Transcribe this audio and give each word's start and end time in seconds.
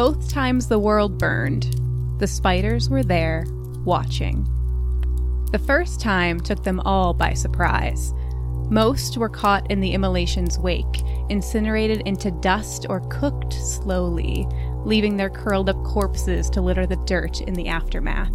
Both 0.00 0.30
times 0.30 0.66
the 0.66 0.78
world 0.78 1.18
burned, 1.18 1.78
the 2.20 2.26
spiders 2.26 2.88
were 2.88 3.02
there, 3.02 3.44
watching. 3.84 4.48
The 5.52 5.58
first 5.58 6.00
time 6.00 6.40
took 6.40 6.64
them 6.64 6.80
all 6.86 7.12
by 7.12 7.34
surprise. 7.34 8.14
Most 8.70 9.18
were 9.18 9.28
caught 9.28 9.70
in 9.70 9.80
the 9.80 9.92
immolation's 9.92 10.58
wake, 10.58 11.02
incinerated 11.28 12.00
into 12.06 12.30
dust 12.30 12.86
or 12.88 13.06
cooked 13.10 13.52
slowly, 13.52 14.48
leaving 14.86 15.18
their 15.18 15.28
curled 15.28 15.68
up 15.68 15.84
corpses 15.84 16.48
to 16.48 16.62
litter 16.62 16.86
the 16.86 16.96
dirt 17.04 17.42
in 17.42 17.52
the 17.52 17.68
aftermath. 17.68 18.32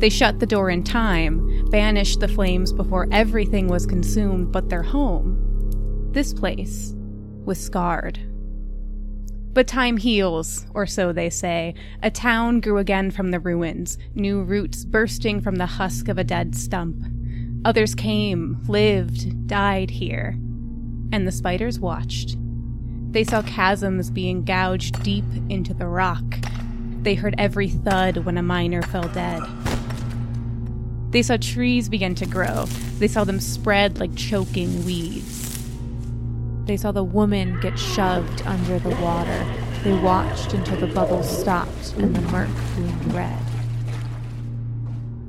They 0.00 0.10
shut 0.10 0.38
the 0.38 0.44
door 0.44 0.68
in 0.68 0.84
time, 0.84 1.66
banished 1.70 2.20
the 2.20 2.28
flames 2.28 2.74
before 2.74 3.08
everything 3.10 3.68
was 3.68 3.86
consumed 3.86 4.52
but 4.52 4.68
their 4.68 4.82
home. 4.82 6.10
This 6.12 6.34
place 6.34 6.92
was 7.46 7.58
scarred. 7.58 8.20
But 9.54 9.68
time 9.68 9.96
heals, 9.98 10.66
or 10.74 10.84
so 10.84 11.12
they 11.12 11.30
say. 11.30 11.74
A 12.02 12.10
town 12.10 12.60
grew 12.60 12.78
again 12.78 13.12
from 13.12 13.30
the 13.30 13.38
ruins, 13.38 13.96
new 14.16 14.42
roots 14.42 14.84
bursting 14.84 15.40
from 15.40 15.56
the 15.56 15.66
husk 15.66 16.08
of 16.08 16.18
a 16.18 16.24
dead 16.24 16.56
stump. 16.56 16.96
Others 17.64 17.94
came, 17.94 18.60
lived, 18.66 19.46
died 19.46 19.90
here. 19.90 20.36
And 21.12 21.24
the 21.24 21.32
spiders 21.32 21.78
watched. 21.78 22.36
They 23.12 23.22
saw 23.22 23.42
chasms 23.42 24.10
being 24.10 24.44
gouged 24.44 25.00
deep 25.04 25.24
into 25.48 25.72
the 25.72 25.86
rock. 25.86 26.24
They 27.02 27.14
heard 27.14 27.36
every 27.38 27.68
thud 27.68 28.18
when 28.18 28.36
a 28.36 28.42
miner 28.42 28.82
fell 28.82 29.08
dead. 29.08 29.42
They 31.10 31.22
saw 31.22 31.36
trees 31.36 31.88
begin 31.88 32.16
to 32.16 32.26
grow. 32.26 32.64
They 32.98 33.06
saw 33.06 33.22
them 33.22 33.38
spread 33.38 34.00
like 34.00 34.16
choking 34.16 34.84
weeds. 34.84 35.43
They 36.66 36.76
saw 36.78 36.92
the 36.92 37.04
woman 37.04 37.60
get 37.60 37.78
shoved 37.78 38.42
under 38.46 38.78
the 38.78 38.96
water. 38.96 39.46
They 39.82 39.92
watched 39.98 40.54
until 40.54 40.78
the 40.78 40.86
bubbles 40.94 41.28
stopped 41.28 41.94
and 41.98 42.16
the 42.16 42.22
murk 42.32 42.48
gloomed 42.74 43.12
red. 43.12 43.38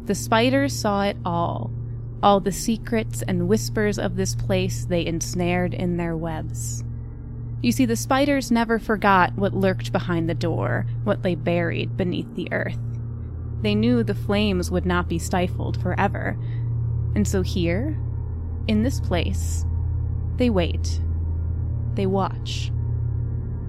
The 0.06 0.16
spiders 0.16 0.74
saw 0.74 1.04
it 1.04 1.18
all. 1.26 1.72
All 2.24 2.40
the 2.40 2.54
secrets 2.54 3.22
and 3.22 3.50
whispers 3.50 4.00
of 4.00 4.16
this 4.16 4.34
place 4.34 4.86
they 4.86 5.06
ensnared 5.06 5.74
in 5.74 5.98
their 5.98 6.16
webs. 6.16 6.86
You 7.62 7.72
see, 7.72 7.86
the 7.86 7.96
spiders 7.96 8.52
never 8.52 8.80
forgot 8.80 9.36
what 9.36 9.54
lurked 9.54 9.92
behind 9.92 10.30
the 10.30 10.36
door, 10.36 10.86
what 11.04 11.24
lay 11.24 11.36
buried 11.36 11.98
beneath 11.98 12.34
the 12.36 12.48
earth. 12.54 12.80
They 13.62 13.76
knew 13.76 14.04
the 14.04 14.16
flames 14.16 14.72
would 14.72 14.86
not 14.86 15.10
be 15.10 15.20
stifled 15.20 15.82
forever. 15.82 16.38
And 17.16 17.28
so 17.28 17.42
here, 17.42 17.98
in 18.68 18.84
this 18.84 19.00
place, 19.00 19.66
they 20.38 20.50
wait 20.50 21.02
they 21.96 22.06
watch. 22.06 22.72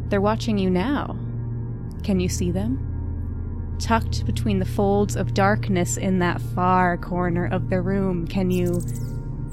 They're 0.09 0.21
watching 0.21 0.59
you 0.59 0.71
now. 0.71 1.17
Can 2.03 2.21
you 2.21 2.29
see 2.29 2.51
them? 2.51 3.77
Tucked 3.79 4.25
between 4.25 4.59
the 4.59 4.65
folds 4.65 5.17
of 5.17 5.35
darkness 5.35 5.97
in 5.97 6.19
that 6.21 6.41
far 6.41 6.97
corner 6.97 7.47
of 7.47 7.69
the 7.69 7.81
room, 7.81 8.27
can 8.27 8.51
you 8.51 8.81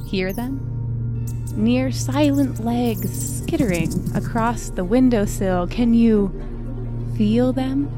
hear 0.08 0.32
them? 0.32 0.70
Near 1.56 1.92
silent 1.92 2.64
legs 2.64 3.40
skittering 3.40 3.92
across 4.16 4.70
the 4.70 4.84
windowsill, 4.84 5.68
can 5.68 5.94
you 5.94 6.32
feel 7.18 7.52
them? 7.52 7.90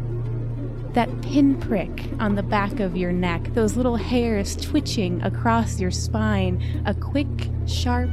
That 0.94 1.10
pinprick 1.22 2.10
on 2.20 2.36
the 2.36 2.44
back 2.44 2.80
of 2.80 2.96
your 2.96 3.12
neck, 3.12 3.54
those 3.54 3.76
little 3.76 3.98
hairs 3.98 4.56
twitching 4.56 5.22
across 5.22 5.80
your 5.80 5.92
spine, 5.92 6.84
a 6.86 6.94
quick, 6.94 7.28
sharp 7.68 8.10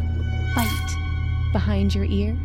bite 0.54 0.96
behind 1.52 1.94
your 1.94 2.04
ear? 2.04 2.36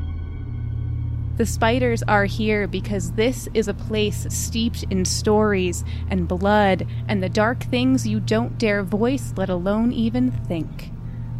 The 1.37 1.45
spiders 1.45 2.01
are 2.07 2.25
here 2.25 2.67
because 2.67 3.11
this 3.11 3.47
is 3.53 3.67
a 3.67 3.73
place 3.75 4.25
steeped 4.29 4.85
in 4.89 5.05
stories 5.05 5.83
and 6.09 6.27
blood 6.27 6.87
and 7.07 7.21
the 7.21 7.29
dark 7.29 7.63
things 7.65 8.07
you 8.07 8.19
don't 8.19 8.57
dare 8.57 8.81
voice, 8.81 9.33
let 9.37 9.47
alone 9.47 9.93
even 9.93 10.31
think. 10.31 10.89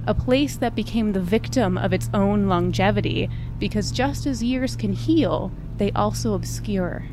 A 0.06 0.14
place 0.14 0.56
that 0.58 0.76
became 0.76 1.14
the 1.14 1.20
victim 1.20 1.80
of 1.80 1.94
its 1.94 2.12
own 2.14 2.48
longevity 2.48 3.28
because 3.58 3.92
just 3.92 4.28
as 4.28 4.44
years 4.44 4.76
can 4.76 4.94
heal, 4.94 5.52
they 5.78 5.92
also 5.94 6.36
obscure. 6.36 7.06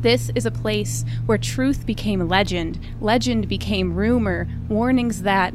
This 0.00 0.32
is 0.34 0.46
a 0.46 0.50
place 0.50 1.04
where 1.26 1.38
truth 1.38 1.86
became 1.86 2.26
legend, 2.26 2.80
legend 3.00 3.46
became 3.46 3.94
rumor, 3.94 4.48
warnings 4.68 5.22
that, 5.22 5.54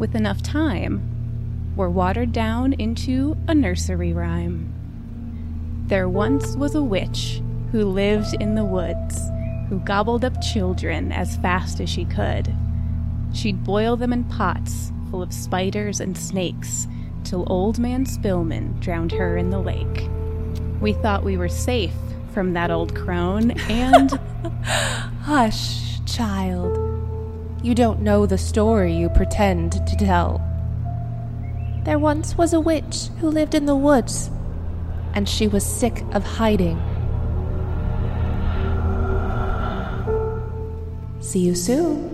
with 0.00 0.16
enough 0.16 0.42
time, 0.42 1.72
were 1.76 1.90
watered 1.90 2.32
down 2.32 2.72
into 2.72 3.36
a 3.46 3.54
nursery 3.54 4.12
rhyme. 4.12 4.73
There 5.86 6.08
once 6.08 6.56
was 6.56 6.74
a 6.74 6.82
witch 6.82 7.42
who 7.70 7.84
lived 7.84 8.40
in 8.40 8.54
the 8.54 8.64
woods, 8.64 9.20
who 9.68 9.80
gobbled 9.80 10.24
up 10.24 10.40
children 10.40 11.12
as 11.12 11.36
fast 11.36 11.78
as 11.78 11.90
she 11.90 12.06
could. 12.06 12.54
She'd 13.34 13.64
boil 13.64 13.94
them 13.96 14.12
in 14.12 14.24
pots 14.24 14.92
full 15.10 15.22
of 15.22 15.32
spiders 15.32 16.00
and 16.00 16.16
snakes 16.16 16.88
till 17.22 17.44
old 17.48 17.78
man 17.78 18.06
Spillman 18.06 18.80
drowned 18.80 19.12
her 19.12 19.36
in 19.36 19.50
the 19.50 19.58
lake. 19.58 20.08
We 20.80 20.94
thought 20.94 21.22
we 21.22 21.36
were 21.36 21.50
safe 21.50 21.94
from 22.32 22.54
that 22.54 22.70
old 22.70 22.94
crone, 22.94 23.52
and. 23.70 24.10
Hush, 25.22 26.02
child. 26.06 26.78
You 27.62 27.74
don't 27.74 28.00
know 28.00 28.24
the 28.24 28.38
story 28.38 28.94
you 28.94 29.10
pretend 29.10 29.72
to 29.86 29.96
tell. 29.96 30.42
There 31.84 31.98
once 31.98 32.38
was 32.38 32.54
a 32.54 32.60
witch 32.60 33.08
who 33.20 33.28
lived 33.28 33.54
in 33.54 33.66
the 33.66 33.76
woods 33.76 34.30
and 35.14 35.28
she 35.28 35.48
was 35.48 35.64
sick 35.64 36.02
of 36.12 36.24
hiding. 36.24 36.78
See 41.20 41.40
you 41.40 41.54
soon. 41.54 42.13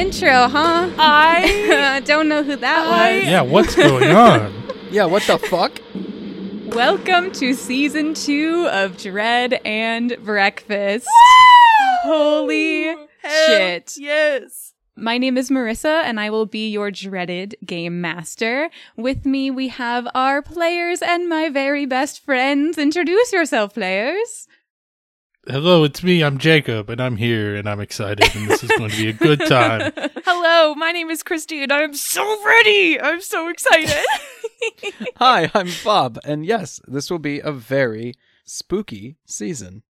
Intro, 0.00 0.48
huh? 0.48 0.90
I 0.98 2.00
don't 2.06 2.26
know 2.26 2.42
who 2.42 2.56
that 2.56 2.86
I- 2.86 3.18
was. 3.18 3.26
Yeah, 3.28 3.42
what's 3.42 3.76
going 3.76 4.10
on? 4.10 4.56
Yeah, 4.90 5.04
what 5.04 5.22
the 5.22 5.38
fuck? 5.38 5.78
Welcome 6.74 7.30
to 7.34 7.54
season 7.54 8.12
two 8.14 8.66
of 8.72 8.96
Dread 8.96 9.60
and 9.64 10.16
Breakfast. 10.24 11.06
Holy 12.02 12.86
Hell 12.86 13.46
shit. 13.46 13.94
Yes. 13.96 14.72
My 14.96 15.16
name 15.16 15.38
is 15.38 15.48
Marissa, 15.48 16.02
and 16.02 16.18
I 16.18 16.30
will 16.30 16.44
be 16.46 16.68
your 16.68 16.90
dreaded 16.90 17.54
game 17.64 18.00
master. 18.00 18.68
With 18.96 19.24
me, 19.24 19.48
we 19.52 19.68
have 19.68 20.08
our 20.12 20.42
players 20.42 21.02
and 21.02 21.28
my 21.28 21.50
very 21.50 21.86
best 21.86 22.24
friends. 22.24 22.76
Introduce 22.76 23.32
yourself, 23.32 23.74
players. 23.74 24.48
Hello, 25.48 25.84
it's 25.84 26.02
me. 26.02 26.22
I'm 26.22 26.36
Jacob, 26.36 26.90
and 26.90 27.00
I'm 27.00 27.16
here, 27.16 27.56
and 27.56 27.66
I'm 27.66 27.80
excited, 27.80 28.28
and 28.36 28.46
this 28.46 28.62
is 28.62 28.70
going 28.76 28.90
to 28.90 28.96
be 28.96 29.08
a 29.08 29.14
good 29.14 29.40
time. 29.46 29.90
Hello, 29.96 30.74
my 30.74 30.92
name 30.92 31.08
is 31.08 31.22
Christy, 31.22 31.62
and 31.62 31.72
I'm 31.72 31.94
so 31.94 32.44
ready. 32.44 33.00
I'm 33.00 33.22
so 33.22 33.48
excited. 33.48 34.04
Hi, 35.16 35.50
I'm 35.54 35.70
Bob, 35.82 36.18
and 36.24 36.44
yes, 36.44 36.78
this 36.86 37.10
will 37.10 37.18
be 37.18 37.38
a 37.38 37.52
very 37.52 38.12
spooky 38.44 39.16
season. 39.24 39.82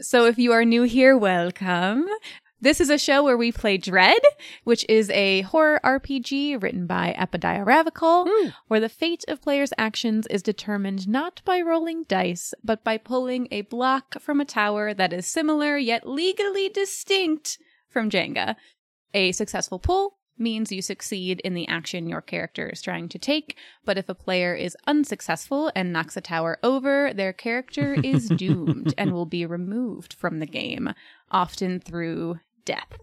So, 0.00 0.24
if 0.24 0.38
you 0.38 0.52
are 0.52 0.64
new 0.64 0.84
here, 0.84 1.18
welcome. 1.18 2.06
This 2.60 2.80
is 2.80 2.90
a 2.90 2.98
show 2.98 3.22
where 3.22 3.36
we 3.36 3.52
play 3.52 3.76
Dread, 3.76 4.20
which 4.64 4.84
is 4.88 5.10
a 5.10 5.42
horror 5.42 5.80
RPG 5.84 6.60
written 6.60 6.88
by 6.88 7.14
Epidiah 7.16 7.64
Ravachol, 7.64 8.26
hmm. 8.28 8.48
where 8.66 8.80
the 8.80 8.88
fate 8.88 9.24
of 9.28 9.40
players' 9.40 9.72
actions 9.78 10.26
is 10.26 10.42
determined 10.42 11.06
not 11.06 11.40
by 11.44 11.60
rolling 11.60 12.02
dice, 12.08 12.54
but 12.64 12.82
by 12.82 12.98
pulling 12.98 13.46
a 13.52 13.60
block 13.60 14.20
from 14.20 14.40
a 14.40 14.44
tower 14.44 14.92
that 14.92 15.12
is 15.12 15.24
similar 15.24 15.78
yet 15.78 16.08
legally 16.08 16.68
distinct 16.68 17.58
from 17.88 18.10
Jenga. 18.10 18.56
A 19.14 19.30
successful 19.30 19.78
pull 19.78 20.18
means 20.36 20.72
you 20.72 20.82
succeed 20.82 21.40
in 21.40 21.54
the 21.54 21.68
action 21.68 22.08
your 22.08 22.20
character 22.20 22.68
is 22.68 22.82
trying 22.82 23.08
to 23.10 23.20
take, 23.20 23.56
but 23.84 23.98
if 23.98 24.08
a 24.08 24.14
player 24.14 24.54
is 24.54 24.76
unsuccessful 24.84 25.70
and 25.76 25.92
knocks 25.92 26.16
a 26.16 26.20
tower 26.20 26.58
over, 26.64 27.12
their 27.14 27.32
character 27.32 27.94
is 28.02 28.28
doomed 28.36 28.94
and 28.98 29.12
will 29.12 29.26
be 29.26 29.46
removed 29.46 30.14
from 30.14 30.40
the 30.40 30.46
game, 30.46 30.92
often 31.30 31.78
through 31.78 32.40
death. 32.68 33.00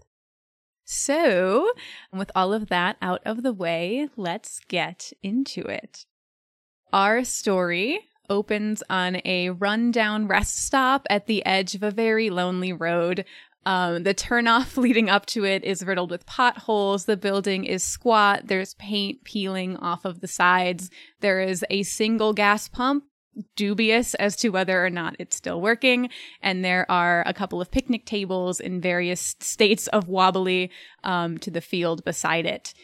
So, 0.84 1.72
with 2.12 2.30
all 2.36 2.52
of 2.52 2.68
that 2.68 2.96
out 3.02 3.20
of 3.26 3.42
the 3.42 3.52
way, 3.52 4.08
let's 4.16 4.60
get 4.68 5.12
into 5.20 5.62
it. 5.62 6.06
Our 6.92 7.24
story 7.24 7.98
opens 8.30 8.84
on 8.88 9.20
a 9.24 9.50
rundown 9.50 10.28
rest 10.28 10.64
stop 10.64 11.04
at 11.10 11.26
the 11.26 11.44
edge 11.44 11.74
of 11.74 11.82
a 11.82 11.90
very 11.90 12.30
lonely 12.30 12.72
road. 12.72 13.24
Um, 13.64 14.04
the 14.04 14.14
turnoff 14.14 14.76
leading 14.86 15.10
up 15.10 15.26
to 15.26 15.44
it 15.44 15.64
is 15.64 15.84
riddled 15.84 16.12
with 16.12 16.24
potholes. 16.24 17.06
The 17.06 17.16
building 17.16 17.64
is 17.64 17.82
squat. 17.82 18.46
There's 18.46 18.74
paint 18.74 19.24
peeling 19.24 19.76
off 19.78 20.04
of 20.04 20.20
the 20.20 20.28
sides. 20.28 20.88
There 21.20 21.40
is 21.40 21.64
a 21.68 21.82
single 21.82 22.32
gas 22.32 22.68
pump, 22.68 23.04
dubious 23.54 24.14
as 24.14 24.36
to 24.36 24.50
whether 24.50 24.84
or 24.84 24.90
not 24.90 25.16
it's 25.18 25.36
still 25.36 25.60
working. 25.60 26.10
And 26.42 26.64
there 26.64 26.90
are 26.90 27.22
a 27.26 27.34
couple 27.34 27.60
of 27.60 27.70
picnic 27.70 28.06
tables 28.06 28.60
in 28.60 28.80
various 28.80 29.36
states 29.40 29.86
of 29.88 30.08
wobbly 30.08 30.70
um, 31.04 31.38
to 31.38 31.50
the 31.50 31.60
field 31.60 32.04
beside 32.04 32.46
it 32.46 32.74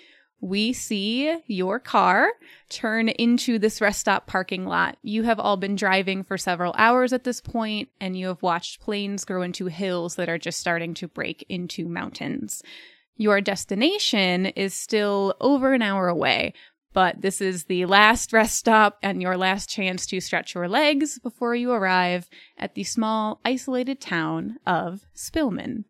we 0.42 0.72
see 0.72 1.38
your 1.46 1.78
car 1.78 2.32
turn 2.68 3.08
into 3.08 3.60
this 3.60 3.80
rest 3.80 4.00
stop 4.00 4.26
parking 4.26 4.66
lot. 4.66 4.98
You 5.02 5.22
have 5.22 5.38
all 5.38 5.56
been 5.56 5.76
driving 5.76 6.24
for 6.24 6.36
several 6.36 6.74
hours 6.76 7.12
at 7.12 7.22
this 7.22 7.40
point, 7.40 7.88
and 8.00 8.18
you 8.18 8.26
have 8.26 8.42
watched 8.42 8.80
plains 8.80 9.24
grow 9.24 9.42
into 9.42 9.66
hills 9.66 10.16
that 10.16 10.28
are 10.28 10.38
just 10.38 10.58
starting 10.58 10.94
to 10.94 11.06
break 11.06 11.46
into 11.48 11.88
mountains. 11.88 12.60
Your 13.16 13.40
destination 13.40 14.46
is 14.46 14.74
still 14.74 15.36
over 15.40 15.74
an 15.74 15.82
hour 15.82 16.08
away, 16.08 16.54
but 16.92 17.20
this 17.20 17.40
is 17.40 17.64
the 17.64 17.86
last 17.86 18.32
rest 18.32 18.56
stop 18.56 18.98
and 19.02 19.22
your 19.22 19.36
last 19.36 19.68
chance 19.68 20.06
to 20.06 20.20
stretch 20.20 20.54
your 20.54 20.68
legs 20.68 21.18
before 21.18 21.54
you 21.54 21.72
arrive 21.72 22.28
at 22.58 22.74
the 22.74 22.84
small, 22.84 23.40
isolated 23.44 24.00
town 24.00 24.58
of 24.66 25.06
Spillman. 25.14 25.84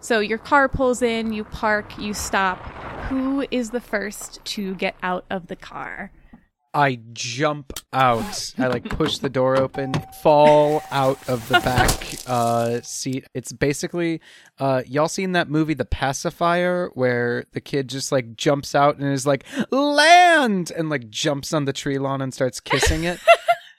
So 0.00 0.20
your 0.20 0.38
car 0.38 0.68
pulls 0.68 1.02
in, 1.02 1.32
you 1.32 1.44
park, 1.44 1.98
you 1.98 2.14
stop. 2.14 2.58
Who 3.08 3.46
is 3.50 3.70
the 3.70 3.80
first 3.80 4.44
to 4.44 4.74
get 4.74 4.94
out 5.02 5.24
of 5.30 5.48
the 5.48 5.56
car? 5.56 6.12
I 6.76 6.98
jump 7.14 7.72
out. 7.94 8.52
I 8.58 8.66
like 8.66 8.84
push 8.84 9.16
the 9.16 9.30
door 9.30 9.56
open, 9.56 9.94
fall 10.22 10.82
out 10.90 11.26
of 11.26 11.48
the 11.48 11.58
back 11.60 11.90
uh, 12.26 12.82
seat. 12.82 13.24
It's 13.32 13.50
basically 13.50 14.20
uh, 14.58 14.82
y'all 14.86 15.08
seen 15.08 15.32
that 15.32 15.48
movie 15.48 15.72
The 15.72 15.86
Pacifier 15.86 16.90
where 16.92 17.46
the 17.52 17.62
kid 17.62 17.88
just 17.88 18.12
like 18.12 18.36
jumps 18.36 18.74
out 18.74 18.98
and 18.98 19.10
is 19.10 19.26
like 19.26 19.46
land 19.70 20.70
and 20.70 20.90
like 20.90 21.08
jumps 21.08 21.54
on 21.54 21.64
the 21.64 21.72
tree 21.72 21.98
lawn 21.98 22.20
and 22.20 22.34
starts 22.34 22.60
kissing 22.60 23.04
it. 23.04 23.20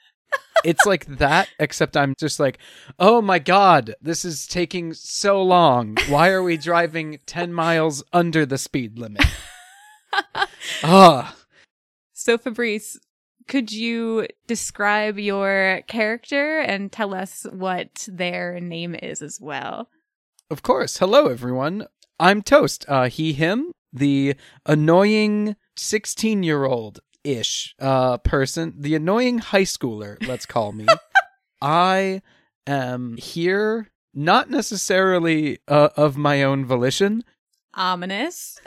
it's 0.64 0.84
like 0.84 1.06
that 1.18 1.48
except 1.60 1.96
I'm 1.96 2.16
just 2.18 2.40
like, 2.40 2.58
"Oh 2.98 3.22
my 3.22 3.38
god, 3.38 3.94
this 4.02 4.24
is 4.24 4.44
taking 4.44 4.92
so 4.92 5.40
long. 5.40 5.96
Why 6.08 6.30
are 6.30 6.42
we 6.42 6.56
driving 6.56 7.20
10 7.26 7.52
miles 7.52 8.02
under 8.12 8.44
the 8.44 8.58
speed 8.58 8.98
limit?" 8.98 9.24
Ah. 10.82 11.37
So 12.28 12.36
Fabrice, 12.36 12.98
could 13.46 13.72
you 13.72 14.26
describe 14.46 15.18
your 15.18 15.80
character 15.86 16.58
and 16.58 16.92
tell 16.92 17.14
us 17.14 17.46
what 17.50 18.06
their 18.06 18.60
name 18.60 18.94
is 18.94 19.22
as 19.22 19.40
well? 19.40 19.88
Of 20.50 20.62
course. 20.62 20.98
Hello, 20.98 21.28
everyone. 21.28 21.86
I'm 22.20 22.42
Toast. 22.42 22.84
Uh, 22.86 23.08
he, 23.08 23.32
him, 23.32 23.72
the 23.94 24.34
annoying 24.66 25.56
16 25.78 26.42
year 26.42 26.66
old 26.66 27.00
ish 27.24 27.74
uh, 27.80 28.18
person, 28.18 28.74
the 28.76 28.94
annoying 28.94 29.38
high 29.38 29.62
schooler, 29.62 30.18
let's 30.28 30.44
call 30.44 30.72
me. 30.72 30.84
I 31.62 32.20
am 32.66 33.16
here, 33.16 33.90
not 34.12 34.50
necessarily 34.50 35.60
uh, 35.66 35.88
of 35.96 36.18
my 36.18 36.42
own 36.42 36.66
volition, 36.66 37.24
Ominous. 37.78 38.60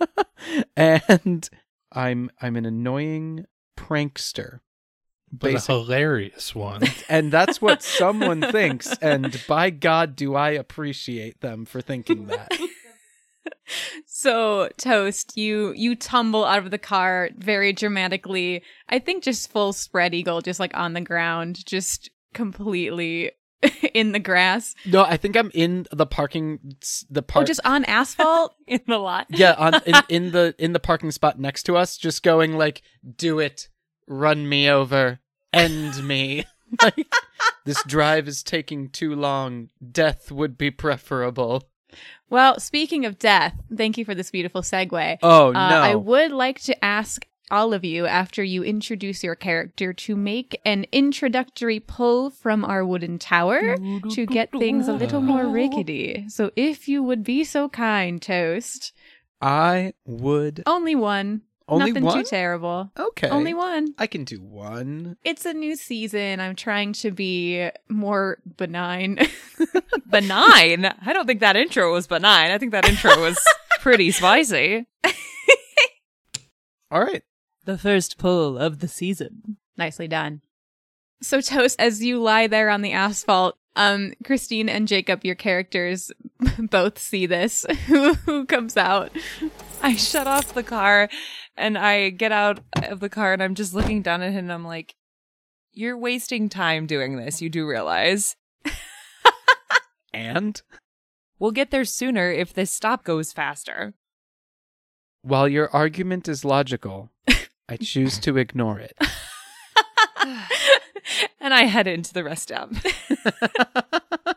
and 0.76 1.48
I'm 1.94 2.30
I'm 2.40 2.56
an 2.56 2.64
annoying 2.66 3.46
prankster. 3.78 4.60
but 5.32 5.54
a 5.54 5.60
hilarious 5.60 6.54
one. 6.54 6.82
And 7.08 7.30
that's 7.32 7.60
what 7.60 7.82
someone 8.00 8.40
thinks, 8.40 8.96
and 8.98 9.40
by 9.46 9.70
God, 9.70 10.16
do 10.16 10.34
I 10.34 10.50
appreciate 10.50 11.40
them 11.40 11.64
for 11.64 11.80
thinking 11.80 12.26
that. 12.26 12.50
So 14.06 14.68
Toast, 14.76 15.36
you 15.36 15.72
you 15.74 15.96
tumble 15.96 16.44
out 16.44 16.58
of 16.64 16.70
the 16.70 16.78
car 16.78 17.30
very 17.36 17.72
dramatically. 17.72 18.62
I 18.88 18.98
think 18.98 19.24
just 19.24 19.50
full 19.50 19.72
spread 19.72 20.14
eagle, 20.14 20.40
just 20.40 20.60
like 20.60 20.76
on 20.76 20.92
the 20.92 21.00
ground, 21.00 21.64
just 21.66 22.10
completely 22.34 23.32
in 23.94 24.12
the 24.12 24.18
grass. 24.18 24.74
No, 24.86 25.04
I 25.04 25.16
think 25.16 25.36
I'm 25.36 25.50
in 25.54 25.86
the 25.92 26.06
parking, 26.06 26.74
the 27.10 27.22
park. 27.22 27.42
Oh, 27.42 27.46
just 27.46 27.60
on 27.64 27.84
asphalt 27.84 28.54
in 28.66 28.80
the 28.86 28.98
lot. 28.98 29.26
yeah, 29.30 29.54
on 29.58 29.74
in, 29.86 29.94
in 30.08 30.32
the 30.32 30.54
in 30.58 30.72
the 30.72 30.80
parking 30.80 31.10
spot 31.10 31.38
next 31.38 31.64
to 31.64 31.76
us, 31.76 31.96
just 31.96 32.22
going 32.22 32.56
like, 32.56 32.82
"Do 33.16 33.38
it, 33.38 33.68
run 34.06 34.48
me 34.48 34.68
over, 34.68 35.20
end 35.52 36.06
me." 36.06 36.44
like 36.82 37.06
this 37.64 37.82
drive 37.84 38.26
is 38.28 38.42
taking 38.42 38.88
too 38.88 39.14
long. 39.14 39.68
Death 39.90 40.32
would 40.32 40.56
be 40.56 40.70
preferable. 40.70 41.68
Well, 42.30 42.58
speaking 42.58 43.04
of 43.04 43.18
death, 43.18 43.54
thank 43.76 43.98
you 43.98 44.06
for 44.06 44.14
this 44.14 44.30
beautiful 44.30 44.62
segue. 44.62 45.18
Oh 45.22 45.48
Uh, 45.48 45.52
no! 45.52 45.80
I 45.80 45.94
would 45.94 46.32
like 46.32 46.60
to 46.62 46.84
ask 46.84 47.26
all 47.52 47.72
of 47.74 47.84
you, 47.84 48.06
after 48.06 48.42
you 48.42 48.64
introduce 48.64 49.22
your 49.22 49.34
character, 49.36 49.92
to 49.92 50.16
make 50.16 50.60
an 50.64 50.86
introductory 50.90 51.78
pull 51.78 52.30
from 52.30 52.64
our 52.64 52.84
wooden 52.84 53.18
tower 53.18 53.76
to 54.10 54.26
get 54.26 54.50
things 54.50 54.88
a 54.88 54.92
little 54.94 55.20
more 55.20 55.46
rickety. 55.46 56.24
So, 56.28 56.50
if 56.56 56.88
you 56.88 57.02
would 57.02 57.22
be 57.22 57.44
so 57.44 57.68
kind, 57.68 58.20
Toast. 58.20 58.92
I 59.40 59.92
would 60.06 60.62
Only 60.66 60.94
one. 60.94 61.42
only 61.68 61.90
Nothing 61.92 62.04
one. 62.04 62.18
too 62.18 62.24
terrible. 62.24 62.90
okay, 62.98 63.28
Only 63.28 63.54
one. 63.54 63.94
I 63.98 64.06
can 64.06 64.24
do 64.24 64.40
one. 64.40 65.16
It's 65.24 65.44
a 65.46 65.52
new 65.52 65.76
season. 65.76 66.40
I'm 66.40 66.54
trying 66.56 66.92
to 66.94 67.10
be 67.10 67.68
more 67.88 68.38
benign. 68.56 69.18
benign. 70.10 70.86
I 71.04 71.12
don't 71.12 71.26
think 71.26 71.40
that 71.40 71.56
intro 71.56 71.92
was 71.92 72.06
benign. 72.06 72.50
I 72.50 72.58
think 72.58 72.72
that 72.72 72.84
intro 72.88 73.20
was 73.20 73.38
pretty 73.80 74.10
spicy. 74.12 74.86
All 76.90 77.00
right. 77.02 77.22
The 77.64 77.78
first 77.78 78.18
pull 78.18 78.58
of 78.58 78.80
the 78.80 78.88
season. 78.88 79.56
Nicely 79.76 80.08
done. 80.08 80.42
So, 81.22 81.40
Toast, 81.40 81.80
as 81.80 82.02
you 82.02 82.20
lie 82.20 82.48
there 82.48 82.68
on 82.68 82.82
the 82.82 82.92
asphalt, 82.92 83.56
um, 83.76 84.12
Christine 84.24 84.68
and 84.68 84.88
Jacob, 84.88 85.24
your 85.24 85.36
characters, 85.36 86.10
both 86.58 86.98
see 86.98 87.26
this. 87.26 87.64
who, 87.86 88.14
who 88.14 88.44
comes 88.44 88.76
out? 88.76 89.12
I 89.82 89.94
shut 89.96 90.26
off 90.26 90.54
the 90.54 90.64
car 90.64 91.08
and 91.56 91.78
I 91.78 92.10
get 92.10 92.32
out 92.32 92.60
of 92.74 93.00
the 93.00 93.08
car 93.08 93.32
and 93.32 93.42
I'm 93.42 93.54
just 93.54 93.72
looking 93.74 94.02
down 94.02 94.22
at 94.22 94.32
him 94.32 94.38
and 94.46 94.52
I'm 94.52 94.64
like, 94.64 94.94
You're 95.72 95.96
wasting 95.96 96.48
time 96.48 96.86
doing 96.86 97.16
this. 97.16 97.40
You 97.40 97.48
do 97.48 97.66
realize. 97.66 98.36
And 100.14 100.60
We'll 101.38 101.52
get 101.52 101.70
there 101.70 101.84
sooner 101.86 102.30
if 102.30 102.52
this 102.52 102.70
stop 102.70 103.02
goes 103.02 103.32
faster. 103.32 103.94
while 105.22 105.48
your 105.48 105.70
argument 105.70 106.28
is 106.28 106.44
logical, 106.44 107.10
I 107.72 107.76
choose 107.76 108.18
to 108.20 108.36
ignore 108.36 108.78
it. 108.78 108.96
and 111.40 111.54
I 111.54 111.62
head 111.64 111.86
into 111.86 112.12
the 112.12 112.24
rest 112.24 112.42
stop. 112.44 112.70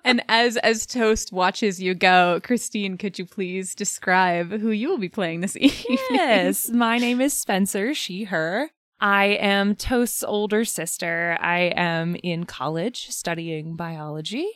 And 0.05 0.23
as 0.29 0.55
as 0.57 0.85
Toast 0.85 1.33
watches 1.33 1.81
you 1.81 1.95
go, 1.95 2.39
Christine, 2.43 2.95
could 2.95 3.17
you 3.17 3.25
please 3.25 3.73
describe 3.73 4.51
who 4.51 4.69
you 4.69 4.87
will 4.87 4.99
be 4.99 5.09
playing 5.09 5.41
this 5.41 5.57
evening? 5.57 5.97
Yes, 6.11 6.69
my 6.73 6.99
name 6.99 7.19
is 7.19 7.33
Spencer, 7.33 7.95
she, 7.95 8.25
her. 8.25 8.69
I 9.01 9.25
am 9.25 9.75
Toast's 9.75 10.23
older 10.23 10.63
sister. 10.63 11.37
I 11.41 11.73
am 11.75 12.15
in 12.21 12.43
college 12.43 13.07
studying 13.09 13.75
biology 13.75 14.47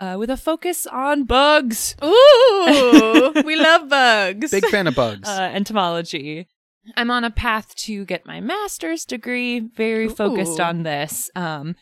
uh, 0.00 0.16
with 0.18 0.30
a 0.30 0.36
focus 0.36 0.84
on 0.86 1.24
bugs, 1.24 1.94
Ooh, 2.02 3.32
we 3.44 3.54
love 3.54 3.88
bugs. 3.88 4.50
Big 4.50 4.66
fan 4.66 4.88
of 4.88 4.96
bugs. 4.96 5.28
uh, 5.28 5.50
entomology. 5.54 6.48
I'm 6.96 7.10
on 7.10 7.24
a 7.24 7.30
path 7.30 7.74
to 7.76 8.04
get 8.04 8.26
my 8.26 8.40
master's 8.40 9.04
degree, 9.04 9.60
very 9.60 10.08
focused 10.08 10.60
on 10.60 10.82
this. 10.82 11.30
Um, 11.34 11.74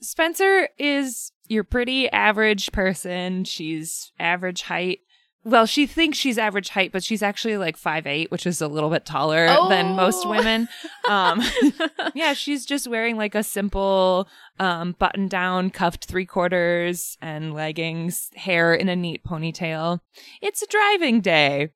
Spencer 0.00 0.68
is 0.78 1.32
your 1.48 1.64
pretty 1.64 2.10
average 2.10 2.72
person. 2.72 3.44
She's 3.44 4.12
average 4.18 4.62
height. 4.62 5.00
Well, 5.46 5.66
she 5.66 5.86
thinks 5.86 6.16
she's 6.16 6.38
average 6.38 6.70
height, 6.70 6.90
but 6.90 7.04
she's 7.04 7.22
actually 7.22 7.58
like 7.58 7.76
five 7.76 8.06
eight, 8.06 8.30
which 8.30 8.46
is 8.46 8.62
a 8.62 8.68
little 8.68 8.88
bit 8.88 9.04
taller 9.04 9.46
than 9.68 9.94
most 9.94 10.24
Oh. 10.24 10.30
women. 10.30 10.68
Um, 11.06 11.42
yeah, 12.14 12.32
she's 12.32 12.64
just 12.64 12.88
wearing 12.88 13.18
like 13.18 13.34
a 13.34 13.42
simple 13.42 14.26
um, 14.58 14.96
button 14.98 15.28
down, 15.28 15.68
cuffed 15.68 16.06
three 16.06 16.24
quarters 16.24 17.18
and 17.20 17.52
leggings, 17.52 18.30
hair 18.36 18.72
in 18.72 18.88
a 18.88 18.96
neat 18.96 19.22
ponytail. 19.22 19.98
It's 20.40 20.62
a 20.62 20.66
driving 20.66 21.20
day. 21.20 21.68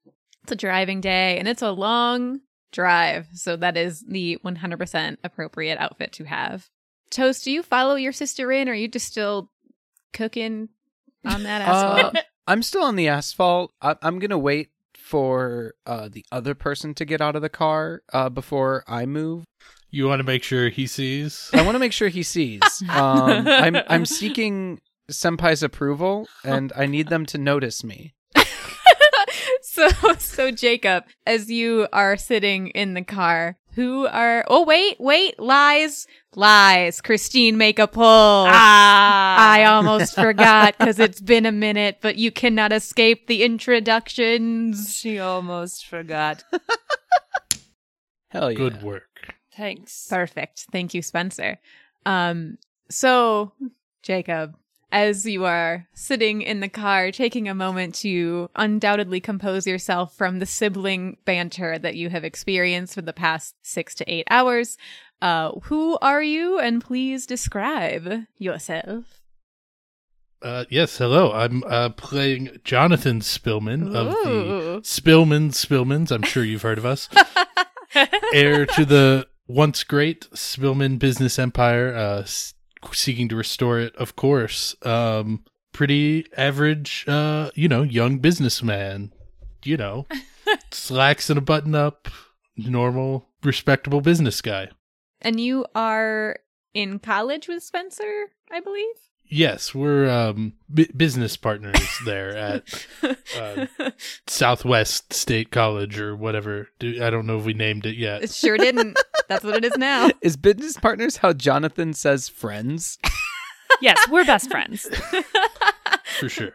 It's 0.44 0.52
a 0.52 0.56
driving 0.56 1.02
day 1.02 1.38
and 1.38 1.46
it's 1.46 1.60
a 1.60 1.72
long 1.72 2.40
drive. 2.72 3.28
So 3.34 3.56
that 3.56 3.76
is 3.76 4.04
the 4.06 4.38
100% 4.44 5.16
appropriate 5.24 5.78
outfit 5.78 6.12
to 6.14 6.24
have. 6.24 6.68
Toast, 7.10 7.44
do 7.44 7.50
you 7.50 7.62
follow 7.62 7.94
your 7.94 8.12
sister 8.12 8.52
in 8.52 8.68
or 8.68 8.72
are 8.72 8.74
you 8.74 8.88
just 8.88 9.06
still 9.06 9.50
cooking 10.12 10.68
on 11.24 11.42
that 11.44 11.62
asphalt? 11.62 12.16
Uh, 12.16 12.20
I'm 12.46 12.62
still 12.62 12.82
on 12.82 12.96
the 12.96 13.08
asphalt. 13.08 13.72
I- 13.82 13.96
I'm 14.02 14.18
gonna 14.18 14.38
wait 14.38 14.68
for 14.96 15.74
uh, 15.86 16.08
the 16.10 16.24
other 16.30 16.54
person 16.54 16.94
to 16.94 17.04
get 17.04 17.20
out 17.20 17.34
of 17.36 17.42
the 17.42 17.48
car 17.48 18.02
uh, 18.12 18.28
before 18.28 18.84
I 18.86 19.06
move. 19.06 19.44
You 19.90 20.06
want 20.06 20.20
to 20.20 20.24
make 20.24 20.42
sure 20.42 20.68
he 20.68 20.86
sees? 20.86 21.48
I 21.54 21.62
want 21.62 21.74
to 21.76 21.78
make 21.78 21.92
sure 21.92 22.08
he 22.08 22.22
sees. 22.22 22.60
Um, 22.90 23.46
I'm 23.48 23.76
I'm 23.88 24.04
seeking 24.06 24.80
senpai's 25.10 25.62
approval, 25.62 26.28
and 26.44 26.72
I 26.76 26.84
need 26.86 27.08
them 27.08 27.24
to 27.26 27.38
notice 27.38 27.82
me. 27.82 28.12
So 29.78 30.12
so 30.18 30.50
Jacob, 30.50 31.04
as 31.26 31.50
you 31.50 31.86
are 31.92 32.16
sitting 32.16 32.68
in 32.68 32.94
the 32.94 33.04
car, 33.04 33.56
who 33.74 34.06
are 34.06 34.44
Oh 34.48 34.64
wait, 34.64 34.96
wait, 34.98 35.38
lies. 35.38 36.06
Lies. 36.34 37.00
Christine 37.00 37.56
make 37.56 37.78
a 37.78 37.86
pull. 37.86 38.04
Ah, 38.48 39.52
I 39.52 39.64
almost 39.64 40.14
forgot 40.16 40.76
because 40.78 40.98
it's 40.98 41.20
been 41.20 41.46
a 41.46 41.52
minute, 41.52 41.98
but 42.00 42.16
you 42.16 42.30
cannot 42.30 42.72
escape 42.72 43.26
the 43.26 43.42
introductions. 43.42 44.94
she 44.94 45.18
almost 45.18 45.86
forgot. 45.86 46.44
Hell 48.28 48.50
yeah! 48.52 48.58
Good 48.58 48.82
work. 48.82 49.34
Thanks. 49.56 50.06
Perfect. 50.08 50.66
Thank 50.70 50.94
you, 50.94 51.02
Spencer. 51.02 51.58
Um, 52.04 52.58
so 52.90 53.52
Jacob, 54.02 54.56
as 54.90 55.26
you 55.26 55.44
are 55.44 55.86
sitting 55.94 56.42
in 56.42 56.60
the 56.60 56.68
car, 56.68 57.10
taking 57.10 57.48
a 57.48 57.54
moment 57.54 57.94
to 57.96 58.50
undoubtedly 58.56 59.20
compose 59.20 59.66
yourself 59.66 60.16
from 60.16 60.38
the 60.38 60.46
sibling 60.46 61.16
banter 61.24 61.78
that 61.78 61.96
you 61.96 62.10
have 62.10 62.24
experienced 62.24 62.94
for 62.94 63.02
the 63.02 63.12
past 63.12 63.54
six 63.62 63.94
to 63.96 64.12
eight 64.12 64.26
hours, 64.30 64.78
uh, 65.20 65.52
who 65.64 65.98
are 66.00 66.22
you? 66.22 66.58
And 66.58 66.82
please 66.82 67.26
describe 67.26 68.24
yourself. 68.38 69.04
Uh, 70.40 70.64
yes, 70.70 70.96
hello. 70.96 71.32
I'm 71.32 71.64
uh, 71.64 71.90
playing 71.90 72.58
Jonathan 72.62 73.20
Spillman 73.20 73.94
of 73.94 74.12
the 74.24 74.80
Spillman 74.82 75.50
Spillmans. 75.50 76.12
I'm 76.12 76.22
sure 76.22 76.44
you've 76.44 76.62
heard 76.62 76.78
of 76.78 76.86
us. 76.86 77.08
Heir 78.32 78.64
to 78.66 78.84
the 78.84 79.26
once 79.48 79.82
great 79.82 80.28
Spillman 80.30 81.00
business 81.00 81.40
empire, 81.40 81.92
uh, 81.92 82.24
seeking 82.92 83.28
to 83.28 83.36
restore 83.36 83.78
it, 83.78 83.94
of 83.96 84.16
course. 84.16 84.74
Um, 84.82 85.44
pretty 85.72 86.26
average, 86.36 87.04
uh, 87.08 87.50
you 87.54 87.68
know, 87.68 87.82
young 87.82 88.18
businessman. 88.18 89.12
You 89.64 89.76
know, 89.76 90.06
slacks 90.70 91.28
and 91.30 91.38
a 91.38 91.42
button 91.42 91.74
up, 91.74 92.08
normal, 92.56 93.28
respectable 93.42 94.00
business 94.00 94.40
guy. 94.40 94.68
And 95.20 95.40
you 95.40 95.66
are 95.74 96.38
in 96.74 97.00
college 97.00 97.48
with 97.48 97.62
Spencer, 97.64 98.26
I 98.50 98.60
believe. 98.60 98.94
Yes, 99.30 99.74
we're 99.74 100.08
um, 100.08 100.54
b- 100.72 100.90
business 100.96 101.36
partners 101.36 101.98
there 102.06 102.34
at 102.34 102.86
uh, 103.38 103.66
Southwest 104.26 105.12
State 105.12 105.50
College 105.50 105.98
or 106.00 106.16
whatever. 106.16 106.68
Do, 106.78 107.04
I 107.04 107.10
don't 107.10 107.26
know 107.26 107.38
if 107.38 107.44
we 107.44 107.52
named 107.52 107.84
it 107.84 107.96
yet. 107.96 108.22
It 108.22 108.30
sure 108.30 108.56
didn't. 108.56 108.98
That's 109.28 109.44
what 109.44 109.56
it 109.56 109.64
is 109.64 109.76
now. 109.76 110.10
Is 110.22 110.36
business 110.36 110.76
partners 110.78 111.18
how 111.18 111.32
Jonathan 111.32 111.92
says 111.92 112.28
friends? 112.28 112.98
yes, 113.82 113.98
we're 114.10 114.24
best 114.24 114.50
friends. 114.50 114.88
for 116.18 116.28
sure. 116.28 116.52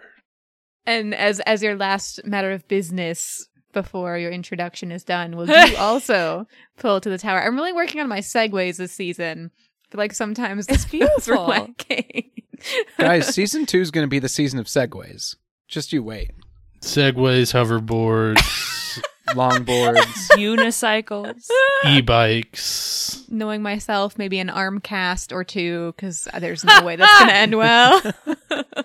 And 0.86 1.14
as 1.16 1.40
as 1.42 1.64
your 1.64 1.76
last 1.76 2.26
matter 2.26 2.52
of 2.52 2.68
business 2.68 3.48
before 3.72 4.18
your 4.18 4.32
introduction 4.32 4.92
is 4.92 5.04
done, 5.04 5.36
will 5.38 5.48
you 5.70 5.78
also 5.78 6.46
pull 6.78 7.00
to 7.00 7.10
the 7.10 7.18
tower? 7.18 7.42
I'm 7.44 7.56
really 7.56 7.74
working 7.74 8.02
on 8.02 8.10
my 8.10 8.20
segues 8.20 8.78
this 8.78 8.92
season. 8.92 9.52
I 9.56 9.92
feel 9.92 10.00
like 10.00 10.14
sometimes 10.14 10.68
It's 10.68 10.86
feels 10.86 11.30
are 11.30 11.36
beautiful. 11.36 11.46
lacking. 11.48 12.32
Guys, 12.98 13.28
season 13.34 13.66
two 13.66 13.80
is 13.82 13.92
going 13.92 14.04
to 14.04 14.10
be 14.10 14.20
the 14.20 14.30
season 14.30 14.58
of 14.60 14.66
segues. 14.66 15.36
Just 15.68 15.94
you 15.94 16.02
wait. 16.04 16.32
Segways, 16.82 17.54
hoverboards, 17.54 19.02
Longboards. 19.34 20.30
Unicycles. 20.32 21.48
e-bikes. 21.86 23.24
Knowing 23.30 23.62
myself, 23.62 24.18
maybe 24.18 24.40
an 24.40 24.50
arm 24.50 24.80
cast 24.80 25.32
or 25.34 25.44
two, 25.44 25.94
because 25.96 26.28
there's 26.40 26.64
no 26.64 26.84
way 26.84 26.96
that's 26.96 27.20
going 27.20 27.30
to 27.30 27.36
end 27.36 27.58
well. 27.58 28.02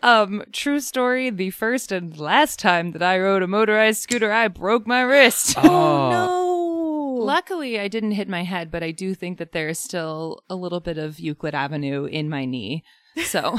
Um, 0.02 0.44
true 0.52 0.80
story. 0.80 1.28
The 1.30 1.50
first 1.50 1.92
and 1.92 2.16
last 2.18 2.58
time 2.58 2.92
that 2.92 3.02
I 3.02 3.18
rode 3.18 3.42
a 3.42 3.46
motorized 3.46 4.00
scooter, 4.00 4.32
I 4.32 4.48
broke 4.48 4.86
my 4.86 5.00
wrist. 5.02 5.54
Oh, 5.58 6.10
no. 7.18 7.24
Luckily, 7.24 7.78
I 7.80 7.88
didn't 7.88 8.12
hit 8.12 8.28
my 8.28 8.44
head, 8.44 8.70
but 8.70 8.82
I 8.82 8.90
do 8.92 9.14
think 9.14 9.38
that 9.38 9.52
there 9.52 9.68
is 9.68 9.78
still 9.78 10.42
a 10.48 10.54
little 10.54 10.80
bit 10.80 10.98
of 10.98 11.18
Euclid 11.20 11.54
Avenue 11.54 12.04
in 12.04 12.28
my 12.30 12.44
knee. 12.44 12.84
So, 13.24 13.56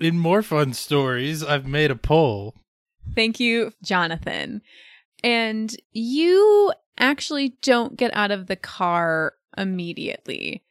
In 0.00 0.18
more 0.18 0.42
fun 0.42 0.72
stories, 0.72 1.42
I've 1.42 1.66
made 1.66 1.90
a 1.90 1.96
poll. 1.96 2.54
Thank 3.14 3.38
you, 3.40 3.72
Jonathan. 3.82 4.62
And 5.24 5.74
you 5.92 6.70
actually 6.98 7.56
don't 7.62 7.96
get 7.96 8.14
out 8.14 8.30
of 8.30 8.46
the 8.46 8.56
car 8.56 9.32
immediately. 9.56 10.62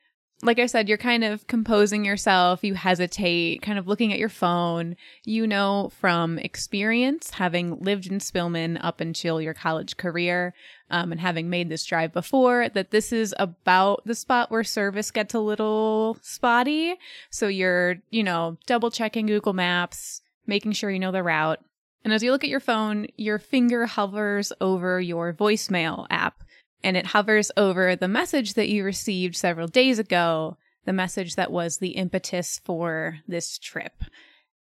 Like 0.44 0.60
I 0.60 0.68
said, 0.68 0.88
you're 0.88 0.98
kind 1.00 1.24
of 1.24 1.48
composing 1.48 2.06
yourself. 2.06 2.64
You 2.64 2.76
hesitate, 2.76 3.64
kind 3.64 3.80
of 3.80 3.88
looking 3.88 4.14
at 4.14 4.20
your 4.20 4.30
phone. 4.30 4.96
You 5.24 5.48
know 5.48 5.90
from 6.00 6.38
experience, 6.38 7.32
having 7.32 7.80
lived 7.80 8.06
in 8.06 8.20
Spillman 8.20 8.78
up 8.84 9.02
until 9.02 9.42
your 9.42 9.56
college 9.56 9.98
career, 9.98 10.54
um, 10.92 11.12
and 11.12 11.20
having 11.20 11.50
made 11.50 11.70
this 11.70 11.84
drive 11.84 12.14
before, 12.14 12.70
that 12.70 12.92
this 12.92 13.12
is 13.12 13.34
about 13.40 14.06
the 14.06 14.14
spot 14.14 14.52
where 14.52 14.64
service 14.64 15.10
gets 15.10 15.34
a 15.34 15.40
little 15.40 16.18
spotty. 16.22 16.94
So 17.32 17.48
you're, 17.48 17.96
you 18.12 18.22
know, 18.22 18.58
double 18.68 18.92
checking 18.92 19.26
Google 19.26 19.54
Maps, 19.54 20.22
making 20.46 20.74
sure 20.74 20.92
you 20.92 21.00
know 21.00 21.12
the 21.12 21.24
route. 21.24 21.60
And 22.04 22.14
as 22.14 22.22
you 22.22 22.32
look 22.32 22.44
at 22.44 22.50
your 22.50 22.60
phone, 22.60 23.08
your 23.16 23.40
finger 23.40 23.86
hovers 23.86 24.52
over 24.60 25.00
your 25.00 25.34
voicemail 25.34 26.06
app 26.10 26.44
and 26.84 26.98
it 26.98 27.08
hovers 27.08 27.50
over 27.56 27.96
the 27.96 28.08
message 28.08 28.56
that 28.56 28.68
you 28.68 28.84
received 28.84 29.36
several 29.36 29.68
days 29.68 30.00
ago, 30.00 30.58
the 30.86 30.94
message 30.94 31.36
that 31.36 31.52
was 31.52 31.78
the 31.78 31.92
impetus 31.92 32.60
for 32.64 33.20
this 33.28 33.58
trip. 33.58 33.94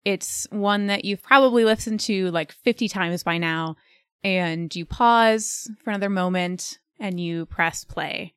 It's 0.05 0.47
one 0.51 0.89
that 0.89 1.05
you've 1.05 1.23
probably 1.23 1.65
listened 1.65 2.01
to 2.01 2.31
like 2.31 2.53
50 2.53 2.89
times 2.89 3.23
by 3.23 3.39
now, 3.39 3.77
and 4.25 4.75
you 4.75 4.85
pause 4.85 5.71
for 5.85 5.91
another 5.91 6.11
moment 6.11 6.79
and 6.99 7.21
you 7.21 7.47
press 7.47 7.85
play, 7.85 8.35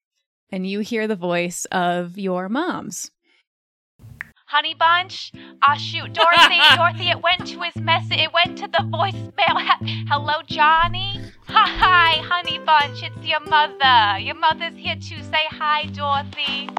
and 0.52 0.68
you 0.68 0.82
hear 0.82 1.08
the 1.08 1.16
voice 1.16 1.66
of 1.72 2.20
your 2.20 2.50
mom's. 2.50 3.10
Honey 4.52 4.74
Bunch? 4.74 5.32
Ah, 5.64 5.76
shoot, 5.76 6.12
Dorothy, 6.12 6.60
Dorothy, 6.76 7.10
it 7.10 7.24
went 7.24 7.48
to 7.48 7.62
his 7.62 7.82
message. 7.82 8.20
It 8.20 8.34
went 8.34 8.58
to 8.58 8.68
the 8.68 8.80
voicemail. 8.80 9.56
Hello, 10.10 10.42
Johnny? 10.46 11.22
Hi, 11.48 12.22
Honey 12.22 12.60
Bunch, 12.60 13.02
it's 13.02 13.26
your 13.26 13.40
mother. 13.40 14.20
Your 14.20 14.36
mother's 14.36 14.76
here 14.76 14.98
to 14.98 15.24
say 15.24 15.46
hi, 15.52 15.86
Dorothy. 15.94 16.70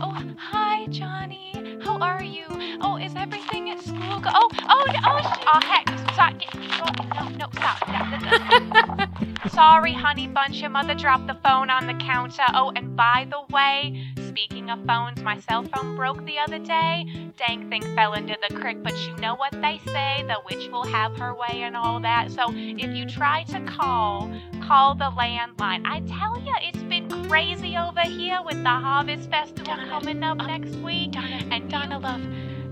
Oh, 0.00 0.16
hi, 0.38 0.86
Johnny. 0.86 1.55
How 1.96 2.02
are 2.02 2.22
you? 2.22 2.44
Oh, 2.82 2.98
is 2.98 3.14
everything 3.16 3.70
at 3.70 3.80
school? 3.80 4.20
Go- 4.20 4.28
oh, 4.34 4.48
oh, 4.68 4.84
no, 4.86 5.00
oh, 5.06 5.20
sh- 5.22 5.44
oh, 5.46 5.60
heck. 5.64 5.88
Stop. 6.12 6.38
Get, 6.38 6.54
oh, 6.54 6.92
no, 7.14 7.28
no, 7.30 7.46
stop. 7.54 7.88
No, 7.88 8.18
no, 8.18 9.06
no. 9.06 9.48
Sorry, 9.48 9.94
Honey 9.94 10.26
Bunch, 10.26 10.60
your 10.60 10.68
mother 10.68 10.92
dropped 10.94 11.26
the 11.26 11.38
phone 11.42 11.70
on 11.70 11.86
the 11.86 11.94
counter. 11.94 12.42
Oh, 12.52 12.70
and 12.76 12.94
by 12.94 13.26
the 13.30 13.40
way, 13.54 14.04
speaking 14.28 14.68
of 14.68 14.84
phones, 14.84 15.22
my 15.22 15.40
cell 15.40 15.62
phone 15.62 15.96
broke 15.96 16.22
the 16.26 16.38
other 16.38 16.58
day. 16.58 17.06
Dang 17.38 17.70
thing 17.70 17.82
fell 17.94 18.12
into 18.12 18.36
the 18.46 18.54
creek, 18.56 18.82
but 18.82 18.94
you 19.06 19.16
know 19.16 19.34
what 19.34 19.52
they 19.52 19.80
say, 19.86 20.22
the 20.26 20.36
witch 20.44 20.68
will 20.70 20.84
have 20.84 21.16
her 21.16 21.34
way 21.34 21.62
and 21.62 21.76
all 21.76 22.00
that. 22.00 22.30
So 22.30 22.50
if 22.52 22.94
you 22.94 23.06
try 23.06 23.44
to 23.44 23.60
call, 23.64 24.30
call 24.62 24.94
the 24.94 25.10
landline. 25.10 25.86
I 25.86 26.00
tell 26.00 26.38
ya, 26.40 26.54
it's 26.62 26.82
been 26.82 27.08
crazy 27.28 27.76
over 27.76 28.00
here 28.00 28.40
with 28.44 28.62
the 28.62 28.68
Harvest 28.68 29.30
Festival 29.30 29.76
coming 29.88 30.22
up 30.22 30.40
um, 30.40 30.46
next 30.46 30.74
week. 30.76 31.14
and 31.16 31.70
Donna, 31.70 31.85
love, 31.94 32.20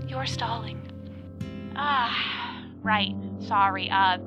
you're 0.09 0.25
stalling. 0.25 0.81
Ah, 1.75 2.65
right. 2.83 3.15
Sorry. 3.39 3.89
Uh, 3.89 4.17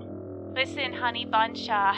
listen, 0.54 0.92
honey 0.92 1.24
bunch. 1.24 1.68
Uh, 1.68 1.94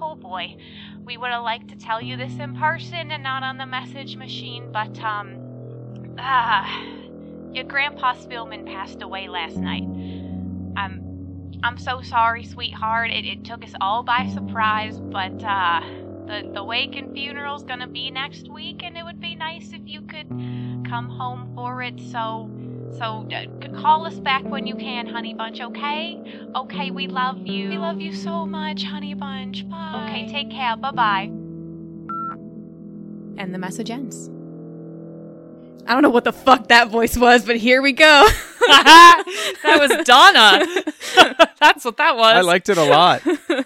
oh 0.00 0.14
boy, 0.14 0.56
we 1.04 1.16
would 1.16 1.30
have 1.30 1.42
liked 1.42 1.68
to 1.68 1.76
tell 1.76 2.00
you 2.00 2.16
this 2.16 2.38
in 2.38 2.54
person 2.54 3.10
and 3.10 3.22
not 3.22 3.42
on 3.42 3.56
the 3.58 3.66
message 3.66 4.16
machine, 4.16 4.70
but 4.72 4.98
um, 5.00 6.14
ah, 6.18 6.84
your 7.52 7.64
grandpa 7.64 8.14
Spillman 8.14 8.66
passed 8.66 9.02
away 9.02 9.28
last 9.28 9.56
night. 9.56 9.84
I'm 10.76 11.58
I'm 11.62 11.78
so 11.78 12.00
sorry, 12.00 12.44
sweetheart. 12.44 13.10
It, 13.10 13.26
it 13.26 13.44
took 13.44 13.64
us 13.64 13.74
all 13.80 14.02
by 14.02 14.26
surprise, 14.28 14.98
but 14.98 15.42
uh, 15.42 15.80
the 16.30 16.50
the 16.52 16.64
wake 16.64 16.96
and 16.96 17.12
funeral's 17.14 17.64
gonna 17.64 17.88
be 17.88 18.10
next 18.10 18.48
week, 18.48 18.82
and 18.84 18.96
it 18.96 19.04
would 19.04 19.20
be 19.20 19.34
nice 19.34 19.72
if 19.72 19.82
you 19.84 20.02
could 20.02 20.28
come 20.88 21.08
home 21.08 21.52
for 21.54 21.82
it. 21.82 21.98
So 22.12 22.48
so 22.98 23.26
uh, 23.32 23.80
call 23.80 24.06
us 24.06 24.18
back 24.20 24.44
when 24.44 24.66
you 24.66 24.76
can, 24.76 25.06
Honey 25.06 25.34
Bunch. 25.34 25.60
Okay? 25.60 26.20
Okay, 26.54 26.90
we 26.90 27.06
love 27.06 27.46
you. 27.46 27.68
We 27.68 27.78
love 27.78 28.00
you 28.00 28.14
so 28.14 28.46
much, 28.46 28.84
Honey 28.84 29.14
Bunch. 29.14 29.68
Bye. 29.68 30.06
Okay, 30.06 30.28
take 30.30 30.50
care. 30.50 30.76
Bye 30.76 30.90
bye. 30.92 31.30
And 33.36 33.54
the 33.54 33.58
message 33.58 33.90
ends. 33.90 34.30
I 35.86 35.94
don't 35.94 36.02
know 36.02 36.10
what 36.10 36.24
the 36.24 36.32
fuck 36.32 36.68
that 36.68 36.88
voice 36.88 37.16
was, 37.16 37.44
but 37.44 37.56
here 37.56 37.82
we 37.82 37.92
go. 37.92 38.28
that 38.60 39.76
was 39.78 39.90
Donna. 40.04 40.64
That's 41.60 41.84
what 41.84 41.96
that 41.96 42.16
was. 42.16 42.34
I 42.36 42.42
liked 42.42 42.68
it 42.68 42.78
a 42.78 42.84
lot. 42.84 43.22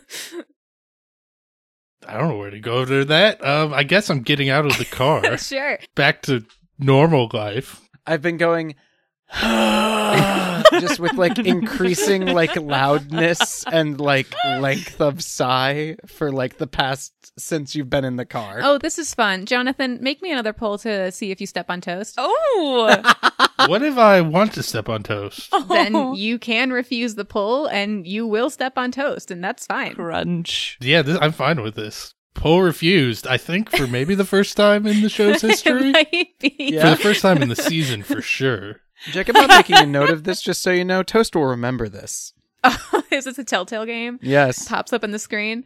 I 2.09 2.19
don't 2.19 2.29
know 2.29 2.37
where 2.39 2.51
to 2.51 2.61
go 2.61 2.83
after 2.83 3.05
that. 3.07 3.45
Um, 3.45 3.73
I 3.75 3.83
guess 3.83 4.11
I'm 4.11 4.23
getting 4.23 4.51
out 4.51 4.67
of 4.67 4.77
the 4.79 4.85
car, 4.85 5.37
sure. 5.39 5.79
back 5.95 6.23
to 6.23 6.45
normal 6.79 7.31
life. 7.33 7.81
I've 8.07 8.23
been 8.23 8.37
going 8.37 8.75
just 10.73 11.01
with 11.01 11.15
like 11.15 11.39
increasing 11.47 12.27
like 12.27 12.57
loudness 12.57 13.65
and 13.71 14.01
like 14.01 14.33
length 14.45 15.01
of 15.01 15.23
sigh 15.23 15.97
for 16.07 16.31
like 16.31 16.59
the 16.59 16.67
past 16.67 17.13
since 17.39 17.75
you've 17.75 17.91
been 17.91 18.05
in 18.05 18.17
the 18.17 18.25
car. 18.25 18.61
Oh, 18.63 18.79
this 18.79 18.99
is 18.99 19.15
fun. 19.15 19.47
Jonathan, 19.47 19.99
make 20.01 20.23
me 20.23 20.31
another 20.31 20.53
poll 20.53 20.79
to 20.79 21.11
see 21.11 21.31
if 21.31 21.41
you 21.41 21.47
step 21.47 21.71
on 21.71 21.81
toast. 21.81 22.15
oh. 22.19 23.15
what 23.67 23.83
if 23.83 23.99
I 23.99 24.21
want 24.21 24.53
to 24.55 24.63
step 24.63 24.89
on 24.89 25.03
toast? 25.03 25.53
Then 25.69 25.97
oh. 25.97 26.15
you 26.15 26.39
can 26.39 26.73
refuse 26.73 27.15
the 27.15 27.25
poll 27.25 27.67
and 27.67 28.07
you 28.07 28.27
will 28.27 28.51
step 28.51 28.79
on 28.79 28.93
toast, 28.93 29.31
and 29.31 29.43
that's 29.43 29.67
fine. 29.67 29.95
Crunch. 29.95 30.79
Yeah, 30.81 31.03
this, 31.03 31.19
I'm 31.21 31.33
fine 31.33 31.63
with 31.63 31.75
this. 31.75 32.15
Poll 32.35 32.63
refused. 32.63 33.27
I 33.27 33.37
think 33.37 33.71
for 33.71 33.87
maybe 33.87 34.15
the 34.15 34.25
first 34.25 34.57
time 34.57 34.87
in 34.87 35.03
the 35.03 35.09
show's 35.09 35.41
history. 35.43 35.91
It 35.91 35.93
might 35.93 36.39
be. 36.41 36.79
For 36.79 36.91
the 36.91 36.97
first 36.97 37.23
time 37.23 37.41
in 37.43 37.49
the 37.49 37.57
season, 37.57 38.03
for 38.03 38.21
sure. 38.21 38.81
Jacob, 39.13 39.37
I'm 39.37 39.49
making 39.49 39.77
a 39.77 39.87
note 39.87 40.11
of 40.11 40.25
this 40.25 40.41
just 40.43 40.63
so 40.63 40.71
you 40.71 40.85
know. 40.85 41.03
Toast 41.03 41.35
will 41.35 41.45
remember 41.45 41.89
this. 41.89 42.33
is 43.11 43.25
this 43.25 43.39
a 43.39 43.45
telltale 43.45 43.85
game? 43.87 44.19
Yes. 44.23 44.69
Pops 44.69 44.93
up 44.93 45.05
on 45.05 45.11
the 45.11 45.19
screen. 45.19 45.65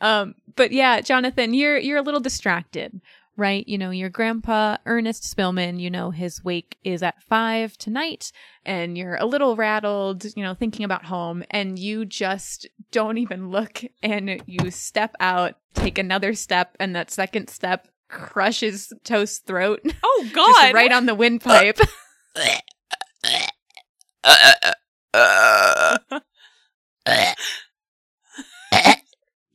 Um, 0.00 0.34
but 0.56 0.72
yeah, 0.72 1.00
Jonathan, 1.00 1.54
you're 1.54 1.78
you're 1.78 1.98
a 1.98 2.02
little 2.02 2.20
distracted, 2.20 3.00
right? 3.36 3.66
You 3.66 3.78
know, 3.78 3.90
your 3.90 4.10
grandpa 4.10 4.76
Ernest 4.86 5.22
Spillman, 5.24 5.80
you 5.80 5.90
know, 5.90 6.10
his 6.10 6.44
wake 6.44 6.78
is 6.84 7.02
at 7.02 7.22
five 7.22 7.76
tonight, 7.78 8.32
and 8.64 8.96
you're 8.96 9.16
a 9.16 9.26
little 9.26 9.56
rattled, 9.56 10.24
you 10.36 10.42
know, 10.42 10.54
thinking 10.54 10.84
about 10.84 11.04
home, 11.06 11.42
and 11.50 11.78
you 11.78 12.04
just 12.04 12.66
don't 12.90 13.18
even 13.18 13.50
look, 13.50 13.82
and 14.02 14.42
you 14.46 14.70
step 14.70 15.14
out, 15.20 15.54
take 15.74 15.98
another 15.98 16.34
step, 16.34 16.76
and 16.78 16.94
that 16.94 17.10
second 17.10 17.48
step 17.48 17.88
crushes 18.08 18.92
Toast's 19.04 19.38
throat, 19.38 19.80
Oh 20.02 20.22
just 20.34 20.34
God! 20.34 20.74
right 20.74 20.92
on 20.92 21.06
the 21.06 21.14
windpipe. 21.14 21.78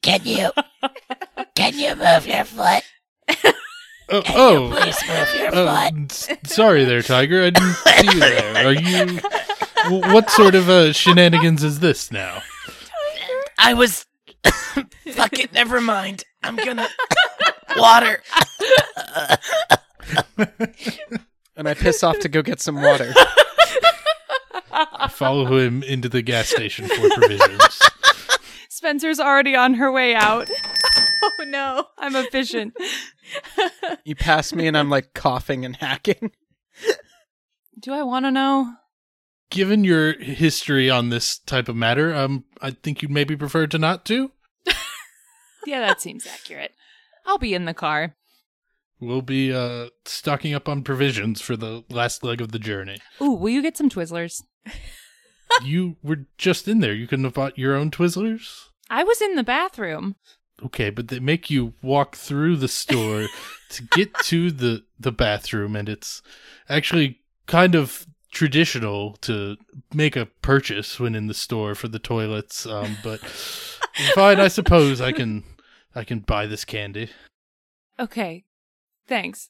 Can 0.02 0.22
you 0.24 0.50
can 1.56 1.78
you 1.78 1.96
move 1.96 2.26
your 2.28 2.46
foot? 2.46 2.84
Oh, 4.10 4.22
Can 4.22 4.36
oh 4.38 4.70
you 4.70 4.76
please 4.76 5.02
move 5.08 5.36
your 5.36 5.56
uh, 5.68 5.90
foot? 5.90 6.12
s- 6.12 6.30
sorry 6.54 6.86
there, 6.86 7.02
Tiger. 7.02 7.44
I 7.44 7.50
didn't 7.50 7.74
see 7.74 8.06
you 8.14 8.20
there. 8.20 8.66
Are 8.68 8.74
you? 8.74 9.20
What 10.14 10.30
sort 10.30 10.56
of 10.56 10.70
uh, 10.70 10.94
shenanigans 10.94 11.64
is 11.64 11.80
this 11.82 12.12
now? 12.12 12.42
I 13.58 13.74
was 13.74 14.06
fuck 14.44 15.34
it, 15.40 15.52
never 15.54 15.82
mind. 15.82 16.24
I'm 16.44 16.56
gonna 16.56 16.88
water. 17.78 18.22
And 21.56 21.68
I 21.68 21.74
piss 21.74 22.04
off 22.04 22.20
to 22.20 22.30
go 22.30 22.42
get 22.42 22.62
some 22.62 22.82
water. 22.82 23.14
I 24.72 25.08
follow 25.10 25.58
him 25.58 25.82
into 25.84 26.08
the 26.08 26.22
gas 26.22 26.50
station 26.50 26.88
for 26.88 27.10
provisions. 27.10 27.82
Spencer's 28.70 29.20
already 29.20 29.56
on 29.56 29.74
her 29.76 29.92
way 29.92 30.14
out. 30.14 30.50
oh 31.24 31.44
no! 31.46 31.86
I'm 31.98 32.16
efficient. 32.16 32.74
You 34.06 34.16
pass 34.16 34.54
me 34.54 34.68
and 34.68 34.78
I'm 34.78 34.90
like 34.90 35.14
coughing 35.14 35.66
and 35.66 35.76
hacking. 35.76 36.32
Do 37.78 37.92
I 37.94 38.04
want 38.04 38.26
to 38.26 38.32
know? 38.32 38.74
Given 39.50 39.84
your 39.84 40.14
history 40.22 40.90
on 40.90 41.10
this 41.10 41.40
type 41.40 41.68
of 41.68 41.76
matter, 41.76 42.16
um, 42.16 42.46
I 42.62 42.72
think 42.72 43.02
you'd 43.02 43.12
maybe 43.12 43.36
prefer 43.36 43.68
to 43.68 43.78
not 43.78 44.06
to. 44.06 44.32
Yeah, 45.66 45.82
that 45.82 46.00
seems 46.00 46.26
accurate. 46.26 46.72
I'll 47.26 47.38
be 47.38 47.54
in 47.54 47.66
the 47.66 47.74
car. 47.74 48.16
We'll 49.02 49.22
be 49.22 49.54
uh, 49.54 49.88
stocking 50.06 50.54
up 50.54 50.70
on 50.70 50.82
provisions 50.82 51.42
for 51.42 51.58
the 51.58 51.84
last 51.90 52.24
leg 52.24 52.40
of 52.40 52.54
the 52.54 52.60
journey. 52.60 53.00
Ooh, 53.22 53.34
will 53.34 53.50
you 53.50 53.62
get 53.62 53.76
some 53.76 53.90
Twizzlers? 53.90 54.44
you 55.64 55.98
were 56.02 56.26
just 56.38 56.70
in 56.70 56.80
there. 56.80 56.94
You 56.94 57.06
couldn't 57.06 57.26
have 57.26 57.34
bought 57.34 57.58
your 57.58 57.76
own 57.76 57.92
Twizzlers? 57.92 58.48
I 58.90 59.04
was 59.04 59.22
in 59.22 59.36
the 59.36 59.44
bathroom. 59.44 60.16
Okay, 60.66 60.90
but 60.90 61.10
they 61.10 61.20
make 61.20 61.50
you 61.50 61.74
walk 61.82 62.16
through 62.16 62.56
the 62.56 62.68
store 62.68 63.28
to 63.70 63.84
get 63.84 64.14
to 64.26 64.52
the 64.52 64.84
the 65.00 65.12
bathroom, 65.12 65.76
and 65.76 65.88
it's 65.88 66.22
actually 66.68 67.20
kind 67.46 67.76
of 67.76 68.08
traditional 68.32 69.14
to 69.22 69.56
make 69.94 70.16
a 70.16 70.26
purchase 70.26 71.00
when 71.00 71.16
in 71.16 71.28
the 71.28 71.34
store 71.34 71.76
for 71.76 71.88
the 71.88 72.00
toilets. 72.00 72.66
Um, 72.66 72.98
but 73.04 73.20
fine, 74.16 74.40
I 74.40 74.48
suppose 74.48 75.00
I 75.00 75.12
can 75.12 75.44
I 75.96 76.04
can 76.04 76.20
buy 76.20 76.46
this 76.48 76.66
candy. 76.66 77.10
Okay, 78.00 78.46
thanks. 79.08 79.50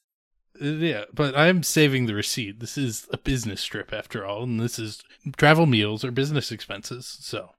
Uh, 0.60 0.66
Yeah, 0.66 1.04
but 1.12 1.36
I'm 1.36 1.62
saving 1.62 2.06
the 2.06 2.14
receipt. 2.14 2.60
This 2.60 2.78
is 2.78 3.06
a 3.12 3.18
business 3.18 3.64
trip 3.64 3.92
after 3.92 4.24
all, 4.24 4.42
and 4.42 4.60
this 4.60 4.78
is 4.78 5.02
travel 5.36 5.66
meals 5.66 6.04
or 6.04 6.10
business 6.10 6.50
expenses. 6.50 7.18
So, 7.20 7.50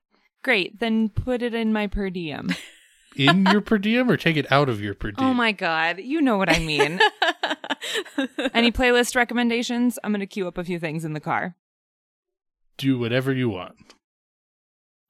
Great, 0.44 0.80
then 0.80 1.10
put 1.10 1.42
it 1.42 1.54
in 1.54 1.74
my 1.74 1.88
per 1.88 2.10
diem. 2.10 2.50
in 3.16 3.46
your 3.48 3.62
per 3.62 3.78
diem 3.78 4.10
or 4.10 4.18
take 4.18 4.38
it 4.38 4.52
out 4.52 4.70
of 4.70 4.82
your 4.82 4.94
per 4.94 5.10
oh 5.10 5.12
diem. 5.12 5.28
oh 5.28 5.34
my 5.34 5.52
god, 5.52 6.00
you 6.00 6.22
know 6.22 6.38
what 6.38 6.50
I 6.50 6.60
mean. 6.60 7.00
Any 8.54 8.72
playlist 8.72 9.16
recommendations? 9.16 9.98
I'm 10.04 10.12
going 10.12 10.20
to 10.20 10.28
queue 10.28 10.48
up 10.48 10.58
a 10.58 10.64
few 10.64 10.80
things 10.80 11.06
in 11.06 11.14
the 11.14 11.20
car. 11.20 11.56
Do 12.78 12.98
whatever 13.00 13.34
you 13.34 13.50
want. 13.50 13.76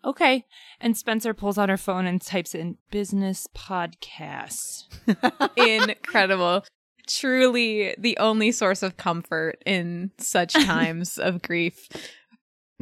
Okay. 0.03 0.45
And 0.79 0.95
Spencer 0.95 1.33
pulls 1.33 1.57
out 1.57 1.69
her 1.69 1.77
phone 1.77 2.05
and 2.05 2.21
types 2.21 2.55
in 2.55 2.77
business 2.89 3.47
podcasts. 3.55 4.85
Incredible. 5.57 6.63
Truly 7.07 7.95
the 7.97 8.17
only 8.17 8.51
source 8.51 8.81
of 8.81 8.97
comfort 8.97 9.61
in 9.65 10.11
such 10.17 10.53
times 10.65 11.17
of 11.17 11.41
grief. 11.41 11.87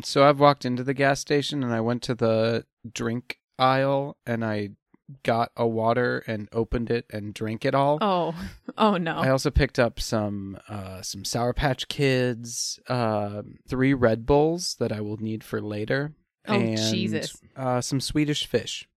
So 0.04 0.28
I've 0.28 0.40
walked 0.40 0.64
into 0.64 0.84
the 0.84 0.94
gas 0.94 1.20
station 1.20 1.64
and 1.64 1.74
I 1.74 1.82
went 1.82 2.04
to 2.04 2.14
the 2.16 2.66
drink 2.94 3.40
aisle 3.58 4.18
and 4.26 4.46
I 4.46 4.70
got 5.24 5.52
a 5.56 5.66
water 5.66 6.24
and 6.28 6.50
opened 6.52 6.90
it 6.90 7.06
and 7.12 7.34
drank 7.34 7.64
it 7.66 7.74
all. 7.74 7.98
Oh, 8.02 8.36
oh 8.78 8.98
no! 8.98 9.16
I 9.18 9.30
also 9.30 9.50
picked 9.52 9.80
up 9.80 10.00
some 10.00 10.58
uh, 10.68 11.02
some 11.02 11.24
Sour 11.26 11.54
Patch 11.54 11.88
Kids, 11.88 12.80
um 12.90 13.56
three 13.68 13.94
Red 13.94 14.26
Bulls 14.26 14.76
that 14.80 14.92
I 14.92 15.02
will 15.02 15.18
need 15.18 15.44
for 15.44 15.62
later, 15.62 16.14
Oh, 16.48 16.54
and 16.54 16.78
Jesus. 16.78 17.38
uh, 17.56 17.82
some 17.82 18.00
Swedish 18.02 18.46
fish. 18.46 18.88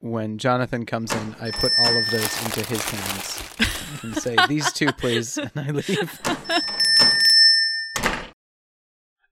When 0.00 0.38
Jonathan 0.38 0.86
comes 0.86 1.12
in, 1.12 1.34
I 1.40 1.50
put 1.50 1.72
all 1.80 1.96
of 1.96 2.08
those 2.10 2.44
into 2.44 2.64
his 2.66 2.82
hands 2.88 4.02
and 4.04 4.14
say, 4.16 4.36
"These 4.48 4.72
two, 4.72 4.92
please," 4.92 5.38
and 5.38 5.50
I 5.56 5.70
leave. 5.70 6.20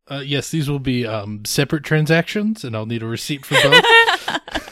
Uh, 0.08 0.22
yes, 0.24 0.50
these 0.50 0.68
will 0.70 0.78
be 0.78 1.04
um, 1.06 1.44
separate 1.44 1.82
transactions, 1.82 2.62
and 2.64 2.76
I'll 2.76 2.86
need 2.86 3.02
a 3.02 3.06
receipt 3.06 3.44
for 3.44 3.54
both. 3.62 3.84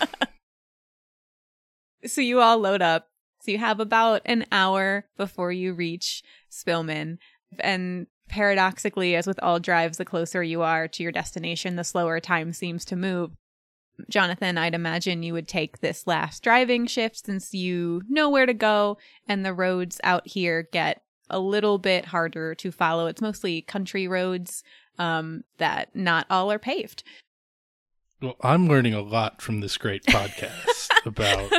so 2.07 2.21
you 2.21 2.41
all 2.41 2.59
load 2.59 2.83
up. 2.83 3.09
So 3.43 3.51
you 3.51 3.59
have 3.59 3.81
about 3.81 4.23
an 4.25 4.47
hour 4.51 5.07
before 5.17 5.53
you 5.53 5.75
reach 5.75 6.23
Spillman. 6.51 7.19
And 7.61 8.07
paradoxically, 8.29 9.15
as 9.17 9.27
with 9.27 9.39
all 9.43 9.61
drives, 9.61 9.99
the 9.99 10.05
closer 10.05 10.43
you 10.43 10.63
are 10.63 10.89
to 10.89 11.03
your 11.03 11.13
destination, 11.13 11.77
the 11.77 11.85
slower 11.85 12.21
time 12.21 12.53
seems 12.53 12.85
to 12.87 12.97
move. 12.97 13.33
Jonathan, 14.09 14.59
I'd 14.59 14.75
imagine 14.75 15.23
you 15.23 15.35
would 15.35 15.47
take 15.47 15.79
this 15.79 16.07
last 16.07 16.43
driving 16.43 16.87
shift 16.87 17.27
since 17.27 17.55
you 17.55 18.03
know 18.09 18.29
where 18.29 18.47
to 18.47 18.55
go, 18.55 18.99
and 19.29 19.45
the 19.45 19.55
roads 19.55 20.01
out 20.03 20.27
here 20.27 20.69
get 20.73 21.03
a 21.31 21.39
little 21.39 21.79
bit 21.79 22.07
harder 22.07 22.55
to 22.57 22.73
follow. 22.73 23.07
It's 23.07 23.23
mostly 23.23 23.63
country 23.63 24.09
roads 24.09 24.65
um, 24.99 25.45
that 25.59 25.95
not 25.95 26.27
all 26.29 26.51
are 26.51 26.59
paved. 26.59 27.05
Well, 28.25 28.37
I'm 28.41 28.69
learning 28.69 28.95
a 28.95 29.03
lot 29.03 29.43
from 29.43 29.61
this 29.61 29.77
great 29.77 30.03
podcast 30.07 30.89
about 31.05 31.53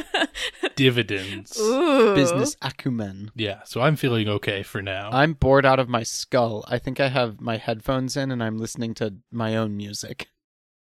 dividends. 0.75 1.59
Ooh. 1.59 2.15
Business 2.15 2.57
acumen. 2.59 3.29
Yeah, 3.35 3.61
so 3.65 3.81
I'm 3.81 3.95
feeling 3.95 4.27
okay 4.27 4.63
for 4.63 4.81
now. 4.81 5.11
I'm 5.11 5.33
bored 5.33 5.63
out 5.63 5.79
of 5.79 5.89
my 5.89 6.01
skull. 6.01 6.65
I 6.67 6.79
think 6.79 6.99
I 6.99 7.09
have 7.09 7.39
my 7.39 7.57
headphones 7.57 8.17
in 8.17 8.31
and 8.31 8.43
I'm 8.43 8.57
listening 8.57 8.95
to 8.95 9.13
my 9.31 9.55
own 9.55 9.77
music. 9.77 10.29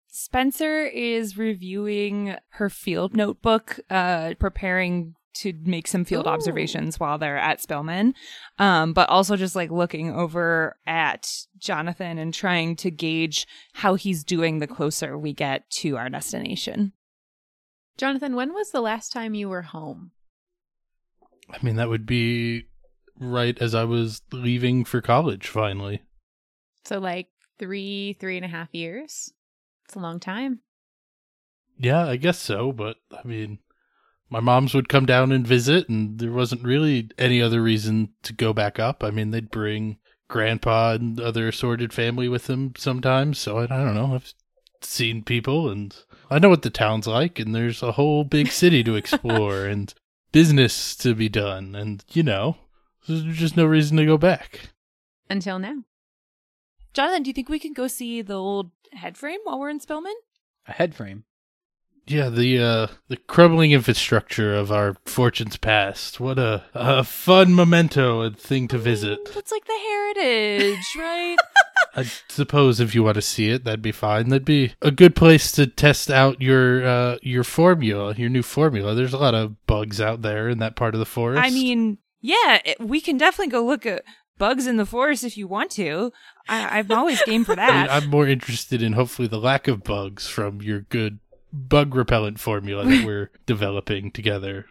Spencer 0.08 0.84
is 0.84 1.38
reviewing 1.38 2.34
her 2.48 2.68
field 2.68 3.16
notebook, 3.16 3.78
uh, 3.88 4.34
preparing 4.40 5.14
to 5.34 5.52
make 5.64 5.86
some 5.86 6.04
field 6.04 6.26
Ooh. 6.26 6.30
observations 6.30 6.98
while 6.98 7.18
they're 7.18 7.38
at 7.38 7.60
Spillman, 7.60 8.14
um, 8.58 8.92
but 8.92 9.08
also 9.08 9.36
just 9.36 9.54
like 9.54 9.70
looking 9.70 10.10
over 10.10 10.76
at 10.86 11.46
Jonathan 11.58 12.18
and 12.18 12.34
trying 12.34 12.76
to 12.76 12.90
gauge 12.90 13.46
how 13.74 13.94
he's 13.94 14.24
doing 14.24 14.58
the 14.58 14.66
closer 14.66 15.16
we 15.16 15.32
get 15.32 15.68
to 15.70 15.96
our 15.96 16.08
destination. 16.08 16.92
Jonathan, 17.96 18.36
when 18.36 18.52
was 18.54 18.70
the 18.70 18.80
last 18.80 19.12
time 19.12 19.34
you 19.34 19.48
were 19.48 19.62
home? 19.62 20.12
I 21.50 21.58
mean, 21.62 21.76
that 21.76 21.88
would 21.88 22.06
be 22.06 22.66
right 23.18 23.56
as 23.60 23.74
I 23.74 23.84
was 23.84 24.22
leaving 24.32 24.84
for 24.84 25.00
college 25.00 25.48
finally. 25.48 26.02
So, 26.84 26.98
like 26.98 27.28
three, 27.58 28.16
three 28.20 28.36
and 28.36 28.44
a 28.44 28.48
half 28.48 28.68
years? 28.72 29.32
It's 29.84 29.96
a 29.96 30.00
long 30.00 30.20
time. 30.20 30.60
Yeah, 31.78 32.06
I 32.06 32.16
guess 32.16 32.38
so, 32.38 32.72
but 32.72 32.96
I 33.12 33.26
mean, 33.26 33.58
my 34.30 34.40
moms 34.40 34.74
would 34.74 34.88
come 34.88 35.06
down 35.06 35.32
and 35.32 35.46
visit, 35.46 35.88
and 35.88 36.18
there 36.18 36.32
wasn't 36.32 36.64
really 36.64 37.10
any 37.18 37.40
other 37.40 37.62
reason 37.62 38.10
to 38.22 38.32
go 38.32 38.52
back 38.52 38.78
up. 38.78 39.02
I 39.02 39.10
mean, 39.10 39.30
they'd 39.30 39.50
bring 39.50 39.98
grandpa 40.28 40.92
and 40.92 41.18
other 41.18 41.48
assorted 41.48 41.92
family 41.92 42.28
with 42.28 42.46
them 42.46 42.74
sometimes, 42.76 43.38
so 43.38 43.58
I, 43.58 43.64
I 43.64 43.66
don't 43.66 43.94
know. 43.94 44.14
I've 44.14 44.34
seen 44.82 45.22
people, 45.22 45.70
and 45.70 45.96
I 46.30 46.38
know 46.38 46.50
what 46.50 46.62
the 46.62 46.70
town's 46.70 47.06
like, 47.06 47.38
and 47.38 47.54
there's 47.54 47.82
a 47.82 47.92
whole 47.92 48.24
big 48.24 48.48
city 48.48 48.84
to 48.84 48.96
explore 48.96 49.64
and 49.66 49.92
business 50.30 50.94
to 50.96 51.14
be 51.14 51.28
done, 51.28 51.74
and 51.74 52.04
you 52.10 52.22
know, 52.22 52.58
there's 53.06 53.24
just 53.36 53.56
no 53.56 53.64
reason 53.64 53.96
to 53.96 54.06
go 54.06 54.18
back. 54.18 54.70
Until 55.30 55.58
now. 55.58 55.84
Jonathan, 56.92 57.22
do 57.22 57.30
you 57.30 57.34
think 57.34 57.48
we 57.48 57.58
can 57.58 57.72
go 57.72 57.86
see 57.86 58.22
the 58.22 58.34
old 58.34 58.70
head 58.92 59.16
frame 59.16 59.40
while 59.44 59.58
we're 59.58 59.70
in 59.70 59.80
Spillman? 59.80 60.14
A 60.66 60.72
head 60.72 60.94
frame. 60.94 61.24
Yeah, 62.08 62.28
the 62.30 62.58
uh 62.58 62.86
the 63.08 63.16
crumbling 63.16 63.72
infrastructure 63.72 64.54
of 64.54 64.72
our 64.72 64.96
fortunes 65.04 65.56
past. 65.56 66.20
What 66.20 66.38
a 66.38 66.64
a 66.74 67.04
fun 67.04 67.54
memento 67.54 68.22
and 68.22 68.38
thing 68.38 68.66
to 68.68 68.78
visit. 68.78 69.18
It's 69.36 69.52
like 69.52 69.66
the 69.66 69.78
heritage, 69.78 70.96
right? 70.98 71.36
I 71.94 72.04
suppose 72.28 72.80
if 72.80 72.94
you 72.94 73.02
want 73.02 73.16
to 73.16 73.22
see 73.22 73.50
it, 73.50 73.64
that'd 73.64 73.82
be 73.82 73.92
fine. 73.92 74.28
That'd 74.28 74.44
be 74.44 74.74
a 74.82 74.90
good 74.90 75.14
place 75.16 75.52
to 75.52 75.66
test 75.66 76.10
out 76.10 76.40
your 76.40 76.86
uh 76.86 77.18
your 77.22 77.44
formula, 77.44 78.14
your 78.14 78.30
new 78.30 78.42
formula. 78.42 78.94
There's 78.94 79.14
a 79.14 79.18
lot 79.18 79.34
of 79.34 79.66
bugs 79.66 80.00
out 80.00 80.22
there 80.22 80.48
in 80.48 80.58
that 80.58 80.76
part 80.76 80.94
of 80.94 80.98
the 81.00 81.06
forest. 81.06 81.42
I 81.44 81.50
mean, 81.50 81.98
yeah, 82.20 82.60
it, 82.64 82.80
we 82.80 83.00
can 83.00 83.16
definitely 83.16 83.50
go 83.52 83.64
look 83.64 83.84
at 83.86 84.04
bugs 84.38 84.66
in 84.66 84.76
the 84.76 84.86
forest 84.86 85.24
if 85.24 85.36
you 85.36 85.46
want 85.48 85.70
to. 85.72 86.12
I, 86.48 86.78
I'm 86.78 86.90
always 86.90 87.22
game 87.22 87.44
for 87.44 87.52
I 87.54 87.56
that. 87.56 87.82
mean, 87.82 87.90
I'm 87.90 88.08
more 88.08 88.26
interested 88.26 88.82
in 88.82 88.92
hopefully 88.94 89.28
the 89.28 89.40
lack 89.40 89.68
of 89.68 89.82
bugs 89.84 90.26
from 90.28 90.62
your 90.62 90.80
good 90.82 91.18
bug 91.52 91.94
repellent 91.94 92.38
formula 92.40 92.84
that 92.84 93.04
we're 93.04 93.30
developing 93.46 94.10
together. 94.10 94.66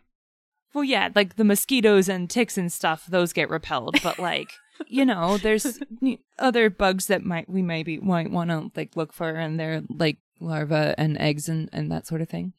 well, 0.74 0.84
yeah, 0.84 1.10
like 1.16 1.36
the 1.36 1.44
mosquitoes 1.44 2.08
and 2.10 2.30
ticks 2.30 2.58
and 2.58 2.72
stuff, 2.72 3.06
those 3.08 3.34
get 3.34 3.50
repelled. 3.50 4.02
But 4.04 4.20
like, 4.20 4.52
you 4.88 5.06
know, 5.06 5.38
there's 5.38 5.80
other 6.40 6.70
bugs 6.70 7.08
that 7.08 7.24
might 7.24 7.50
we 7.50 7.62
maybe 7.62 7.98
might 8.00 8.32
want 8.32 8.50
to 8.52 8.72
like 8.76 8.96
look 8.96 9.14
for, 9.14 9.30
and 9.30 9.60
they're 9.60 9.82
like 9.90 10.18
larvae 10.40 10.94
and 10.98 11.18
eggs 11.18 11.50
and 11.50 11.70
and 11.74 11.92
that 11.92 12.06
sort 12.08 12.22
of 12.22 12.30
thing. 12.30 12.54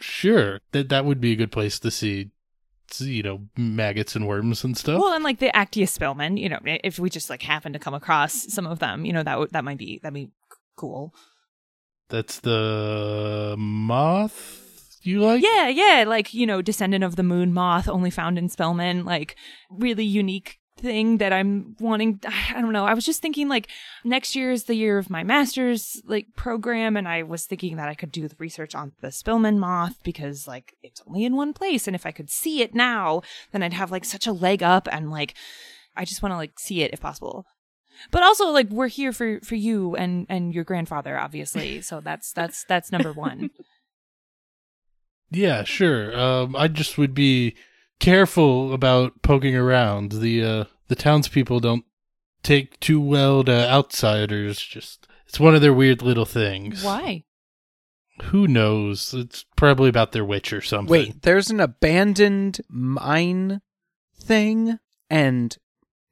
Sure, 0.00 0.60
that 0.72 0.90
that 0.90 1.04
would 1.04 1.20
be 1.20 1.32
a 1.32 1.36
good 1.36 1.50
place 1.50 1.78
to 1.80 1.90
see, 1.90 2.30
you 2.98 3.22
know, 3.22 3.48
maggots 3.56 4.14
and 4.14 4.28
worms 4.28 4.62
and 4.62 4.76
stuff. 4.76 5.00
Well, 5.00 5.14
and 5.14 5.24
like 5.24 5.38
the 5.38 5.50
Actias 5.54 5.96
spillman, 5.98 6.38
you 6.38 6.48
know, 6.48 6.60
if 6.64 6.98
we 6.98 7.10
just 7.10 7.30
like 7.30 7.42
happen 7.42 7.72
to 7.72 7.78
come 7.78 7.94
across 7.94 8.52
some 8.52 8.66
of 8.66 8.78
them, 8.78 9.04
you 9.04 9.12
know, 9.12 9.22
that 9.22 9.38
would 9.38 9.50
that 9.52 9.64
might 9.64 9.78
be 9.78 9.98
that'd 10.02 10.14
be 10.14 10.30
cool. 10.76 11.14
That's 12.08 12.40
the 12.40 13.54
moth 13.58 14.98
you 15.02 15.20
like? 15.20 15.42
Yeah, 15.42 15.68
yeah, 15.68 16.04
like, 16.06 16.34
you 16.34 16.46
know, 16.46 16.62
descendant 16.62 17.04
of 17.04 17.16
the 17.16 17.22
moon 17.22 17.52
moth 17.52 17.88
only 17.88 18.10
found 18.10 18.38
in 18.38 18.48
Spillman, 18.48 19.04
like 19.04 19.36
really 19.70 20.04
unique 20.04 20.58
thing 20.78 21.18
that 21.18 21.32
I'm 21.32 21.76
wanting 21.80 22.20
I 22.54 22.60
don't 22.60 22.72
know. 22.72 22.86
I 22.86 22.94
was 22.94 23.04
just 23.04 23.20
thinking 23.20 23.48
like 23.48 23.68
next 24.04 24.36
year 24.36 24.52
is 24.52 24.64
the 24.64 24.74
year 24.74 24.98
of 24.98 25.10
my 25.10 25.24
master's 25.24 26.00
like 26.06 26.28
program 26.36 26.96
and 26.96 27.08
I 27.08 27.24
was 27.24 27.44
thinking 27.44 27.76
that 27.76 27.88
I 27.88 27.94
could 27.94 28.12
do 28.12 28.28
the 28.28 28.36
research 28.38 28.74
on 28.74 28.92
the 29.00 29.08
Spillman 29.08 29.58
moth 29.58 29.98
because 30.02 30.46
like 30.46 30.74
it's 30.82 31.02
only 31.06 31.24
in 31.24 31.36
one 31.36 31.52
place 31.52 31.86
and 31.86 31.96
if 31.96 32.06
I 32.06 32.12
could 32.12 32.30
see 32.30 32.62
it 32.62 32.74
now, 32.74 33.22
then 33.52 33.62
I'd 33.62 33.72
have 33.72 33.90
like 33.90 34.04
such 34.04 34.26
a 34.26 34.32
leg 34.32 34.62
up 34.62 34.88
and 34.90 35.10
like 35.10 35.34
I 35.96 36.04
just 36.04 36.22
want 36.22 36.32
to 36.32 36.36
like 36.36 36.58
see 36.58 36.82
it 36.82 36.92
if 36.92 37.00
possible. 37.00 37.44
But 38.10 38.22
also 38.22 38.48
like 38.50 38.68
we're 38.70 38.88
here 38.88 39.12
for 39.12 39.40
for 39.40 39.54
you 39.54 39.96
and 39.96 40.26
and 40.28 40.54
your 40.54 40.64
grandfather 40.64 41.18
obviously. 41.18 41.80
So 41.80 42.00
that's 42.00 42.32
that's 42.32 42.64
that's 42.64 42.92
number 42.92 43.12
1. 43.12 43.50
Yeah, 45.30 45.64
sure. 45.64 46.18
Um, 46.18 46.56
I 46.56 46.68
just 46.68 46.96
would 46.96 47.14
be 47.14 47.54
careful 48.00 48.72
about 48.72 49.22
poking 49.22 49.54
around. 49.54 50.12
The 50.12 50.44
uh, 50.44 50.64
the 50.88 50.94
townspeople 50.94 51.60
don't 51.60 51.84
take 52.42 52.80
too 52.80 53.00
well 53.00 53.44
to 53.44 53.70
outsiders. 53.70 54.58
Just 54.58 55.06
it's 55.26 55.38
one 55.40 55.54
of 55.54 55.60
their 55.60 55.74
weird 55.74 56.02
little 56.02 56.24
things. 56.24 56.82
Why? 56.82 57.24
Who 58.24 58.48
knows? 58.48 59.14
It's 59.14 59.44
probably 59.56 59.88
about 59.88 60.12
their 60.12 60.24
witch 60.24 60.52
or 60.52 60.60
something. 60.60 60.90
Wait, 60.90 61.22
there's 61.22 61.50
an 61.50 61.60
abandoned 61.60 62.60
mine 62.68 63.60
thing, 64.20 64.78
and 65.10 65.56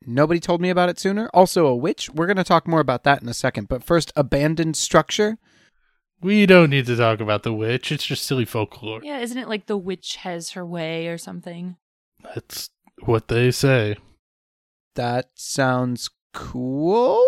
nobody 0.06 0.40
told 0.40 0.60
me 0.60 0.70
about 0.70 0.88
it 0.88 0.98
sooner. 0.98 1.28
Also, 1.34 1.66
a 1.66 1.76
witch. 1.76 2.08
We're 2.10 2.26
going 2.26 2.36
to 2.36 2.44
talk 2.44 2.66
more 2.66 2.80
about 2.80 3.04
that 3.04 3.22
in 3.22 3.28
a 3.28 3.34
second. 3.34 3.68
But 3.68 3.84
first, 3.84 4.12
abandoned 4.16 4.76
structure. 4.76 5.38
we 6.20 6.46
don't 6.46 6.70
need 6.70 6.86
to 6.86 6.96
talk 6.96 7.20
about 7.20 7.42
the 7.42 7.52
witch. 7.52 7.92
It's 7.92 8.06
just 8.06 8.24
silly 8.24 8.44
folklore. 8.44 9.00
Yeah, 9.02 9.18
isn't 9.18 9.38
it 9.38 9.48
like 9.48 9.66
the 9.66 9.76
witch 9.76 10.16
has 10.16 10.50
her 10.52 10.64
way 10.64 11.08
or 11.08 11.18
something? 11.18 11.76
That's 12.22 12.70
what 13.04 13.28
they 13.28 13.50
say. 13.50 13.96
That 14.94 15.30
sounds 15.34 16.10
cool. 16.32 17.24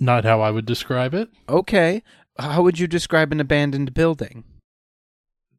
Not 0.00 0.24
how 0.24 0.40
I 0.40 0.50
would 0.50 0.66
describe 0.66 1.14
it. 1.14 1.28
Okay. 1.48 2.02
How 2.38 2.62
would 2.62 2.78
you 2.78 2.86
describe 2.86 3.30
an 3.32 3.40
abandoned 3.40 3.94
building? 3.94 4.44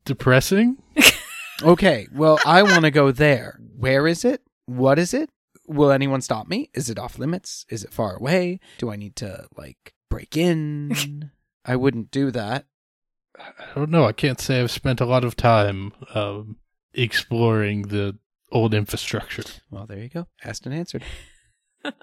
Depressing. 0.05 0.77
Okay, 1.63 2.05
well, 2.13 2.37
I 2.45 2.63
want 2.63 2.81
to 2.81 2.91
go 2.91 3.11
there. 3.11 3.61
Where 3.77 4.09
is 4.09 4.25
it? 4.25 4.41
What 4.65 4.99
is 4.99 5.13
it? 5.13 5.29
Will 5.67 5.91
anyone 5.91 6.21
stop 6.21 6.47
me? 6.47 6.69
Is 6.73 6.89
it 6.89 6.99
off 6.99 7.17
limits? 7.17 7.65
Is 7.69 7.83
it 7.83 7.93
far 7.93 8.15
away? 8.15 8.59
Do 8.77 8.91
I 8.91 8.95
need 8.95 9.15
to, 9.17 9.47
like, 9.55 9.93
break 10.09 10.37
in? 10.37 11.31
I 11.65 11.75
wouldn't 11.75 12.11
do 12.11 12.31
that. 12.31 12.65
I 13.37 13.73
don't 13.75 13.89
know. 13.89 14.05
I 14.05 14.11
can't 14.11 14.39
say 14.39 14.61
I've 14.61 14.71
spent 14.71 15.01
a 15.01 15.05
lot 15.05 15.25
of 15.25 15.35
time 15.35 15.91
um, 16.13 16.57
exploring 16.93 17.83
the 17.83 18.17
old 18.51 18.73
infrastructure. 18.73 19.43
Well, 19.69 19.85
there 19.85 19.99
you 19.99 20.09
go. 20.09 20.27
Asked 20.43 20.65
and 20.65 20.75
answered. 20.75 21.03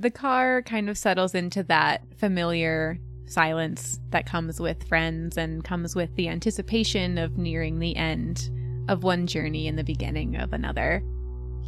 The 0.00 0.10
car 0.10 0.62
kind 0.62 0.88
of 0.88 0.96
settles 0.96 1.34
into 1.34 1.62
that 1.64 2.00
familiar 2.18 2.98
silence 3.26 4.00
that 4.08 4.24
comes 4.24 4.58
with 4.58 4.88
friends 4.88 5.36
and 5.36 5.62
comes 5.62 5.94
with 5.94 6.16
the 6.16 6.26
anticipation 6.26 7.18
of 7.18 7.36
nearing 7.36 7.80
the 7.80 7.94
end 7.96 8.48
of 8.90 9.04
one 9.04 9.26
journey 9.26 9.68
and 9.68 9.78
the 9.78 9.84
beginning 9.84 10.36
of 10.36 10.52
another. 10.52 11.02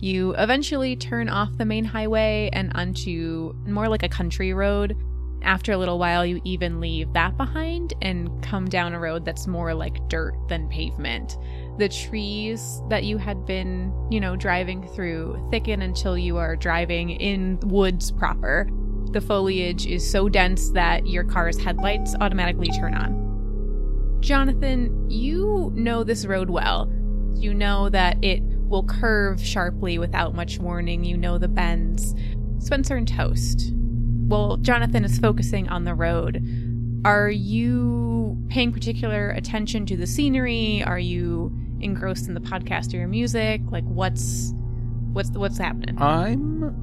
You 0.00 0.34
eventually 0.34 0.96
turn 0.96 1.28
off 1.28 1.56
the 1.56 1.64
main 1.64 1.84
highway 1.84 2.50
and 2.52 2.72
onto 2.74 3.54
more 3.64 3.88
like 3.88 4.02
a 4.02 4.08
country 4.08 4.52
road. 4.52 4.96
After 5.42 5.72
a 5.72 5.76
little 5.76 5.98
while, 5.98 6.26
you 6.26 6.40
even 6.44 6.80
leave 6.80 7.12
that 7.12 7.36
behind 7.36 7.94
and 8.02 8.28
come 8.42 8.68
down 8.68 8.94
a 8.94 9.00
road 9.00 9.24
that's 9.24 9.46
more 9.46 9.74
like 9.74 10.08
dirt 10.08 10.34
than 10.48 10.68
pavement. 10.68 11.38
The 11.78 11.88
trees 11.88 12.82
that 12.88 13.04
you 13.04 13.16
had 13.16 13.46
been, 13.46 13.92
you 14.10 14.18
know, 14.18 14.34
driving 14.34 14.86
through 14.88 15.48
thicken 15.52 15.82
until 15.82 16.18
you 16.18 16.36
are 16.36 16.56
driving 16.56 17.10
in 17.10 17.60
woods 17.60 18.10
proper. 18.10 18.68
The 19.12 19.20
foliage 19.20 19.86
is 19.86 20.08
so 20.08 20.28
dense 20.28 20.70
that 20.70 21.06
your 21.06 21.24
car's 21.24 21.58
headlights 21.58 22.16
automatically 22.20 22.70
turn 22.70 22.94
on. 22.94 24.18
Jonathan, 24.20 25.10
you 25.10 25.70
know 25.74 26.02
this 26.02 26.26
road 26.26 26.50
well. 26.50 26.90
You 27.36 27.54
know 27.54 27.88
that 27.88 28.22
it 28.22 28.42
will 28.42 28.84
curve 28.84 29.40
sharply 29.42 29.98
without 29.98 30.34
much 30.34 30.58
warning. 30.58 31.04
You 31.04 31.16
know 31.16 31.38
the 31.38 31.48
bends. 31.48 32.14
Spencer 32.58 32.96
and 32.96 33.08
Toast. 33.08 33.72
Well, 33.74 34.56
Jonathan 34.58 35.04
is 35.04 35.18
focusing 35.18 35.68
on 35.68 35.84
the 35.84 35.94
road. 35.94 36.42
Are 37.04 37.30
you 37.30 38.38
paying 38.48 38.72
particular 38.72 39.30
attention 39.30 39.86
to 39.86 39.96
the 39.96 40.06
scenery? 40.06 40.82
Are 40.84 40.98
you 40.98 41.52
engrossed 41.80 42.28
in 42.28 42.34
the 42.34 42.40
podcast 42.40 42.94
or 42.94 42.98
your 42.98 43.08
music? 43.08 43.60
Like 43.70 43.84
what's 43.84 44.54
what's 45.12 45.30
what's 45.30 45.58
happening? 45.58 46.00
I'm 46.00 46.74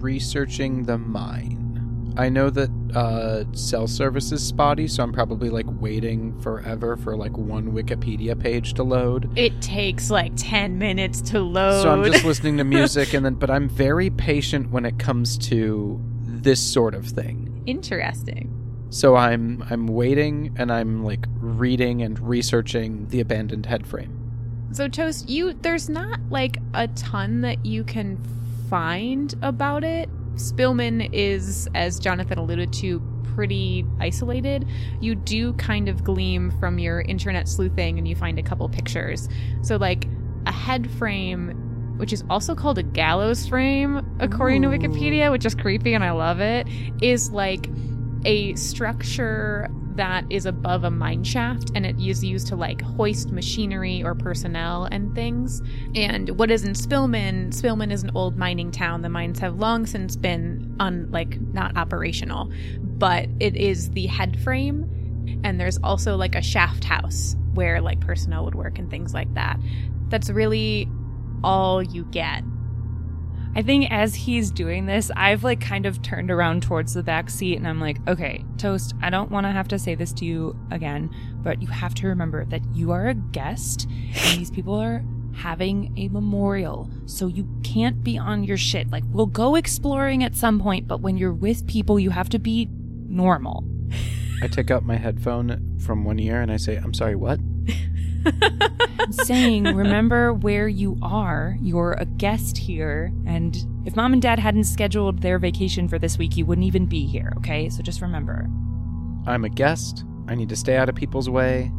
researching 0.00 0.84
the 0.84 0.98
mine. 0.98 1.69
I 2.16 2.28
know 2.28 2.50
that 2.50 2.70
uh, 2.94 3.44
cell 3.52 3.86
service 3.86 4.32
is 4.32 4.46
spotty, 4.46 4.88
so 4.88 5.02
I'm 5.02 5.12
probably 5.12 5.48
like 5.48 5.66
waiting 5.68 6.38
forever 6.40 6.96
for 6.96 7.16
like 7.16 7.36
one 7.36 7.72
Wikipedia 7.72 8.38
page 8.38 8.74
to 8.74 8.82
load. 8.82 9.30
It 9.38 9.60
takes 9.62 10.10
like 10.10 10.32
10 10.36 10.78
minutes 10.78 11.20
to 11.30 11.40
load. 11.40 11.82
So 11.82 11.90
I'm 11.90 12.04
just 12.04 12.24
listening 12.26 12.56
to 12.58 12.64
music, 12.64 13.14
and 13.14 13.24
then, 13.24 13.34
but 13.34 13.50
I'm 13.50 13.68
very 13.68 14.10
patient 14.10 14.70
when 14.70 14.84
it 14.84 14.98
comes 14.98 15.38
to 15.48 16.00
this 16.22 16.60
sort 16.60 16.94
of 16.94 17.06
thing. 17.06 17.62
Interesting. 17.66 18.56
So 18.90 19.14
I'm 19.14 19.64
I'm 19.70 19.86
waiting, 19.86 20.54
and 20.56 20.72
I'm 20.72 21.04
like 21.04 21.26
reading 21.38 22.02
and 22.02 22.18
researching 22.18 23.06
the 23.08 23.20
abandoned 23.20 23.66
headframe. 23.66 24.16
So 24.72 24.88
Toast, 24.88 25.28
you 25.28 25.52
there's 25.52 25.88
not 25.88 26.20
like 26.28 26.58
a 26.74 26.88
ton 26.88 27.40
that 27.42 27.64
you 27.64 27.84
can 27.84 28.18
find 28.68 29.34
about 29.42 29.84
it. 29.84 30.08
Spillman 30.34 31.08
is, 31.12 31.68
as 31.74 31.98
Jonathan 31.98 32.38
alluded 32.38 32.72
to, 32.74 33.00
pretty 33.34 33.86
isolated. 33.98 34.66
You 35.00 35.14
do 35.14 35.52
kind 35.54 35.88
of 35.88 36.04
gleam 36.04 36.50
from 36.58 36.78
your 36.78 37.02
internet 37.02 37.48
sleuthing 37.48 37.98
and 37.98 38.06
you 38.06 38.16
find 38.16 38.38
a 38.38 38.42
couple 38.42 38.68
pictures. 38.68 39.28
So 39.62 39.76
like 39.76 40.06
a 40.46 40.52
head 40.52 40.90
frame 40.90 41.66
which 42.00 42.14
is 42.14 42.24
also 42.30 42.54
called 42.54 42.78
a 42.78 42.82
gallows 42.82 43.46
frame 43.46 44.02
according 44.20 44.62
to 44.62 44.68
Wikipedia, 44.68 45.30
which 45.30 45.44
is 45.44 45.54
creepy 45.54 45.92
and 45.92 46.02
I 46.02 46.12
love 46.12 46.40
it, 46.40 46.66
is 47.02 47.30
like 47.30 47.68
a 48.24 48.54
structure 48.54 49.68
that 50.00 50.24
is 50.30 50.46
above 50.46 50.84
a 50.84 50.90
mine 50.90 51.22
shaft 51.22 51.72
and 51.74 51.84
it 51.84 51.94
is 52.00 52.24
used 52.24 52.46
to 52.46 52.56
like 52.56 52.80
hoist 52.80 53.32
machinery 53.32 54.02
or 54.02 54.14
personnel 54.14 54.88
and 54.90 55.14
things. 55.14 55.60
And 55.94 56.30
what 56.38 56.50
is 56.50 56.64
in 56.64 56.72
Spillman, 56.72 57.50
Spillman 57.50 57.92
is 57.92 58.02
an 58.02 58.10
old 58.14 58.38
mining 58.38 58.70
town. 58.70 59.02
The 59.02 59.10
mines 59.10 59.38
have 59.40 59.58
long 59.58 59.84
since 59.84 60.16
been 60.16 60.74
un 60.80 61.08
like 61.10 61.38
not 61.52 61.76
operational, 61.76 62.50
but 62.80 63.28
it 63.40 63.56
is 63.56 63.90
the 63.90 64.06
head 64.06 64.40
frame 64.40 64.88
and 65.44 65.60
there's 65.60 65.76
also 65.84 66.16
like 66.16 66.34
a 66.34 66.40
shaft 66.40 66.84
house 66.84 67.36
where 67.52 67.82
like 67.82 68.00
personnel 68.00 68.46
would 68.46 68.54
work 68.54 68.78
and 68.78 68.90
things 68.90 69.12
like 69.12 69.32
that. 69.34 69.60
That's 70.08 70.30
really 70.30 70.88
all 71.44 71.82
you 71.82 72.04
get. 72.06 72.42
I 73.56 73.62
think 73.62 73.90
as 73.90 74.14
he's 74.14 74.50
doing 74.50 74.86
this, 74.86 75.10
I've 75.16 75.42
like 75.42 75.60
kind 75.60 75.84
of 75.84 76.02
turned 76.02 76.30
around 76.30 76.62
towards 76.62 76.94
the 76.94 77.02
back 77.02 77.28
seat 77.28 77.56
and 77.56 77.66
I'm 77.66 77.80
like, 77.80 77.98
okay, 78.08 78.44
Toast, 78.58 78.94
I 79.02 79.10
don't 79.10 79.30
want 79.30 79.44
to 79.44 79.50
have 79.50 79.66
to 79.68 79.78
say 79.78 79.94
this 79.94 80.12
to 80.14 80.24
you 80.24 80.56
again, 80.70 81.10
but 81.42 81.60
you 81.60 81.68
have 81.68 81.94
to 81.96 82.06
remember 82.06 82.44
that 82.46 82.62
you 82.72 82.92
are 82.92 83.08
a 83.08 83.14
guest 83.14 83.88
and 83.90 84.38
these 84.38 84.50
people 84.50 84.74
are 84.74 85.04
having 85.34 85.92
a 85.96 86.08
memorial. 86.08 86.88
So 87.06 87.26
you 87.26 87.48
can't 87.64 88.04
be 88.04 88.18
on 88.18 88.44
your 88.44 88.56
shit. 88.56 88.90
Like, 88.90 89.04
we'll 89.08 89.26
go 89.26 89.56
exploring 89.56 90.22
at 90.22 90.36
some 90.36 90.60
point, 90.60 90.86
but 90.86 91.00
when 91.00 91.16
you're 91.16 91.32
with 91.32 91.66
people, 91.66 91.98
you 91.98 92.10
have 92.10 92.28
to 92.30 92.38
be 92.38 92.68
normal. 93.08 93.64
I 94.42 94.46
take 94.48 94.70
out 94.70 94.84
my 94.84 94.96
headphone 94.96 95.78
from 95.80 96.04
one 96.04 96.18
ear 96.18 96.40
and 96.40 96.50
I 96.50 96.56
say, 96.56 96.76
"I'm 96.76 96.94
sorry, 96.94 97.14
what?" 97.14 97.40
I'm 98.26 99.12
saying, 99.12 99.64
remember 99.64 100.32
where 100.32 100.68
you 100.68 100.98
are. 101.02 101.56
You're 101.60 101.92
a 101.94 102.04
guest 102.04 102.58
here. 102.58 103.12
And 103.26 103.56
if 103.84 103.96
mom 103.96 104.12
and 104.12 104.22
dad 104.22 104.38
hadn't 104.38 104.64
scheduled 104.64 105.22
their 105.22 105.38
vacation 105.38 105.88
for 105.88 105.98
this 105.98 106.18
week, 106.18 106.36
you 106.36 106.46
wouldn't 106.46 106.66
even 106.66 106.86
be 106.86 107.06
here, 107.06 107.32
okay? 107.38 107.68
So 107.68 107.82
just 107.82 108.00
remember. 108.00 108.48
I'm 109.26 109.44
a 109.44 109.48
guest. 109.48 110.04
I 110.28 110.34
need 110.34 110.48
to 110.50 110.56
stay 110.56 110.76
out 110.76 110.88
of 110.88 110.94
people's 110.94 111.28
way 111.28 111.72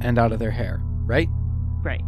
and 0.00 0.18
out 0.18 0.32
of 0.32 0.38
their 0.38 0.50
hair, 0.50 0.80
right? 1.04 1.28
Right. 1.82 2.02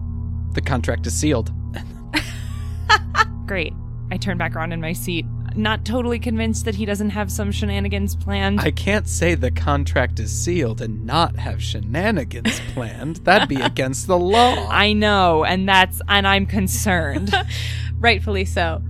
The 0.53 0.61
contract 0.61 1.07
is 1.07 1.15
sealed. 1.15 1.53
Great. 3.47 3.73
I 4.11 4.17
turn 4.17 4.39
back 4.39 4.55
around 4.55 4.73
in 4.73 4.81
my 4.81 4.93
seat, 4.93 5.27
not 5.57 5.85
totally 5.85 6.19
convinced 6.19 6.65
that 6.65 6.75
he 6.75 6.85
doesn't 6.85 7.11
have 7.11 7.31
some 7.31 7.53
shenanigans 7.53 8.15
planned. 8.17 8.61
I 8.61 8.71
can't 8.71 9.09
say 9.09 9.35
the 9.35 9.51
contract 9.51 10.21
is 10.21 10.33
sealed 10.33 10.81
and 10.81 11.05
not 11.07 11.37
have 11.37 11.63
shenanigans 11.63 12.61
planned. 12.75 13.17
That'd 13.17 13.49
be 13.49 13.61
against 13.61 14.07
the 14.07 14.19
law. 14.19 14.69
I 14.71 14.93
know, 14.93 15.45
and 15.45 15.69
that's 15.69 16.01
and 16.09 16.27
I'm 16.27 16.47
concerned. 16.47 17.33
Rightfully 17.99 18.45
so. 18.45 18.83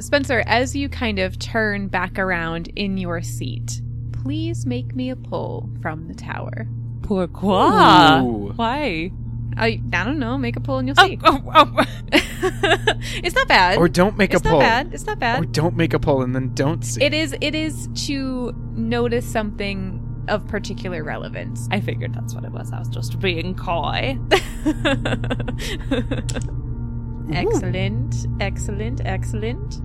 Spencer, 0.00 0.44
as 0.46 0.76
you 0.76 0.88
kind 0.88 1.18
of 1.18 1.38
turn 1.38 1.88
back 1.88 2.18
around 2.18 2.68
in 2.76 2.98
your 2.98 3.20
seat, 3.22 3.80
please 4.12 4.66
make 4.66 4.94
me 4.94 5.10
a 5.10 5.16
pull 5.16 5.68
from 5.82 6.06
the 6.06 6.14
tower. 6.14 6.68
Pourquoi? 7.02 8.20
Ooh. 8.22 8.52
Why? 8.54 9.10
I, 9.56 9.80
I 9.92 10.04
don't 10.04 10.18
know, 10.18 10.38
make 10.38 10.56
a 10.56 10.60
pull 10.60 10.78
and 10.78 10.88
you'll 10.88 10.96
Oh, 10.98 11.06
see. 11.06 11.18
oh, 11.24 11.42
oh. 11.54 11.74
oh. 11.78 11.84
it's 12.12 13.34
not 13.34 13.48
bad. 13.48 13.78
Or 13.78 13.88
don't 13.88 14.16
make 14.16 14.34
it's 14.34 14.44
a 14.44 14.50
not 14.50 14.60
bad. 14.60 14.94
It's 14.94 15.06
not 15.06 15.18
bad. 15.18 15.42
Or 15.42 15.46
don't 15.46 15.76
make 15.76 15.94
a 15.94 15.98
poll 15.98 16.22
and 16.22 16.34
then 16.34 16.54
don't 16.54 16.84
see. 16.84 17.02
It 17.02 17.14
is 17.14 17.34
it 17.40 17.54
is 17.54 17.88
to 18.06 18.52
notice 18.74 19.26
something 19.26 20.04
of 20.28 20.46
particular 20.46 21.02
relevance. 21.02 21.68
I 21.70 21.80
figured 21.80 22.14
that's 22.14 22.34
what 22.34 22.44
it 22.44 22.52
was. 22.52 22.72
I 22.72 22.78
was 22.78 22.88
just 22.88 23.18
being 23.18 23.54
coy. 23.54 24.18
excellent, 27.32 28.26
excellent, 28.40 29.00
excellent. 29.04 29.80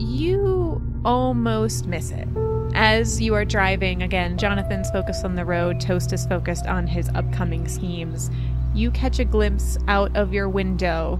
You 0.00 0.80
almost 1.04 1.86
miss 1.86 2.10
it. 2.10 2.28
As 2.74 3.20
you 3.20 3.34
are 3.34 3.44
driving, 3.44 4.02
again, 4.02 4.38
Jonathan's 4.38 4.90
focused 4.90 5.24
on 5.24 5.34
the 5.34 5.44
road, 5.44 5.80
Toast 5.80 6.12
is 6.12 6.26
focused 6.26 6.66
on 6.66 6.86
his 6.86 7.08
upcoming 7.10 7.66
schemes. 7.66 8.30
You 8.78 8.92
catch 8.92 9.18
a 9.18 9.24
glimpse 9.24 9.76
out 9.88 10.16
of 10.16 10.32
your 10.32 10.48
window 10.48 11.18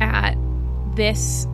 at 0.00 0.36
this 0.94 1.46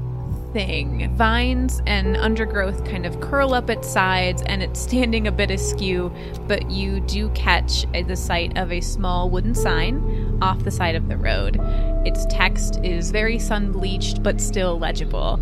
thing. 0.52 1.12
Vines 1.16 1.82
and 1.88 2.16
undergrowth 2.16 2.84
kind 2.84 3.04
of 3.04 3.20
curl 3.20 3.52
up 3.52 3.68
its 3.68 3.90
sides, 3.90 4.42
and 4.46 4.62
it's 4.62 4.78
standing 4.78 5.26
a 5.26 5.32
bit 5.32 5.50
askew, 5.50 6.14
but 6.46 6.70
you 6.70 7.00
do 7.00 7.30
catch 7.30 7.84
the 7.90 8.14
sight 8.14 8.56
of 8.56 8.70
a 8.70 8.80
small 8.80 9.28
wooden 9.28 9.56
sign 9.56 10.38
off 10.40 10.62
the 10.62 10.70
side 10.70 10.94
of 10.94 11.08
the 11.08 11.16
road. 11.16 11.58
Its 12.06 12.26
text 12.26 12.78
is 12.84 13.10
very 13.10 13.40
sun 13.40 13.72
bleached, 13.72 14.22
but 14.22 14.40
still 14.40 14.78
legible. 14.78 15.40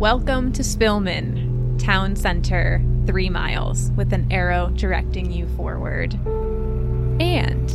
Welcome 0.00 0.52
to 0.54 0.64
Spillman, 0.64 1.78
town 1.78 2.16
center, 2.16 2.82
three 3.06 3.30
miles, 3.30 3.92
with 3.92 4.12
an 4.12 4.26
arrow 4.32 4.70
directing 4.74 5.30
you 5.30 5.46
forward. 5.50 6.14
And 7.20 7.70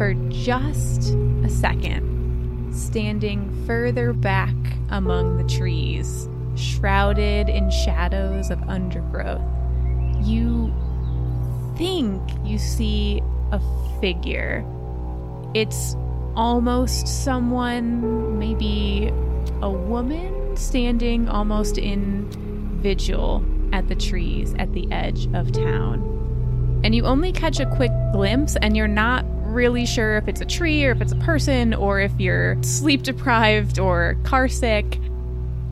for 0.00 0.14
just 0.30 1.12
a 1.44 1.48
second, 1.50 2.72
standing 2.74 3.66
further 3.66 4.14
back 4.14 4.56
among 4.88 5.36
the 5.36 5.44
trees, 5.44 6.26
shrouded 6.54 7.50
in 7.50 7.70
shadows 7.70 8.48
of 8.48 8.58
undergrowth, 8.62 9.42
you 10.22 10.72
think 11.76 12.22
you 12.42 12.56
see 12.56 13.20
a 13.52 13.60
figure. 14.00 14.64
It's 15.52 15.94
almost 16.34 17.06
someone, 17.06 18.38
maybe 18.38 19.12
a 19.60 19.70
woman, 19.70 20.56
standing 20.56 21.28
almost 21.28 21.76
in 21.76 22.26
vigil 22.80 23.44
at 23.74 23.88
the 23.88 23.96
trees 23.96 24.54
at 24.58 24.72
the 24.72 24.90
edge 24.90 25.26
of 25.34 25.52
town. 25.52 26.80
And 26.82 26.94
you 26.94 27.04
only 27.04 27.32
catch 27.32 27.60
a 27.60 27.66
quick 27.66 27.92
glimpse, 28.12 28.56
and 28.62 28.74
you're 28.74 28.88
not 28.88 29.26
really 29.50 29.84
sure 29.84 30.16
if 30.16 30.28
it's 30.28 30.40
a 30.40 30.46
tree 30.46 30.84
or 30.84 30.92
if 30.92 31.00
it's 31.00 31.12
a 31.12 31.16
person 31.16 31.74
or 31.74 32.00
if 32.00 32.12
you're 32.18 32.60
sleep 32.62 33.02
deprived 33.02 33.78
or 33.78 34.16
car 34.24 34.48
sick. 34.48 34.98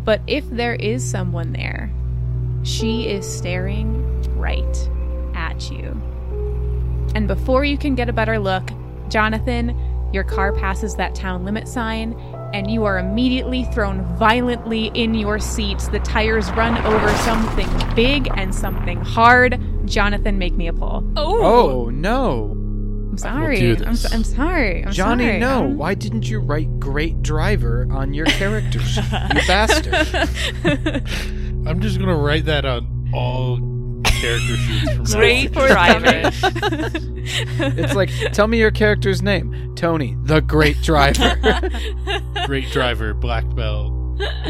But 0.05 0.21
if 0.27 0.49
there 0.51 0.75
is 0.75 1.09
someone 1.09 1.53
there, 1.53 1.93
she 2.62 3.09
is 3.09 3.27
staring 3.27 4.05
right 4.37 4.91
at 5.35 5.71
you. 5.71 6.01
And 7.14 7.27
before 7.27 7.64
you 7.64 7.79
can 7.79 7.95
get 7.95 8.09
a 8.09 8.12
better 8.12 8.38
look, 8.38 8.71
Jonathan, 9.09 9.77
your 10.12 10.25
car 10.25 10.53
passes 10.53 10.97
that 10.97 11.14
town 11.14 11.45
limit 11.45 11.69
sign, 11.69 12.14
and 12.55 12.71
you 12.71 12.85
are 12.85 12.99
immediately 12.99 13.64
thrown 13.64 14.05
violently 14.17 14.87
in 14.95 15.14
your 15.14 15.38
seats. 15.38 15.88
The 15.88 16.01
tires 16.01 16.51
run 16.53 16.79
over 16.87 17.11
something 17.19 17.69
big 17.95 18.29
and 18.37 18.55
something 18.55 19.01
hard. 19.03 19.61
Jonathan, 19.85 20.38
make 20.38 20.55
me 20.55 20.67
a 20.67 20.73
pull. 20.73 21.05
oh, 21.17 21.43
oh 21.43 21.91
no, 21.91 22.53
I'm 22.53 22.58
sorry. 23.19 23.59
do 23.77 23.85
I'm, 23.85 23.95
so- 23.97 24.09
I'm 24.15 24.25
sorry. 24.25 24.79
I'm 24.85 24.93
sorry. 24.93 24.95
Johnny! 24.95 25.25
sorry. 25.25 25.39
No, 25.41 25.63
I'm- 25.65 25.77
why 25.77 25.95
didn't 25.95 26.29
you 26.29 26.41
write 26.41 26.79
"great 26.81 27.23
driver" 27.23 27.87
on 27.91 28.15
your 28.15 28.27
character 28.27 28.81
sheet? 28.81 29.05
You 29.05 29.41
bastard! 29.47 29.95
I'm 31.67 31.81
just 31.81 31.99
gonna 31.99 32.17
write 32.17 32.45
that 32.47 32.65
on 32.65 33.11
all 33.13 33.59
character 34.05 34.57
sheets 34.57 34.91
from 34.93 35.05
now 35.05 35.11
Great 35.19 35.53
driver. 35.53 36.31
It's 37.61 37.95
like, 37.95 38.11
tell 38.33 38.47
me 38.49 38.59
your 38.59 38.71
character's 38.71 39.23
name. 39.23 39.75
Tony, 39.77 40.17
the 40.25 40.41
great 40.41 40.81
driver. 40.83 41.37
Great 42.47 42.71
driver, 42.71 43.13
black 43.15 43.45
belt, 43.55 43.93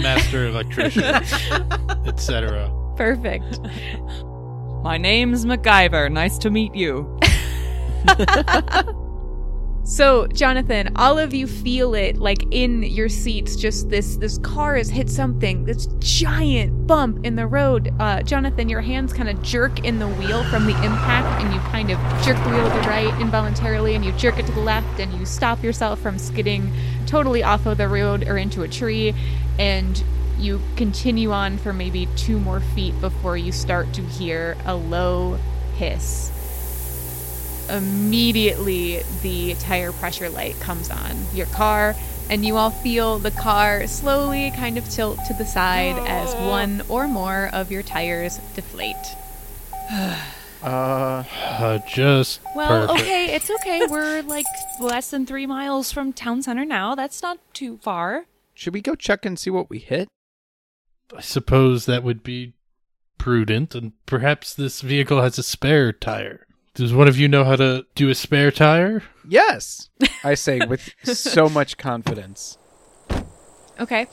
master 0.00 0.46
electrician, 0.46 1.02
etc. 2.06 2.72
Perfect. 2.96 3.60
My 4.84 4.96
name's 4.96 5.44
MacGyver. 5.44 6.10
Nice 6.12 6.38
to 6.38 6.50
meet 6.50 6.74
you. 6.74 7.18
So, 9.88 10.26
Jonathan, 10.26 10.92
all 10.96 11.18
of 11.18 11.32
you 11.32 11.46
feel 11.46 11.94
it 11.94 12.18
like 12.18 12.44
in 12.50 12.82
your 12.82 13.08
seats. 13.08 13.56
Just 13.56 13.88
this 13.88 14.16
this 14.16 14.36
car 14.36 14.76
has 14.76 14.90
hit 14.90 15.08
something. 15.08 15.64
This 15.64 15.86
giant 15.98 16.86
bump 16.86 17.24
in 17.24 17.36
the 17.36 17.46
road. 17.46 17.94
Uh, 17.98 18.22
Jonathan, 18.22 18.68
your 18.68 18.82
hands 18.82 19.14
kind 19.14 19.30
of 19.30 19.40
jerk 19.40 19.86
in 19.86 19.98
the 19.98 20.06
wheel 20.06 20.44
from 20.50 20.66
the 20.66 20.76
impact, 20.84 21.42
and 21.42 21.54
you 21.54 21.60
kind 21.60 21.90
of 21.90 21.98
jerk 22.22 22.36
the 22.44 22.50
wheel 22.50 22.68
to 22.68 22.74
the 22.82 22.86
right 22.86 23.18
involuntarily, 23.18 23.94
and 23.94 24.04
you 24.04 24.12
jerk 24.12 24.38
it 24.38 24.44
to 24.44 24.52
the 24.52 24.60
left, 24.60 25.00
and 25.00 25.10
you 25.14 25.24
stop 25.24 25.64
yourself 25.64 25.98
from 26.00 26.18
skidding 26.18 26.70
totally 27.06 27.42
off 27.42 27.64
of 27.64 27.78
the 27.78 27.88
road 27.88 28.28
or 28.28 28.36
into 28.36 28.64
a 28.64 28.68
tree, 28.68 29.14
and 29.58 30.04
you 30.38 30.60
continue 30.76 31.32
on 31.32 31.56
for 31.56 31.72
maybe 31.72 32.06
two 32.14 32.38
more 32.38 32.60
feet 32.60 32.92
before 33.00 33.38
you 33.38 33.52
start 33.52 33.90
to 33.94 34.02
hear 34.02 34.54
a 34.66 34.74
low 34.74 35.38
hiss 35.76 36.30
immediately 37.68 39.02
the 39.22 39.54
tire 39.54 39.92
pressure 39.92 40.28
light 40.28 40.58
comes 40.60 40.90
on 40.90 41.16
your 41.34 41.46
car 41.46 41.94
and 42.30 42.44
you 42.44 42.56
all 42.56 42.70
feel 42.70 43.18
the 43.18 43.30
car 43.30 43.86
slowly 43.86 44.50
kind 44.52 44.76
of 44.76 44.88
tilt 44.90 45.18
to 45.26 45.34
the 45.34 45.44
side 45.46 45.96
as 46.06 46.34
one 46.34 46.82
or 46.88 47.08
more 47.08 47.48
of 47.52 47.70
your 47.72 47.82
tires 47.82 48.38
deflate. 48.54 48.96
Uh, 50.60 51.22
Uh, 51.30 51.78
just 51.86 52.40
Well, 52.56 52.88
perfect. 52.88 53.00
okay, 53.06 53.32
it's 53.32 53.48
okay. 53.48 53.86
We're 53.86 54.22
like 54.22 54.44
less 54.80 55.08
than 55.08 55.24
three 55.24 55.46
miles 55.46 55.92
from 55.92 56.12
town 56.12 56.42
center 56.42 56.64
now. 56.64 56.96
That's 56.96 57.22
not 57.22 57.38
too 57.54 57.78
far. 57.80 58.24
should 58.54 58.74
we 58.74 58.80
go 58.80 58.96
check 58.96 59.24
and 59.24 59.38
see 59.38 59.50
what 59.50 59.70
we 59.70 59.78
hit? 59.78 60.08
I 61.16 61.20
suppose 61.20 61.86
that 61.86 62.02
would 62.02 62.24
be 62.24 62.54
prudent, 63.18 63.76
and 63.76 63.92
perhaps 64.04 64.52
this 64.52 64.80
vehicle 64.80 65.22
has 65.22 65.38
a 65.38 65.44
spare 65.44 65.92
tire. 65.92 66.44
Does 66.78 66.94
one 66.94 67.08
of 67.08 67.18
you 67.18 67.26
know 67.26 67.42
how 67.42 67.56
to 67.56 67.84
do 67.96 68.08
a 68.08 68.14
spare 68.14 68.52
tire? 68.52 69.02
Yes, 69.28 69.90
I 70.22 70.34
say 70.34 70.60
with 70.64 70.94
so 71.02 71.48
much 71.48 71.76
confidence. 71.76 72.56
Okay. 73.80 74.06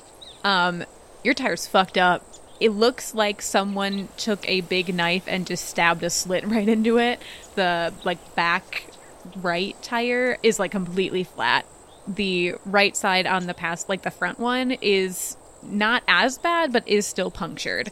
Um 0.44 0.84
your 1.24 1.36
tire's 1.36 1.68
fucked 1.68 1.96
up. 1.96 2.26
It 2.60 2.70
looks 2.70 3.14
like 3.14 3.44
someone 3.44 4.10
took 4.18 4.50
a 4.50 4.62
big 4.62 4.96
knife 4.96 5.26
and 5.28 5.46
just 5.46 5.66
stabbed 5.66 6.02
a 6.02 6.10
slit 6.10 6.44
right 6.48 6.68
into 6.68 6.98
it. 6.98 7.22
The 7.54 7.94
like 8.04 8.34
back 8.34 8.88
right 9.36 9.80
tire 9.84 10.40
is 10.42 10.58
like 10.58 10.72
completely 10.72 11.24
flat. 11.24 11.68
The 12.08 12.56
right 12.66 12.98
side 12.98 13.28
on 13.28 13.46
the 13.46 13.54
past 13.54 13.90
like 13.90 14.02
the 14.02 14.10
front 14.10 14.40
one 14.40 14.72
is 14.72 15.38
not 15.62 16.02
as 16.08 16.40
bad 16.40 16.74
but 16.74 16.88
is 16.88 17.06
still 17.06 17.30
punctured. 17.30 17.92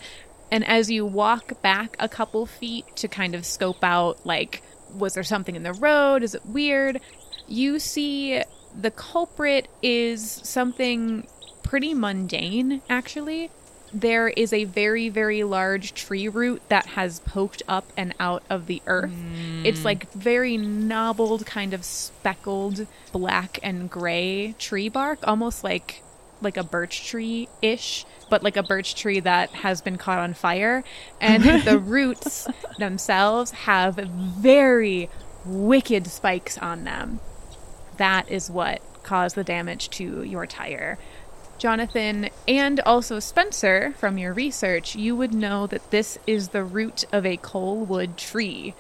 And 0.54 0.64
as 0.68 0.92
you 0.92 1.04
walk 1.04 1.64
back 1.64 1.96
a 1.98 2.08
couple 2.08 2.46
feet 2.46 2.86
to 2.98 3.08
kind 3.08 3.34
of 3.34 3.44
scope 3.44 3.84
out 3.84 4.24
like 4.24 4.62
was 4.94 5.16
there 5.16 5.24
something 5.24 5.56
in 5.56 5.64
the 5.64 5.74
road? 5.74 6.22
Is 6.22 6.36
it 6.36 6.46
weird? 6.46 7.02
You 7.48 7.80
see 7.80 8.44
the 8.80 8.92
culprit 8.92 9.68
is 9.82 10.42
something 10.44 11.26
pretty 11.64 11.96
mundane, 11.96 12.84
actually. 12.88 13.50
There 13.92 14.28
is 14.28 14.54
a 14.54 14.66
very, 14.66 15.10
very 15.10 15.44
large 15.44 15.96
tree 15.96 16.28
root 16.28 16.62
that 16.70 16.86
has 16.86 17.20
poked 17.22 17.64
up 17.68 17.92
and 17.98 18.14
out 18.20 18.44
of 18.48 18.68
the 18.68 18.84
earth. 18.86 19.14
It's 19.64 19.80
hmm. 19.80 19.86
like 19.86 20.12
very 20.14 20.56
knobbled, 20.56 21.48
kind 21.48 21.74
of 21.74 21.84
speckled 21.84 22.86
black 23.12 23.58
and 23.64 23.90
gray 23.90 24.54
tree 24.60 24.90
bark, 24.90 25.18
almost 25.24 25.64
like 25.64 26.04
like 26.44 26.58
a 26.58 26.64
birch 26.64 27.08
tree 27.08 27.48
ish, 27.62 28.06
but 28.30 28.44
like 28.44 28.58
a 28.58 28.64
birch 28.64 28.96
tree 28.96 29.20
that 29.20 29.50
has 29.52 29.82
been 29.82 29.98
caught 29.98 30.20
on 30.20 30.34
fire. 30.34 30.84
And 31.20 31.44
the 31.66 31.80
roots 31.80 32.48
themselves 32.78 33.52
have 33.52 33.96
very 33.96 35.10
wicked 35.46 36.08
spikes 36.08 36.58
on 36.58 36.84
them. 36.84 37.20
That 37.98 38.30
is 38.30 38.50
what 38.50 38.82
caused 39.04 39.36
the 39.36 39.44
damage 39.44 39.90
to 39.92 40.24
your 40.24 40.46
tire. 40.46 40.98
Jonathan 41.58 42.30
and 42.48 42.80
also 42.82 43.20
Spencer, 43.20 43.94
from 43.98 44.18
your 44.18 44.34
research, 44.34 44.96
you 44.96 45.16
would 45.16 45.34
know 45.34 45.68
that 45.68 45.92
this 45.92 46.18
is 46.28 46.50
the 46.50 46.64
root 46.64 47.06
of 47.12 47.26
a 47.26 47.38
coalwood 47.38 48.18
tree. 48.18 48.74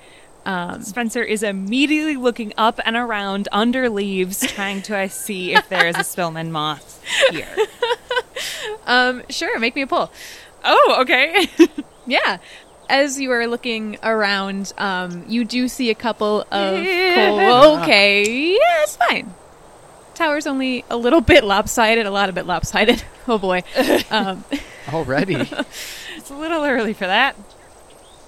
Um, 0.45 0.81
Spencer 0.81 1.23
is 1.23 1.41
immediately 1.41 2.17
looking 2.17 2.53
up 2.57 2.79
and 2.83 2.95
around 2.95 3.47
under 3.51 3.89
leaves, 3.89 4.39
trying 4.51 4.81
to 4.83 5.07
see 5.09 5.53
if 5.53 5.69
there 5.69 5.87
is 5.87 5.95
a 5.95 5.99
Spillman 6.03 6.49
moth 6.51 7.01
here. 7.31 7.47
um, 8.85 9.23
sure, 9.29 9.57
make 9.59 9.75
me 9.75 9.83
a 9.83 9.87
pull. 9.87 10.11
Oh, 10.63 10.97
okay. 11.01 11.47
Yeah. 12.05 12.39
As 12.89 13.17
you 13.17 13.31
are 13.31 13.47
looking 13.47 13.97
around, 14.03 14.73
um, 14.77 15.23
you 15.29 15.45
do 15.45 15.69
see 15.69 15.89
a 15.89 15.95
couple 15.95 16.41
of 16.51 16.85
coal. 16.85 17.77
Okay, 17.81 18.51
yeah, 18.55 18.83
it's 18.83 18.97
fine. 18.97 19.33
Tower's 20.13 20.45
only 20.45 20.83
a 20.89 20.97
little 20.97 21.21
bit 21.21 21.45
lopsided, 21.45 22.05
a 22.05 22.11
lot 22.11 22.27
of 22.27 22.35
bit 22.35 22.45
lopsided. 22.45 23.01
Oh 23.25 23.37
boy. 23.37 23.63
Um, 24.11 24.43
Already, 24.91 25.35
it's 26.17 26.29
a 26.29 26.35
little 26.35 26.65
early 26.65 26.91
for 26.91 27.07
that. 27.07 27.37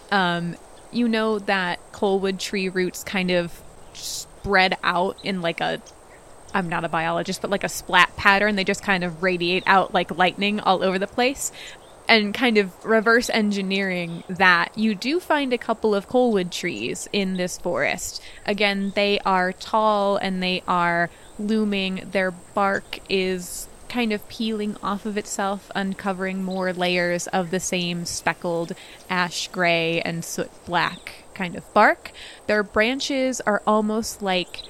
um, 0.10 0.56
you 0.96 1.08
know 1.08 1.40
that 1.40 1.80
coalwood 1.92 2.40
tree 2.40 2.70
roots 2.70 3.04
kind 3.04 3.32
of 3.32 3.62
spread 3.94 4.78
out 4.84 5.18
in 5.24 5.42
like 5.42 5.62
a 5.62 5.82
I'm 6.54 6.70
not 6.70 6.86
a 6.86 6.90
biologist, 6.90 7.42
but 7.42 7.52
like 7.52 7.66
a 7.66 7.70
splat 7.70 8.16
pattern. 8.16 8.56
They 8.56 8.64
just 8.64 8.82
kind 8.82 9.04
of 9.04 9.22
radiate 9.22 9.64
out 9.68 9.94
like 9.94 10.18
lightning 10.18 10.62
all 10.62 10.84
over 10.84 10.98
the 10.98 11.08
place. 11.08 11.52
And 12.08 12.34
kind 12.34 12.58
of 12.58 12.86
reverse 12.86 13.30
engineering 13.32 14.24
that, 14.30 14.78
you 14.78 14.94
do 14.94 15.20
find 15.20 15.52
a 15.52 15.58
couple 15.58 15.96
of 15.96 16.08
coalwood 16.08 16.52
trees 16.52 17.10
in 17.12 17.36
this 17.36 17.58
forest. 17.58 18.22
Again, 18.46 18.94
they 18.96 19.20
are 19.26 19.52
tall 19.52 20.16
and 20.18 20.42
they 20.42 20.64
are 20.68 21.10
looming. 21.40 22.08
Their 22.12 22.32
bark 22.32 23.00
is 23.10 23.68
kind 23.96 24.12
of 24.12 24.28
peeling 24.28 24.76
off 24.84 25.06
of 25.06 25.18
itself, 25.18 25.72
uncovering 25.74 26.44
more 26.44 26.74
layers 26.74 27.28
of 27.28 27.50
the 27.50 27.62
same 27.62 28.04
speckled 28.04 28.74
ash 29.10 29.48
gray 29.48 30.02
and 30.02 30.26
soot 30.26 30.52
black 30.66 31.24
kind 31.34 31.56
of 31.56 31.74
bark. 31.74 32.12
Their 32.46 32.62
branches 32.62 33.40
are 33.40 33.64
almost 33.66 34.22
like 34.22 34.64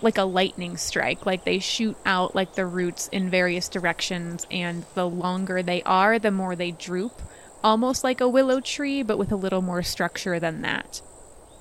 like 0.00 0.16
a 0.16 0.22
lightning 0.22 0.78
strike. 0.78 1.26
Like 1.26 1.44
they 1.44 1.58
shoot 1.58 1.98
out 2.06 2.34
like 2.34 2.54
the 2.54 2.64
roots 2.64 3.08
in 3.08 3.28
various 3.28 3.68
directions 3.68 4.46
and 4.50 4.86
the 4.94 5.06
longer 5.06 5.62
they 5.62 5.82
are 5.82 6.18
the 6.18 6.30
more 6.30 6.56
they 6.56 6.70
droop. 6.70 7.20
Almost 7.62 8.02
like 8.02 8.22
a 8.22 8.28
willow 8.28 8.60
tree 8.60 9.02
but 9.02 9.18
with 9.18 9.30
a 9.30 9.36
little 9.36 9.60
more 9.60 9.82
structure 9.82 10.40
than 10.40 10.62
that 10.62 11.02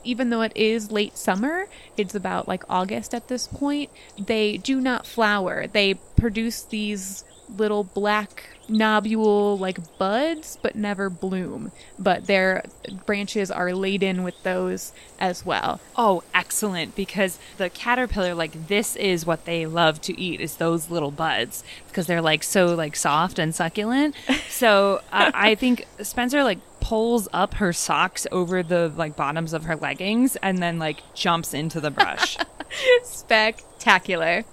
even 0.04 0.30
though 0.30 0.42
it 0.42 0.52
is 0.56 0.92
late 0.92 1.18
summer 1.18 1.66
it's 1.98 2.16
about 2.16 2.48
like 2.48 2.64
august 2.70 3.14
at 3.14 3.28
this 3.28 3.48
point 3.48 3.90
they 4.18 4.58
do 4.58 4.80
not 4.80 5.06
flower. 5.06 5.68
They 5.68 5.96
produce 5.96 6.62
these 6.62 7.24
little 7.58 7.84
black 7.84 8.46
nobule 8.68 9.58
like 9.58 9.80
buds 9.98 10.60
but 10.62 10.76
never 10.76 11.10
bloom 11.10 11.72
but 11.98 12.28
their 12.28 12.64
branches 13.08 13.50
are 13.50 13.74
laden 13.74 14.22
with 14.22 14.42
those 14.44 14.92
as 15.20 15.44
well 15.44 15.80
Oh, 16.02 16.24
excellent! 16.34 16.96
Because 16.96 17.40
the 17.58 17.70
caterpillar, 17.70 18.34
like 18.34 18.68
this, 18.70 18.96
is 18.96 19.26
what 19.26 19.44
they 19.44 19.66
love 19.66 20.00
to 20.04 20.18
eat 20.18 20.40
is 20.40 20.56
those 20.56 20.90
little 20.90 21.12
buds 21.12 21.62
because 21.90 22.08
they're 22.08 22.22
like 22.22 22.42
so 22.42 22.68
like 22.74 22.96
soft 22.96 23.38
and 23.38 23.54
succulent. 23.54 24.16
So 24.50 25.02
uh, 25.12 25.32
I 25.34 25.56
think 25.56 25.86
Spencer 26.02 26.44
like 26.44 26.60
pulls 26.80 27.28
up 27.34 27.56
her 27.56 27.72
socks 27.74 28.28
over 28.32 28.64
the 28.64 28.92
like 28.96 29.16
bottoms 29.16 29.54
of 29.54 29.64
her 29.66 29.76
leggings 29.76 30.36
and 30.38 30.60
then 30.60 30.80
like 30.80 31.02
jumps 31.14 31.54
into 31.54 31.80
the 31.82 31.92
brush. 31.92 32.38
Spectacular. 33.04 34.46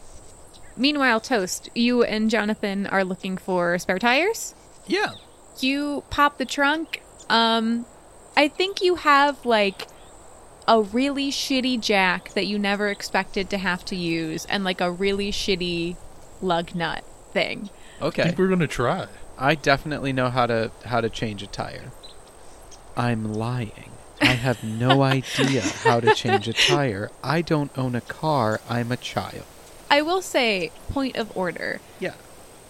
Meanwhile, 0.77 1.21
Toast, 1.21 1.71
you 1.75 2.03
and 2.03 2.29
Jonathan 2.31 2.87
are 2.87 3.05
looking 3.05 3.37
for 3.37 3.79
spare 3.79 3.99
tires. 3.99 4.55
yeah. 4.87 5.13
You 5.61 6.05
pop 6.11 6.37
the 6.37 6.45
trunk. 6.45 7.01
Um, 7.31 7.87
I 8.37 8.47
think 8.49 8.83
you 8.83 8.97
have 8.97 9.47
like 9.47 9.87
a 10.69 10.83
really 10.83 11.31
shitty 11.31 11.81
jack 11.81 12.35
that 12.35 12.47
you 12.47 12.59
never 12.59 12.89
expected 12.91 13.49
to 13.51 13.57
have 13.59 13.83
to 13.87 13.97
use, 13.97 14.45
and 14.47 14.65
like 14.65 14.83
a 14.83 14.91
really 14.91 15.33
shitty 15.33 15.97
lug 16.43 16.75
nut 16.75 17.03
thing. 17.33 17.71
I 18.03 18.05
Okay. 18.07 18.23
think 18.25 18.39
we're 18.39 18.49
gonna 18.49 18.67
try. 18.67 19.07
I 19.39 19.55
definitely 19.55 20.13
know 20.13 20.29
how 20.29 20.45
to 20.47 20.71
how 20.85 21.01
to 21.01 21.09
change 21.09 21.43
a 21.43 21.47
tire. 21.47 21.91
I'm 22.97 23.33
lying. 23.33 23.93
I 24.21 24.27
have 24.35 24.63
no 24.63 25.03
idea 25.17 25.63
how 25.63 26.01
to 26.01 26.15
change 26.15 26.49
a 26.49 26.53
tire. 26.53 27.11
I 27.23 27.41
don't 27.41 27.71
own 27.79 27.95
a 27.95 28.01
car. 28.03 28.61
I'm 28.69 28.93
a 28.93 28.97
child. 28.99 29.45
I 29.91 30.03
will 30.03 30.23
say, 30.23 30.71
point 30.91 31.17
of 31.17 31.35
order. 31.37 31.81
Yeah. 32.01 32.15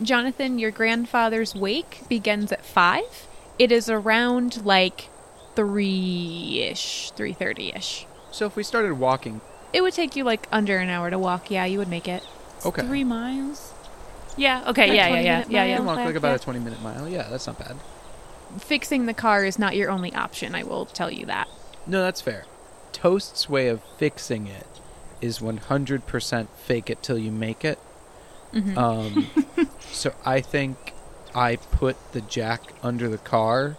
Jonathan, 0.03 0.59
your 0.59 0.71
grandfather's 0.71 1.55
wake 1.55 2.03
begins 2.09 2.53
at 2.53 2.65
five. 2.65 3.27
It 3.59 3.73
is 3.73 3.89
around 3.89 4.65
like 4.67 5.09
three 5.55 6.61
ish, 6.71 7.11
three 7.13 7.33
thirty 7.33 7.73
ish. 7.75 8.07
So 8.31 8.45
if 8.47 8.57
we 8.57 8.63
started 8.63 8.95
walking, 8.95 9.41
It 9.73 9.81
would 9.83 9.95
take 9.95 10.15
you 10.17 10.25
like 10.25 10.47
under 10.53 10.79
an 10.79 10.89
hour 10.91 11.09
to 11.11 11.19
walk. 11.19 11.51
Yeah, 11.51 11.65
you 11.65 11.79
would 11.79 11.89
make 11.89 12.07
it. 12.09 12.23
okay. 12.65 12.83
Three 12.83 13.05
miles. 13.05 13.73
Yeah. 14.37 14.65
Okay. 14.69 14.89
Like 14.89 14.97
yeah. 14.97 15.09
Yeah. 15.09 15.21
Yeah. 15.21 15.45
Yeah. 15.49 15.65
Yeah. 15.65 15.81
walk 15.81 15.97
like 15.97 16.15
about 16.15 16.29
Yeah. 16.29 16.35
a 16.35 16.39
20 16.39 16.59
minute 16.61 16.83
mile. 16.83 17.09
Yeah, 17.09 17.29
that's 17.31 17.47
not 17.47 17.59
bad. 17.59 17.77
Fixing 18.59 19.07
the 19.07 19.15
car 19.15 19.45
is 19.45 19.59
not 19.59 19.75
your 19.77 19.91
only 19.91 20.15
option. 20.15 20.55
I 20.55 20.63
will 20.63 20.85
tell 20.87 21.11
you 21.11 21.25
that. 21.27 21.49
No, 21.87 22.03
that's 22.03 22.21
fair. 22.21 22.45
Toast's 22.93 23.49
way 23.49 23.69
of 23.69 23.83
fixing 23.99 24.47
it 24.47 24.67
is 25.21 25.39
100% 25.39 26.49
fake 26.65 26.91
it 26.91 27.03
till 27.03 27.19
you 27.19 27.31
make 27.31 27.65
it. 27.65 27.79
Mhm. 28.53 28.77
Um, 28.77 29.69
so 29.93 30.13
I 30.25 30.41
think 30.41 30.93
I 31.35 31.57
put 31.57 31.97
the 32.13 32.21
jack 32.23 32.63
under 32.83 33.09
the 33.09 33.19
car, 33.19 33.77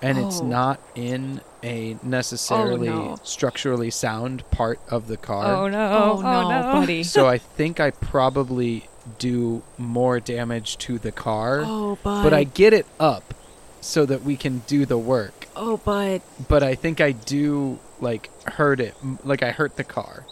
and 0.00 0.18
it's 0.18 0.40
Oh. 0.40 0.44
not 0.46 0.80
in 0.94 1.40
a 1.62 1.96
necessarily 2.02 2.88
no. 2.88 3.16
structurally 3.22 3.90
sound 3.90 4.48
part 4.50 4.80
of 4.90 5.06
the 5.06 5.16
car. 5.16 5.46
Oh 5.54 5.68
no! 5.68 6.18
oh, 6.18 6.20
no, 6.22 6.62
buddy. 6.72 7.02
So 7.04 7.28
I 7.28 7.38
think 7.38 7.78
I 7.78 7.90
probably 7.90 8.88
do 9.18 9.62
more 9.78 10.18
damage 10.20 10.78
to 10.78 10.98
the 10.98 11.12
car, 11.12 11.62
Oh, 11.64 11.98
bud. 12.02 12.22
but 12.24 12.32
I 12.34 12.44
get 12.44 12.72
it 12.72 12.86
up 12.98 13.34
so 13.80 14.04
that 14.06 14.22
we 14.22 14.36
can 14.36 14.62
do 14.66 14.86
the 14.86 14.98
work. 14.98 15.46
Oh, 15.54 15.76
bud. 15.76 16.22
But 16.48 16.62
I 16.64 16.74
think 16.74 17.00
I 17.00 17.12
do 17.12 17.78
like 18.00 18.30
hurt 18.48 18.80
it, 18.80 18.96
like 19.24 19.42
I 19.44 19.50
hurt 19.52 19.76
the 19.76 19.84
car. 19.84 20.24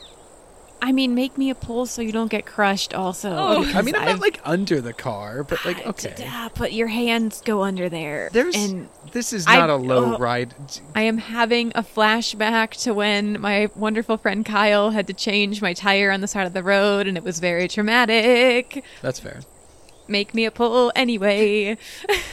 I 0.83 0.93
mean, 0.93 1.15
make 1.15 1.37
me 1.37 1.51
a 1.51 1.55
pull 1.55 1.87
so 1.87 2.03
you 2.03 2.13
don't 2.13 2.31
get 2.31 2.47
crushed. 2.47 2.95
Also, 2.95 3.31
Oh. 3.31 3.65
I 3.75 3.83
mean, 3.83 3.95
I'm 3.95 4.03
I've- 4.03 4.13
not 4.13 4.21
like 4.21 4.41
under 4.45 4.81
the 4.81 4.93
car, 4.93 5.43
but 5.45 5.65
like 5.65 5.87
okay. 5.87 6.15
Yeah, 6.19 6.49
but 6.57 6.73
your 6.73 6.89
hands 6.89 7.43
go 7.45 7.63
under 7.63 7.89
there. 7.89 8.31
There's 8.33 8.55
and 8.57 8.89
this 9.13 9.33
is 9.33 9.47
not 9.47 9.71
a 9.71 9.77
low 9.77 10.15
uh, 10.15 10.19
ride. 10.19 10.55
I 10.95 11.03
am 11.03 11.19
having 11.19 11.73
a 11.75 11.83
flashback 11.83 12.71
to 12.83 12.95
when 12.95 13.41
my 13.41 13.69
wonderful 13.75 14.17
friend 14.17 14.45
Kyle 14.45 14.91
had 14.91 15.07
to 15.09 15.13
change 15.13 15.61
my 15.63 15.75
tire 15.75 16.11
on 16.11 16.21
the 16.21 16.29
side 16.29 16.47
of 16.47 16.53
the 16.55 16.63
road, 16.63 17.07
and 17.07 17.17
it 17.17 17.25
was 17.25 17.41
very 17.41 17.69
traumatic. 17.69 18.85
That's 19.03 19.21
fair. 19.21 19.41
Make 20.11 20.35
me 20.35 20.45
a 20.45 20.51
pull 20.51 20.91
anyway. 20.97 21.79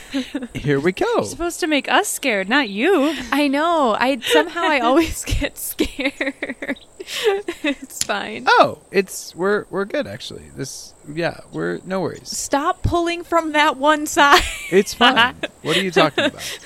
Here 0.56 0.80
we 0.80 0.92
go. 0.92 1.06
You're 1.18 1.26
supposed 1.26 1.60
to 1.60 1.68
make 1.68 1.88
us 1.88 2.08
scared, 2.08 2.50
not 2.50 2.70
you. 2.70 3.16
I 3.32 3.48
know. 3.48 3.96
I 4.00 4.18
somehow 4.20 4.64
I 4.64 4.80
always 4.80 5.24
get 5.40 5.60
scared. 5.60 6.80
it's 7.00 8.04
fine. 8.04 8.46
Oh, 8.48 8.80
it's 8.92 9.36
we're 9.36 9.66
we're 9.70 9.86
good 9.86 10.08
actually. 10.08 10.50
This 10.56 10.96
yeah, 11.08 11.42
we're 11.52 11.80
no 11.86 12.02
worries. 12.02 12.36
Stop 12.36 12.82
pulling 12.82 13.24
from 13.24 13.52
that 13.52 13.78
one 13.78 14.08
side. 14.08 14.42
It's 14.72 14.96
fine. 14.96 15.36
what 15.62 15.78
are 15.78 15.84
you 15.84 15.92
talking 16.02 16.26
about? 16.26 16.60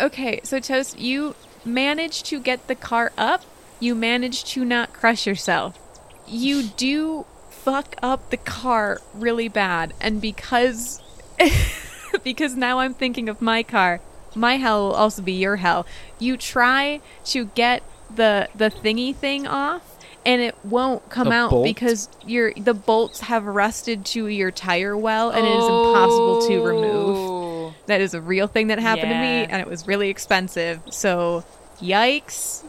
Okay, 0.00 0.40
so 0.42 0.58
Toast, 0.58 0.98
you 0.98 1.36
managed 1.64 2.26
to 2.26 2.40
get 2.40 2.66
the 2.66 2.74
car 2.74 3.12
up. 3.16 3.44
You 3.78 3.94
managed 3.94 4.48
to 4.48 4.64
not 4.64 4.92
crush 4.92 5.28
yourself. 5.28 5.78
You 6.26 6.64
do 6.64 7.24
fuck 7.70 7.96
up 8.02 8.30
the 8.30 8.36
car 8.36 9.00
really 9.14 9.48
bad, 9.48 9.92
and 10.00 10.20
because 10.20 11.02
because 12.24 12.54
now 12.54 12.78
I'm 12.78 12.94
thinking 12.94 13.28
of 13.28 13.42
my 13.42 13.62
car, 13.62 14.00
my 14.34 14.56
hell 14.56 14.88
will 14.88 14.94
also 14.94 15.22
be 15.22 15.32
your 15.32 15.56
hell. 15.56 15.86
You 16.18 16.36
try 16.36 17.00
to 17.26 17.46
get 17.46 17.82
the 18.14 18.48
the 18.54 18.70
thingy 18.70 19.14
thing 19.14 19.46
off 19.46 19.98
and 20.24 20.40
it 20.40 20.54
won't 20.64 21.08
come 21.10 21.28
The 21.28 21.34
out 21.34 21.50
bolt? 21.50 21.64
because 21.64 22.08
your 22.26 22.52
the 22.54 22.74
bolts 22.74 23.20
have 23.20 23.44
rusted 23.44 24.04
to 24.06 24.26
your 24.26 24.50
tire 24.50 24.96
well 24.96 25.30
and 25.30 25.46
it 25.46 25.50
is 25.50 25.64
impossible 25.64 26.46
to 26.48 26.54
oh. 26.54 26.64
remove. 26.64 27.16
Oh. 27.16 27.74
That 27.86 28.00
is 28.00 28.14
a 28.14 28.20
real 28.20 28.46
thing 28.46 28.68
that 28.68 28.78
happened 28.78 29.10
to 29.10 29.18
me, 29.18 29.46
and 29.48 29.62
it 29.62 29.66
was 29.66 29.86
really 29.86 30.10
expensive. 30.10 30.80
So, 30.90 31.42
yikes. 31.80 32.62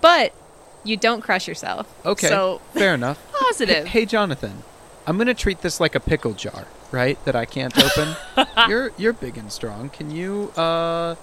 But 0.00 0.32
you 0.86 0.96
don't 0.96 1.20
crush 1.20 1.48
yourself. 1.48 1.92
Okay. 2.04 2.28
So, 2.28 2.60
Fair 2.72 2.94
enough. 2.94 3.20
Positive. 3.38 3.86
Hey, 3.86 4.06
Jonathan, 4.06 4.62
I'm 5.06 5.18
gonna 5.18 5.34
treat 5.34 5.62
this 5.62 5.80
like 5.80 5.94
a 5.94 6.00
pickle 6.00 6.32
jar, 6.32 6.66
right? 6.90 7.22
That 7.24 7.36
I 7.36 7.44
can't 7.44 7.76
open. 7.78 8.16
you're 8.68 8.92
you're 8.96 9.12
big 9.12 9.36
and 9.38 9.50
strong. 9.52 9.88
Can 9.90 10.10
you 10.10 10.50
uh, 10.56 11.14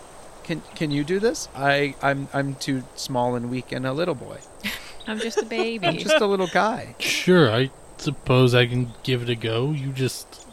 can 0.43 0.61
can 0.75 0.91
you 0.91 1.03
do 1.03 1.19
this? 1.19 1.49
I 1.55 1.95
I'm 2.01 2.27
I'm 2.33 2.55
too 2.55 2.83
small 2.95 3.35
and 3.35 3.49
weak 3.49 3.71
and 3.71 3.85
a 3.85 3.93
little 3.93 4.15
boy. 4.15 4.39
I'm 5.07 5.19
just 5.19 5.37
a 5.37 5.45
baby. 5.45 5.85
I'm 5.85 5.97
just 5.97 6.21
a 6.21 6.25
little 6.25 6.47
guy. 6.47 6.95
Sure, 6.99 7.51
I 7.51 7.71
suppose 7.97 8.55
I 8.55 8.65
can 8.67 8.93
give 9.03 9.23
it 9.23 9.29
a 9.29 9.35
go. 9.35 9.71
You 9.71 9.91
just 9.91 10.47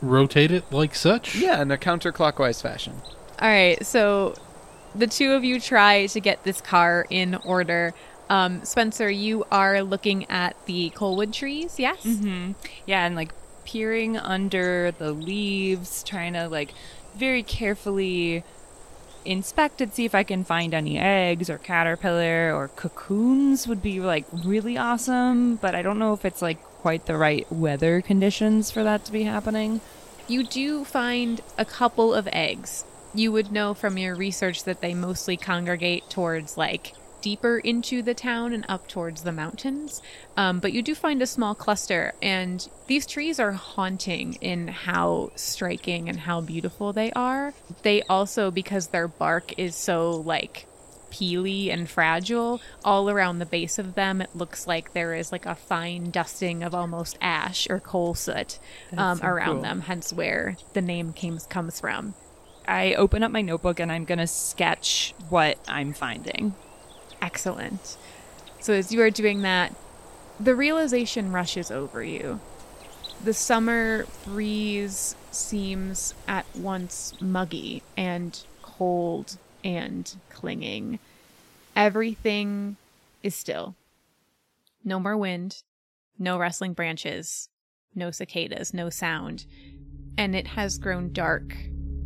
rotate 0.00 0.50
it 0.50 0.70
like 0.72 0.94
such. 0.94 1.34
Yeah, 1.34 1.60
in 1.60 1.70
a 1.70 1.76
counterclockwise 1.76 2.62
fashion. 2.62 2.94
All 3.40 3.48
right. 3.48 3.84
So, 3.84 4.34
the 4.94 5.06
two 5.06 5.32
of 5.32 5.44
you 5.44 5.60
try 5.60 6.06
to 6.06 6.20
get 6.20 6.42
this 6.44 6.60
car 6.60 7.06
in 7.10 7.34
order. 7.34 7.92
Um, 8.32 8.64
Spencer, 8.64 9.10
you 9.10 9.44
are 9.52 9.82
looking 9.82 10.24
at 10.30 10.56
the 10.64 10.88
coalwood 10.94 11.34
trees, 11.34 11.78
yes? 11.78 12.02
hmm 12.02 12.52
Yeah, 12.86 13.04
and 13.04 13.14
like 13.14 13.30
peering 13.66 14.16
under 14.16 14.90
the 14.92 15.12
leaves, 15.12 16.02
trying 16.02 16.32
to 16.32 16.48
like 16.48 16.72
very 17.14 17.42
carefully 17.42 18.42
inspect 19.26 19.82
it, 19.82 19.94
see 19.94 20.06
if 20.06 20.14
I 20.14 20.22
can 20.22 20.44
find 20.44 20.72
any 20.72 20.98
eggs 20.98 21.50
or 21.50 21.58
caterpillar 21.58 22.54
or 22.54 22.68
cocoons 22.68 23.68
would 23.68 23.82
be 23.82 24.00
like 24.00 24.24
really 24.32 24.78
awesome. 24.78 25.56
But 25.56 25.74
I 25.74 25.82
don't 25.82 25.98
know 25.98 26.14
if 26.14 26.24
it's 26.24 26.40
like 26.40 26.62
quite 26.62 27.04
the 27.04 27.18
right 27.18 27.46
weather 27.52 28.00
conditions 28.00 28.70
for 28.70 28.82
that 28.82 29.04
to 29.04 29.12
be 29.12 29.24
happening. 29.24 29.82
You 30.26 30.42
do 30.42 30.84
find 30.84 31.42
a 31.58 31.66
couple 31.66 32.14
of 32.14 32.26
eggs. 32.32 32.86
You 33.14 33.30
would 33.32 33.52
know 33.52 33.74
from 33.74 33.98
your 33.98 34.14
research 34.14 34.64
that 34.64 34.80
they 34.80 34.94
mostly 34.94 35.36
congregate 35.36 36.08
towards 36.08 36.56
like 36.56 36.94
deeper 37.22 37.58
into 37.58 38.02
the 38.02 38.12
town 38.14 38.52
and 38.52 38.66
up 38.68 38.88
towards 38.88 39.22
the 39.22 39.32
mountains. 39.32 40.02
Um, 40.36 40.58
but 40.58 40.72
you 40.72 40.82
do 40.82 40.94
find 40.94 41.22
a 41.22 41.26
small 41.26 41.54
cluster, 41.54 42.14
and 42.20 42.68
these 42.86 43.06
trees 43.06 43.40
are 43.40 43.52
haunting 43.52 44.34
in 44.40 44.68
how 44.68 45.30
striking 45.36 46.08
and 46.08 46.20
how 46.20 46.40
beautiful 46.40 46.92
they 46.92 47.10
are. 47.12 47.54
They 47.82 48.02
also, 48.02 48.50
because 48.50 48.88
their 48.88 49.08
bark 49.08 49.58
is 49.58 49.74
so 49.74 50.10
like 50.10 50.66
peely 51.10 51.70
and 51.70 51.90
fragile 51.90 52.58
all 52.86 53.10
around 53.10 53.38
the 53.38 53.44
base 53.44 53.78
of 53.78 53.94
them 53.94 54.22
it 54.22 54.34
looks 54.34 54.66
like 54.66 54.94
there 54.94 55.12
is 55.12 55.30
like 55.30 55.44
a 55.44 55.54
fine 55.54 56.10
dusting 56.10 56.62
of 56.62 56.74
almost 56.74 57.18
ash 57.20 57.68
or 57.68 57.78
coal 57.78 58.14
soot 58.14 58.58
um, 58.96 59.18
so 59.18 59.26
around 59.26 59.56
cool. 59.56 59.62
them 59.62 59.80
hence 59.82 60.10
where 60.10 60.56
the 60.72 60.80
name 60.80 61.12
came, 61.12 61.38
comes 61.50 61.78
from 61.78 62.14
I 62.66 62.94
open 62.94 63.22
up 63.22 63.30
my 63.30 63.42
notebook 63.42 63.80
and 63.80 63.90
I'm 63.90 64.04
gonna 64.04 64.26
sketch 64.26 65.14
what 65.28 65.58
I'm 65.68 65.92
finding. 65.92 66.54
Excellent. 67.22 67.96
So 68.60 68.74
as 68.74 68.92
you 68.92 69.00
are 69.00 69.10
doing 69.10 69.42
that 69.42 69.74
the 70.38 70.54
realization 70.56 71.30
rushes 71.30 71.70
over 71.70 72.02
you. 72.02 72.40
The 73.22 73.32
summer 73.32 74.06
breeze 74.24 75.14
seems 75.30 76.14
at 76.26 76.44
once 76.56 77.14
muggy 77.20 77.82
and 77.96 78.38
cold 78.60 79.38
and 79.62 80.12
clinging. 80.30 80.98
Everything 81.76 82.76
is 83.22 83.36
still. 83.36 83.76
No 84.84 84.98
more 84.98 85.16
wind 85.16 85.62
no 86.18 86.38
rustling 86.38 86.72
branches 86.72 87.48
no 87.94 88.10
cicadas 88.10 88.74
no 88.74 88.90
sound. 88.90 89.46
And 90.18 90.34
it 90.34 90.48
has 90.48 90.78
grown 90.78 91.12
dark 91.12 91.56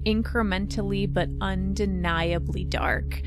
incrementally 0.05 1.13
but 1.13 1.29
undeniably 1.41 2.65
dark 2.65 3.21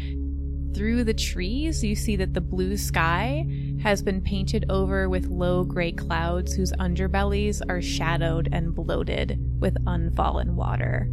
through 0.73 1.03
the 1.03 1.13
trees, 1.13 1.83
you 1.83 1.95
see 1.95 2.15
that 2.17 2.33
the 2.33 2.41
blue 2.41 2.77
sky 2.77 3.45
has 3.81 4.01
been 4.01 4.21
painted 4.21 4.65
over 4.69 5.09
with 5.09 5.27
low 5.27 5.63
gray 5.63 5.91
clouds 5.91 6.53
whose 6.53 6.71
underbellies 6.73 7.61
are 7.69 7.81
shadowed 7.81 8.49
and 8.51 8.75
bloated 8.75 9.39
with 9.59 9.75
unfallen 9.87 10.55
water. 10.55 11.09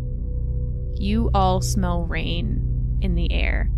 You 0.94 1.30
all 1.34 1.61
smell 1.61 2.04
rain 2.04 2.98
in 3.00 3.14
the 3.14 3.30
air, 3.32 3.70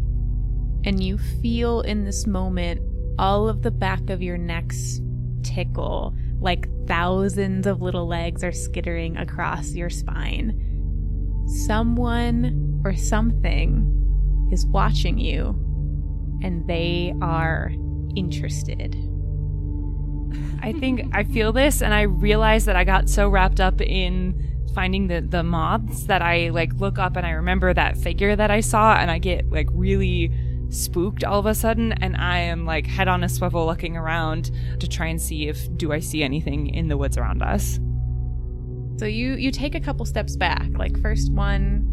and 0.84 1.02
you 1.02 1.18
feel 1.18 1.80
in 1.82 2.04
this 2.04 2.26
moment 2.26 2.80
all 3.18 3.48
of 3.48 3.62
the 3.62 3.70
back 3.70 4.10
of 4.10 4.22
your 4.22 4.38
necks 4.38 5.00
tickle 5.42 6.14
like 6.40 6.68
thousands 6.86 7.66
of 7.66 7.82
little 7.82 8.06
legs 8.06 8.44
are 8.44 8.52
skittering 8.52 9.16
across 9.16 9.72
your 9.72 9.90
spine. 9.90 11.44
Someone 11.66 12.80
or 12.84 12.94
something 12.94 14.48
is 14.52 14.66
watching 14.66 15.18
you 15.18 15.64
and 16.42 16.66
they 16.66 17.14
are 17.20 17.72
interested. 18.16 18.96
I 20.60 20.72
think 20.72 21.14
I 21.14 21.24
feel 21.24 21.52
this 21.52 21.82
and 21.82 21.94
I 21.94 22.02
realize 22.02 22.64
that 22.66 22.76
I 22.76 22.84
got 22.84 23.08
so 23.08 23.28
wrapped 23.28 23.60
up 23.60 23.80
in 23.80 24.44
finding 24.74 25.06
the 25.08 25.20
the 25.20 25.42
moths 25.42 26.04
that 26.04 26.20
I 26.20 26.50
like 26.50 26.74
look 26.74 26.98
up 26.98 27.16
and 27.16 27.26
I 27.26 27.30
remember 27.30 27.72
that 27.72 27.96
figure 27.96 28.36
that 28.36 28.50
I 28.50 28.60
saw 28.60 28.94
and 28.96 29.10
I 29.10 29.18
get 29.18 29.50
like 29.50 29.68
really 29.72 30.32
spooked 30.70 31.24
all 31.24 31.38
of 31.38 31.46
a 31.46 31.54
sudden 31.54 31.92
and 31.92 32.16
I 32.16 32.38
am 32.40 32.66
like 32.66 32.86
head 32.86 33.08
on 33.08 33.24
a 33.24 33.28
swivel 33.28 33.64
looking 33.64 33.96
around 33.96 34.50
to 34.80 34.88
try 34.88 35.06
and 35.06 35.20
see 35.20 35.48
if 35.48 35.74
do 35.76 35.92
I 35.92 36.00
see 36.00 36.22
anything 36.22 36.68
in 36.68 36.88
the 36.88 36.96
woods 36.96 37.16
around 37.16 37.42
us. 37.42 37.78
So 38.98 39.06
you 39.06 39.34
you 39.34 39.50
take 39.50 39.74
a 39.74 39.80
couple 39.80 40.04
steps 40.04 40.36
back, 40.36 40.68
like 40.76 41.00
first 41.00 41.32
one 41.32 41.86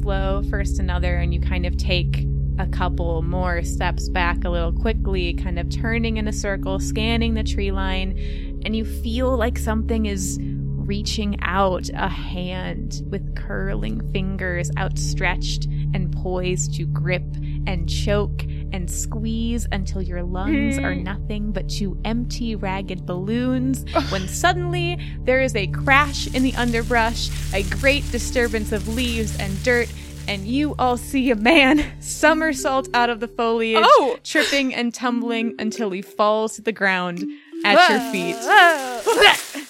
slow, 0.00 0.42
first 0.50 0.78
another, 0.78 1.16
and 1.16 1.34
you 1.34 1.40
kind 1.40 1.66
of 1.66 1.76
take 1.76 2.24
a 2.60 2.66
couple 2.68 3.22
more 3.22 3.62
steps 3.62 4.08
back 4.10 4.44
a 4.44 4.50
little 4.50 4.72
quickly, 4.72 5.32
kind 5.34 5.58
of 5.58 5.70
turning 5.70 6.18
in 6.18 6.28
a 6.28 6.32
circle, 6.32 6.78
scanning 6.78 7.34
the 7.34 7.42
tree 7.42 7.72
line, 7.72 8.60
and 8.64 8.76
you 8.76 8.84
feel 8.84 9.36
like 9.36 9.56
something 9.58 10.06
is 10.06 10.38
reaching 10.42 11.38
out 11.40 11.88
a 11.94 12.08
hand 12.08 13.02
with 13.10 13.36
curling 13.36 14.00
fingers 14.10 14.70
outstretched 14.76 15.66
and 15.94 16.12
poised 16.12 16.74
to 16.74 16.84
grip 16.86 17.22
and 17.66 17.88
choke 17.88 18.42
and 18.72 18.90
squeeze 18.90 19.66
until 19.72 20.02
your 20.02 20.22
lungs 20.22 20.78
are 20.78 20.92
mm. 20.92 21.02
nothing 21.04 21.52
but 21.52 21.68
two 21.68 21.96
empty, 22.04 22.56
ragged 22.56 23.06
balloons. 23.06 23.84
when 24.10 24.26
suddenly 24.28 24.98
there 25.20 25.40
is 25.40 25.54
a 25.56 25.66
crash 25.68 26.26
in 26.34 26.42
the 26.42 26.54
underbrush, 26.54 27.30
a 27.54 27.62
great 27.62 28.10
disturbance 28.10 28.72
of 28.72 28.88
leaves 28.88 29.38
and 29.38 29.62
dirt. 29.62 29.90
And 30.28 30.46
you 30.46 30.74
all 30.78 30.96
see 30.96 31.30
a 31.30 31.36
man 31.36 31.84
somersault 32.00 32.88
out 32.94 33.10
of 33.10 33.20
the 33.20 33.28
foliage, 33.28 33.84
Oh! 33.84 34.18
tripping 34.22 34.74
and 34.74 34.94
tumbling 34.94 35.54
until 35.58 35.90
he 35.90 36.02
falls 36.02 36.54
to 36.56 36.62
the 36.62 36.72
ground 36.72 37.24
at 37.64 37.90
your 37.90 38.12
feet. 38.12 38.36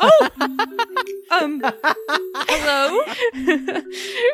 Oh 0.00 0.28
Um, 1.30 1.62
hello? 2.48 3.80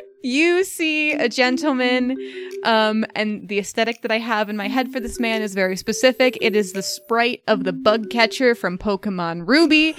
you 0.22 0.64
see 0.64 1.12
a 1.12 1.28
gentleman, 1.28 2.16
um, 2.64 3.04
and 3.14 3.48
the 3.48 3.58
aesthetic 3.58 4.02
that 4.02 4.12
I 4.12 4.18
have 4.18 4.48
in 4.48 4.56
my 4.56 4.68
head 4.68 4.92
for 4.92 5.00
this 5.00 5.18
man 5.18 5.42
is 5.42 5.54
very 5.54 5.76
specific. 5.76 6.38
It 6.40 6.56
is 6.56 6.72
the 6.72 6.82
sprite 6.82 7.42
of 7.46 7.64
the 7.64 7.72
bug 7.72 8.10
catcher 8.10 8.54
from 8.54 8.78
Pokemon 8.78 9.46
Ruby. 9.46 9.94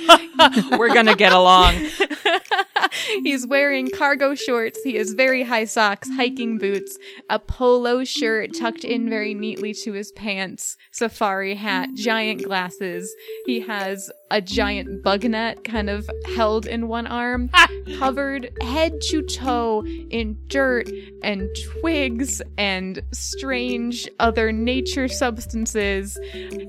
We're 0.78 0.94
gonna 0.94 1.16
get 1.16 1.34
along. 1.34 1.76
He's 3.24 3.46
wearing 3.46 3.90
cargo 3.90 4.36
shorts. 4.36 4.82
He 4.84 4.96
has 4.96 5.14
very 5.14 5.44
high 5.44 5.66
socks, 5.66 6.10
hiking 6.10 6.58
boots, 6.58 6.98
a 7.30 7.40
polo 7.40 8.04
shirt 8.04 8.52
tucked 8.58 8.84
in 8.84 9.10
very 9.10 9.34
neatly 9.34 9.74
to 9.84 9.94
his 9.94 10.12
pants, 10.12 10.78
safari 10.92 11.56
hat, 11.56 11.90
giant 11.96 12.44
glasses. 12.44 13.14
He 13.46 13.62
has 13.62 14.12
a 14.32 14.42
giant 14.42 15.04
bug 15.04 15.24
net 15.24 15.64
kind 15.64 15.90
of 15.90 16.10
held 16.36 16.66
in 16.66 16.88
one 16.88 17.08
arm, 17.08 17.50
covered 17.98 18.52
head 18.62 19.02
to 19.10 19.22
toe 19.22 19.84
in 20.14 20.38
dirt 20.48 20.88
and 21.24 21.50
twigs 21.80 22.40
and 22.58 23.02
strange 23.12 24.08
other 24.20 24.52
nature 24.52 25.08
substances. 25.08 26.18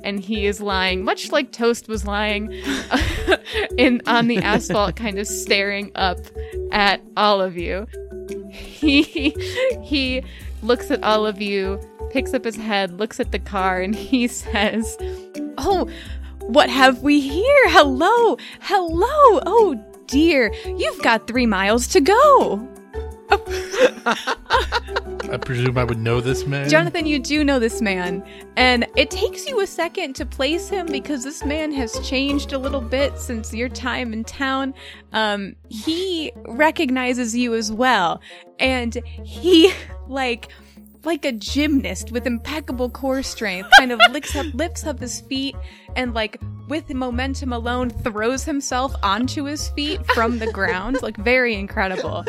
And 0.03 0.19
he 0.19 0.47
is 0.47 0.61
lying, 0.61 1.05
much 1.05 1.31
like 1.31 1.53
Toast 1.53 1.87
was 1.87 2.07
lying, 2.07 2.51
in 3.77 4.01
on 4.07 4.29
the 4.29 4.39
asphalt, 4.39 4.97
kind 5.05 5.19
of 5.19 5.27
staring 5.27 5.93
up 5.95 6.19
at 6.73 7.03
all 7.19 7.43
of 7.43 7.57
you. 7.57 7.87
He 8.51 9.37
he 9.83 10.25
looks 10.63 10.91
at 10.91 11.05
all 11.05 11.27
of 11.27 11.43
you, 11.43 11.79
picks 12.11 12.33
up 12.33 12.45
his 12.45 12.57
head, 12.57 12.99
looks 12.99 13.21
at 13.21 13.31
the 13.31 13.39
car, 13.39 13.83
and 13.83 13.95
he 13.95 14.27
says, 14.27 14.97
"Oh, 15.59 15.91
what 16.41 16.71
have 16.71 17.03
we 17.03 17.21
here? 17.21 17.69
Hello, 17.69 18.39
hello. 18.61 19.41
Oh 19.45 19.79
dear, 20.07 20.55
you've 20.65 21.03
got 21.03 21.27
three 21.27 21.47
miles 21.47 21.87
to 21.89 22.01
go." 22.01 22.74
I 25.35 25.39
presume 25.41 25.79
I 25.79 25.85
would 25.85 25.99
know 25.99 26.21
this 26.21 26.47
man. 26.47 26.69
Jonathan, 26.69 27.07
you 27.07 27.19
do 27.19 27.43
know 27.43 27.59
this 27.59 27.81
man, 27.81 28.25
and 28.57 28.87
it 28.97 29.11
takes 29.11 29.47
you 29.47 29.61
a 29.61 29.67
second 29.67 30.15
to 30.17 30.27
place 30.27 30.69
him 30.69 30.87
because 30.87 31.25
this 31.25 31.45
man 31.45 31.73
has 31.73 31.99
changed 32.09 32.53
a 32.53 32.59
little 32.59 32.81
bit 32.81 33.19
since 33.19 33.53
your 33.53 33.69
time 33.69 34.13
in 34.13 34.25
town. 34.25 34.75
Um, 35.13 35.57
he 35.69 36.33
recognizes 36.47 37.37
you 37.37 37.55
as 37.55 37.73
well, 37.73 38.21
and 38.59 38.95
he, 39.25 39.73
like, 40.07 40.49
like 41.05 41.25
a 41.25 41.33
gymnast 41.33 42.13
with 42.13 42.27
impeccable 42.27 42.91
core 42.91 43.23
strength, 43.23 43.69
kind 43.79 43.93
of 43.93 44.01
licks 44.11 44.35
up, 44.37 44.47
lifts 44.55 44.85
up 44.85 45.01
his 45.01 45.21
feet, 45.23 45.57
and 45.97 46.15
like 46.15 46.41
with 46.69 46.89
momentum 46.93 47.53
alone, 47.53 47.91
throws 47.91 48.45
himself 48.45 48.95
onto 49.03 49.45
his 49.45 49.69
feet 49.71 50.05
from 50.13 50.39
the 50.39 50.51
ground, 50.53 51.03
like 51.03 51.17
very 51.17 51.55
incredible. 51.55 52.25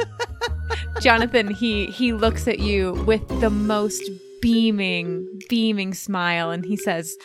Jonathan, 1.02 1.54
he 1.54 1.88
he 1.88 2.14
looks 2.14 2.48
at 2.48 2.60
you 2.60 2.94
with 3.06 3.28
the 3.40 3.50
most 3.50 4.10
beaming, 4.42 5.28
beaming 5.50 5.94
smile, 5.94 6.52
and 6.52 6.66
he 6.66 6.78
says, 6.78 7.16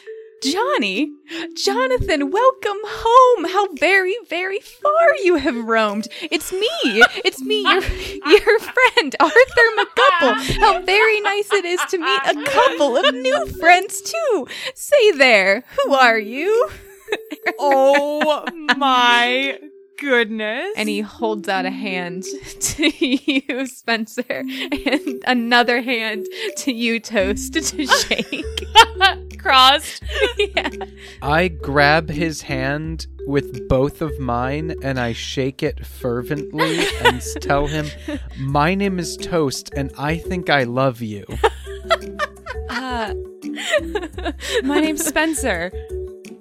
Johnny, 0.43 1.13
Jonathan, 1.55 2.31
welcome 2.31 2.79
home. 2.85 3.45
How 3.45 3.73
very, 3.75 4.17
very 4.29 4.61
far 4.61 5.17
you 5.23 5.37
have 5.37 5.57
roamed. 5.57 6.09
It's 6.23 6.51
me. 6.51 6.71
It's 6.83 7.43
me, 7.43 7.63
your, 7.63 7.83
your 8.27 8.59
friend, 8.59 9.15
Arthur 9.21 9.69
McGupple. 9.77 10.59
How 10.61 10.81
very 10.83 11.21
nice 11.21 11.53
it 11.53 11.65
is 11.67 11.81
to 11.91 11.99
meet 11.99 12.23
a 12.25 12.45
couple 12.45 12.97
of 12.97 13.15
new 13.15 13.47
friends, 13.59 14.01
too. 14.01 14.47
Say 14.75 15.13
there, 15.13 15.63
who 15.85 15.93
are 15.93 16.19
you? 16.19 16.71
Oh 17.59 18.45
my 18.77 19.59
goodness. 20.01 20.73
And 20.77 20.89
he 20.89 21.01
holds 21.01 21.49
out 21.49 21.67
a 21.67 21.71
hand 21.71 22.25
to 22.61 22.89
you, 22.89 23.67
Spencer, 23.67 24.25
and 24.29 25.23
another 25.27 25.81
hand 25.81 26.27
to 26.57 26.73
you, 26.73 26.99
Toast, 26.99 27.53
to 27.53 27.87
shake. 27.87 28.67
crossed. 29.41 30.03
yeah. 30.39 30.71
I 31.23 31.49
grab 31.49 32.11
his 32.11 32.43
hand 32.43 33.07
with 33.27 33.69
both 33.69 34.03
of 34.03 34.19
mine 34.19 34.75
and 34.83 34.99
I 35.01 35.13
shake 35.13 35.63
it 35.63 35.87
fervently 35.87 36.87
and 37.03 37.23
tell 37.41 37.67
him, 37.67 37.87
My 38.39 38.75
name 38.75 38.99
is 38.99 39.17
Toast 39.17 39.71
and 39.75 39.93
I 39.97 40.19
think 40.19 40.51
I 40.51 40.65
love 40.65 41.01
you. 41.01 41.25
Uh, 42.71 43.13
my 44.63 44.81
name's 44.81 45.05
Spencer. 45.05 45.73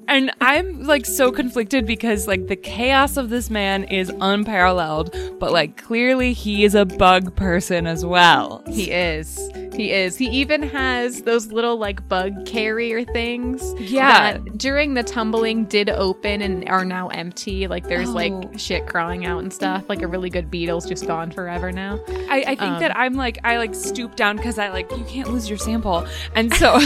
And 0.10 0.32
I'm 0.42 0.86
like 0.86 1.06
so 1.06 1.32
conflicted 1.32 1.86
because 1.86 2.28
like 2.28 2.48
the 2.48 2.56
chaos 2.56 3.16
of 3.16 3.30
this 3.30 3.52
man 3.52 3.84
is 3.84 4.12
unparalleled, 4.20 5.16
but 5.40 5.52
like 5.52 5.78
clearly 5.78 6.34
he 6.34 6.64
is 6.64 6.74
a 6.74 6.84
bug 6.84 7.36
person 7.36 7.86
as 7.86 8.04
well. 8.04 8.64
He 8.68 8.90
is. 8.90 9.38
He 9.80 9.94
is. 9.94 10.18
He 10.18 10.28
even 10.32 10.62
has 10.64 11.22
those 11.22 11.54
little 11.54 11.78
like 11.78 12.06
bug 12.10 12.46
carrier 12.46 13.06
things. 13.06 13.74
Yeah. 13.80 14.34
that 14.34 14.58
during 14.58 14.94
the 14.94 15.04
tumbling 15.04 15.64
did 15.64 15.90
open 15.90 16.42
and 16.42 16.68
are 16.68 16.84
now 16.84 17.08
empty. 17.08 17.66
Like 17.66 17.88
there's 17.88 18.10
Oh. 18.10 18.12
like 18.12 18.34
shit 18.60 18.86
crawling 18.88 19.26
out 19.26 19.42
and 19.42 19.54
stuff. 19.54 19.86
Like 19.88 20.02
a 20.02 20.08
really 20.08 20.30
good 20.30 20.52
beetle's 20.52 20.86
just 20.86 21.08
gone 21.08 21.32
forever 21.32 21.72
now. 21.72 21.98
I, 22.30 22.44
I 22.46 22.56
think 22.56 22.62
Um, 22.62 22.80
that 22.82 22.98
I'm 22.98 23.14
like 23.14 23.38
I 23.46 23.56
like 23.56 23.74
stoop 23.74 24.18
down 24.18 24.36
because 24.36 24.60
I 24.60 24.68
like 24.68 24.92
you 24.92 25.06
can't 25.06 25.32
lose 25.32 25.48
your 25.48 25.58
sample, 25.58 26.06
and 26.36 26.54
so 26.56 26.78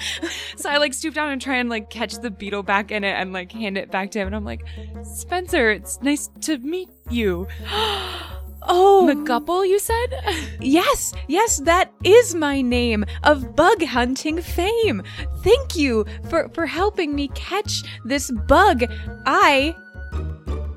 so 0.56 0.68
I 0.68 0.78
like 0.78 0.94
stoop 0.94 1.14
down 1.14 1.30
and 1.30 1.40
try 1.40 1.58
and 1.58 1.68
like 1.68 1.90
catch 1.90 2.14
the 2.14 2.30
beetle 2.32 2.64
back 2.64 2.90
in 2.90 3.04
it 3.04 3.12
and 3.12 3.32
like 3.32 3.52
hand 3.52 3.78
it 3.78 3.92
back 3.92 4.10
to 4.10 4.18
him, 4.18 4.26
and 4.26 4.34
I'm 4.34 4.44
like, 4.44 4.64
Spencer, 5.04 5.70
it's 5.70 6.02
nice 6.02 6.28
to 6.40 6.58
meet 6.58 6.88
you. 7.08 7.46
Oh, 8.68 9.08
McGupple, 9.10 9.66
you 9.68 9.78
said? 9.78 10.08
Yes, 10.60 11.12
yes, 11.26 11.58
that 11.60 11.92
is 12.04 12.36
my 12.36 12.60
name 12.62 13.04
of 13.24 13.56
bug 13.56 13.82
hunting 13.82 14.40
fame. 14.40 15.02
Thank 15.42 15.74
you 15.74 16.06
for 16.30 16.48
for 16.50 16.66
helping 16.66 17.16
me 17.16 17.28
catch 17.34 17.82
this 18.04 18.30
bug. 18.46 18.84
I 19.26 19.74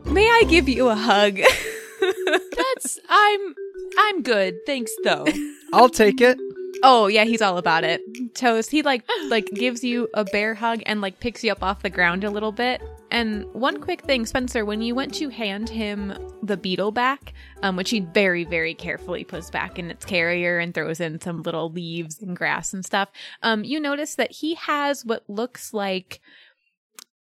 may 0.05 0.27
I 0.27 0.43
give 0.49 0.67
you 0.67 0.89
a 0.89 0.95
hug. 0.95 1.37
That's 2.01 2.99
I'm 3.09 3.53
I'm 3.99 4.23
good, 4.23 4.55
thanks 4.65 4.91
though. 5.03 5.25
I'll 5.73 5.89
take 5.89 6.19
it. 6.19 6.39
oh 6.83 7.05
yeah, 7.07 7.25
he's 7.25 7.43
all 7.43 7.59
about 7.59 7.83
it. 7.83 8.01
Toast. 8.33 8.71
He 8.71 8.81
like 8.81 9.03
like 9.29 9.45
gives 9.53 9.83
you 9.83 10.09
a 10.15 10.23
bear 10.25 10.55
hug 10.55 10.81
and 10.87 10.99
like 11.01 11.19
picks 11.19 11.43
you 11.43 11.51
up 11.51 11.61
off 11.61 11.83
the 11.83 11.91
ground 11.91 12.23
a 12.23 12.31
little 12.31 12.51
bit. 12.51 12.81
And 13.15 13.45
one 13.53 13.79
quick 13.79 14.01
thing, 14.01 14.25
Spencer, 14.25 14.65
when 14.65 14.81
you 14.81 14.93
went 14.93 15.13
to 15.13 15.29
hand 15.29 15.69
him 15.69 16.13
the 16.43 16.57
beetle 16.57 16.91
back, 16.91 17.33
um, 17.63 17.77
which 17.77 17.91
he 17.91 18.01
very, 18.01 18.43
very 18.43 18.73
carefully 18.73 19.23
puts 19.23 19.49
back 19.49 19.79
in 19.79 19.89
its 19.89 20.03
carrier 20.03 20.59
and 20.59 20.73
throws 20.73 20.99
in 20.99 21.21
some 21.21 21.41
little 21.41 21.69
leaves 21.71 22.21
and 22.21 22.35
grass 22.35 22.73
and 22.73 22.83
stuff, 22.83 23.07
um, 23.41 23.63
you 23.63 23.79
notice 23.79 24.15
that 24.15 24.33
he 24.33 24.55
has 24.55 25.05
what 25.05 25.23
looks 25.29 25.73
like 25.73 26.19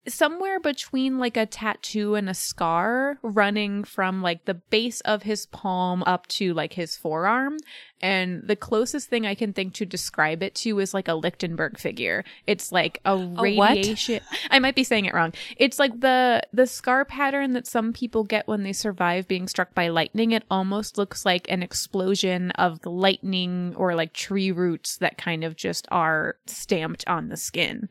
somewhere 0.09 0.61
between 0.61 1.18
like 1.18 1.36
a 1.36 1.46
tattoo 1.46 2.14
and 2.14 2.28
a 2.28 2.34
scar 2.34 3.18
running 3.22 3.84
from 3.84 4.22
like 4.22 4.44
the 4.44 4.54
base 4.54 5.00
of 5.02 5.22
his 5.22 5.46
palm 5.46 6.02
up 6.07 6.26
to 6.28 6.54
like 6.54 6.74
his 6.74 6.96
forearm. 6.96 7.59
And 8.02 8.46
the 8.46 8.57
closest 8.57 9.09
thing 9.09 9.24
i 9.26 9.34
can 9.34 9.52
think 9.54 9.72
to 9.74 9.86
describe 9.86 10.42
it 10.42 10.54
to 10.57 10.78
is 10.80 10.92
like 10.92 11.09
a 11.09 11.14
lichtenberg 11.14 11.78
figure. 11.78 12.24
It's 12.46 12.70
like 12.70 13.00
a, 13.04 13.16
radiation 13.16 14.20
i 14.50 14.59
might 14.59 14.74
be 14.74 14.84
saying 14.84 15.07
it 15.07 15.14
wrong. 15.14 15.32
It's 15.57 15.78
like 15.78 16.00
the 16.00 16.42
the 16.52 16.66
scar 16.66 17.04
pattern 17.04 17.52
that 17.54 17.66
some 17.66 17.92
people 17.92 18.24
get 18.24 18.46
when 18.46 18.62
they 18.62 18.72
survive 18.72 19.26
being 19.26 19.48
struck 19.48 19.74
by 19.74 19.88
lightning. 19.88 20.32
It 20.32 20.44
almost 20.50 20.98
looks 20.98 21.24
like 21.24 21.46
an 21.50 21.62
explosion 21.62 22.50
of 22.52 22.80
the 22.80 22.90
lightning 22.90 23.74
or 23.76 23.94
like 23.94 24.12
tree 24.12 24.52
roots 24.52 24.98
that 24.98 25.18
kind 25.18 25.42
of 25.42 25.57
just 25.57 25.86
are 25.90 26.36
stamped 26.46 27.04
on 27.07 27.28
the 27.28 27.36
skin 27.36 27.88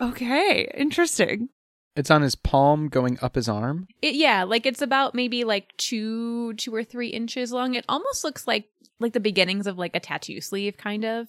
Okay, 0.00 0.68
interesting. 0.74 1.48
It's 1.94 2.10
on 2.10 2.20
his 2.20 2.34
palm 2.34 2.88
going 2.88 3.18
up 3.22 3.34
his 3.34 3.48
arm. 3.48 3.88
It, 4.02 4.14
yeah, 4.14 4.44
like 4.44 4.66
it's 4.66 4.82
about 4.82 5.14
maybe 5.14 5.44
like 5.44 5.74
two, 5.78 6.52
two 6.54 6.74
or 6.74 6.84
three 6.84 7.08
inches 7.08 7.52
long. 7.52 7.74
It 7.74 7.86
almost 7.88 8.22
looks 8.22 8.46
like 8.46 8.68
like 9.00 9.14
the 9.14 9.20
beginnings 9.20 9.66
of 9.66 9.78
like 9.78 9.96
a 9.96 10.00
tattoo 10.00 10.40
sleeve, 10.40 10.76
kind 10.76 11.04
of. 11.04 11.28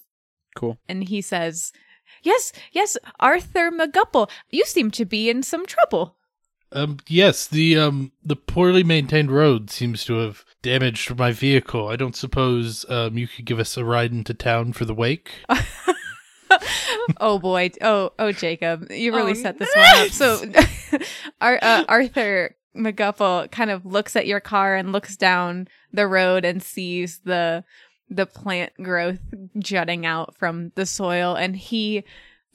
Cool. 0.56 0.78
And 0.90 1.08
he 1.08 1.22
says, 1.22 1.72
"Yes, 2.22 2.52
yes, 2.74 2.98
Arthur 3.20 3.72
McGupple, 3.72 4.30
you 4.50 4.66
seem 4.66 4.92
to 4.92 5.06
be 5.06 5.30
in 5.30 5.42
some 5.42 5.66
trouble." 5.66 6.18
Um, 6.74 6.98
yes, 7.08 7.48
the 7.48 7.78
um 7.78 8.12
the 8.22 8.36
poorly 8.36 8.84
maintained 8.84 9.32
road 9.32 9.70
seems 9.70 10.04
to 10.06 10.16
have 10.16 10.44
damaged 10.62 11.18
my 11.18 11.32
vehicle. 11.32 11.88
I 11.88 11.96
don't 11.96 12.16
suppose 12.16 12.86
um 12.90 13.18
you 13.18 13.30
could 13.30 13.46
give 13.46 13.60
us 13.60 13.78
a 13.78 13.86
ride 13.86 14.12
into 14.12 14.34
town 14.34 14.74
for 14.74 14.84
the 14.84 14.94
wake. 14.94 15.32
oh 17.20 17.40
boy. 17.40 17.72
Oh, 17.82 18.12
oh, 18.20 18.32
Jacob, 18.32 18.92
you 18.92 19.14
really 19.16 19.32
Oh, 19.32 19.36
set 19.36 19.60
this 19.60 19.74
one 19.76 19.86
up. 19.86 20.10
So, 20.10 20.42
Ar- 21.42 21.60
uh, 21.62 21.84
Arthur 21.88 22.56
McGupple 22.76 23.50
kind 23.52 23.72
of 23.72 23.86
looks 23.86 24.16
at 24.16 24.28
your 24.28 24.40
car 24.40 24.76
and 24.76 24.92
looks 24.92 25.18
down 25.18 25.68
the 25.92 26.08
road 26.08 26.46
and 26.46 26.62
sees 26.62 27.20
the 27.24 27.64
the 28.10 28.26
plant 28.26 28.72
growth 28.82 29.20
jutting 29.60 30.06
out 30.06 30.36
from 30.38 30.72
the 30.76 30.86
soil, 30.86 31.36
and 31.36 31.56
he 31.56 32.04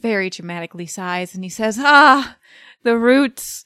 very 0.01 0.30
dramatically 0.30 0.86
sighs 0.86 1.34
and 1.34 1.45
he 1.45 1.51
says, 1.51 1.78
"Ah, 1.80 2.36
the 2.82 2.97
roots." 2.99 3.64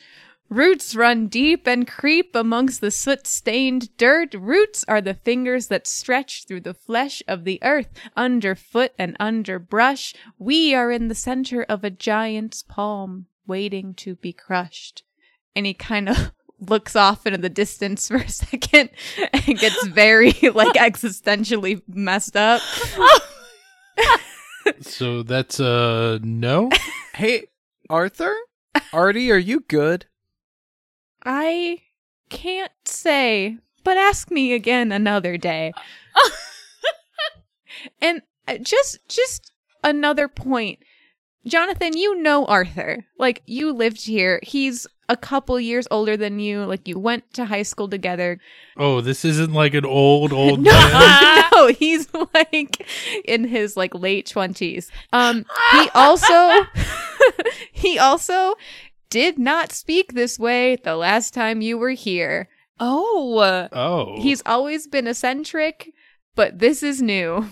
Roots 0.49 0.95
run 0.95 1.27
deep 1.27 1.67
and 1.67 1.89
creep 1.89 2.37
amongst 2.37 2.81
the 2.81 2.93
soot 2.93 3.27
stained 3.27 3.97
dirt. 3.97 4.33
Roots 4.35 4.85
are 4.87 5.01
the 5.01 5.15
fingers 5.15 5.67
that 5.67 5.89
stretch 5.89 6.45
through 6.47 6.61
the 6.61 6.75
flesh 6.75 7.23
of 7.27 7.45
the 7.45 7.59
earth, 7.63 7.89
underfoot 8.17 8.93
and 8.97 9.17
underbrush. 9.19 10.15
We 10.39 10.73
are 10.75 10.93
in 10.93 11.09
the 11.09 11.17
center 11.17 11.65
of 11.65 11.83
a 11.83 11.91
giant's 11.91 12.63
palm, 12.63 13.27
waiting 13.47 13.93
to 13.95 14.15
be 14.15 14.33
crushed. 14.33 15.03
And 15.57 15.67
he 15.67 15.75
kind 15.75 16.09
of 16.09 16.33
looks 16.61 16.95
off 16.95 17.27
into 17.27 17.39
the 17.39 17.49
distance 17.49 18.07
for 18.07 18.19
a 18.19 18.29
second 18.29 18.91
and 19.33 19.59
gets 19.59 19.87
very, 19.89 20.31
like, 20.55 20.75
existentially 20.75 21.83
messed 21.89 22.37
up. 22.37 22.63
so 24.81 25.25
that's 25.25 25.59
uh 25.59 26.19
no. 26.23 26.71
Hey, 27.15 27.49
Arthur? 27.91 28.37
Artie, 28.93 29.33
are 29.33 29.39
you 29.39 29.61
good? 29.61 30.07
I 31.27 31.81
can't 32.31 32.73
say, 32.85 33.59
but 33.83 33.97
ask 33.97 34.31
me 34.31 34.53
again 34.53 34.93
another 34.93 35.37
day. 35.37 35.73
and 38.01 38.23
uh, 38.47 38.59
just 38.59 39.01
just 39.09 39.51
another 39.83 40.29
point. 40.29 40.79
Jonathan, 41.45 41.97
you 41.97 42.23
know 42.23 42.45
Arthur. 42.47 43.05
Like 43.19 43.43
you 43.47 43.73
lived 43.73 44.07
here. 44.07 44.41
He's 44.45 44.87
a 45.09 45.17
couple 45.17 45.59
years 45.61 45.87
older 45.91 46.17
than 46.17 46.39
you. 46.39 46.65
Like 46.65 46.87
you 46.87 46.99
went 46.99 47.33
to 47.35 47.45
high 47.45 47.63
school 47.63 47.89
together. 47.89 48.39
Oh, 48.77 49.01
this 49.01 49.25
isn't 49.25 49.53
like 49.53 49.75
an 49.75 49.85
old 49.85 50.33
old 50.33 50.61
No, 50.63 50.71
man. 50.71 51.45
no, 51.53 51.67
he's 51.69 52.09
like 52.35 52.87
in 53.25 53.45
his 53.45 53.77
like 53.77 53.95
late 53.95 54.27
twenties. 54.27 54.91
Um, 55.13 55.45
he 55.73 55.89
also 55.95 56.67
he 57.73 57.99
also 57.99 58.55
did 59.11 59.39
not 59.39 59.73
speak 59.73 60.13
this 60.13 60.39
way 60.39 60.77
the 60.77 60.97
last 60.97 61.33
time 61.35 61.61
you 61.61 61.79
were 61.79 61.91
here. 61.91 62.49
Oh, 62.79 63.69
Oh, 63.73 64.21
He's 64.21 64.43
always 64.45 64.87
been 64.87 65.07
eccentric, 65.07 65.93
but 66.35 66.59
this 66.59 66.83
is 66.83 67.01
new. 67.01 67.49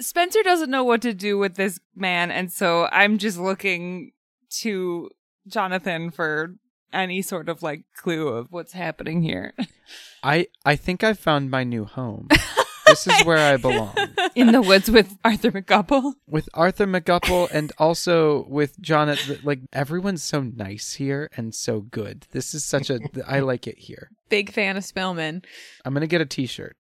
Spencer 0.00 0.42
doesn't 0.42 0.70
know 0.70 0.84
what 0.84 1.02
to 1.02 1.14
do 1.14 1.38
with 1.38 1.56
this 1.56 1.80
man, 1.94 2.30
and 2.30 2.52
so 2.52 2.88
I'm 2.92 3.18
just 3.18 3.38
looking 3.38 4.12
to 4.60 5.10
Jonathan 5.48 6.10
for 6.10 6.56
any 6.92 7.22
sort 7.22 7.48
of 7.48 7.62
like 7.62 7.84
clue 7.96 8.28
of 8.28 8.48
what's 8.50 8.72
happening 8.72 9.22
here. 9.22 9.54
I 10.22 10.48
I 10.64 10.76
think 10.76 11.02
I 11.02 11.12
found 11.14 11.50
my 11.50 11.64
new 11.64 11.84
home. 11.84 12.28
this 12.86 13.06
is 13.06 13.24
where 13.24 13.38
I 13.52 13.56
belong. 13.56 13.94
In 14.34 14.52
the 14.52 14.62
woods 14.62 14.90
with 14.90 15.16
Arthur 15.24 15.50
McGupple. 15.50 16.14
With 16.26 16.48
Arthur 16.54 16.86
McGupple 16.86 17.50
and 17.50 17.72
also 17.78 18.46
with 18.48 18.80
John. 18.80 19.08
Uh, 19.08 19.16
like 19.42 19.60
everyone's 19.72 20.22
so 20.22 20.42
nice 20.42 20.94
here 20.94 21.28
and 21.36 21.54
so 21.54 21.80
good. 21.80 22.26
This 22.32 22.54
is 22.54 22.64
such 22.64 22.90
a 22.90 23.00
I 23.26 23.40
like 23.40 23.66
it 23.66 23.78
here. 23.78 24.10
Big 24.28 24.52
fan 24.52 24.76
of 24.76 24.84
Spillman. 24.84 25.44
I'm 25.84 25.94
going 25.94 26.00
to 26.02 26.06
get 26.06 26.20
a 26.20 26.26
t-shirt. 26.26 26.76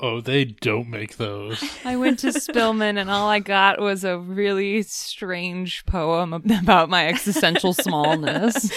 oh, 0.00 0.20
they 0.20 0.44
don't 0.46 0.88
make 0.88 1.16
those. 1.18 1.62
I 1.84 1.96
went 1.96 2.20
to 2.20 2.28
Spillman, 2.28 2.98
and 2.98 3.10
all 3.10 3.28
I 3.28 3.38
got 3.40 3.80
was 3.80 4.02
a 4.04 4.18
really 4.18 4.82
strange 4.82 5.84
poem 5.84 6.32
about 6.32 6.88
my 6.88 7.06
existential 7.06 7.74
smallness. 7.74 8.70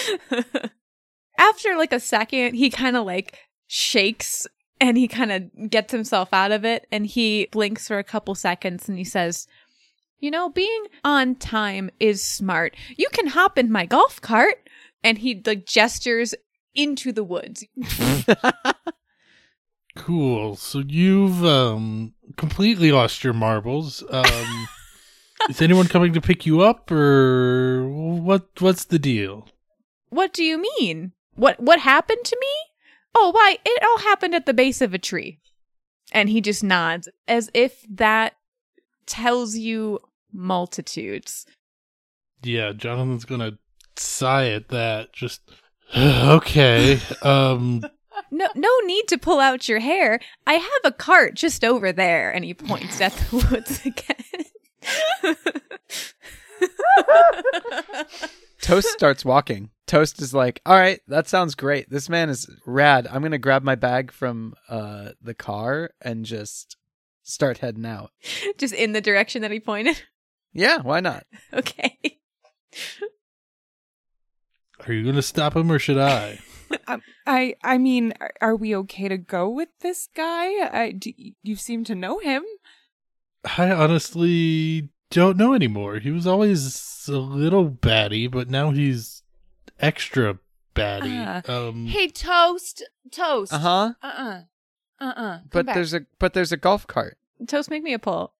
After 1.38 1.76
like 1.76 1.92
a 1.92 2.00
second, 2.00 2.54
he 2.54 2.68
kind 2.70 2.96
of 2.96 3.06
like 3.06 3.38
shakes 3.66 4.46
and 4.80 4.96
he 4.96 5.08
kind 5.08 5.32
of 5.32 5.70
gets 5.70 5.92
himself 5.92 6.32
out 6.32 6.52
of 6.52 6.64
it 6.64 6.86
and 6.90 7.06
he 7.06 7.48
blinks 7.52 7.88
for 7.88 7.98
a 7.98 8.04
couple 8.04 8.34
seconds 8.34 8.88
and 8.88 8.98
he 8.98 9.04
says, 9.04 9.46
You 10.20 10.30
know, 10.30 10.48
being 10.48 10.86
on 11.04 11.36
time 11.36 11.90
is 12.00 12.24
smart. 12.24 12.76
You 12.96 13.08
can 13.12 13.28
hop 13.28 13.58
in 13.58 13.70
my 13.70 13.86
golf 13.86 14.20
cart. 14.20 14.68
And 15.02 15.18
he 15.18 15.42
like 15.44 15.66
gestures 15.66 16.34
into 16.74 17.12
the 17.12 17.24
woods. 17.24 17.66
Cool. 19.96 20.56
So 20.56 20.80
you've 20.80 21.44
um 21.44 22.14
completely 22.36 22.90
lost 22.90 23.22
your 23.22 23.32
marbles. 23.32 24.02
Um 24.10 24.68
is 25.48 25.62
anyone 25.62 25.86
coming 25.86 26.12
to 26.14 26.20
pick 26.20 26.46
you 26.46 26.62
up 26.62 26.90
or 26.90 27.88
what 27.88 28.48
what's 28.60 28.84
the 28.84 28.98
deal? 28.98 29.48
What 30.08 30.32
do 30.32 30.42
you 30.42 30.60
mean? 30.78 31.12
What 31.34 31.60
what 31.60 31.80
happened 31.80 32.24
to 32.24 32.36
me? 32.40 32.73
Oh, 33.14 33.30
why, 33.32 33.58
it 33.64 33.82
all 33.82 33.98
happened 33.98 34.34
at 34.34 34.46
the 34.46 34.54
base 34.54 34.80
of 34.80 34.92
a 34.94 34.98
tree. 34.98 35.38
And 36.12 36.28
he 36.28 36.40
just 36.40 36.62
nods 36.64 37.08
as 37.26 37.50
if 37.54 37.84
that 37.90 38.34
tells 39.06 39.56
you 39.56 40.00
multitudes. 40.32 41.46
Yeah, 42.42 42.72
Jonathan's 42.72 43.24
going 43.24 43.40
to 43.40 43.58
sigh 43.96 44.48
at 44.50 44.68
that. 44.68 45.12
Just 45.12 45.40
okay. 45.96 47.00
Um 47.22 47.84
No 48.30 48.48
no 48.54 48.70
need 48.84 49.08
to 49.08 49.18
pull 49.18 49.40
out 49.40 49.68
your 49.68 49.80
hair. 49.80 50.20
I 50.46 50.54
have 50.54 50.70
a 50.84 50.92
cart 50.92 51.34
just 51.34 51.64
over 51.64 51.92
there 51.92 52.30
and 52.30 52.44
he 52.44 52.54
points 52.54 53.00
at 53.00 53.12
the 53.12 53.36
woods 53.50 53.80
again. 53.86 54.24
Toast 58.64 58.88
starts 58.92 59.24
walking. 59.24 59.70
Toast 59.86 60.20
is 60.22 60.32
like, 60.32 60.60
"All 60.64 60.76
right, 60.76 61.00
that 61.08 61.28
sounds 61.28 61.54
great. 61.54 61.90
This 61.90 62.08
man 62.08 62.30
is 62.30 62.48
rad. 62.64 63.06
I'm 63.06 63.20
going 63.20 63.32
to 63.32 63.38
grab 63.38 63.62
my 63.62 63.74
bag 63.74 64.10
from 64.10 64.54
uh 64.68 65.10
the 65.20 65.34
car 65.34 65.90
and 66.00 66.24
just 66.24 66.76
start 67.22 67.58
heading 67.58 67.84
out." 67.86 68.10
just 68.58 68.72
in 68.74 68.92
the 68.92 69.00
direction 69.00 69.42
that 69.42 69.50
he 69.50 69.60
pointed. 69.60 70.02
Yeah, 70.52 70.78
why 70.80 71.00
not? 71.00 71.26
Okay. 71.52 71.98
are 74.86 74.92
you 74.92 75.04
going 75.04 75.14
to 75.14 75.22
stop 75.22 75.54
him 75.54 75.70
or 75.70 75.78
should 75.78 75.98
I? 75.98 76.38
Um, 76.88 77.02
I 77.24 77.54
I 77.62 77.78
mean, 77.78 78.14
are, 78.20 78.32
are 78.40 78.56
we 78.56 78.74
okay 78.74 79.06
to 79.06 79.16
go 79.16 79.48
with 79.48 79.68
this 79.80 80.08
guy? 80.16 80.46
I, 80.66 80.90
do, 80.90 81.12
you 81.42 81.54
seem 81.54 81.84
to 81.84 81.94
know 81.94 82.18
him. 82.18 82.42
I 83.56 83.70
honestly 83.70 84.90
don't 85.14 85.36
know 85.36 85.54
anymore. 85.54 86.00
He 86.00 86.10
was 86.10 86.26
always 86.26 87.06
a 87.08 87.12
little 87.12 87.66
batty, 87.66 88.26
but 88.26 88.50
now 88.50 88.72
he's 88.72 89.22
extra 89.78 90.38
batty. 90.74 91.14
Ah. 91.16 91.40
um 91.46 91.86
Hey, 91.86 92.08
toast, 92.08 92.82
toast. 93.12 93.52
Uh 93.52 93.58
huh. 93.58 93.92
Uh 94.02 94.06
uh. 94.06 94.40
Uh 95.00 95.12
uh. 95.16 95.38
But 95.50 95.66
there's 95.66 95.94
a 95.94 96.00
but 96.18 96.34
there's 96.34 96.50
a 96.50 96.56
golf 96.56 96.86
cart. 96.88 97.16
Toast 97.46 97.70
make 97.70 97.84
me 97.84 97.92
a 97.92 97.98
pull. 97.98 98.34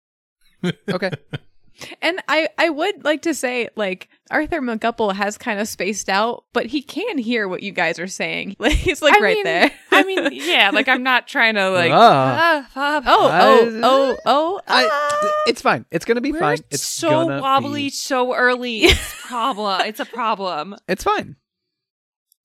Okay. 0.89 1.11
And 2.01 2.23
I, 2.29 2.49
I 2.59 2.71
would 2.71 3.05
like 3.05 3.23
to 3.23 3.35
say, 3.35 3.69
like, 3.77 4.09
Arthur 4.31 4.61
McGupple 4.61 5.15
has 5.15 5.37
kind 5.37 5.59
of 5.61 5.67
spaced 5.69 6.09
out, 6.09 6.45
but 6.53 6.67
he 6.67 6.83
can 6.83 7.19
hear 7.19 7.49
what 7.49 7.63
you 7.63 7.73
guys 7.73 7.99
are 7.99 8.07
saying. 8.07 8.57
Like, 8.65 8.73
he's 8.73 9.03
like 9.03 9.15
I 9.17 9.21
right 9.21 9.35
mean- 9.35 9.45
there. 9.45 9.71
I 9.91 10.03
mean, 10.05 10.29
yeah, 10.33 10.71
like 10.73 10.89
I'm 10.89 11.03
not 11.03 11.27
trying 11.29 11.55
to 11.57 11.69
like. 11.71 11.93
Ah. 11.93 12.67
ah, 12.67 12.71
ah, 12.77 13.03
oh, 13.07 13.29
I- 13.29 13.59
oh, 13.61 13.81
oh, 13.83 14.17
oh. 14.25 14.61
I, 14.67 14.89
ah. 14.91 15.43
it's 15.47 15.61
fine. 15.63 15.85
It's 15.91 16.05
gonna 16.05 16.21
be 16.21 16.33
we're 16.33 16.41
fine. 16.41 16.59
It's 16.71 16.87
so 16.89 17.27
wobbly 17.41 17.85
be- 17.85 17.91
so 17.91 18.35
early. 18.35 18.85
It's 18.85 19.15
problem. 19.27 19.81
It's 19.83 20.01
a 20.01 20.05
problem. 20.07 20.77
It's 20.89 21.05
fine. 21.05 21.37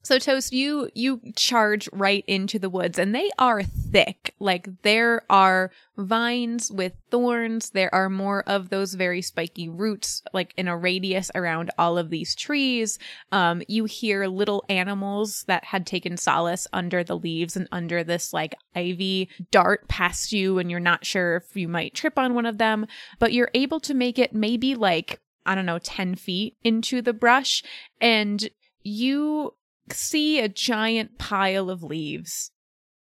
So 0.02 0.18
Toast, 0.18 0.54
you 0.54 0.90
you 0.96 1.22
charge 1.36 1.90
right 1.92 2.24
into 2.26 2.58
the 2.58 2.70
woods 2.70 2.98
and 2.98 3.14
they 3.14 3.30
are 3.38 3.62
thick. 3.64 4.34
Like 4.40 4.70
there 4.82 5.24
are 5.30 5.72
vines 5.98 6.72
with 6.72 6.94
thorns. 7.12 7.72
There 7.72 7.94
are 7.94 8.10
more 8.10 8.44
of 8.48 8.70
those 8.70 8.94
very 8.94 9.22
spiky 9.22 9.68
roots 9.68 10.24
like 10.34 10.54
in 10.56 10.70
a 10.70 10.78
radius 10.78 11.30
around 11.36 11.72
all 11.78 11.98
of 11.98 12.10
these 12.10 12.34
trees. 12.34 12.98
Um 13.34 13.62
you 13.68 13.86
hear 13.86 14.26
little 14.28 14.64
animals 14.70 15.44
that 15.48 15.66
had 15.66 15.86
taken 15.86 16.16
solace 16.16 16.66
under 16.72 17.04
the 17.04 17.18
leaves 17.18 17.58
and 17.58 17.68
under 17.72 18.04
this 18.04 18.32
like 18.32 18.56
ivy 18.76 19.30
dart 19.52 19.88
past 19.90 20.32
you 20.32 20.60
and 20.60 20.72
you're 20.72 20.80
not 20.80 21.06
sure 21.06 21.36
if 21.36 21.58
you 21.58 21.68
might 21.68 21.94
trip 21.94 22.18
on 22.18 22.34
one 22.34 22.46
of 22.46 22.58
them, 22.58 22.88
but 23.20 23.34
you're 23.34 23.52
able 23.54 23.82
to 23.82 23.94
make 23.94 24.18
it 24.18 24.34
maybe 24.34 24.76
like 24.76 25.20
I 25.46 25.56
don't 25.56 25.66
know 25.66 25.80
10 25.80 26.16
feet 26.16 26.56
into 26.64 27.02
the 27.02 27.14
brush 27.14 27.64
and 28.00 28.50
you 28.82 29.54
see 29.94 30.40
a 30.40 30.50
giant 30.50 31.18
pile 31.18 31.70
of 31.70 31.84
leaves 31.84 32.52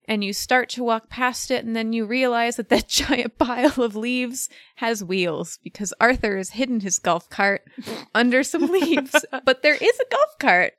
and 0.06 0.22
you 0.22 0.32
start 0.34 0.68
to 0.68 0.84
walk 0.84 1.08
past 1.08 1.50
it 1.50 1.64
and 1.64 1.74
then 1.74 1.92
you 1.92 2.04
realize 2.04 2.56
that 2.56 2.68
that 2.68 2.88
giant 3.02 3.38
pile 3.38 3.80
of 3.82 3.96
leaves 3.96 4.48
has 4.76 5.02
wheels 5.02 5.58
because 5.62 5.94
Arthur 6.00 6.36
has 6.36 6.50
hidden 6.50 6.80
his 6.80 6.98
golf 6.98 7.28
cart 7.30 7.62
under 8.14 8.42
some 8.42 8.66
leaves 8.66 9.14
but 9.44 9.62
there 9.62 9.74
is 9.74 10.00
a 10.00 10.10
golf 10.10 10.38
cart 10.38 10.74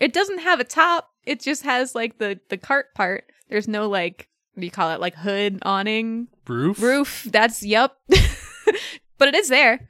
It 0.00 0.12
doesn't 0.12 0.38
have 0.40 0.60
a 0.60 0.64
top. 0.64 1.10
It 1.26 1.40
just 1.40 1.62
has 1.64 1.94
like 1.94 2.18
the 2.18 2.40
the 2.48 2.56
cart 2.56 2.94
part. 2.94 3.24
There's 3.48 3.68
no 3.68 3.88
like 3.88 4.28
what 4.54 4.60
do 4.62 4.66
you 4.66 4.70
call 4.72 4.90
it? 4.90 5.00
Like 5.00 5.14
hood, 5.14 5.58
awning, 5.62 6.28
Roof? 6.46 6.80
roof. 6.82 7.26
That's 7.30 7.62
yep. 7.62 7.92
but 9.18 9.28
it 9.28 9.34
is 9.34 9.48
there. 9.48 9.88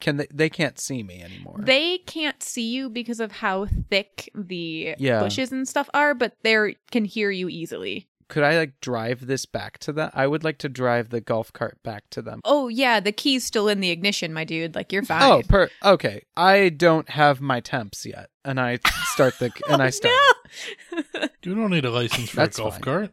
Can 0.00 0.16
they? 0.16 0.26
They 0.32 0.50
can't 0.50 0.78
see 0.78 1.02
me 1.02 1.22
anymore. 1.22 1.56
They 1.58 1.98
can't 1.98 2.42
see 2.42 2.68
you 2.72 2.88
because 2.90 3.20
of 3.20 3.32
how 3.32 3.66
thick 3.90 4.30
the 4.34 4.94
Yeah. 4.98 5.20
bushes 5.20 5.52
and 5.52 5.66
stuff 5.68 5.88
are, 5.94 6.14
but 6.14 6.36
they 6.42 6.76
can 6.90 7.04
hear 7.04 7.30
you 7.30 7.48
easily. 7.48 8.08
Could 8.28 8.42
I 8.42 8.56
like 8.56 8.80
drive 8.80 9.26
this 9.26 9.44
back 9.44 9.78
to 9.80 9.92
them? 9.92 10.10
I 10.14 10.26
would 10.26 10.44
like 10.44 10.56
to 10.58 10.68
drive 10.70 11.10
the 11.10 11.20
golf 11.20 11.52
cart 11.52 11.78
back 11.82 12.04
to 12.10 12.22
them. 12.22 12.40
Oh 12.44 12.68
yeah, 12.68 12.98
the 12.98 13.12
key's 13.12 13.44
still 13.44 13.68
in 13.68 13.80
the 13.80 13.90
ignition, 13.90 14.32
my 14.32 14.44
dude. 14.44 14.74
Like 14.74 14.92
you're 14.92 15.02
fine. 15.04 15.22
Oh, 15.30 15.42
per 15.46 15.68
okay. 15.84 16.22
I 16.36 16.70
don't 16.70 17.08
have 17.10 17.40
my 17.42 17.60
temps 17.60 18.06
yet, 18.06 18.30
and 18.44 18.58
I 18.58 18.78
start 19.12 19.38
the 19.38 19.52
and 19.68 19.82
I 19.82 19.88
oh, 19.88 19.90
start. 19.90 21.30
You 21.44 21.54
don't 21.54 21.70
need 21.70 21.84
a 21.84 21.90
license 21.90 22.30
for 22.30 22.36
That's 22.36 22.58
a 22.58 22.62
golf 22.62 22.74
fine. 22.76 22.82
cart. 22.82 23.10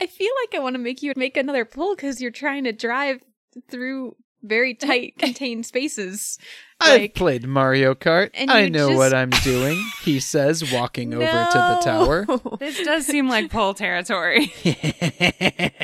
I 0.00 0.06
feel 0.06 0.32
like 0.42 0.58
I 0.58 0.62
want 0.62 0.74
to 0.74 0.80
make 0.80 1.00
you 1.02 1.12
make 1.16 1.36
another 1.36 1.64
pull 1.64 1.94
because 1.94 2.20
you're 2.20 2.32
trying 2.32 2.64
to 2.64 2.72
drive 2.72 3.22
through 3.70 4.16
very 4.42 4.74
tight 4.74 5.14
contained 5.18 5.66
spaces. 5.66 6.38
I've 6.80 7.00
Like- 7.00 7.14
played 7.14 7.46
Mario 7.46 7.94
Kart. 7.94 8.30
And 8.34 8.50
I 8.50 8.68
know 8.68 8.88
just- 8.88 8.98
what 8.98 9.12
I'm 9.14 9.30
doing. 9.30 9.82
He 10.04 10.20
says, 10.20 10.72
walking 10.72 11.12
over 11.14 11.24
to 11.24 11.58
the 11.58 11.80
tower. 11.82 12.26
This 12.58 12.82
does 12.84 13.06
seem 13.06 13.28
like 13.28 13.50
pole 13.50 13.74
territory. 13.74 14.52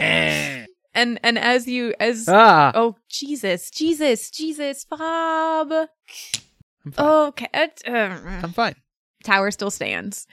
And 0.96 1.18
and 1.24 1.36
as 1.40 1.66
you 1.66 1.92
as 1.98 2.28
ah, 2.28 2.70
oh 2.76 2.94
Jesus 3.09 3.68
Jesus 3.70 4.30
Jesus 4.30 4.84
Bob. 4.84 5.72
I'm 5.72 6.92
fine. 6.92 7.07
Okay, 7.26 7.48
uh, 7.84 7.90
I'm 7.90 8.52
fine. 8.52 8.76
tower 9.24 9.50
still 9.50 9.72
stands. 9.72 10.28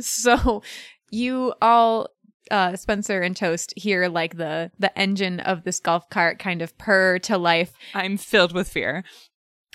So 0.00 0.62
you 1.10 1.54
all 1.62 2.08
uh 2.50 2.76
Spencer 2.76 3.20
and 3.20 3.36
Toast 3.36 3.72
hear 3.76 4.08
like 4.08 4.36
the 4.36 4.70
the 4.78 4.96
engine 4.98 5.40
of 5.40 5.64
this 5.64 5.80
golf 5.80 6.08
cart 6.10 6.38
kind 6.38 6.62
of 6.62 6.76
purr 6.78 7.18
to 7.20 7.38
life. 7.38 7.72
I'm 7.94 8.16
filled 8.16 8.52
with 8.52 8.68
fear. 8.68 9.04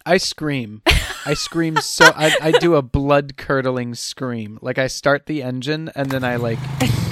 I 0.05 0.17
scream. 0.17 0.81
I 1.25 1.33
scream 1.33 1.77
so 1.77 2.05
I, 2.15 2.35
I 2.41 2.51
do 2.51 2.75
a 2.75 2.81
blood 2.81 3.35
curdling 3.37 3.95
scream. 3.95 4.57
Like 4.61 4.77
I 4.77 4.87
start 4.87 5.25
the 5.25 5.43
engine 5.43 5.91
and 5.95 6.09
then 6.09 6.23
I 6.23 6.37
like 6.37 6.59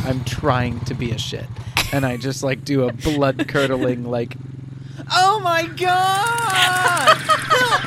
I'm 0.05 0.24
trying 0.24 0.80
to 0.82 0.93
be 0.93 1.12
a 1.12 1.18
shit. 1.18 1.45
And 1.91 2.05
I 2.05 2.18
just 2.18 2.43
like 2.43 2.64
do 2.64 2.88
a 2.88 2.93
blood 2.93 3.47
curdling 3.47 4.03
like 4.03 4.36
Oh 5.12 5.39
my 5.39 5.68
god! 5.68 7.18
Help 7.18 7.84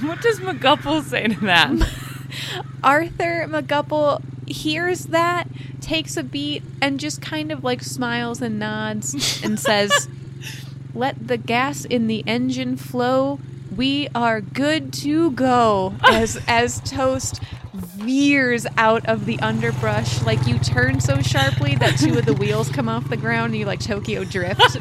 me! 0.00 0.08
What 0.08 0.20
does 0.22 0.40
McGupple 0.40 1.02
say 1.02 1.28
to 1.28 1.40
that? 1.46 1.70
Arthur 2.84 3.46
McGupple 3.48 4.22
hears 4.52 5.06
that, 5.06 5.48
takes 5.80 6.16
a 6.16 6.22
beat, 6.22 6.62
and 6.80 7.00
just 7.00 7.20
kind 7.20 7.50
of 7.50 7.64
like 7.64 7.82
smiles 7.82 8.40
and 8.40 8.58
nods 8.58 9.42
and 9.42 9.58
says, 9.58 10.08
Let 10.94 11.26
the 11.26 11.38
gas 11.38 11.84
in 11.84 12.06
the 12.06 12.22
engine 12.26 12.76
flow. 12.76 13.40
We 13.74 14.08
are 14.14 14.40
good 14.40 14.92
to 14.94 15.30
go. 15.30 15.94
As 16.04 16.38
as 16.48 16.80
Toast 16.80 17.40
veers 17.72 18.66
out 18.76 19.06
of 19.06 19.24
the 19.24 19.40
underbrush, 19.40 20.22
like 20.22 20.46
you 20.46 20.58
turn 20.58 21.00
so 21.00 21.22
sharply 21.22 21.74
that 21.76 21.98
two 21.98 22.18
of 22.18 22.26
the 22.26 22.34
wheels 22.34 22.68
come 22.68 22.88
off 22.88 23.08
the 23.08 23.16
ground 23.16 23.52
and 23.52 23.60
you 23.60 23.64
like 23.64 23.80
Tokyo 23.80 24.24
drift. 24.24 24.60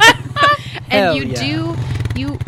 and 0.90 0.92
Hell 0.92 1.16
you 1.16 1.24
yeah. 1.24 1.42
do 1.42 2.20
you 2.20 2.40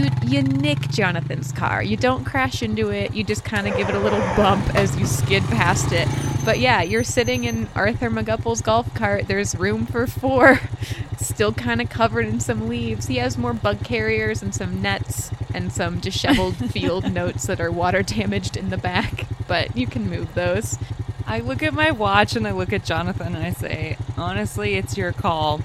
you 0.00 0.10
you 0.26 0.42
nick 0.42 0.80
Jonathan's 0.90 1.52
car. 1.52 1.82
You 1.82 1.96
don't 1.96 2.24
crash 2.24 2.62
into 2.62 2.90
it. 2.90 3.14
You 3.14 3.24
just 3.24 3.44
kind 3.44 3.66
of 3.66 3.76
give 3.76 3.88
it 3.88 3.94
a 3.94 3.98
little 3.98 4.20
bump 4.36 4.74
as 4.74 4.96
you 4.98 5.06
skid 5.06 5.42
past 5.44 5.92
it. 5.92 6.08
But 6.44 6.58
yeah, 6.58 6.82
you're 6.82 7.04
sitting 7.04 7.44
in 7.44 7.68
Arthur 7.74 8.10
McGupple's 8.10 8.62
golf 8.62 8.92
cart. 8.94 9.28
There's 9.28 9.54
room 9.54 9.86
for 9.86 10.06
four. 10.06 10.60
Still 11.18 11.52
kind 11.52 11.80
of 11.80 11.90
covered 11.90 12.26
in 12.26 12.40
some 12.40 12.68
leaves. 12.68 13.06
He 13.06 13.16
has 13.16 13.36
more 13.36 13.52
bug 13.52 13.84
carriers 13.84 14.42
and 14.42 14.54
some 14.54 14.80
nets 14.80 15.30
and 15.52 15.70
some 15.72 16.00
disheveled 16.00 16.56
field 16.70 17.12
notes 17.12 17.46
that 17.46 17.60
are 17.60 17.70
water 17.70 18.02
damaged 18.02 18.56
in 18.56 18.70
the 18.70 18.78
back. 18.78 19.26
But 19.46 19.76
you 19.76 19.86
can 19.86 20.08
move 20.08 20.34
those. 20.34 20.78
I 21.26 21.40
look 21.40 21.62
at 21.62 21.74
my 21.74 21.90
watch 21.90 22.36
and 22.36 22.46
I 22.46 22.52
look 22.52 22.72
at 22.72 22.84
Jonathan 22.84 23.34
and 23.34 23.44
I 23.44 23.52
say, 23.52 23.98
honestly, 24.16 24.74
it's 24.74 24.96
your 24.96 25.12
call. 25.12 25.60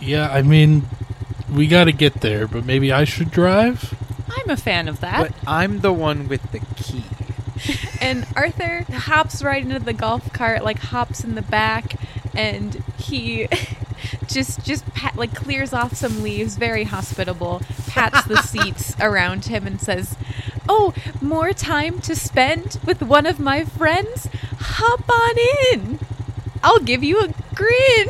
Yeah, 0.00 0.30
I 0.30 0.42
mean, 0.42 0.88
we 1.52 1.66
got 1.66 1.84
to 1.84 1.92
get 1.92 2.20
there, 2.20 2.46
but 2.46 2.64
maybe 2.64 2.92
I 2.92 3.04
should 3.04 3.30
drive? 3.30 3.94
I'm 4.30 4.50
a 4.50 4.56
fan 4.56 4.88
of 4.88 5.00
that. 5.00 5.20
But 5.20 5.48
I'm 5.48 5.80
the 5.80 5.92
one 5.92 6.28
with 6.28 6.52
the 6.52 6.60
key. 6.76 7.04
And 8.00 8.24
Arthur 8.36 8.84
hops 8.88 9.42
right 9.42 9.60
into 9.60 9.80
the 9.80 9.92
golf 9.92 10.32
cart, 10.32 10.62
like 10.62 10.78
hops 10.78 11.24
in 11.24 11.34
the 11.34 11.42
back, 11.42 11.96
and 12.32 12.74
he 12.96 13.48
just 14.28 14.64
just 14.64 14.86
pat, 14.94 15.16
like 15.16 15.34
clears 15.34 15.72
off 15.72 15.94
some 15.96 16.22
leaves, 16.22 16.56
very 16.56 16.84
hospitable, 16.84 17.60
pats 17.88 18.24
the 18.28 18.36
seats 18.42 18.94
around 19.00 19.46
him, 19.46 19.66
and 19.66 19.80
says, 19.80 20.16
"Oh, 20.68 20.94
more 21.20 21.52
time 21.52 21.98
to 22.02 22.14
spend 22.14 22.78
with 22.86 23.02
one 23.02 23.26
of 23.26 23.40
my 23.40 23.64
friends? 23.64 24.28
Hop 24.60 25.08
on 25.10 25.36
in. 25.72 25.98
I'll 26.62 26.78
give 26.78 27.02
you 27.02 27.20
a 27.20 27.34
grin." 27.56 28.08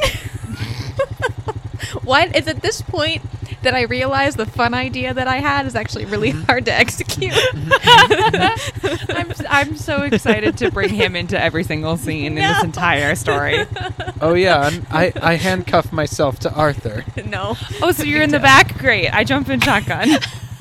What? 2.02 2.34
It's 2.34 2.48
at 2.48 2.62
this 2.62 2.82
point 2.82 3.22
that 3.62 3.74
I 3.74 3.82
realize 3.82 4.36
the 4.36 4.46
fun 4.46 4.74
idea 4.74 5.12
that 5.12 5.26
I 5.26 5.38
had 5.38 5.66
is 5.66 5.74
actually 5.74 6.04
really 6.04 6.30
mm-hmm. 6.32 6.42
hard 6.42 6.64
to 6.66 6.72
execute. 6.72 7.32
Mm-hmm. 7.32 9.12
I'm, 9.16 9.32
I'm 9.48 9.76
so 9.76 10.02
excited 10.02 10.56
to 10.58 10.70
bring 10.70 10.90
him 10.90 11.16
into 11.16 11.40
every 11.40 11.64
single 11.64 11.96
scene 11.96 12.36
in 12.38 12.44
this 12.46 12.62
entire 12.62 13.14
story. 13.14 13.66
Oh 14.20 14.34
yeah, 14.34 14.58
I'm, 14.58 14.84
I 14.90 15.12
I 15.22 15.34
handcuff 15.36 15.92
myself 15.92 16.40
to 16.40 16.52
Arthur. 16.52 17.04
no. 17.24 17.56
Oh, 17.80 17.92
so 17.92 18.02
you're 18.02 18.22
in 18.28 18.30
the 18.30 18.40
back? 18.40 18.76
Great. 18.78 19.08
I 19.10 19.22
jump 19.22 19.48
in 19.48 19.60
shotgun. 19.60 20.08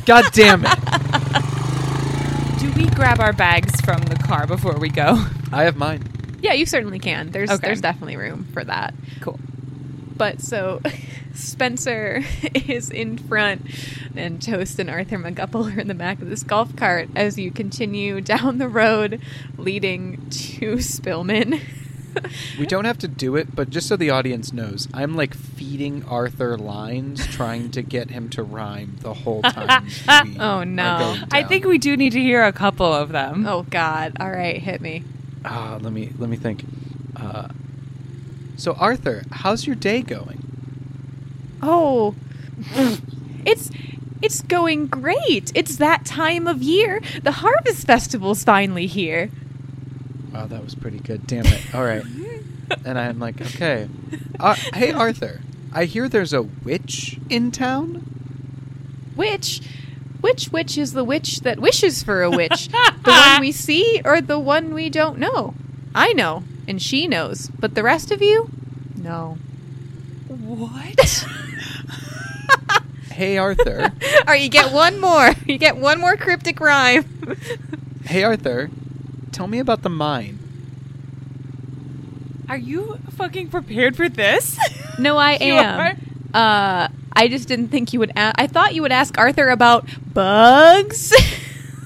God 0.06 0.26
damn 0.32 0.64
it! 0.64 0.78
Do 2.60 2.72
we 2.74 2.88
grab 2.92 3.20
our 3.20 3.34
bags 3.34 3.82
from 3.82 4.04
the 4.04 4.16
car 4.16 4.46
before 4.46 4.78
we 4.78 4.90
go? 4.90 5.26
I 5.52 5.64
have 5.64 5.76
mine. 5.76 6.04
Yeah, 6.40 6.54
you 6.54 6.68
certainly 6.68 7.00
can. 7.00 7.32
There's 7.32 7.50
Okay. 7.50 7.66
there's 7.66 7.82
definitely 7.82 8.18
room 8.18 8.48
for 8.54 8.64
that. 8.64 8.94
Cool. 9.22 9.40
But 10.18 10.42
so 10.42 10.82
Spencer 11.34 12.24
is 12.68 12.90
in 12.90 13.18
front 13.18 13.62
and 14.16 14.42
Toast 14.42 14.80
and 14.80 14.90
Arthur 14.90 15.18
McGupple 15.18 15.76
are 15.76 15.80
in 15.80 15.88
the 15.88 15.94
back 15.94 16.22
of 16.22 16.30
this 16.30 16.44
golf 16.44 16.76
cart 16.76 17.10
as 17.16 17.38
you 17.38 17.52
continue 17.52 18.22
down 18.22 18.58
the 18.58 18.68
road 18.68 19.22
leading 19.58 20.30
to 20.30 20.78
Spillman. 20.78 21.62
We 22.58 22.66
don't 22.66 22.86
have 22.86 22.98
to 23.00 23.08
do 23.08 23.36
it, 23.36 23.56
but 23.56 23.70
just 23.70 23.88
so 23.88 23.96
the 23.96 24.10
audience 24.10 24.52
knows, 24.52 24.88
I'm 24.92 25.16
like 25.16 25.36
feeding 25.36 26.04
Arthur 26.06 26.58
lines, 26.58 27.28
trying 27.28 27.70
to 27.72 27.84
get 27.84 28.10
him 28.10 28.30
to 28.30 28.42
rhyme 28.42 28.98
the 29.02 29.14
whole 29.14 29.44
time. 29.44 29.88
Oh, 30.40 30.64
no. 30.64 31.16
I 31.32 31.44
think 31.44 31.66
we 31.66 31.78
do 31.78 31.96
need 31.96 32.14
to 32.14 32.20
hear 32.20 32.44
a 32.44 32.52
couple 32.52 32.92
of 32.92 33.10
them. 33.10 33.46
oh 33.46 33.64
god. 33.70 34.18
All 34.20 34.32
right, 34.32 34.60
hit 34.60 34.82
me. 34.82 35.04
Ah, 35.46 35.78
let 35.80 35.94
me 35.94 36.12
let 36.18 36.28
me 36.28 36.38
think. 36.38 36.66
Uh, 37.16 37.50
so 38.58 38.74
Arthur, 38.74 39.24
how's 39.32 39.66
your 39.66 39.76
day 39.76 40.02
going? 40.02 40.44
Oh. 41.62 42.16
it's 43.46 43.70
it's 44.22 44.42
going 44.42 44.88
great. 44.88 45.52
It's 45.56 45.78
that 45.78 46.06
time 46.06 46.48
of 46.48 46.62
year. 46.62 47.02
The 47.22 47.32
Harvest 47.32 47.86
Festival's 47.86 48.44
finally 48.44 48.88
here. 48.88 49.30
Wow, 50.34 50.48
that 50.48 50.64
was 50.64 50.76
pretty 50.76 51.00
good. 51.00 51.28
Damn 51.28 51.46
it! 51.46 51.74
All 51.74 51.84
right, 51.84 52.04
and 52.86 52.98
I'm 52.98 53.20
like, 53.20 53.40
okay. 53.42 53.88
Uh, 54.40 54.56
hey 54.74 54.92
Arthur, 54.92 55.42
I 55.72 55.86
hear 55.86 56.10
there's 56.10 56.34
a 56.34 56.42
witch 56.42 57.20
in 57.30 57.52
town. 57.52 58.06
Which 59.16 59.62
which 60.20 60.50
witch 60.52 60.78
is 60.78 60.94
the 60.94 61.04
witch 61.04 61.42
that 61.42 61.60
wishes 61.60 62.02
for 62.04 62.24
a 62.24 62.30
witch? 62.30 62.70
the 62.70 63.12
one 63.12 63.42
we 63.42 63.52
see 63.68 64.02
or 64.04 64.20
the 64.20 64.40
one 64.40 64.74
we 64.74 64.90
don't 64.90 65.20
know? 65.20 65.54
I 65.94 66.14
know, 66.14 66.44
and 66.68 66.82
she 66.82 67.08
knows, 67.08 67.50
but 67.60 67.76
the 67.76 67.84
rest 67.84 68.12
of 68.12 68.22
you? 68.22 68.50
No. 68.96 69.38
What? 70.28 71.26
Hey 73.12 73.38
Arthur, 73.40 73.82
All 73.84 74.24
right, 74.28 74.42
you 74.44 74.48
get 74.50 74.72
one 74.72 75.02
more. 75.02 75.32
You 75.48 75.58
get 75.58 75.76
one 75.76 76.00
more 76.00 76.16
cryptic 76.18 76.60
rhyme. 76.60 77.04
hey 78.06 78.24
Arthur, 78.24 78.70
tell 79.32 79.48
me 79.48 79.58
about 79.58 79.82
the 79.82 79.90
mine. 79.90 80.38
Are 82.48 82.58
you 82.58 83.00
fucking 83.12 83.48
prepared 83.50 83.96
for 83.98 84.08
this? 84.08 84.56
No, 85.00 85.18
I 85.18 85.32
You 85.44 85.54
am. 85.54 85.98
Uh, 86.32 86.88
I 87.14 87.28
just 87.28 87.48
didn't 87.48 87.70
think 87.70 87.92
you 87.92 88.00
would. 88.00 88.12
A- 88.12 88.40
I 88.40 88.46
thought 88.46 88.76
you 88.76 88.84
would 88.84 88.92
ask 88.92 89.18
Arthur 89.18 89.50
about 89.50 89.88
bugs. 90.14 91.12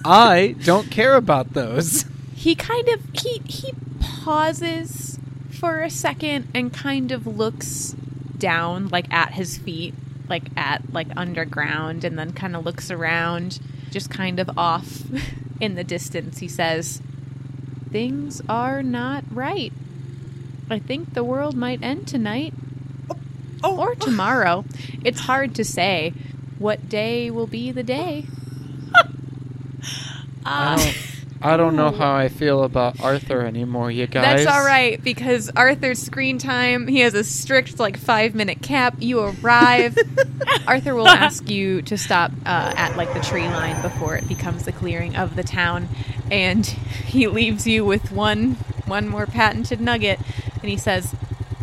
I 0.03 0.55
don't 0.65 0.91
care 0.91 1.15
about 1.15 1.53
those. 1.53 2.03
He 2.41 2.55
kind 2.55 2.87
of 2.89 3.01
he 3.13 3.41
he 3.45 3.73
pauses 3.99 5.19
for 5.49 5.81
a 5.81 5.89
second 5.89 6.47
and 6.53 6.73
kind 6.73 7.11
of 7.11 7.27
looks 7.27 7.95
down 8.37 8.87
like 8.87 9.11
at 9.13 9.33
his 9.33 9.57
feet 9.57 9.93
like 10.27 10.43
at 10.57 10.81
like 10.91 11.07
underground 11.15 12.03
and 12.03 12.17
then 12.17 12.33
kind 12.33 12.55
of 12.55 12.65
looks 12.65 12.89
around 12.89 13.59
just 13.91 14.09
kind 14.09 14.39
of 14.39 14.49
off 14.57 15.03
in 15.61 15.75
the 15.75 15.83
distance, 15.83 16.39
he 16.39 16.47
says, 16.47 17.01
Things 17.91 18.41
are 18.49 18.81
not 18.81 19.23
right. 19.31 19.71
I 20.69 20.79
think 20.79 21.13
the 21.13 21.23
world 21.23 21.55
might 21.55 21.83
end 21.83 22.07
tonight. 22.07 22.53
Oh, 23.09 23.19
oh. 23.63 23.77
Or 23.77 23.95
tomorrow. 23.95 24.65
It's 25.03 25.21
hard 25.21 25.53
to 25.55 25.63
say. 25.63 26.13
What 26.57 26.89
day 26.89 27.29
will 27.29 27.47
be 27.47 27.71
the 27.71 27.83
day? 27.83 28.25
Don't, 30.43 30.45
uh, 30.45 30.91
I 31.43 31.57
don't 31.57 31.75
know 31.75 31.91
how 31.91 32.13
I 32.13 32.29
feel 32.29 32.63
about 32.63 33.01
Arthur 33.01 33.41
anymore, 33.41 33.89
you 33.89 34.07
guys. 34.07 34.43
That's 34.43 34.57
all 34.57 34.63
right 34.63 35.03
because 35.03 35.49
Arthur's 35.55 35.99
screen 35.99 36.37
time, 36.37 36.87
he 36.87 36.99
has 36.99 37.13
a 37.13 37.23
strict 37.23 37.79
like 37.79 37.97
five 37.97 38.35
minute 38.35 38.61
cap. 38.61 38.95
You 38.99 39.21
arrive. 39.21 39.97
Arthur 40.67 40.93
will 40.93 41.07
ask 41.07 41.49
you 41.49 41.81
to 41.83 41.97
stop 41.97 42.31
uh, 42.45 42.73
at 42.75 42.95
like 42.95 43.13
the 43.13 43.21
tree 43.21 43.47
line 43.47 43.81
before 43.81 44.15
it 44.17 44.27
becomes 44.27 44.65
the 44.65 44.71
clearing 44.71 45.15
of 45.15 45.35
the 45.35 45.43
town, 45.43 45.89
and 46.29 46.65
he 46.65 47.27
leaves 47.27 47.65
you 47.65 47.85
with 47.85 48.11
one 48.11 48.53
one 48.85 49.07
more 49.07 49.25
patented 49.25 49.81
nugget, 49.81 50.19
and 50.61 50.69
he 50.69 50.77
says, 50.77 51.15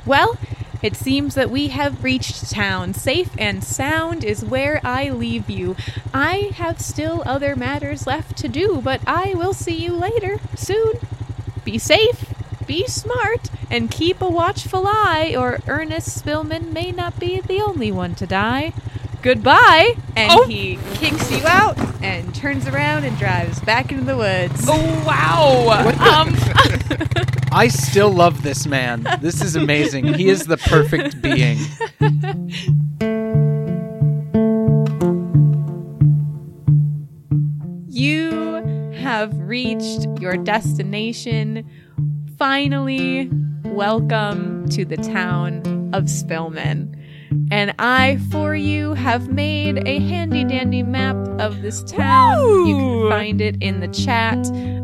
"Well." 0.04 0.36
It 0.82 0.94
seems 0.94 1.34
that 1.34 1.50
we 1.50 1.68
have 1.68 2.04
reached 2.04 2.50
town. 2.50 2.94
Safe 2.94 3.30
and 3.36 3.64
sound 3.64 4.22
is 4.22 4.44
where 4.44 4.80
I 4.84 5.10
leave 5.10 5.50
you. 5.50 5.76
I 6.14 6.50
have 6.54 6.80
still 6.80 7.22
other 7.26 7.56
matters 7.56 8.06
left 8.06 8.36
to 8.38 8.48
do, 8.48 8.80
but 8.82 9.00
I 9.06 9.34
will 9.34 9.54
see 9.54 9.76
you 9.76 9.92
later, 9.92 10.38
soon. 10.56 10.94
Be 11.64 11.78
safe, 11.78 12.32
be 12.66 12.86
smart, 12.86 13.50
and 13.70 13.90
keep 13.90 14.20
a 14.20 14.28
watchful 14.28 14.86
eye, 14.86 15.34
or 15.36 15.60
Ernest 15.66 16.24
Spillman 16.24 16.72
may 16.72 16.92
not 16.92 17.18
be 17.18 17.40
the 17.40 17.60
only 17.60 17.90
one 17.90 18.14
to 18.14 18.26
die. 18.26 18.72
Goodbye! 19.22 19.94
And 20.16 20.30
Oh. 20.32 20.44
he 20.46 20.78
kicks 20.94 21.30
you 21.30 21.44
out 21.46 21.76
and 22.02 22.32
turns 22.34 22.66
around 22.68 23.04
and 23.04 23.16
drives 23.18 23.60
back 23.60 23.90
into 23.90 24.04
the 24.04 24.16
woods. 24.16 24.64
Oh 24.68 25.04
wow! 25.06 25.68
Um, 26.00 26.36
I 27.52 27.68
still 27.68 28.10
love 28.10 28.42
this 28.42 28.66
man. 28.66 29.06
This 29.20 29.42
is 29.42 29.56
amazing. 29.56 30.14
He 30.14 30.28
is 30.28 30.44
the 30.46 30.56
perfect 30.56 31.20
being. 31.20 31.58
You 37.88 38.90
have 38.96 39.36
reached 39.38 40.06
your 40.20 40.36
destination. 40.36 41.68
Finally, 42.36 43.28
welcome 43.64 44.68
to 44.68 44.84
the 44.84 44.96
town 44.96 45.90
of 45.92 46.04
Spillman. 46.04 46.94
And 47.50 47.74
I, 47.78 48.18
for 48.30 48.54
you, 48.54 48.94
have 48.94 49.28
made 49.28 49.86
a 49.86 49.98
handy 50.00 50.44
dandy 50.44 50.82
map 50.82 51.16
of 51.40 51.62
this 51.62 51.82
town. 51.84 52.66
You 52.66 52.76
can 52.76 53.08
find 53.10 53.40
it 53.40 53.56
in 53.62 53.80
the 53.80 53.88
chat. 53.88 54.38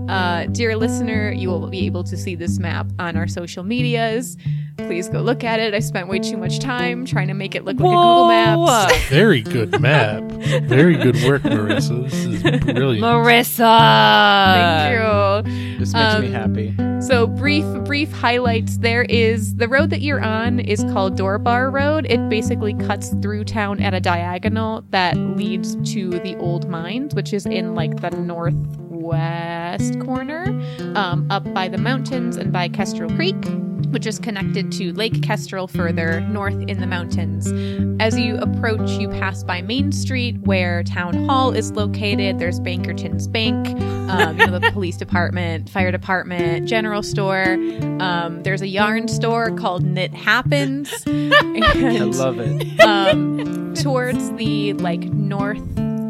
Uh, 0.09 0.47
dear 0.53 0.76
listener, 0.76 1.32
you 1.32 1.49
will 1.49 1.68
be 1.68 1.86
able 1.86 2.05
to 2.05 2.16
see 2.16 2.34
this 2.34 2.59
map 2.59 2.86
on 2.99 3.16
our 3.16 3.26
social 3.26 3.64
medias. 3.64 4.36
Please 4.76 5.09
go 5.09 5.20
look 5.20 5.45
at 5.45 5.61
it. 5.61 5.72
I 5.72 5.78
spent 5.78 6.09
way 6.09 6.18
too 6.18 6.36
much 6.36 6.59
time 6.59 7.07
trying 7.07 7.28
to 7.28 7.34
make 7.34 7.55
it 7.55 7.64
look 7.64 7.78
like 7.78 7.86
a 7.86 7.95
Google 7.95 8.28
Maps. 8.28 8.97
Very 9.09 9.40
good 9.40 9.80
map. 9.80 10.22
Very 10.64 10.97
good 10.97 11.16
work, 11.24 11.42
Marissa. 11.42 12.05
This 12.11 12.24
is 12.24 12.42
brilliant. 12.42 13.05
Marissa. 13.05 14.55
Thank 15.45 15.49
you. 15.49 15.78
This 15.78 15.95
makes 15.95 16.18
me 16.20 16.26
Um, 16.26 16.32
happy. 16.32 16.93
So 17.05 17.26
brief 17.26 17.66
brief 17.84 18.11
highlights 18.11 18.78
there 18.78 19.02
is 19.02 19.57
the 19.57 19.68
road 19.68 19.90
that 19.90 20.00
you're 20.00 20.22
on 20.22 20.59
is 20.59 20.82
called 20.84 21.18
Dorbar 21.18 21.70
Road. 21.70 22.07
It 22.09 22.30
basically 22.30 22.72
cuts 22.72 23.11
through 23.20 23.44
town 23.44 23.82
at 23.82 23.92
a 23.92 24.00
diagonal 24.00 24.82
that 24.88 25.14
leads 25.14 25.76
to 25.92 26.09
the 26.09 26.34
old 26.38 26.66
mines, 26.70 27.14
which 27.14 27.34
is 27.34 27.44
in 27.44 27.74
like 27.74 28.00
the 28.00 28.09
northwest 28.11 30.00
corner, 30.00 30.46
um, 30.94 31.26
up 31.30 31.44
by 31.52 31.68
the 31.68 31.76
mountains 31.76 32.38
and 32.38 32.50
by 32.50 32.70
Kestrel 32.70 33.11
Creek. 33.11 33.36
Which 33.95 34.07
is 34.07 34.18
connected 34.18 34.72
to 34.72 34.92
Lake 34.92 35.22
Kestrel 35.22 35.68
further 35.68 36.20
north 36.22 36.61
in 36.68 36.80
the 36.80 36.86
mountains. 36.86 37.47
As 38.03 38.18
you 38.18 38.36
approach, 38.38 38.90
you 38.90 39.09
pass 39.09 39.45
by 39.45 39.62
Main 39.62 39.92
Street, 39.92 40.36
where 40.40 40.82
Town 40.82 41.24
Hall 41.26 41.53
is 41.53 41.70
located. 41.70 42.40
There's 42.40 42.59
Bankerton's 42.59 43.28
Bank, 43.28 43.68
um, 44.11 44.36
you 44.36 44.47
know, 44.49 44.59
the 44.59 44.70
police 44.72 44.97
department, 44.97 45.70
fire 45.70 45.92
department, 45.92 46.68
general 46.68 47.05
store. 47.05 47.53
Um, 48.01 48.42
there's 48.42 48.62
a 48.62 48.68
yarn 48.68 49.07
store 49.07 49.53
called 49.53 49.84
Knit 49.84 50.12
Happens. 50.12 50.92
And, 51.55 51.97
I 51.97 51.99
love 52.05 52.40
it. 52.40 52.80
um, 52.80 53.74
towards 53.74 54.32
the 54.32 54.72
like 54.74 55.03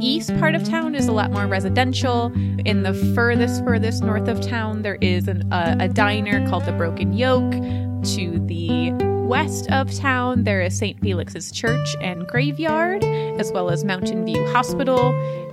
northeast 0.05 0.38
part 0.38 0.55
of 0.55 0.62
town 0.64 0.94
is 0.94 1.09
a 1.09 1.12
lot 1.12 1.32
more 1.32 1.46
residential. 1.46 2.30
In 2.66 2.82
the 2.82 2.92
furthest, 3.14 3.64
furthest 3.64 4.02
north 4.02 4.28
of 4.28 4.38
town, 4.42 4.82
there 4.82 4.98
is 5.00 5.28
an, 5.28 5.50
uh, 5.50 5.76
a 5.80 5.88
diner 5.88 6.46
called 6.46 6.66
the 6.66 6.72
Broken 6.72 7.14
Yoke. 7.14 7.52
To 7.52 8.38
the 8.46 8.92
west 9.26 9.70
of 9.70 9.90
town, 9.94 10.44
there 10.44 10.61
is 10.61 10.76
St. 10.76 11.00
Felix's 11.00 11.50
Church 11.50 11.96
and 12.02 12.28
Graveyard, 12.28 13.02
as 13.02 13.50
well 13.50 13.70
as 13.70 13.82
Mountain 13.82 14.26
View 14.26 14.46
Hospital. 14.52 15.09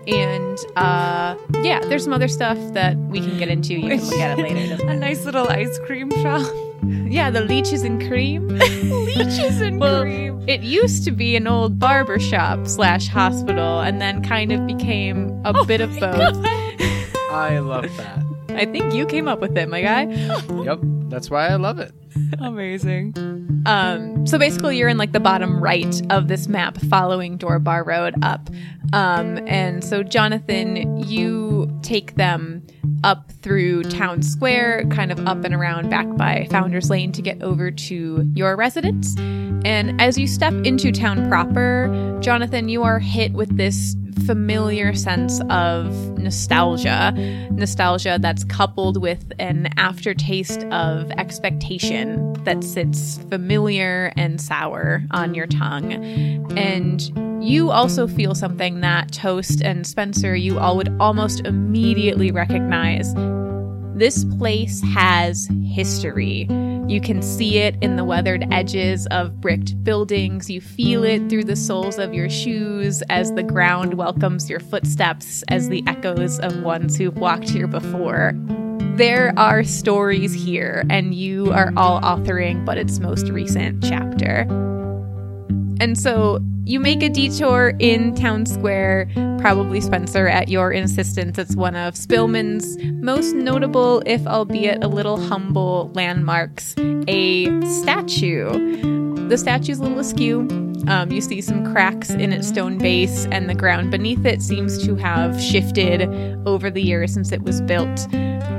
And 0.05 0.57
uh, 0.75 1.37
yeah, 1.61 1.79
there's 1.85 2.03
some 2.03 2.11
other 2.11 2.27
stuff 2.27 2.57
that 2.73 2.97
we 2.97 3.21
can 3.21 3.37
get 3.37 3.47
into. 3.47 3.75
You 3.75 3.97
can 3.97 4.05
look 4.05 4.19
at 4.19 4.37
it 4.37 4.41
later. 4.41 4.83
A 4.89 4.97
nice 4.97 5.23
little 5.23 5.47
ice 5.47 5.79
cream 5.85 6.11
shop. 6.21 6.70
Yeah, 6.83 7.29
the 7.29 7.41
leeches 7.41 7.83
and 7.83 8.01
cream. 8.07 8.47
Leeches 8.59 9.61
and 9.61 9.79
Well, 9.79 10.01
cream. 10.01 10.43
It 10.47 10.61
used 10.61 11.03
to 11.05 11.11
be 11.11 11.35
an 11.35 11.47
old 11.47 11.77
barber 11.77 12.19
shop 12.19 12.67
slash 12.67 13.07
hospital, 13.07 13.81
and 13.81 14.01
then 14.01 14.23
kind 14.23 14.51
of 14.51 14.65
became 14.65 15.29
a 15.45 15.53
oh 15.55 15.65
bit 15.65 15.81
of 15.81 15.91
both. 15.99 16.45
I 17.31 17.59
love 17.59 17.95
that. 17.97 18.25
I 18.49 18.65
think 18.65 18.93
you 18.93 19.05
came 19.05 19.27
up 19.27 19.39
with 19.39 19.57
it, 19.57 19.69
my 19.69 19.81
guy. 19.81 20.03
Yep. 20.63 20.79
That's 21.09 21.29
why 21.29 21.47
I 21.47 21.55
love 21.55 21.79
it. 21.79 21.93
Amazing. 22.39 23.63
Um, 23.65 24.25
so 24.25 24.37
basically, 24.37 24.77
you're 24.77 24.89
in 24.89 24.97
like 24.97 25.11
the 25.11 25.19
bottom 25.19 25.61
right 25.61 26.01
of 26.09 26.27
this 26.27 26.47
map, 26.47 26.77
following 26.77 27.37
Dorbar 27.37 27.85
Road 27.85 28.15
up. 28.21 28.49
Um, 28.93 29.37
and 29.47 29.83
so, 29.83 30.03
Jonathan, 30.03 30.97
you 30.97 31.71
take 31.81 32.15
them 32.15 32.65
up 33.03 33.31
through 33.41 33.83
Town 33.83 34.21
Square, 34.21 34.85
kind 34.89 35.11
of 35.11 35.19
up 35.27 35.43
and 35.43 35.53
around 35.53 35.89
back 35.89 36.07
by 36.17 36.47
Founders 36.51 36.89
Lane 36.89 37.11
to 37.13 37.21
get 37.21 37.41
over 37.41 37.71
to 37.71 38.29
your 38.33 38.55
residence. 38.55 39.15
And 39.63 39.99
as 40.01 40.17
you 40.17 40.27
step 40.27 40.53
into 40.65 40.91
town 40.91 41.27
proper, 41.29 42.17
Jonathan, 42.21 42.67
you 42.69 42.83
are 42.83 42.99
hit 42.99 43.33
with 43.33 43.57
this 43.57 43.95
familiar 44.25 44.93
sense 44.93 45.41
of 45.49 45.93
nostalgia. 46.17 47.11
Nostalgia 47.51 48.17
that's 48.19 48.43
coupled 48.45 49.01
with 49.01 49.31
an 49.39 49.69
aftertaste 49.77 50.63
of 50.65 51.11
expectation 51.11 52.00
that 52.43 52.63
sits 52.63 53.17
familiar 53.29 54.11
and 54.17 54.39
sour 54.41 55.03
on 55.11 55.33
your 55.33 55.47
tongue. 55.47 55.93
And 56.57 57.01
you 57.43 57.71
also 57.71 58.07
feel 58.07 58.35
something 58.35 58.81
that 58.81 59.11
Toast 59.11 59.61
and 59.61 59.85
Spencer, 59.85 60.35
you 60.35 60.59
all 60.59 60.77
would 60.77 60.95
almost 60.99 61.45
immediately 61.45 62.31
recognize. 62.31 63.13
This 63.95 64.23
place 64.37 64.81
has 64.93 65.49
history. 65.63 66.47
You 66.87 66.99
can 66.99 67.21
see 67.21 67.57
it 67.59 67.75
in 67.81 67.95
the 67.95 68.03
weathered 68.03 68.45
edges 68.51 69.07
of 69.07 69.39
bricked 69.39 69.83
buildings. 69.83 70.49
You 70.49 70.59
feel 70.59 71.03
it 71.03 71.29
through 71.29 71.45
the 71.45 71.55
soles 71.55 71.97
of 71.97 72.13
your 72.13 72.29
shoes 72.29 73.01
as 73.09 73.31
the 73.33 73.43
ground 73.43 73.93
welcomes 73.93 74.49
your 74.49 74.59
footsteps 74.59 75.43
as 75.47 75.69
the 75.69 75.83
echoes 75.87 76.39
of 76.39 76.63
ones 76.63 76.97
who've 76.97 77.17
walked 77.17 77.49
here 77.49 77.67
before. 77.67 78.33
There 78.95 79.33
are 79.37 79.63
stories 79.63 80.33
here, 80.33 80.83
and 80.89 81.15
you 81.15 81.51
are 81.51 81.73
all 81.75 82.01
authoring 82.01 82.65
but 82.65 82.77
its 82.77 82.99
most 82.99 83.29
recent 83.29 83.83
chapter. 83.83 84.41
And 85.79 85.97
so 85.97 86.39
you 86.65 86.79
make 86.79 87.01
a 87.01 87.09
detour 87.09 87.73
in 87.79 88.13
Town 88.13 88.45
Square, 88.45 89.09
probably 89.39 89.81
Spencer 89.81 90.27
at 90.27 90.49
your 90.49 90.71
insistence. 90.71 91.39
It's 91.39 91.55
one 91.55 91.75
of 91.75 91.95
Spillman's 91.95 92.77
most 93.03 93.33
notable, 93.33 94.03
if 94.05 94.25
albeit 94.27 94.83
a 94.83 94.87
little 94.87 95.17
humble, 95.17 95.89
landmarks 95.95 96.75
a 97.07 97.45
statue. 97.81 99.27
The 99.29 99.37
statue's 99.37 99.79
a 99.79 99.83
little 99.83 99.99
askew. 99.99 100.70
Um, 100.87 101.11
you 101.11 101.21
see 101.21 101.41
some 101.41 101.71
cracks 101.71 102.09
in 102.09 102.33
its 102.33 102.47
stone 102.47 102.77
base, 102.77 103.25
and 103.31 103.49
the 103.49 103.55
ground 103.55 103.91
beneath 103.91 104.25
it 104.25 104.41
seems 104.41 104.83
to 104.85 104.95
have 104.95 105.39
shifted 105.39 106.01
over 106.47 106.69
the 106.69 106.81
years 106.81 107.13
since 107.13 107.31
it 107.31 107.43
was 107.43 107.61
built. 107.61 108.07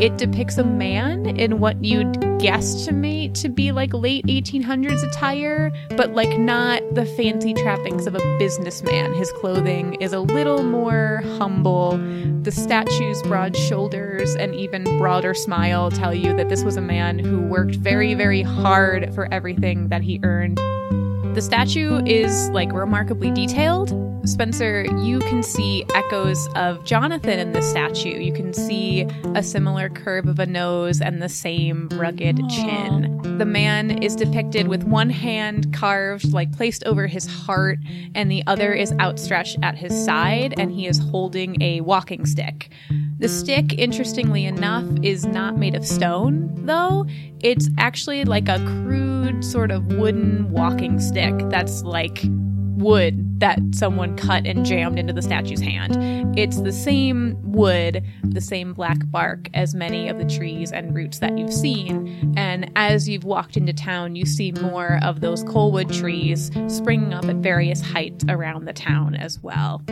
It 0.00 0.16
depicts 0.16 0.58
a 0.58 0.64
man 0.64 1.36
in 1.36 1.60
what 1.60 1.84
you'd 1.84 2.14
guesstimate 2.40 3.34
to 3.40 3.48
be 3.48 3.72
like 3.72 3.92
late 3.92 4.26
1800s 4.26 5.06
attire, 5.08 5.70
but 5.96 6.12
like 6.12 6.38
not 6.38 6.82
the 6.94 7.06
fancy 7.06 7.54
trappings 7.54 8.06
of 8.06 8.14
a 8.14 8.38
businessman. 8.38 9.12
His 9.14 9.30
clothing 9.32 9.94
is 9.94 10.12
a 10.12 10.20
little 10.20 10.64
more 10.64 11.22
humble. 11.38 11.98
The 12.42 12.50
statue's 12.50 13.22
broad 13.22 13.56
shoulders 13.56 14.34
and 14.34 14.54
even 14.54 14.84
broader 14.98 15.34
smile 15.34 15.90
tell 15.90 16.14
you 16.14 16.34
that 16.36 16.48
this 16.48 16.64
was 16.64 16.76
a 16.76 16.80
man 16.80 17.18
who 17.18 17.40
worked 17.40 17.76
very, 17.76 18.14
very 18.14 18.42
hard 18.42 19.14
for 19.14 19.32
everything 19.32 19.88
that 19.88 20.02
he 20.02 20.18
earned. 20.24 20.58
The 21.34 21.40
statue 21.40 22.02
is 22.04 22.50
like 22.50 22.70
remarkably 22.72 23.30
detailed. 23.30 23.98
Spencer, 24.28 24.84
you 24.98 25.18
can 25.20 25.42
see 25.42 25.84
echoes 25.94 26.46
of 26.54 26.84
Jonathan 26.84 27.38
in 27.38 27.52
the 27.52 27.62
statue. 27.62 28.20
You 28.20 28.34
can 28.34 28.52
see 28.52 29.08
a 29.34 29.42
similar 29.42 29.88
curve 29.88 30.28
of 30.28 30.38
a 30.38 30.46
nose 30.46 31.00
and 31.00 31.22
the 31.22 31.30
same 31.30 31.88
rugged 31.92 32.38
chin. 32.50 33.18
The 33.38 33.46
man 33.46 34.02
is 34.02 34.14
depicted 34.14 34.68
with 34.68 34.84
one 34.84 35.08
hand 35.08 35.72
carved, 35.72 36.34
like 36.34 36.52
placed 36.52 36.84
over 36.84 37.06
his 37.06 37.26
heart, 37.26 37.78
and 38.14 38.30
the 38.30 38.44
other 38.46 38.74
is 38.74 38.92
outstretched 39.00 39.58
at 39.62 39.74
his 39.74 40.04
side, 40.04 40.54
and 40.58 40.70
he 40.70 40.86
is 40.86 40.98
holding 40.98 41.60
a 41.62 41.80
walking 41.80 42.26
stick. 42.26 42.70
The 43.22 43.28
stick, 43.28 43.78
interestingly 43.78 44.46
enough, 44.46 44.84
is 45.00 45.24
not 45.24 45.56
made 45.56 45.76
of 45.76 45.86
stone, 45.86 46.50
though. 46.66 47.06
It's 47.38 47.70
actually 47.78 48.24
like 48.24 48.48
a 48.48 48.58
crude, 48.82 49.44
sort 49.44 49.70
of 49.70 49.86
wooden 49.92 50.50
walking 50.50 50.98
stick 50.98 51.32
that's 51.48 51.84
like 51.84 52.20
wood 52.24 53.31
that 53.42 53.58
someone 53.72 54.16
cut 54.16 54.46
and 54.46 54.64
jammed 54.64 55.00
into 55.00 55.12
the 55.12 55.20
statue's 55.20 55.60
hand. 55.60 56.38
It's 56.38 56.60
the 56.60 56.70
same 56.70 57.36
wood, 57.42 58.04
the 58.22 58.40
same 58.40 58.72
black 58.72 58.98
bark 59.10 59.48
as 59.52 59.74
many 59.74 60.08
of 60.08 60.16
the 60.16 60.24
trees 60.24 60.70
and 60.70 60.94
roots 60.94 61.18
that 61.18 61.36
you've 61.36 61.52
seen. 61.52 62.34
And 62.36 62.70
as 62.76 63.08
you've 63.08 63.24
walked 63.24 63.56
into 63.56 63.72
town, 63.72 64.14
you 64.14 64.26
see 64.26 64.52
more 64.52 65.00
of 65.02 65.22
those 65.22 65.42
coalwood 65.42 65.92
trees 65.92 66.52
springing 66.68 67.12
up 67.12 67.24
at 67.24 67.34
various 67.36 67.80
heights 67.80 68.24
around 68.28 68.66
the 68.66 68.72
town 68.72 69.16
as 69.16 69.40
well. 69.40 69.82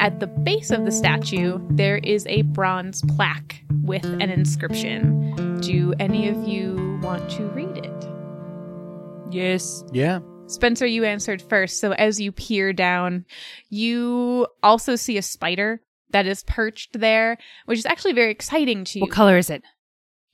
At 0.00 0.18
the 0.18 0.26
base 0.26 0.72
of 0.72 0.84
the 0.84 0.90
statue, 0.90 1.60
there 1.70 1.98
is 1.98 2.26
a 2.26 2.42
bronze 2.42 3.02
plaque 3.14 3.62
with 3.84 4.04
an 4.04 4.30
inscription. 4.30 5.60
Do 5.60 5.94
any 6.00 6.28
of 6.28 6.42
you 6.48 6.98
want 7.04 7.30
to 7.30 7.44
read 7.50 7.76
it? 7.76 8.08
Yes. 9.32 9.84
Yeah. 9.92 10.18
Spencer, 10.50 10.86
you 10.86 11.04
answered 11.04 11.40
first. 11.42 11.80
So 11.80 11.92
as 11.92 12.20
you 12.20 12.32
peer 12.32 12.72
down, 12.72 13.24
you 13.68 14.46
also 14.62 14.96
see 14.96 15.16
a 15.16 15.22
spider 15.22 15.80
that 16.10 16.26
is 16.26 16.42
perched 16.42 16.98
there, 16.98 17.38
which 17.66 17.78
is 17.78 17.86
actually 17.86 18.12
very 18.12 18.30
exciting 18.30 18.84
to 18.84 18.98
you. 18.98 19.02
What 19.02 19.12
color 19.12 19.38
is 19.38 19.48
it? 19.48 19.62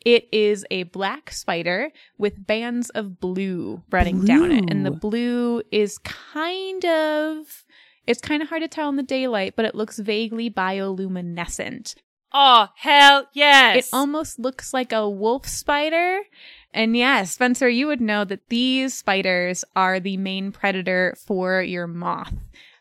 It 0.04 0.28
is 0.32 0.64
a 0.70 0.84
black 0.84 1.32
spider 1.32 1.90
with 2.16 2.46
bands 2.46 2.90
of 2.90 3.18
blue 3.18 3.82
running 3.90 4.24
down 4.24 4.52
it. 4.52 4.70
And 4.70 4.86
the 4.86 4.92
blue 4.92 5.62
is 5.72 5.98
kind 5.98 6.84
of 6.84 7.64
it's 8.06 8.20
kind 8.20 8.40
of 8.40 8.48
hard 8.48 8.62
to 8.62 8.68
tell 8.68 8.88
in 8.88 8.96
the 8.96 9.02
daylight, 9.02 9.54
but 9.56 9.64
it 9.64 9.74
looks 9.74 9.98
vaguely 9.98 10.48
bioluminescent. 10.48 11.96
Oh, 12.32 12.68
hell 12.76 13.26
yes. 13.32 13.88
It 13.88 13.96
almost 13.96 14.38
looks 14.38 14.72
like 14.72 14.92
a 14.92 15.08
wolf 15.08 15.46
spider. 15.46 16.20
And 16.72 16.96
yes, 16.96 17.32
Spencer, 17.32 17.68
you 17.68 17.86
would 17.86 18.00
know 18.00 18.24
that 18.24 18.48
these 18.48 18.94
spiders 18.94 19.64
are 19.74 19.98
the 19.98 20.16
main 20.16 20.52
predator 20.52 21.16
for 21.18 21.62
your 21.62 21.86
moth. 21.86 22.34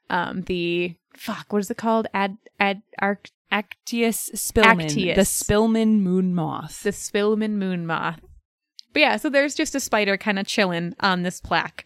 Um, 0.10 0.42
the 0.44 0.96
fuck, 1.14 1.54
what 1.54 1.60
is 1.60 1.72
it 1.72 1.78
called? 1.78 2.08
Ad 2.14 2.38
ad 2.60 2.82
arc 3.00 3.30
Actias 3.52 4.32
Spillman. 4.36 4.88
Actias. 4.88 5.16
The 5.16 5.22
Spillman 5.22 6.02
moon 6.02 6.36
moth. 6.36 6.84
the 6.84 6.92
Spillman 6.92 7.52
moon 7.52 7.86
moth. 7.86 8.20
But 8.94 9.00
yeah, 9.00 9.18
so 9.18 9.30
there's 9.30 9.56
just 9.56 9.76
a 9.76 9.80
spider 9.80 10.18
kind 10.18 10.40
of 10.40 10.48
chilling 10.48 10.94
on 11.00 11.24
this 11.24 11.40
plaque. 11.42 11.86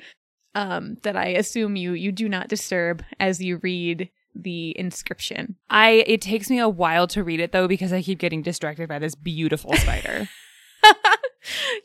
Um, 0.55 0.97
that 1.03 1.15
I 1.15 1.27
assume 1.27 1.75
you 1.75 1.93
you 1.93 2.11
do 2.11 2.27
not 2.27 2.47
disturb 2.47 3.03
as 3.19 3.39
you 3.39 3.57
read 3.57 4.09
the 4.33 4.77
inscription. 4.79 5.55
I 5.69 6.03
it 6.07 6.21
takes 6.21 6.49
me 6.49 6.57
a 6.57 6.67
while 6.67 7.07
to 7.07 7.23
read 7.23 7.39
it 7.39 7.51
though 7.51 7.67
because 7.67 7.93
I 7.93 8.01
keep 8.01 8.17
getting 8.17 8.41
distracted 8.41 8.89
by 8.89 8.97
this 8.97 9.13
beautiful 9.13 9.73
spider. 9.73 10.27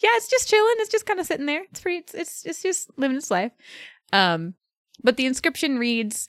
yeah, 0.03 0.11
it's 0.15 0.29
just 0.29 0.49
chilling. 0.49 0.75
It's 0.79 0.91
just 0.91 1.07
kind 1.07 1.21
of 1.21 1.27
sitting 1.27 1.47
there. 1.47 1.65
It's 1.71 1.81
pretty. 1.81 1.99
It's, 1.99 2.15
it's 2.15 2.47
it's 2.47 2.63
just 2.63 2.91
living 2.97 3.17
its 3.17 3.31
life. 3.31 3.53
Um, 4.13 4.55
but 5.03 5.17
the 5.17 5.27
inscription 5.27 5.79
reads: 5.79 6.29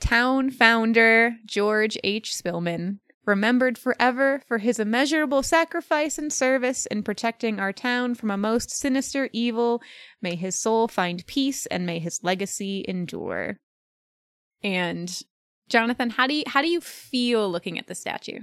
"Town 0.00 0.50
founder 0.50 1.36
George 1.46 1.98
H. 2.04 2.32
Spillman, 2.34 2.98
remembered 3.24 3.78
forever 3.78 4.42
for 4.46 4.58
his 4.58 4.78
immeasurable 4.78 5.42
sacrifice 5.42 6.18
and 6.18 6.32
service 6.32 6.86
in 6.86 7.02
protecting 7.02 7.60
our 7.60 7.72
town 7.72 8.14
from 8.14 8.30
a 8.30 8.36
most 8.36 8.70
sinister 8.70 9.28
evil. 9.32 9.82
May 10.22 10.36
his 10.36 10.58
soul 10.58 10.88
find 10.88 11.26
peace, 11.26 11.66
and 11.66 11.86
may 11.86 11.98
his 11.98 12.20
legacy 12.22 12.84
endure." 12.88 13.58
And 14.62 15.22
Jonathan, 15.68 16.10
how 16.10 16.26
do 16.26 16.34
you 16.34 16.44
how 16.46 16.62
do 16.62 16.68
you 16.68 16.80
feel 16.80 17.50
looking 17.50 17.78
at 17.78 17.86
the 17.86 17.94
statue? 17.94 18.40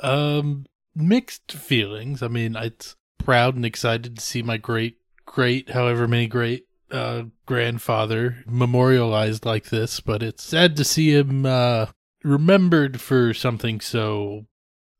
Um, 0.00 0.66
mixed 0.94 1.52
feelings. 1.52 2.22
I 2.22 2.28
mean, 2.28 2.56
it's 2.56 2.96
proud 3.18 3.54
and 3.54 3.64
excited 3.64 4.16
to 4.16 4.22
see 4.22 4.42
my 4.42 4.56
great, 4.56 4.98
great, 5.24 5.70
however 5.70 6.08
many 6.08 6.26
great 6.26 6.66
uh, 6.90 7.24
grandfather 7.46 8.44
memorialized 8.46 9.46
like 9.46 9.70
this, 9.70 10.00
but 10.00 10.22
it's 10.22 10.42
sad 10.42 10.76
to 10.76 10.84
see 10.84 11.14
him 11.14 11.46
uh, 11.46 11.86
remembered 12.22 13.00
for 13.00 13.32
something 13.32 13.80
so 13.80 14.46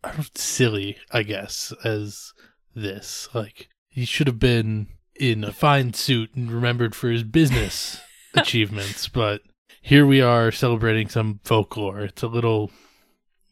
I 0.03 0.27
silly, 0.35 0.97
I 1.11 1.23
guess, 1.23 1.73
as 1.85 2.33
this. 2.75 3.29
Like, 3.35 3.69
he 3.89 4.05
should 4.05 4.27
have 4.27 4.39
been 4.39 4.89
in 5.15 5.45
a 5.45 5.53
fine 5.53 5.93
suit 5.93 6.35
and 6.35 6.51
remembered 6.51 6.95
for 6.95 7.11
his 7.11 7.23
business 7.23 8.01
achievements, 8.35 9.09
but 9.09 9.43
here 9.81 10.07
we 10.07 10.21
are 10.21 10.51
celebrating 10.51 11.09
some 11.09 11.41
folklore. 11.45 12.01
It's 12.01 12.23
a 12.23 12.29
little, 12.29 12.71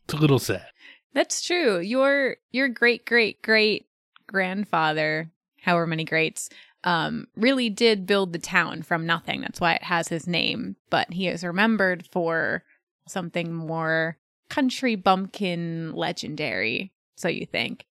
it's 0.04 0.14
a 0.14 0.18
little 0.18 0.38
sad. 0.38 0.66
That's 1.12 1.42
true. 1.42 1.78
Your 1.78 2.36
your 2.52 2.68
great 2.68 3.04
great 3.04 3.42
great 3.42 3.86
grandfather, 4.26 5.30
however 5.62 5.86
many 5.86 6.04
greats, 6.04 6.50
um, 6.84 7.26
really 7.36 7.68
did 7.68 8.06
build 8.06 8.32
the 8.32 8.38
town 8.38 8.82
from 8.82 9.06
nothing. 9.06 9.40
That's 9.40 9.60
why 9.60 9.74
it 9.74 9.82
has 9.82 10.08
his 10.08 10.26
name. 10.26 10.76
But 10.88 11.12
he 11.12 11.28
is 11.28 11.44
remembered 11.44 12.06
for 12.06 12.64
something 13.06 13.52
more 13.52 14.18
country 14.48 14.94
bumpkin 14.94 15.92
legendary. 15.94 16.92
So 17.16 17.28
you 17.28 17.46
think? 17.46 17.86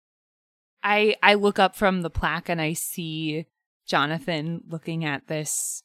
I 0.84 1.15
I 1.24 1.34
look 1.34 1.59
up 1.59 1.76
from 1.76 2.01
the 2.01 2.09
plaque 2.09 2.49
and 2.49 2.61
I 2.61 2.74
see 2.74 3.47
Jonathan 3.86 4.61
looking 4.68 5.05
at 5.05 5.28
this 5.28 5.84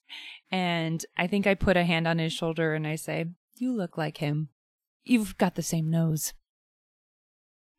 and 0.50 1.04
I 1.16 1.26
think 1.26 1.46
I 1.46 1.54
put 1.54 1.76
a 1.76 1.84
hand 1.84 2.06
on 2.06 2.18
his 2.18 2.32
shoulder 2.32 2.74
and 2.74 2.86
I 2.86 2.96
say, 2.96 3.26
"You 3.56 3.72
look 3.72 3.96
like 3.96 4.18
him. 4.18 4.50
You've 5.02 5.38
got 5.38 5.54
the 5.54 5.62
same 5.62 5.90
nose." 5.90 6.34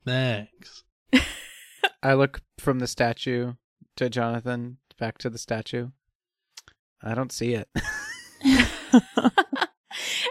Thanks. 0.06 0.84
I 2.04 2.14
look 2.14 2.41
from 2.58 2.80
the 2.80 2.88
statue 2.88 3.54
to 3.97 4.10
Jonathan, 4.10 4.78
back 4.99 5.18
to 5.20 5.30
the 5.30 5.38
statue. 5.38 5.89
I 7.01 7.14
don't 7.16 7.32
see 7.32 7.54
it. 7.54 7.70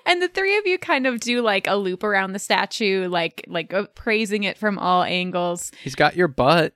and 0.07 0.23
the 0.23 0.29
three 0.29 0.59
of 0.59 0.67
you 0.67 0.79
kind 0.79 1.07
of 1.07 1.21
do 1.21 1.43
like 1.43 1.67
a 1.67 1.77
loop 1.77 2.03
around 2.03 2.33
the 2.33 2.39
statue, 2.39 3.09
like 3.09 3.45
like 3.47 3.73
uh, 3.73 3.87
praising 3.95 4.45
it 4.45 4.59
from 4.59 4.79
all 4.79 5.03
angles. 5.03 5.71
He's 5.83 5.95
got 5.95 6.17
your 6.17 6.29
butt. 6.29 6.75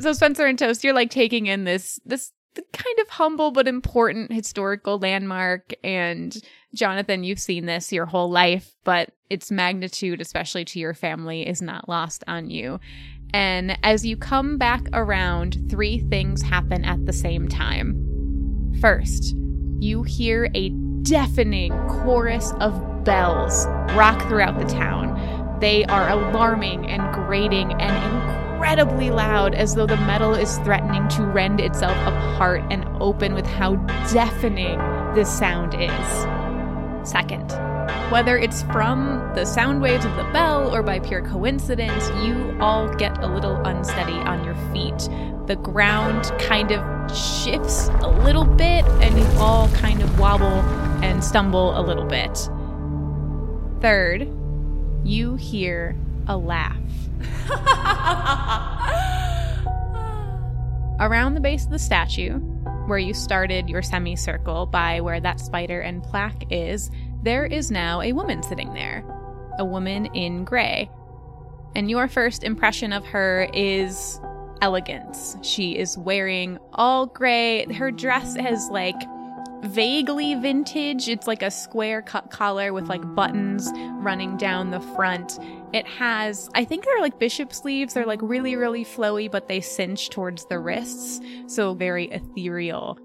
so 0.00 0.12
Spencer 0.12 0.46
and 0.46 0.58
Toast, 0.58 0.84
you're 0.84 0.94
like 0.94 1.10
taking 1.10 1.46
in 1.46 1.64
this 1.64 1.98
this 2.04 2.32
kind 2.54 2.98
of 3.00 3.08
humble 3.08 3.50
but 3.50 3.66
important 3.66 4.32
historical 4.32 4.98
landmark 4.98 5.72
and 5.82 6.36
Jonathan, 6.74 7.24
you've 7.24 7.38
seen 7.38 7.66
this 7.66 7.92
your 7.92 8.06
whole 8.06 8.30
life, 8.30 8.74
but 8.84 9.12
its 9.28 9.50
magnitude, 9.50 10.20
especially 10.20 10.64
to 10.66 10.78
your 10.78 10.94
family, 10.94 11.46
is 11.46 11.60
not 11.60 11.88
lost 11.88 12.24
on 12.26 12.50
you. 12.50 12.80
And 13.34 13.78
as 13.82 14.04
you 14.04 14.16
come 14.16 14.58
back 14.58 14.82
around, 14.92 15.70
three 15.70 15.98
things 15.98 16.42
happen 16.42 16.84
at 16.84 17.04
the 17.06 17.12
same 17.12 17.48
time. 17.48 18.74
First, 18.80 19.34
you 19.80 20.02
hear 20.02 20.50
a 20.54 20.70
deafening 21.02 21.72
chorus 21.88 22.52
of 22.60 23.04
bells 23.04 23.66
rock 23.94 24.20
throughout 24.28 24.58
the 24.58 24.66
town. 24.66 25.58
They 25.60 25.84
are 25.86 26.08
alarming 26.08 26.90
and 26.90 27.14
grating 27.14 27.72
and 27.80 28.41
incredibly 28.62 29.10
loud, 29.10 29.56
as 29.56 29.74
though 29.74 29.88
the 29.88 29.96
metal 29.96 30.34
is 30.36 30.58
threatening 30.58 31.08
to 31.08 31.24
rend 31.24 31.58
itself 31.58 31.96
apart 32.06 32.62
and 32.70 32.86
open 33.02 33.34
with 33.34 33.44
how 33.44 33.74
deafening 34.12 34.78
this 35.16 35.28
sound 35.28 35.74
is. 35.74 37.08
Second, 37.08 37.50
whether 38.12 38.38
it's 38.38 38.62
from 38.70 39.32
the 39.34 39.44
sound 39.44 39.82
waves 39.82 40.04
of 40.04 40.14
the 40.14 40.22
bell 40.32 40.72
or 40.72 40.80
by 40.80 41.00
pure 41.00 41.22
coincidence, 41.22 42.08
you 42.24 42.56
all 42.60 42.88
get 42.94 43.18
a 43.18 43.26
little 43.26 43.56
unsteady 43.66 44.12
on 44.12 44.44
your 44.44 44.54
feet. 44.72 45.08
The 45.48 45.56
ground 45.56 46.30
kind 46.38 46.70
of 46.70 46.80
shifts 47.10 47.88
a 48.00 48.08
little 48.08 48.44
bit, 48.44 48.84
and 49.02 49.18
you 49.18 49.26
all 49.40 49.68
kind 49.70 50.00
of 50.00 50.20
wobble 50.20 50.62
and 51.02 51.24
stumble 51.24 51.76
a 51.76 51.82
little 51.82 52.06
bit. 52.06 52.48
Third, 53.82 54.28
you 55.02 55.34
hear 55.34 55.96
a 56.28 56.36
laugh. 56.36 56.78
Around 61.00 61.34
the 61.34 61.40
base 61.40 61.64
of 61.64 61.70
the 61.70 61.78
statue, 61.78 62.38
where 62.86 62.98
you 62.98 63.14
started 63.14 63.68
your 63.68 63.82
semicircle 63.82 64.66
by 64.66 65.00
where 65.00 65.20
that 65.20 65.40
spider 65.40 65.80
and 65.80 66.02
plaque 66.02 66.44
is, 66.50 66.90
there 67.22 67.46
is 67.46 67.70
now 67.70 68.02
a 68.02 68.12
woman 68.12 68.42
sitting 68.42 68.72
there. 68.74 69.04
A 69.58 69.64
woman 69.64 70.06
in 70.14 70.44
gray. 70.44 70.90
And 71.74 71.90
your 71.90 72.08
first 72.08 72.44
impression 72.44 72.92
of 72.92 73.04
her 73.06 73.48
is 73.54 74.20
elegance. 74.60 75.36
She 75.42 75.76
is 75.76 75.98
wearing 75.98 76.58
all 76.72 77.06
gray. 77.06 77.64
Her 77.72 77.90
dress 77.90 78.36
has 78.36 78.68
like 78.70 79.00
vaguely 79.62 80.34
vintage. 80.34 81.08
It's 81.08 81.26
like 81.26 81.42
a 81.42 81.50
square 81.50 82.02
cut 82.02 82.30
collar 82.30 82.72
with 82.72 82.88
like 82.88 83.02
buttons 83.14 83.70
running 84.00 84.36
down 84.36 84.70
the 84.70 84.80
front. 84.80 85.38
It 85.72 85.86
has, 85.86 86.50
I 86.54 86.64
think 86.64 86.84
they're 86.84 87.00
like 87.00 87.18
bishop 87.18 87.52
sleeves. 87.52 87.94
They're 87.94 88.06
like 88.06 88.20
really, 88.22 88.56
really 88.56 88.84
flowy, 88.84 89.30
but 89.30 89.48
they 89.48 89.60
cinch 89.60 90.10
towards 90.10 90.44
the 90.46 90.58
wrists. 90.58 91.20
So 91.46 91.74
very 91.74 92.10
ethereal. 92.10 92.98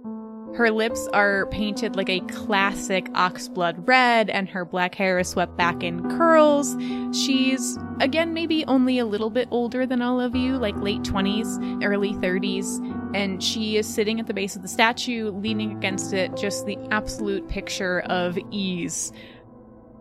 Her 0.56 0.72
lips 0.72 1.08
are 1.14 1.46
painted 1.48 1.96
like 1.96 2.10
a 2.10 2.22
classic 2.22 3.06
oxblood 3.10 3.88
red, 3.88 4.30
and 4.30 4.50
her 4.50 4.66
black 4.66 4.96
hair 4.96 5.20
is 5.20 5.28
swept 5.28 5.56
back 5.56 5.84
in 5.84 6.10
curls. 6.18 6.76
She's, 7.16 7.78
again, 8.00 8.34
maybe 8.34 8.66
only 8.66 8.98
a 8.98 9.06
little 9.06 9.30
bit 9.30 9.50
older 9.52 9.86
than 9.86 10.02
all 10.02 10.20
of 10.20 10.36
you, 10.36 10.58
like 10.58 10.76
late 10.78 11.04
20s, 11.04 11.84
early 11.84 12.14
30s, 12.14 12.97
and 13.14 13.44
she 13.44 13.78
is 13.78 13.88
sitting 13.88 14.20
at 14.20 14.28
the 14.28 14.34
base 14.34 14.56
of 14.56 14.62
the 14.62 14.68
statue, 14.68 15.32
leaning 15.32 15.72
against 15.72 16.14
it, 16.14 16.36
just 16.36 16.66
the 16.66 16.78
absolute 16.92 17.48
picture 17.48 18.02
of 18.02 18.38
ease. 18.52 19.12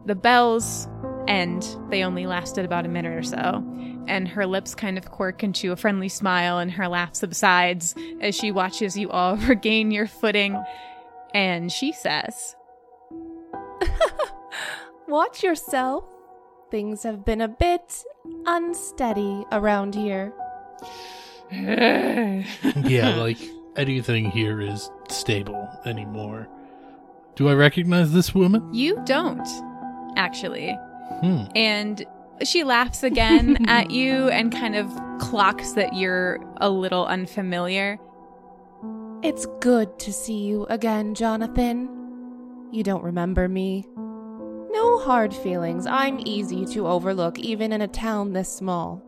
The 0.07 0.15
bells 0.15 0.89
end, 1.29 1.67
they 1.91 2.05
only 2.05 2.27
lasted 2.27 2.65
about 2.65 2.87
a 2.87 2.89
minute 2.89 3.13
or 3.13 3.23
so, 3.23 3.65
and 4.07 4.29
her 4.29 4.47
lips 4.47 4.75
kind 4.75 4.99
of 4.99 5.11
quirk 5.11 5.43
into 5.43 5.73
a 5.73 5.77
friendly 5.77 6.09
smile, 6.09 6.59
and 6.59 6.71
her 6.73 6.89
laugh 6.89 7.15
subsides 7.15 7.95
as 8.21 8.35
she 8.35 8.53
watches 8.53 8.97
you 8.97 9.11
all 9.11 9.37
regain 9.49 9.91
your 9.91 10.07
footing. 10.07 10.63
And 11.35 11.71
she 11.71 11.93
says, 11.93 12.57
Watch 15.09 15.43
yourself. 15.43 16.05
Things 16.71 17.03
have 17.05 17.25
been 17.25 17.41
a 17.41 17.49
bit 17.49 18.03
unsteady 18.47 19.45
around 19.53 19.95
here. 19.95 20.33
yeah, 21.53 23.17
like 23.17 23.39
anything 23.77 24.31
here 24.31 24.61
is 24.61 24.91
stable 25.09 25.69
anymore. 25.85 26.49
Do 27.37 27.49
I 27.49 27.55
recognize 27.55 28.13
this 28.13 28.35
woman? 28.35 28.73
You 28.73 29.01
don't, 29.05 29.47
actually. 30.17 30.77
Hmm. 31.21 31.45
And 31.55 32.05
she 32.43 32.65
laughs 32.65 33.03
again 33.03 33.65
at 33.69 33.91
you 33.91 34.29
and 34.29 34.51
kind 34.51 34.75
of 34.75 34.91
clocks 35.19 35.73
that 35.73 35.95
you're 35.95 36.41
a 36.59 36.71
little 36.71 37.07
unfamiliar. 37.07 37.99
It's 39.23 39.47
good 39.61 39.99
to 40.01 40.13
see 40.13 40.45
you 40.45 40.67
again, 40.67 41.15
Jonathan. 41.15 41.89
You 42.73 42.83
don't 42.83 43.05
remember 43.05 43.49
me. 43.49 43.87
No 43.97 44.99
hard 44.99 45.35
feelings. 45.35 45.87
I'm 45.87 46.21
easy 46.27 46.67
to 46.67 46.87
overlook, 46.87 47.39
even 47.39 47.73
in 47.73 47.81
a 47.81 47.89
town 47.89 48.33
this 48.33 48.53
small. 48.53 49.03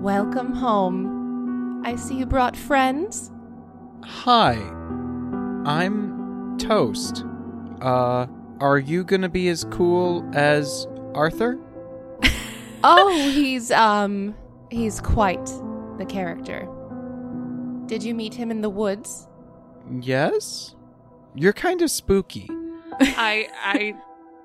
Welcome 0.00 0.52
home. 0.52 1.17
I 1.84 1.96
see 1.96 2.16
you 2.18 2.26
brought 2.26 2.56
friends. 2.56 3.30
Hi, 4.04 4.54
I'm 5.64 6.56
Toast. 6.58 7.24
Uh, 7.80 8.26
are 8.60 8.78
you 8.78 9.04
gonna 9.04 9.28
be 9.28 9.48
as 9.48 9.64
cool 9.64 10.28
as 10.34 10.86
Arthur? 11.14 11.58
Oh, 12.84 13.08
he's, 13.32 13.72
um, 13.72 14.36
he's 14.70 15.00
quite 15.00 15.44
the 15.98 16.06
character. 16.08 16.68
Did 17.86 18.04
you 18.04 18.14
meet 18.14 18.32
him 18.34 18.52
in 18.52 18.60
the 18.60 18.70
woods? 18.70 19.26
Yes? 20.00 20.76
You're 21.34 21.52
kind 21.52 21.82
of 21.82 21.90
spooky. 21.90 22.48
I 23.00 23.48
I 23.64 23.94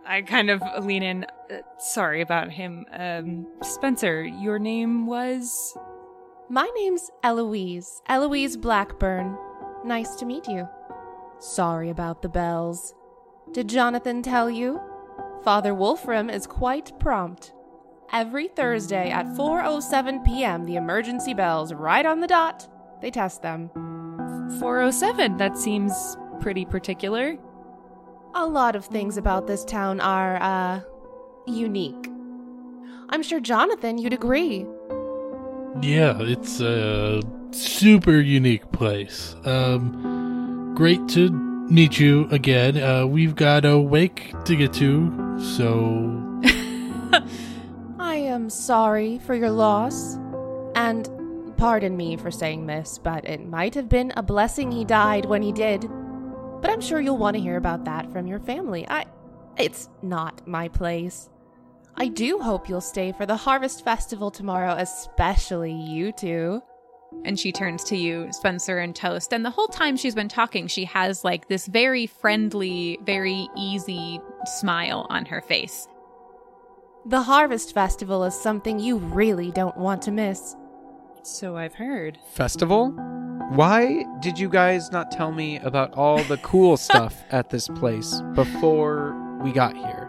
I 0.07 0.21
kind 0.23 0.49
of 0.49 0.63
lean 0.83 1.03
in. 1.03 1.25
Uh, 1.51 1.57
sorry 1.77 2.21
about 2.21 2.49
him. 2.49 2.85
Um, 2.91 3.45
Spencer, 3.61 4.23
your 4.23 4.57
name 4.57 5.05
was. 5.05 5.77
My 6.49 6.69
name's 6.75 7.09
Eloise. 7.23 8.01
Eloise 8.07 8.57
Blackburn. 8.57 9.37
Nice 9.85 10.15
to 10.15 10.25
meet 10.25 10.47
you. 10.47 10.67
Sorry 11.39 11.89
about 11.89 12.21
the 12.21 12.29
bells. 12.29 12.93
Did 13.51 13.69
Jonathan 13.69 14.21
tell 14.21 14.49
you? 14.49 14.81
Father 15.43 15.73
Wolfram 15.73 16.29
is 16.29 16.45
quite 16.45 16.97
prompt. 16.99 17.53
Every 18.11 18.47
Thursday 18.49 19.09
at 19.09 19.25
4:07 19.27 20.23
p.m. 20.25 20.65
the 20.65 20.75
emergency 20.75 21.33
bells 21.33 21.73
right 21.73 22.05
on 22.05 22.19
the 22.19 22.27
dot. 22.27 22.67
They 23.01 23.09
test 23.09 23.41
them. 23.41 23.69
407. 24.59 25.37
That 25.37 25.57
seems 25.57 26.17
pretty 26.39 26.65
particular. 26.65 27.37
A 28.35 28.45
lot 28.45 28.75
of 28.75 28.85
things 28.85 29.17
about 29.17 29.47
this 29.47 29.63
town 29.65 29.99
are 30.01 30.35
uh 30.41 30.81
unique. 31.47 32.09
I'm 33.09 33.23
sure 33.23 33.39
Jonathan 33.39 33.97
you'd 33.97 34.13
agree. 34.13 34.65
Yeah, 35.81 36.17
it's 36.21 36.61
a 36.61 37.21
super 37.51 38.19
unique 38.19 38.71
place. 38.71 39.35
Um, 39.43 40.73
great 40.75 41.07
to 41.09 41.31
meet 41.31 41.99
you 41.99 42.27
again. 42.29 42.77
Uh, 42.77 43.05
we've 43.05 43.35
got 43.35 43.65
a 43.65 43.79
wake 43.79 44.33
to 44.45 44.55
get 44.55 44.73
to, 44.73 45.39
so 45.39 46.39
I 47.99 48.15
am 48.15 48.49
sorry 48.49 49.19
for 49.19 49.35
your 49.35 49.49
loss. 49.49 50.15
And 50.75 51.09
pardon 51.57 51.97
me 51.97 52.17
for 52.17 52.31
saying 52.31 52.67
this, 52.67 52.97
but 52.97 53.25
it 53.25 53.45
might 53.45 53.75
have 53.75 53.89
been 53.89 54.13
a 54.15 54.23
blessing 54.23 54.71
he 54.71 54.85
died 54.85 55.25
when 55.25 55.41
he 55.41 55.51
did. 55.51 55.89
But 56.61 56.69
I'm 56.69 56.81
sure 56.81 57.01
you'll 57.01 57.17
want 57.17 57.35
to 57.35 57.41
hear 57.41 57.57
about 57.57 57.85
that 57.85 58.11
from 58.11 58.27
your 58.27 58.39
family. 58.39 58.87
I 58.87 59.05
it's 59.57 59.89
not 60.01 60.47
my 60.47 60.67
place. 60.67 61.29
I 61.95 62.07
do 62.07 62.39
hope 62.39 62.67
you'll 62.67 62.81
stay 62.81 63.11
for 63.11 63.25
the 63.25 63.35
Harvest 63.35 63.85
Festival 63.85 64.31
tomorrow, 64.31 64.75
especially 64.77 65.73
you 65.73 66.11
two. 66.11 66.61
And 67.25 67.39
she 67.39 67.51
turns 67.51 67.83
to 67.85 67.95
you, 67.95 68.29
Spencer 68.31 68.79
and 68.79 68.95
Toast. 68.95 69.33
And 69.33 69.45
the 69.45 69.51
whole 69.51 69.67
time 69.67 69.95
she's 69.95 70.15
been 70.15 70.27
talking, 70.27 70.67
she 70.67 70.85
has 70.85 71.23
like 71.23 71.47
this 71.47 71.67
very 71.67 72.07
friendly, 72.07 72.97
very 73.03 73.47
easy 73.55 74.19
smile 74.45 75.05
on 75.11 75.25
her 75.25 75.41
face. 75.41 75.87
The 77.05 77.21
Harvest 77.21 77.73
Festival 77.73 78.23
is 78.23 78.33
something 78.33 78.79
you 78.79 78.97
really 78.97 79.51
don't 79.51 79.77
want 79.77 80.01
to 80.03 80.11
miss. 80.11 80.55
So 81.21 81.55
I've 81.55 81.75
heard. 81.75 82.17
Festival? 82.33 82.89
Why 83.51 84.03
did 84.19 84.39
you 84.39 84.49
guys 84.49 84.91
not 84.91 85.11
tell 85.11 85.31
me 85.31 85.57
about 85.59 85.93
all 85.93 86.23
the 86.23 86.37
cool 86.37 86.75
stuff 86.87 87.23
at 87.29 87.51
this 87.51 87.67
place 87.67 88.21
before 88.33 89.15
we 89.43 89.51
got 89.51 89.75
here? 89.75 90.02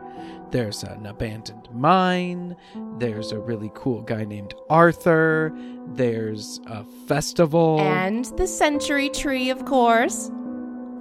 There's 0.54 0.84
an 0.84 1.04
abandoned 1.06 1.68
mine. 1.72 2.54
There's 2.98 3.32
a 3.32 3.40
really 3.40 3.72
cool 3.74 4.02
guy 4.02 4.22
named 4.22 4.54
Arthur. 4.70 5.52
There's 5.94 6.60
a 6.68 6.84
festival. 7.08 7.80
And 7.80 8.26
the 8.36 8.46
Century 8.46 9.08
Tree, 9.08 9.50
of 9.50 9.64
course. 9.64 10.30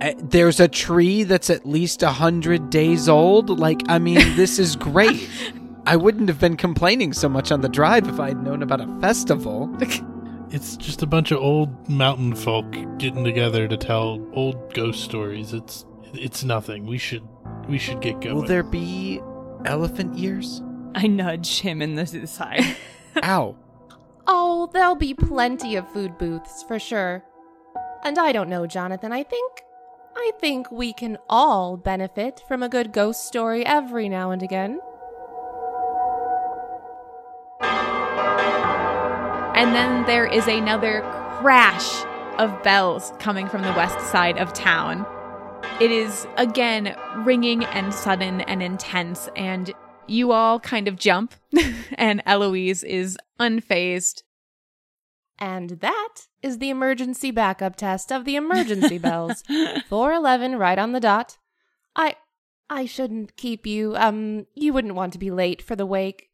Uh, 0.01 0.13
there's 0.17 0.59
a 0.59 0.67
tree 0.67 1.21
that's 1.21 1.51
at 1.51 1.67
least 1.67 2.01
a 2.01 2.09
hundred 2.09 2.71
days 2.71 3.07
old. 3.07 3.59
Like, 3.59 3.83
I 3.89 3.99
mean, 3.99 4.35
this 4.35 4.57
is 4.57 4.75
great. 4.75 5.29
I 5.85 5.97
wouldn't 5.97 6.29
have 6.29 6.39
been 6.39 6.57
complaining 6.57 7.13
so 7.13 7.29
much 7.29 7.51
on 7.51 7.61
the 7.61 7.69
drive 7.69 8.07
if 8.07 8.19
I'd 8.19 8.41
known 8.41 8.63
about 8.63 8.81
a 8.81 8.87
festival. 9.01 9.69
it's 10.49 10.75
just 10.77 11.03
a 11.03 11.05
bunch 11.05 11.29
of 11.29 11.37
old 11.37 11.87
mountain 11.87 12.33
folk 12.33 12.71
getting 12.97 13.23
together 13.23 13.67
to 13.67 13.77
tell 13.77 14.19
old 14.33 14.73
ghost 14.73 15.03
stories. 15.03 15.53
It's 15.53 15.85
it's 16.11 16.43
nothing. 16.43 16.87
We 16.87 16.97
should 16.97 17.27
we 17.69 17.77
should 17.77 18.01
get 18.01 18.19
going. 18.19 18.33
Will 18.33 18.47
there 18.47 18.63
be 18.63 19.21
elephant 19.65 20.17
ears? 20.17 20.61
I 20.95 21.07
nudge 21.07 21.61
him 21.61 21.81
in 21.81 21.95
the 21.95 22.05
side. 22.27 22.75
Ow. 23.23 23.55
Oh, 24.25 24.69
there'll 24.73 24.95
be 24.95 25.13
plenty 25.13 25.75
of 25.75 25.91
food 25.91 26.17
booths 26.17 26.63
for 26.63 26.79
sure. 26.79 27.23
And 28.03 28.17
I 28.17 28.31
don't 28.31 28.49
know, 28.49 28.67
Jonathan. 28.67 29.11
I 29.11 29.23
think 29.23 29.63
I 30.15 30.31
think 30.39 30.71
we 30.71 30.93
can 30.93 31.17
all 31.27 31.75
benefit 31.75 32.43
from 32.47 32.61
a 32.61 32.69
good 32.69 32.93
ghost 32.93 33.25
story 33.25 33.65
every 33.65 34.07
now 34.07 34.31
and 34.31 34.43
again. 34.43 34.79
And 39.55 39.73
then 39.73 40.05
there 40.05 40.25
is 40.25 40.47
another 40.47 41.01
crash 41.39 42.03
of 42.37 42.63
bells 42.63 43.13
coming 43.19 43.47
from 43.47 43.61
the 43.61 43.73
west 43.73 43.99
side 44.11 44.37
of 44.37 44.53
town. 44.53 45.05
It 45.79 45.91
is 45.91 46.27
again 46.37 46.95
ringing 47.25 47.65
and 47.65 47.93
sudden 47.93 48.41
and 48.41 48.63
intense, 48.63 49.27
and 49.35 49.73
you 50.07 50.31
all 50.31 50.59
kind 50.59 50.87
of 50.87 50.95
jump, 50.97 51.33
and 51.95 52.21
Eloise 52.25 52.83
is 52.83 53.17
unfazed. 53.39 54.21
And 55.39 55.71
that 55.81 56.27
is 56.41 56.59
the 56.59 56.69
emergency 56.69 57.31
backup 57.31 57.75
test 57.75 58.11
of 58.11 58.23
the 58.23 58.35
emergency 58.35 58.97
bells. 58.97 59.43
411 59.89 60.57
right 60.57 60.77
on 60.79 60.93
the 60.93 60.99
dot. 61.01 61.37
I 61.95 62.15
I 62.69 62.85
shouldn't 62.85 63.35
keep 63.35 63.65
you. 63.65 63.95
Um 63.97 64.45
you 64.55 64.71
wouldn't 64.71 64.95
want 64.95 65.11
to 65.13 65.19
be 65.19 65.31
late 65.31 65.61
for 65.61 65.75
the 65.75 65.85
wake. 65.87 66.29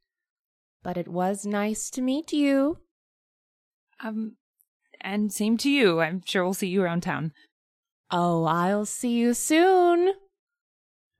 But 0.83 0.97
it 0.97 1.07
was 1.07 1.45
nice 1.45 1.89
to 1.91 2.01
meet 2.01 2.31
you. 2.33 2.77
um, 4.01 4.35
and 5.01 5.31
same 5.33 5.57
to 5.57 5.69
you. 5.69 6.01
I'm 6.01 6.21
sure 6.25 6.43
we'll 6.43 6.53
see 6.53 6.67
you 6.67 6.83
around 6.83 7.01
town. 7.03 7.31
Oh, 8.11 8.45
I'll 8.45 8.85
see 8.85 9.11
you 9.11 9.33
soon. 9.33 10.13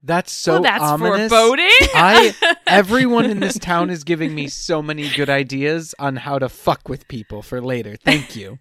That's 0.01 0.31
so 0.31 0.53
well, 0.53 0.61
that's 0.61 0.83
ominous. 0.83 1.29
foreboding. 1.29 1.65
I 1.93 2.33
everyone 2.67 3.25
in 3.25 3.41
this 3.41 3.59
town 3.59 3.89
is 3.89 4.03
giving 4.03 4.33
me 4.33 4.47
so 4.47 4.81
many 4.81 5.09
good 5.09 5.29
ideas 5.29 5.93
on 5.99 6.15
how 6.15 6.39
to 6.39 6.47
fuck 6.47 6.87
with 6.87 7.07
people 7.09 7.41
for 7.41 7.61
later. 7.61 7.97
Thank 7.97 8.35
you. 8.35 8.59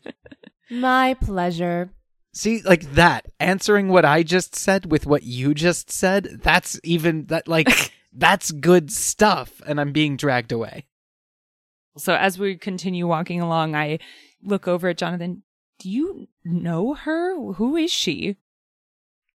My 0.70 1.14
pleasure. 1.14 1.90
See, 2.34 2.60
like 2.62 2.92
that, 2.94 3.26
answering 3.40 3.88
what 3.88 4.04
I 4.04 4.22
just 4.22 4.56
said 4.56 4.90
with 4.90 5.06
what 5.06 5.22
you 5.22 5.54
just 5.54 5.90
said, 5.90 6.40
that's 6.42 6.80
even 6.82 7.26
that 7.26 7.46
like 7.46 7.92
that's 8.12 8.50
good 8.50 8.90
stuff 8.90 9.62
and 9.66 9.80
I'm 9.80 9.92
being 9.92 10.16
dragged 10.16 10.52
away. 10.52 10.86
So 11.96 12.14
as 12.14 12.38
we 12.38 12.56
continue 12.56 13.06
walking 13.06 13.40
along, 13.40 13.74
I 13.74 13.98
look 14.42 14.68
over 14.68 14.88
at 14.88 14.98
Jonathan. 14.98 15.42
Do 15.78 15.88
you 15.88 16.28
know 16.44 16.94
her? 16.94 17.52
Who 17.54 17.76
is 17.76 17.90
she? 17.90 18.36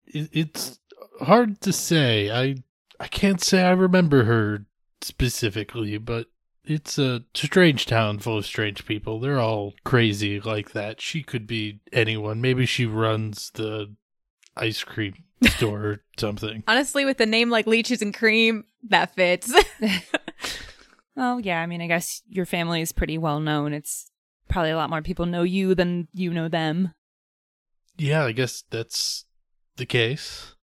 It's 0.07 0.79
hard 1.21 1.61
to 1.63 1.73
say. 1.73 2.31
I 2.31 2.57
I 2.99 3.09
can't 3.09 3.41
say 3.41 3.63
I 3.63 3.71
remember 3.71 4.25
her 4.25 4.67
specifically, 5.01 5.99
but 5.99 6.27
it's 6.65 6.99
a 6.99 7.25
strange 7.35 7.87
town 7.87 8.19
full 8.19 8.39
of 8.39 8.47
strange 8.47 8.87
people. 8.87 9.21
They're 9.21 9.41
all 9.41 9.75
crazy 9.85 10.41
like 10.41 10.73
that. 10.73 11.01
She 11.01 11.23
could 11.23 11.47
be 11.47 11.81
anyone. 11.93 12.41
Maybe 12.41 12.67
she 12.67 12.87
runs 12.87 13.51
the 13.55 13.95
ice 14.57 14.85
cream 14.85 15.25
store 15.45 15.85
or 15.85 16.05
something. 16.19 16.65
Honestly, 16.67 17.05
with 17.05 17.21
a 17.21 17.27
name 17.27 17.51
like 17.51 17.67
Leeches 17.67 18.03
and 18.03 18.15
Cream, 18.15 18.65
that 18.89 19.15
fits. 19.15 19.53
Well, 21.17 21.39
yeah, 21.39 21.61
I 21.61 21.67
mean, 21.67 21.83
I 21.83 21.87
guess 21.87 22.23
your 22.29 22.47
family 22.47 22.81
is 22.81 22.93
pretty 22.93 23.19
well 23.19 23.41
known. 23.41 23.75
It's 23.75 24.10
probably 24.51 24.71
a 24.71 24.77
lot 24.77 24.91
more 24.91 25.03
people 25.03 25.27
know 25.27 25.43
you 25.43 25.75
than 25.75 26.09
you 26.13 26.33
know 26.33 26.49
them. 26.49 26.93
Yeah, 27.97 28.25
I 28.25 28.33
guess 28.33 28.65
that's 28.71 29.25
the 29.77 29.87
case. 29.87 30.55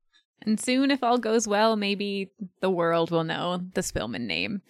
and 0.42 0.60
soon, 0.60 0.92
if 0.92 1.04
all 1.04 1.18
goes 1.18 1.48
well, 1.48 1.76
maybe 1.76 2.32
the 2.62 2.70
world 2.70 3.12
will 3.12 3.24
know 3.24 3.62
the 3.74 3.82
Spillman 3.82 4.28
name. 4.28 4.62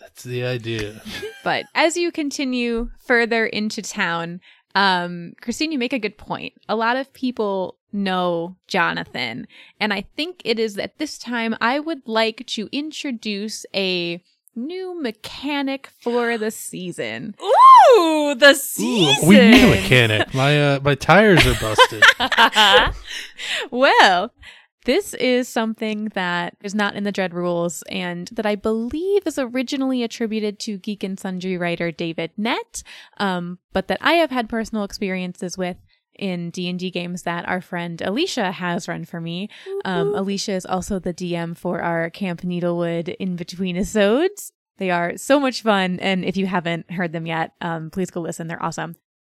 That's 0.00 0.22
the 0.22 0.44
idea. 0.44 1.00
But 1.44 1.66
as 1.76 1.96
you 1.96 2.10
continue 2.10 2.90
further 3.06 3.46
into 3.46 3.80
town, 3.80 4.40
um, 4.74 5.34
Christine, 5.40 5.70
you 5.70 5.78
make 5.78 5.92
a 5.92 5.98
good 5.98 6.18
point. 6.18 6.54
A 6.68 6.74
lot 6.74 6.96
of 6.96 7.12
people 7.12 7.78
know 7.92 8.56
Jonathan. 8.66 9.46
And 9.78 9.92
I 9.92 10.02
think 10.16 10.42
it 10.44 10.58
is 10.58 10.76
at 10.76 10.98
this 10.98 11.18
time 11.18 11.56
I 11.60 11.78
would 11.78 12.02
like 12.04 12.44
to 12.48 12.68
introduce 12.72 13.64
a 13.74 14.20
new 14.56 15.00
mechanic 15.00 15.88
for 16.00 16.38
the 16.38 16.50
season. 16.50 17.34
Ooh, 17.40 18.34
the 18.34 18.50
Ooh, 18.50 18.54
season. 18.54 19.28
we 19.28 19.38
need 19.38 19.64
a 19.64 19.70
mechanic. 19.70 20.34
My 20.34 20.74
uh, 20.74 20.80
my 20.82 20.94
tires 20.94 21.46
are 21.46 21.54
busted. 21.60 22.02
well, 23.70 24.32
this 24.86 25.14
is 25.14 25.48
something 25.48 26.10
that 26.14 26.56
is 26.62 26.74
not 26.74 26.94
in 26.94 27.04
the 27.04 27.12
Dread 27.12 27.34
rules 27.34 27.82
and 27.90 28.28
that 28.28 28.46
I 28.46 28.54
believe 28.54 29.26
is 29.26 29.38
originally 29.38 30.02
attributed 30.02 30.58
to 30.60 30.78
Geek 30.78 31.02
and 31.02 31.18
Sundry 31.18 31.58
writer 31.58 31.90
David 31.90 32.30
Nett, 32.36 32.82
um, 33.18 33.58
but 33.72 33.88
that 33.88 33.98
I 34.00 34.12
have 34.14 34.30
had 34.30 34.48
personal 34.48 34.84
experiences 34.84 35.58
with 35.58 35.76
in 36.18 36.50
D&D 36.50 36.90
games 36.90 37.22
that 37.22 37.48
our 37.48 37.60
friend 37.60 38.00
Alicia 38.02 38.52
has 38.52 38.88
run 38.88 39.04
for 39.04 39.20
me. 39.20 39.48
Um, 39.84 40.14
Alicia 40.14 40.52
is 40.52 40.66
also 40.66 40.98
the 40.98 41.14
DM 41.14 41.56
for 41.56 41.80
our 41.80 42.10
Camp 42.10 42.42
Needlewood 42.42 43.14
in 43.18 43.36
between 43.36 43.76
episodes. 43.76 44.52
They 44.78 44.90
are 44.90 45.16
so 45.16 45.40
much 45.40 45.62
fun, 45.62 45.98
and 46.00 46.24
if 46.24 46.36
you 46.36 46.46
haven't 46.46 46.90
heard 46.90 47.12
them 47.12 47.26
yet, 47.26 47.52
um, 47.60 47.90
please 47.90 48.10
go 48.10 48.20
listen. 48.20 48.46
They're 48.46 48.62
awesome. 48.62 48.96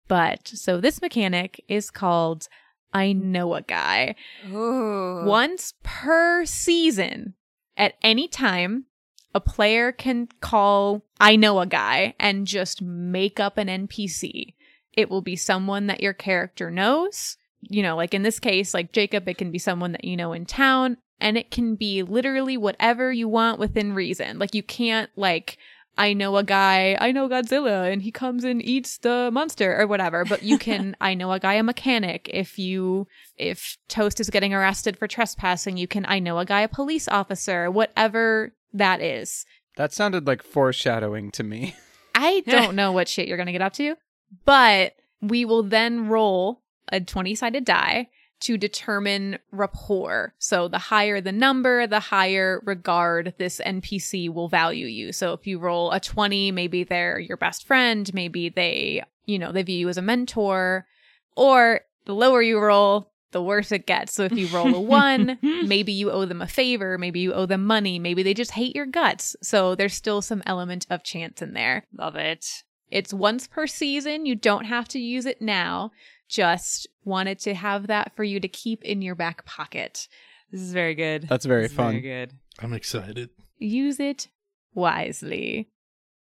But 0.08 0.48
so 0.48 0.80
this 0.80 1.02
mechanic 1.02 1.62
is 1.68 1.90
called 1.90 2.48
I 2.92 3.12
Know 3.12 3.54
a 3.54 3.62
Guy. 3.62 4.14
Ooh. 4.48 5.24
Once 5.26 5.74
per 5.82 6.46
season, 6.46 7.34
at 7.76 7.94
any 8.02 8.28
time, 8.28 8.86
a 9.34 9.40
player 9.40 9.92
can 9.92 10.28
call 10.40 11.02
I 11.20 11.36
Know 11.36 11.60
a 11.60 11.66
Guy 11.66 12.14
and 12.18 12.46
just 12.46 12.80
make 12.80 13.38
up 13.38 13.58
an 13.58 13.68
NPC. 13.68 14.54
It 14.96 15.10
will 15.10 15.22
be 15.22 15.36
someone 15.36 15.86
that 15.86 16.02
your 16.02 16.14
character 16.14 16.70
knows. 16.70 17.36
You 17.60 17.82
know, 17.82 17.96
like 17.96 18.14
in 18.14 18.22
this 18.22 18.38
case, 18.38 18.74
like 18.74 18.92
Jacob, 18.92 19.28
it 19.28 19.38
can 19.38 19.50
be 19.50 19.58
someone 19.58 19.92
that 19.92 20.04
you 20.04 20.16
know 20.16 20.32
in 20.32 20.46
town, 20.46 20.96
and 21.20 21.36
it 21.36 21.50
can 21.50 21.74
be 21.74 22.02
literally 22.02 22.56
whatever 22.56 23.12
you 23.12 23.28
want 23.28 23.58
within 23.58 23.92
reason. 23.92 24.38
Like 24.38 24.54
you 24.54 24.62
can't 24.62 25.10
like 25.16 25.58
I 25.98 26.12
know 26.12 26.36
a 26.36 26.44
guy, 26.44 26.96
I 27.00 27.12
know 27.12 27.28
Godzilla, 27.28 27.90
and 27.90 28.02
he 28.02 28.10
comes 28.10 28.44
and 28.44 28.62
eats 28.62 28.98
the 28.98 29.30
monster 29.32 29.78
or 29.78 29.86
whatever. 29.86 30.24
But 30.24 30.42
you 30.42 30.58
can, 30.58 30.94
I 31.00 31.14
know 31.14 31.32
a 31.32 31.40
guy, 31.40 31.54
a 31.54 31.62
mechanic. 31.62 32.28
If 32.32 32.58
you, 32.58 33.06
if 33.36 33.78
Toast 33.88 34.20
is 34.20 34.30
getting 34.30 34.52
arrested 34.52 34.98
for 34.98 35.08
trespassing, 35.08 35.76
you 35.76 35.88
can, 35.88 36.04
I 36.06 36.18
know 36.18 36.38
a 36.38 36.44
guy, 36.44 36.60
a 36.60 36.68
police 36.68 37.08
officer, 37.08 37.70
whatever 37.70 38.52
that 38.74 39.00
is. 39.00 39.46
That 39.76 39.92
sounded 39.92 40.26
like 40.26 40.42
foreshadowing 40.42 41.30
to 41.32 41.42
me. 41.42 41.74
I 42.14 42.40
don't 42.46 42.76
know 42.76 42.92
what 42.92 43.08
shit 43.08 43.28
you're 43.28 43.38
going 43.38 43.46
to 43.46 43.52
get 43.52 43.62
up 43.62 43.74
to, 43.74 43.96
but 44.44 44.94
we 45.20 45.44
will 45.44 45.62
then 45.62 46.08
roll 46.08 46.62
a 46.92 47.00
20 47.00 47.34
sided 47.34 47.64
die 47.64 48.08
to 48.40 48.58
determine 48.58 49.38
rapport. 49.50 50.34
So 50.38 50.68
the 50.68 50.78
higher 50.78 51.20
the 51.20 51.32
number, 51.32 51.86
the 51.86 52.00
higher 52.00 52.60
regard 52.64 53.34
this 53.38 53.60
NPC 53.64 54.32
will 54.32 54.48
value 54.48 54.86
you. 54.86 55.12
So 55.12 55.32
if 55.32 55.46
you 55.46 55.58
roll 55.58 55.90
a 55.90 56.00
20, 56.00 56.52
maybe 56.52 56.84
they're 56.84 57.18
your 57.18 57.38
best 57.38 57.66
friend, 57.66 58.12
maybe 58.12 58.48
they, 58.50 59.02
you 59.24 59.38
know, 59.38 59.52
they 59.52 59.62
view 59.62 59.78
you 59.78 59.88
as 59.88 59.96
a 59.96 60.02
mentor, 60.02 60.86
or 61.34 61.80
the 62.04 62.14
lower 62.14 62.42
you 62.42 62.58
roll, 62.58 63.10
the 63.32 63.42
worse 63.42 63.72
it 63.72 63.86
gets. 63.86 64.12
So 64.12 64.24
if 64.24 64.32
you 64.32 64.48
roll 64.48 64.74
a 64.74 64.80
one, 64.80 65.38
maybe 65.42 65.92
you 65.92 66.10
owe 66.10 66.26
them 66.26 66.42
a 66.42 66.46
favor, 66.46 66.98
maybe 66.98 67.20
you 67.20 67.32
owe 67.32 67.46
them 67.46 67.64
money, 67.64 67.98
maybe 67.98 68.22
they 68.22 68.34
just 68.34 68.52
hate 68.52 68.76
your 68.76 68.86
guts. 68.86 69.34
So 69.42 69.74
there's 69.74 69.94
still 69.94 70.22
some 70.22 70.42
element 70.46 70.86
of 70.90 71.02
chance 71.02 71.42
in 71.42 71.54
there. 71.54 71.86
Love 71.96 72.16
it. 72.16 72.46
It's 72.90 73.12
once 73.12 73.46
per 73.46 73.66
season. 73.66 74.26
You 74.26 74.34
don't 74.34 74.64
have 74.64 74.88
to 74.88 74.98
use 74.98 75.26
it 75.26 75.42
now. 75.42 75.92
Just 76.28 76.88
wanted 77.04 77.38
to 77.40 77.54
have 77.54 77.86
that 77.86 78.12
for 78.16 78.24
you 78.24 78.40
to 78.40 78.48
keep 78.48 78.82
in 78.84 79.02
your 79.02 79.14
back 79.14 79.44
pocket. 79.44 80.08
This 80.50 80.60
is 80.60 80.72
very 80.72 80.94
good. 80.94 81.28
That's 81.28 81.44
very 81.44 81.62
This 81.62 81.72
fun. 81.72 81.92
Very 81.92 82.02
good. 82.02 82.32
I'm 82.60 82.72
excited. 82.72 83.30
Use 83.58 84.00
it 84.00 84.28
wisely. 84.74 85.68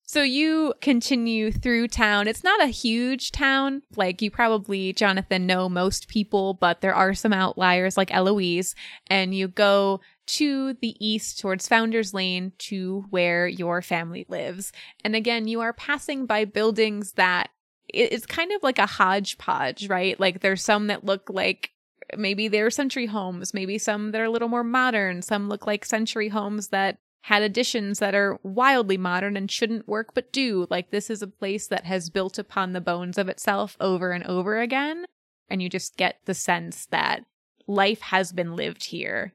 So 0.04 0.22
you 0.24 0.74
continue 0.80 1.52
through 1.52 1.90
town. 1.90 2.30
It's 2.30 2.44
not 2.44 2.64
a 2.64 2.68
huge 2.68 3.34
town. 3.34 3.82
Like 3.98 4.22
you 4.22 4.32
probably, 4.32 4.94
Jonathan, 4.94 5.46
know 5.46 5.68
most 5.68 6.08
people, 6.08 6.54
but 6.54 6.80
there 6.80 6.96
are 6.96 7.14
some 7.14 7.34
outliers 7.34 7.98
like 7.98 8.14
Eloise. 8.14 8.74
And 9.08 9.36
you 9.36 9.50
go 9.50 10.00
to 10.28 10.74
the 10.74 10.96
east 11.06 11.40
towards 11.40 11.68
Founders 11.68 12.14
Lane 12.14 12.54
to 12.60 13.06
where 13.10 13.48
your 13.48 13.82
family 13.82 14.26
lives. 14.30 14.72
And 15.04 15.16
again, 15.16 15.48
you 15.48 15.62
are 15.62 15.74
passing 15.74 16.26
by 16.26 16.46
buildings 16.46 17.14
that 17.14 17.50
it's 17.88 18.26
kind 18.26 18.52
of 18.52 18.62
like 18.64 18.80
a 18.80 18.86
hodgepodge, 18.86 19.90
right? 19.90 20.20
Like 20.20 20.42
there's 20.42 20.64
some 20.64 20.88
that 20.88 21.06
look 21.06 21.30
like 21.30 21.72
maybe 22.18 22.48
they're 22.48 22.70
century 22.70 23.06
homes, 23.06 23.54
maybe 23.54 23.78
some 23.78 24.12
that 24.12 24.22
are 24.22 24.26
a 24.26 24.30
little 24.30 24.50
more 24.50 24.64
modern, 24.64 25.22
some 25.22 25.50
look 25.50 25.66
like 25.66 25.86
century 25.86 26.30
homes 26.30 26.70
that 26.70 26.98
had 27.22 27.42
additions 27.42 28.00
that 28.00 28.16
are 28.16 28.40
wildly 28.44 28.98
modern 28.98 29.36
and 29.36 29.52
shouldn't 29.52 29.88
work 29.88 30.14
but 30.14 30.32
do. 30.32 30.68
Like 30.70 30.92
this 30.92 31.10
is 31.10 31.22
a 31.22 31.28
place 31.28 31.68
that 31.68 31.86
has 31.86 32.10
built 32.10 32.38
upon 32.38 32.74
the 32.74 32.82
bones 32.82 33.18
of 33.18 33.28
itself 33.28 33.76
over 33.80 34.12
and 34.12 34.24
over 34.26 34.60
again. 34.60 35.06
And 35.50 35.62
you 35.62 35.70
just 35.70 35.98
get 35.98 36.20
the 36.26 36.34
sense 36.34 36.86
that 36.88 37.26
life 37.68 38.02
has 38.02 38.32
been 38.32 38.56
lived 38.56 38.86
here. 38.86 39.34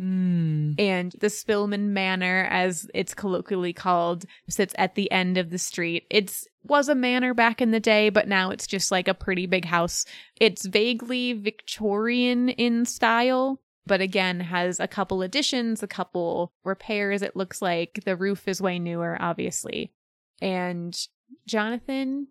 Mm. 0.00 0.78
And 0.78 1.12
the 1.20 1.28
Spillman 1.28 1.92
Manor, 1.92 2.48
as 2.50 2.88
it's 2.94 3.14
colloquially 3.14 3.72
called, 3.72 4.24
sits 4.48 4.74
at 4.76 4.96
the 4.96 5.10
end 5.12 5.38
of 5.38 5.50
the 5.50 5.58
street. 5.58 6.06
It's 6.10 6.46
was 6.64 6.88
a 6.88 6.94
manor 6.94 7.34
back 7.34 7.60
in 7.60 7.70
the 7.70 7.80
day, 7.80 8.08
but 8.08 8.26
now 8.26 8.50
it's 8.50 8.66
just 8.66 8.90
like 8.90 9.06
a 9.06 9.14
pretty 9.14 9.46
big 9.46 9.66
house. 9.66 10.04
It's 10.40 10.64
vaguely 10.64 11.34
Victorian 11.34 12.48
in 12.48 12.86
style, 12.86 13.60
but 13.86 14.00
again 14.00 14.40
has 14.40 14.80
a 14.80 14.88
couple 14.88 15.22
additions, 15.22 15.82
a 15.82 15.86
couple 15.86 16.52
repairs. 16.64 17.22
It 17.22 17.36
looks 17.36 17.60
like 17.60 18.00
the 18.04 18.16
roof 18.16 18.48
is 18.48 18.62
way 18.62 18.78
newer, 18.78 19.16
obviously. 19.20 19.92
And 20.40 20.98
Jonathan, 21.46 22.28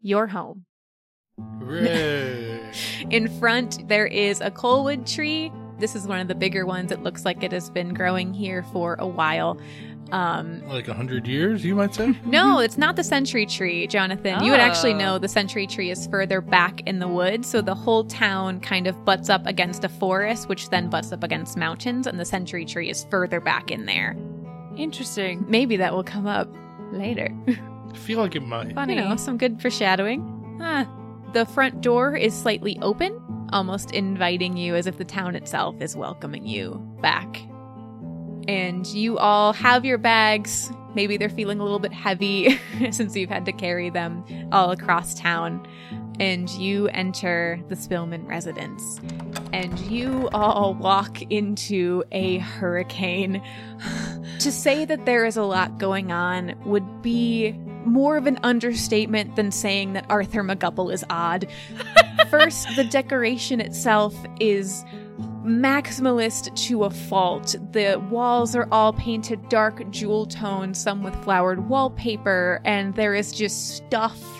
you're 0.00 0.28
home. 0.28 0.64
In 3.10 3.28
front, 3.38 3.86
there 3.88 4.06
is 4.06 4.40
a 4.40 4.50
Coalwood 4.50 5.06
tree. 5.06 5.52
This 5.78 5.94
is 5.94 6.06
one 6.06 6.20
of 6.20 6.28
the 6.28 6.34
bigger 6.34 6.64
ones. 6.66 6.90
It 6.90 7.02
looks 7.02 7.24
like 7.24 7.42
it 7.42 7.52
has 7.52 7.68
been 7.70 7.92
growing 7.94 8.32
here 8.34 8.62
for 8.72 8.96
a 8.98 9.06
while. 9.06 9.58
Um, 10.12 10.62
like 10.68 10.86
a 10.86 10.94
hundred 10.94 11.26
years, 11.26 11.64
you 11.64 11.74
might 11.74 11.92
say? 11.94 12.14
no, 12.24 12.60
it's 12.60 12.78
not 12.78 12.94
the 12.94 13.02
century 13.02 13.44
tree, 13.44 13.88
Jonathan. 13.88 14.44
You 14.44 14.52
would 14.52 14.60
actually 14.60 14.94
Oh. 14.94 14.98
know 14.98 15.18
the 15.18 15.26
century 15.28 15.66
tree 15.66 15.90
is 15.90 16.06
further 16.06 16.40
back 16.40 16.80
in 16.86 17.00
the 17.00 17.08
woods. 17.08 17.48
So 17.48 17.60
the 17.60 17.74
whole 17.74 18.04
town 18.04 18.60
kind 18.60 18.86
of 18.86 19.04
butts 19.04 19.28
up 19.28 19.44
against 19.46 19.82
a 19.82 19.88
forest, 19.88 20.48
which 20.48 20.70
then 20.70 20.88
butts 20.88 21.10
up 21.12 21.24
against 21.24 21.56
mountains, 21.56 22.06
and 22.06 22.20
the 22.20 22.24
century 22.24 22.64
tree 22.64 22.88
is 22.88 23.04
further 23.10 23.40
back 23.40 23.72
in 23.72 23.84
there. 23.86 24.16
Interesting. 24.76 25.44
Maybe 25.48 25.76
that 25.78 25.92
will 25.92 26.04
come 26.04 26.26
up 26.26 26.48
later. 26.92 27.34
I 27.48 27.96
feel 27.96 28.20
like 28.20 28.36
it 28.36 28.42
might. 28.46 28.74
Funny. 28.74 28.94
You 28.94 29.00
know, 29.00 29.16
some 29.16 29.36
good 29.38 29.60
foreshadowing. 29.60 30.58
Ah. 30.62 30.86
The 31.32 31.46
front 31.46 31.80
door 31.80 32.16
is 32.16 32.32
slightly 32.32 32.78
open, 32.80 33.20
almost 33.52 33.90
inviting 33.92 34.56
you 34.56 34.74
as 34.74 34.86
if 34.86 34.98
the 34.98 35.04
town 35.04 35.36
itself 35.36 35.80
is 35.80 35.96
welcoming 35.96 36.46
you 36.46 36.74
back. 37.00 37.40
And 38.48 38.86
you 38.86 39.18
all 39.18 39.52
have 39.52 39.84
your 39.84 39.98
bags. 39.98 40.70
Maybe 40.94 41.16
they're 41.16 41.28
feeling 41.28 41.60
a 41.60 41.62
little 41.62 41.78
bit 41.78 41.92
heavy 41.92 42.58
since 42.90 43.16
you've 43.16 43.30
had 43.30 43.44
to 43.46 43.52
carry 43.52 43.90
them 43.90 44.24
all 44.52 44.70
across 44.70 45.14
town. 45.14 45.66
And 46.20 46.48
you 46.50 46.88
enter 46.88 47.60
the 47.68 47.74
Spillman 47.74 48.26
residence. 48.26 49.00
And 49.52 49.78
you 49.80 50.28
all 50.32 50.74
walk 50.74 51.22
into 51.30 52.04
a 52.12 52.38
hurricane. 52.38 53.42
to 54.40 54.52
say 54.52 54.84
that 54.84 55.06
there 55.06 55.24
is 55.24 55.36
a 55.36 55.42
lot 55.42 55.78
going 55.78 56.12
on 56.12 56.54
would 56.64 57.02
be 57.02 57.52
more 57.84 58.16
of 58.16 58.26
an 58.26 58.38
understatement 58.42 59.36
than 59.36 59.50
saying 59.50 59.92
that 59.92 60.04
Arthur 60.08 60.42
McGupple 60.42 60.92
is 60.92 61.04
odd. 61.08 61.46
First, 62.30 62.68
the 62.76 62.84
decoration 62.84 63.60
itself 63.60 64.14
is 64.40 64.84
maximalist 65.46 66.54
to 66.66 66.84
a 66.84 66.90
fault. 66.90 67.54
The 67.72 67.96
walls 68.10 68.56
are 68.56 68.68
all 68.72 68.92
painted 68.92 69.48
dark 69.48 69.88
jewel 69.90 70.26
tones, 70.26 70.78
some 70.78 71.02
with 71.02 71.14
flowered 71.22 71.68
wallpaper, 71.68 72.60
and 72.64 72.94
there 72.94 73.14
is 73.14 73.32
just 73.32 73.76
stuff 73.76 74.35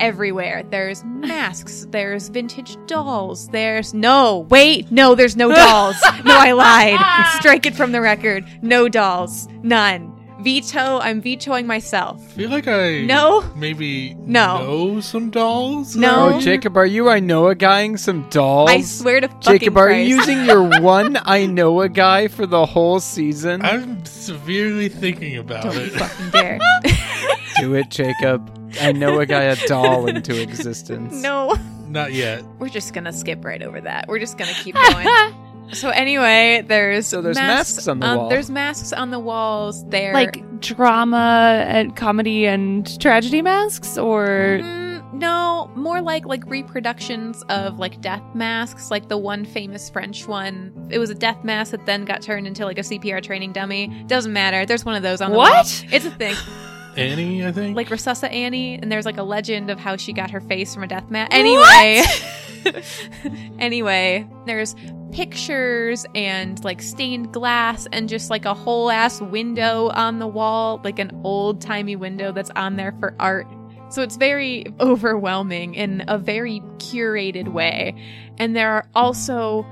everywhere. 0.00 0.64
There's 0.70 1.04
masks, 1.04 1.86
there's 1.90 2.28
vintage 2.28 2.76
dolls, 2.86 3.48
there's 3.48 3.94
no, 3.94 4.46
wait, 4.50 4.90
no, 4.90 5.14
there's 5.14 5.36
no 5.36 5.52
dolls. 5.52 5.96
no, 6.24 6.36
I 6.36 6.52
lied. 6.52 7.36
Strike 7.40 7.66
it 7.66 7.74
from 7.74 7.92
the 7.92 8.00
record. 8.00 8.44
No 8.62 8.88
dolls. 8.88 9.48
None. 9.62 10.10
Veto, 10.44 10.98
I'm 11.00 11.20
vetoing 11.22 11.66
myself. 11.66 12.20
I 12.22 12.30
feel 12.36 12.50
like 12.50 12.68
I 12.68 13.00
No. 13.00 13.42
maybe 13.56 14.14
No. 14.20 14.58
know 14.94 15.00
some 15.00 15.30
dolls. 15.30 15.96
No. 15.96 16.34
Oh, 16.34 16.40
Jacob, 16.40 16.76
are 16.76 16.84
you 16.86 17.08
I 17.08 17.18
know 17.20 17.48
a 17.48 17.54
guying 17.54 17.96
some 17.96 18.28
dolls? 18.30 18.70
I 18.70 18.82
swear 18.82 19.20
to 19.22 19.28
fucking 19.28 19.40
Jacob, 19.42 19.76
are 19.78 19.86
Christ. 19.86 20.08
you 20.08 20.16
using 20.16 20.44
your 20.44 20.80
one 20.80 21.18
I 21.24 21.46
know 21.46 21.80
a 21.80 21.88
guy 21.88 22.28
for 22.28 22.46
the 22.46 22.66
whole 22.66 23.00
season? 23.00 23.62
I'm 23.62 24.04
severely 24.04 24.88
thinking 24.88 25.38
about 25.38 25.64
Don't 25.64 25.74
you 25.76 25.80
it. 25.82 25.92
fucking 25.92 26.30
dare. 26.32 26.58
Do 27.60 27.74
it, 27.74 27.88
Jacob. 27.88 28.50
I 28.82 28.92
know 28.92 29.20
a 29.20 29.26
guy 29.26 29.44
a 29.44 29.56
doll 29.66 30.06
into 30.06 30.40
existence. 30.40 31.14
no. 31.22 31.54
Not 31.88 32.12
yet. 32.12 32.42
We're 32.58 32.70
just 32.70 32.92
gonna 32.92 33.12
skip 33.12 33.44
right 33.44 33.62
over 33.62 33.80
that. 33.80 34.06
We're 34.08 34.18
just 34.18 34.36
gonna 34.36 34.52
keep 34.54 34.74
going. 34.74 35.06
So 35.72 35.88
anyway, 35.90 36.62
there's 36.66 37.06
So 37.06 37.22
there's 37.22 37.36
masks 37.36 37.88
on 37.88 38.00
the 38.00 38.06
wall. 38.16 38.28
There's 38.28 38.50
masks 38.50 38.92
on 38.92 39.10
the 39.10 39.18
walls. 39.18 39.84
There, 39.88 40.12
Like 40.12 40.60
drama 40.60 41.64
and 41.68 41.94
comedy 41.96 42.46
and 42.46 43.00
tragedy 43.00 43.42
masks, 43.42 43.96
or 43.98 44.26
Mm, 44.62 45.12
no, 45.14 45.70
more 45.76 46.00
like 46.02 46.26
like 46.26 46.44
reproductions 46.46 47.42
of 47.48 47.78
like 47.78 48.00
death 48.00 48.22
masks, 48.34 48.90
like 48.90 49.08
the 49.08 49.18
one 49.18 49.44
famous 49.44 49.88
French 49.90 50.26
one. 50.26 50.88
It 50.90 50.98
was 50.98 51.10
a 51.10 51.14
death 51.14 51.42
mask 51.44 51.70
that 51.72 51.86
then 51.86 52.04
got 52.04 52.22
turned 52.22 52.46
into 52.46 52.64
like 52.64 52.78
a 52.78 52.82
CPR 52.82 53.22
training 53.22 53.52
dummy. 53.52 53.88
Doesn't 54.06 54.32
matter. 54.32 54.66
There's 54.66 54.84
one 54.84 54.94
of 54.96 55.02
those 55.02 55.20
on 55.20 55.30
the 55.32 55.36
What? 55.36 55.52
wall. 55.52 55.88
It's 55.92 56.04
a 56.04 56.10
thing. 56.10 56.34
Annie, 56.96 57.44
I 57.44 57.50
think. 57.50 57.74
Like 57.74 57.88
Resuscita 57.88 58.30
Annie, 58.32 58.74
and 58.76 58.90
there's 58.92 59.04
like 59.04 59.16
a 59.18 59.22
legend 59.24 59.68
of 59.68 59.80
how 59.80 59.96
she 59.96 60.12
got 60.12 60.30
her 60.30 60.40
face 60.40 60.72
from 60.74 60.84
a 60.84 60.86
death 60.86 61.10
mask. 61.10 61.32
Anyway, 61.34 62.02
anyway, 63.58 64.26
there's 64.46 64.74
pictures 65.14 66.04
and 66.16 66.62
like 66.64 66.82
stained 66.82 67.32
glass 67.32 67.86
and 67.92 68.08
just 68.08 68.30
like 68.30 68.44
a 68.44 68.52
whole 68.52 68.90
ass 68.90 69.20
window 69.20 69.88
on 69.90 70.18
the 70.18 70.26
wall, 70.26 70.80
like 70.82 70.98
an 70.98 71.12
old 71.22 71.60
timey 71.60 71.94
window 71.94 72.32
that's 72.32 72.50
on 72.56 72.74
there 72.74 72.92
for 72.98 73.14
art. 73.20 73.46
So 73.90 74.02
it's 74.02 74.16
very 74.16 74.66
overwhelming 74.80 75.74
in 75.74 76.04
a 76.08 76.18
very 76.18 76.60
curated 76.78 77.52
way. 77.52 77.94
And 78.38 78.56
there 78.56 78.72
are 78.72 78.88
also 78.96 79.64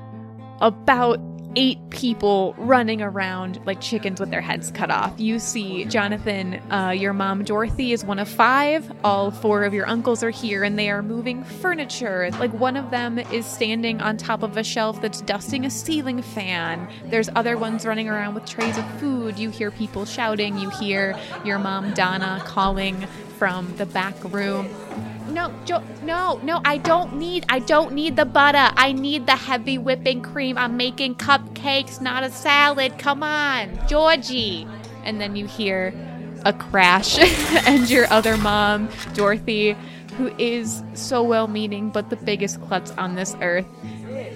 about 0.60 1.18
eight 1.56 1.78
people 1.90 2.54
running 2.56 3.02
around 3.02 3.60
like 3.66 3.80
chickens 3.80 4.20
with 4.20 4.30
their 4.30 4.40
heads 4.40 4.70
cut 4.70 4.90
off. 4.90 5.18
You 5.18 5.38
see 5.38 5.84
Jonathan, 5.84 6.54
uh, 6.72 6.90
your 6.90 7.12
mom 7.12 7.44
Dorothy 7.44 7.92
is 7.92 8.04
one 8.04 8.18
of 8.18 8.28
five. 8.28 8.90
All 9.04 9.30
four 9.30 9.64
of 9.64 9.74
your 9.74 9.88
uncles 9.88 10.22
are 10.22 10.30
here 10.30 10.64
and 10.64 10.78
they 10.78 10.90
are 10.90 11.02
moving 11.02 11.44
furniture. 11.44 12.30
Like 12.32 12.52
one 12.52 12.76
of 12.76 12.90
them 12.90 13.18
is 13.18 13.46
standing 13.46 14.00
on 14.00 14.16
top 14.16 14.42
of 14.42 14.56
a 14.56 14.64
shelf 14.64 15.00
that's 15.00 15.20
dusting 15.22 15.66
a 15.66 15.70
ceiling 15.70 16.22
fan. 16.22 16.88
There's 17.06 17.28
other 17.34 17.56
ones 17.56 17.84
running 17.84 18.08
around 18.08 18.34
with 18.34 18.46
trays 18.46 18.78
of 18.78 19.00
food. 19.00 19.38
You 19.38 19.50
hear 19.50 19.70
people 19.70 20.04
shouting. 20.04 20.58
You 20.58 20.70
hear 20.70 21.18
your 21.44 21.58
mom 21.58 21.92
Donna 21.94 22.42
calling 22.46 23.06
from 23.38 23.76
the 23.76 23.86
back 23.86 24.14
room. 24.32 24.68
No, 25.32 25.50
jo- 25.64 25.82
no, 26.02 26.38
no, 26.42 26.60
I 26.64 26.76
don't 26.76 27.16
need 27.16 27.46
I 27.48 27.60
don't 27.60 27.94
need 27.94 28.16
the 28.16 28.26
butter. 28.26 28.70
I 28.76 28.92
need 28.92 29.26
the 29.26 29.36
heavy 29.36 29.78
whipping 29.78 30.20
cream. 30.20 30.58
I'm 30.58 30.76
making 30.76 31.14
cupcakes, 31.14 32.00
not 32.00 32.22
a 32.22 32.30
salad. 32.30 32.98
Come 32.98 33.22
on, 33.22 33.78
Georgie. 33.88 34.66
And 35.04 35.20
then 35.20 35.34
you 35.34 35.46
hear 35.46 35.94
a 36.44 36.52
crash 36.52 37.18
and 37.66 37.88
your 37.88 38.06
other 38.12 38.36
mom, 38.36 38.88
Dorothy, 39.14 39.76
who 40.16 40.28
is 40.38 40.82
so 40.94 41.22
well-meaning 41.22 41.90
but 41.90 42.10
the 42.10 42.16
biggest 42.16 42.60
klutz 42.62 42.90
on 42.92 43.14
this 43.14 43.34
earth. 43.40 43.66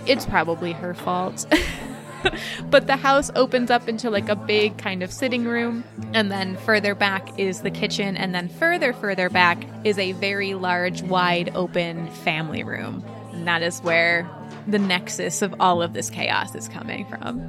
It's 0.07 0.25
probably 0.25 0.73
her 0.73 0.95
fault. 0.95 1.47
but 2.71 2.87
the 2.87 2.97
house 2.97 3.31
opens 3.35 3.71
up 3.71 3.89
into 3.89 4.11
like 4.11 4.29
a 4.29 4.37
big 4.37 4.79
kind 4.79 5.03
of 5.03 5.13
sitting 5.13 5.45
room 5.45 5.85
and 6.13 6.31
then 6.31 6.57
further 6.59 6.95
back 6.95 7.39
is 7.39 7.63
the 7.63 7.71
kitchen 7.71 8.17
and 8.17 8.35
then 8.35 8.49
further 8.49 8.93
further 8.93 9.29
back 9.29 9.59
is 9.85 9.99
a 9.99 10.13
very 10.13 10.55
large 10.55 11.03
wide 11.03 11.51
open 11.55 12.11
family 12.11 12.63
room. 12.63 13.05
And 13.33 13.47
that 13.47 13.63
is 13.63 13.81
where 13.81 14.29
the 14.67 14.79
nexus 14.79 15.43
of 15.43 15.55
all 15.61 15.83
of 15.83 15.93
this 15.93 16.11
chaos 16.11 16.55
is 16.55 16.69
coming 16.69 17.07
from. 17.07 17.41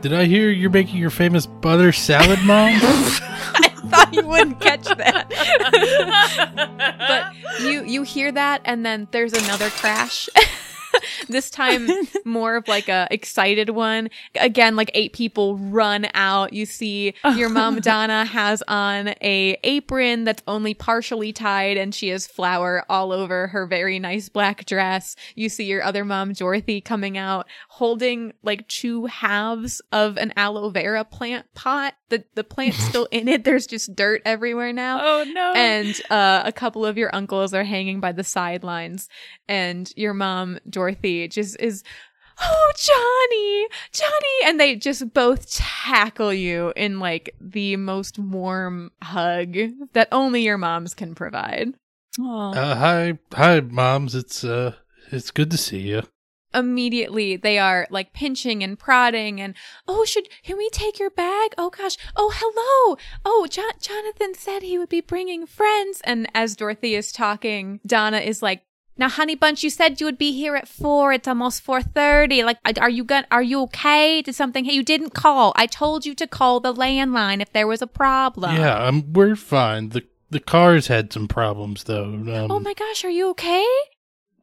Did 0.00 0.12
I 0.12 0.24
hear 0.24 0.50
you're 0.50 0.70
making 0.70 0.98
your 0.98 1.10
famous 1.10 1.46
butter 1.46 1.92
salad, 1.92 2.38
mom? 2.44 2.72
I 2.82 3.72
thought 3.86 4.12
you 4.12 4.26
wouldn't 4.26 4.60
catch 4.60 4.84
that. 4.84 5.30
But 7.04 7.62
you 7.62 7.84
you 7.84 8.02
hear 8.02 8.32
that 8.32 8.62
and 8.64 8.84
then 8.84 9.08
there's 9.10 9.32
another 9.32 9.70
crash 9.70 10.28
this 11.28 11.50
time 11.50 11.88
more 12.24 12.56
of 12.56 12.68
like 12.68 12.88
a 12.88 13.06
excited 13.10 13.70
one. 13.70 14.10
Again 14.36 14.76
like 14.76 14.90
eight 14.94 15.12
people 15.12 15.56
run 15.56 16.06
out. 16.14 16.52
You 16.52 16.66
see 16.66 17.14
your 17.36 17.48
mom 17.48 17.76
oh. 17.76 17.80
donna 17.84 18.24
has 18.24 18.62
on 18.68 19.14
a 19.20 19.58
apron 19.62 20.24
that's 20.24 20.42
only 20.46 20.74
partially 20.74 21.32
tied 21.32 21.76
and 21.76 21.94
she 21.94 22.08
has 22.08 22.26
flour 22.26 22.84
all 22.88 23.12
over 23.12 23.48
her 23.48 23.66
very 23.66 23.98
nice 23.98 24.28
black 24.28 24.64
dress. 24.66 25.16
You 25.34 25.48
see 25.48 25.64
your 25.64 25.82
other 25.82 26.04
mom 26.04 26.32
dorothy 26.32 26.80
coming 26.80 27.18
out 27.18 27.46
holding 27.74 28.32
like 28.44 28.68
two 28.68 29.06
halves 29.06 29.82
of 29.90 30.16
an 30.16 30.32
aloe 30.36 30.70
vera 30.70 31.04
plant 31.04 31.44
pot 31.54 31.92
the 32.08 32.22
the 32.36 32.44
plant's 32.44 32.78
still 32.88 33.08
in 33.10 33.26
it 33.26 33.42
there's 33.42 33.66
just 33.66 33.96
dirt 33.96 34.22
everywhere 34.24 34.72
now 34.72 35.00
oh 35.02 35.24
no, 35.24 35.52
and 35.56 36.00
uh, 36.08 36.42
a 36.44 36.52
couple 36.52 36.86
of 36.86 36.96
your 36.96 37.12
uncles 37.12 37.52
are 37.52 37.64
hanging 37.64 37.98
by 37.98 38.12
the 38.12 38.22
sidelines 38.22 39.08
and 39.48 39.92
your 39.96 40.14
mom 40.14 40.56
dorothy 40.70 41.26
just 41.26 41.58
is 41.58 41.82
oh 42.40 42.72
johnny 42.76 43.66
johnny 43.90 44.48
and 44.48 44.60
they 44.60 44.76
just 44.76 45.12
both 45.12 45.52
tackle 45.52 46.32
you 46.32 46.72
in 46.76 47.00
like 47.00 47.34
the 47.40 47.74
most 47.74 48.20
warm 48.20 48.92
hug 49.02 49.56
that 49.94 50.06
only 50.12 50.42
your 50.42 50.58
moms 50.58 50.94
can 50.94 51.12
provide 51.12 51.74
Aw. 52.20 52.52
uh, 52.52 52.74
hi, 52.76 53.18
hi, 53.32 53.58
moms. 53.58 54.14
It's 54.14 54.44
uh, 54.44 54.74
it's 55.10 55.32
good 55.32 55.50
to 55.50 55.56
see 55.56 55.80
you. 55.80 56.04
Immediately 56.54 57.36
they 57.36 57.58
are 57.58 57.86
like 57.90 58.12
pinching 58.12 58.62
and 58.62 58.78
prodding 58.78 59.40
and 59.40 59.54
oh 59.88 60.04
should 60.04 60.28
can 60.42 60.56
we 60.56 60.68
take 60.70 60.98
your 60.98 61.10
bag? 61.10 61.54
Oh 61.58 61.70
gosh. 61.70 61.96
Oh 62.16 62.32
hello. 62.34 62.96
Oh 63.24 63.46
jo- 63.50 63.62
jonathan 63.80 64.34
said 64.34 64.62
he 64.62 64.78
would 64.78 64.88
be 64.88 65.00
bringing 65.00 65.46
friends. 65.46 66.00
And 66.04 66.28
as 66.34 66.56
dorothy 66.56 66.94
is 66.94 67.12
talking 67.12 67.80
donna 67.86 68.18
is 68.18 68.42
like 68.42 68.62
now 68.96 69.08
honey 69.08 69.34
bunch 69.34 69.64
you 69.64 69.70
said 69.70 70.00
you 70.00 70.06
would 70.06 70.18
be 70.18 70.32
here 70.32 70.54
at 70.56 70.68
four. 70.68 71.12
It's 71.12 71.26
almost 71.28 71.66
4.30 71.66 72.44
like 72.44 72.58
are 72.80 72.90
you 72.90 73.04
gonna 73.04 73.26
are 73.30 73.42
you 73.42 73.62
okay? 73.62 74.22
Did 74.22 74.34
something 74.34 74.64
hey 74.64 74.74
you 74.74 74.82
didn't 74.84 75.14
call. 75.14 75.52
I 75.56 75.66
told 75.66 76.06
you 76.06 76.14
to 76.14 76.26
call 76.26 76.60
the 76.60 76.72
landline 76.72 77.40
if 77.42 77.52
there 77.52 77.66
was 77.66 77.82
a 77.82 77.86
problem. 77.86 78.54
Yeah, 78.56 78.76
um, 78.86 79.12
we're 79.12 79.36
fine. 79.36 79.90
the 79.90 80.04
The 80.30 80.40
cars 80.40 80.86
had 80.88 81.12
some 81.12 81.28
problems 81.28 81.84
though. 81.84 82.04
Um, 82.04 82.50
oh 82.50 82.60
my 82.60 82.74
gosh 82.74 83.04
are 83.04 83.10
you 83.10 83.30
okay 83.30 83.66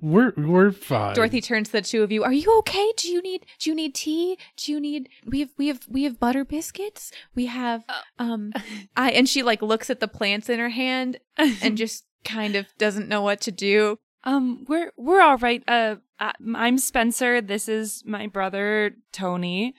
we're 0.01 0.33
we're 0.35 0.71
fine. 0.71 1.15
Dorothy 1.15 1.41
turns 1.41 1.67
to 1.67 1.73
the 1.73 1.81
two 1.81 2.03
of 2.03 2.11
you. 2.11 2.23
Are 2.23 2.33
you 2.33 2.57
okay? 2.59 2.91
Do 2.97 3.09
you 3.09 3.21
need 3.21 3.45
do 3.59 3.69
you 3.69 3.75
need 3.75 3.93
tea? 3.95 4.37
Do 4.57 4.71
you 4.71 4.79
need 4.79 5.09
we 5.25 5.39
have 5.41 5.49
we 5.57 5.67
have 5.67 5.81
we 5.87 6.03
have 6.03 6.19
butter 6.19 6.43
biscuits? 6.43 7.11
We 7.35 7.45
have 7.45 7.83
um 8.19 8.51
I 8.95 9.11
and 9.11 9.29
she 9.29 9.43
like 9.43 9.61
looks 9.61 9.89
at 9.89 9.99
the 9.99 10.07
plants 10.07 10.49
in 10.49 10.59
her 10.59 10.69
hand 10.69 11.19
and 11.37 11.77
just 11.77 12.05
kind 12.25 12.55
of 12.55 12.65
doesn't 12.77 13.07
know 13.07 13.21
what 13.21 13.41
to 13.41 13.51
do. 13.51 13.97
um, 14.23 14.65
we're 14.67 14.91
we're 14.97 15.21
all 15.21 15.37
right. 15.37 15.63
Uh, 15.67 15.95
I- 16.19 16.33
I'm 16.55 16.77
Spencer. 16.77 17.41
This 17.41 17.67
is 17.69 18.03
my 18.05 18.27
brother 18.27 18.95
Tony. 19.11 19.73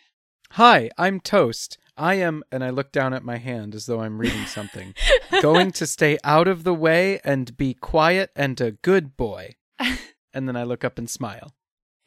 Hi, 0.53 0.90
I'm 0.99 1.19
Toast. 1.20 1.78
I 1.97 2.15
am, 2.15 2.43
and 2.51 2.65
I 2.65 2.70
look 2.70 2.90
down 2.90 3.12
at 3.15 3.23
my 3.23 3.36
hand 3.39 3.74
as 3.74 3.86
though 3.86 4.01
I'm 4.01 4.19
reading 4.19 4.47
something, 4.47 4.94
going 5.43 5.73
to 5.73 5.86
stay 5.86 6.19
out 6.24 6.49
of 6.49 6.65
the 6.65 6.74
way 6.74 7.20
and 7.23 7.55
be 7.57 7.74
quiet 7.74 8.31
and 8.35 8.59
a 8.61 8.73
good 8.73 9.16
boy. 9.16 9.57
And 10.34 10.48
then 10.48 10.56
I 10.56 10.64
look 10.64 10.84
up 10.84 10.98
and 10.98 11.09
smile. 11.09 11.52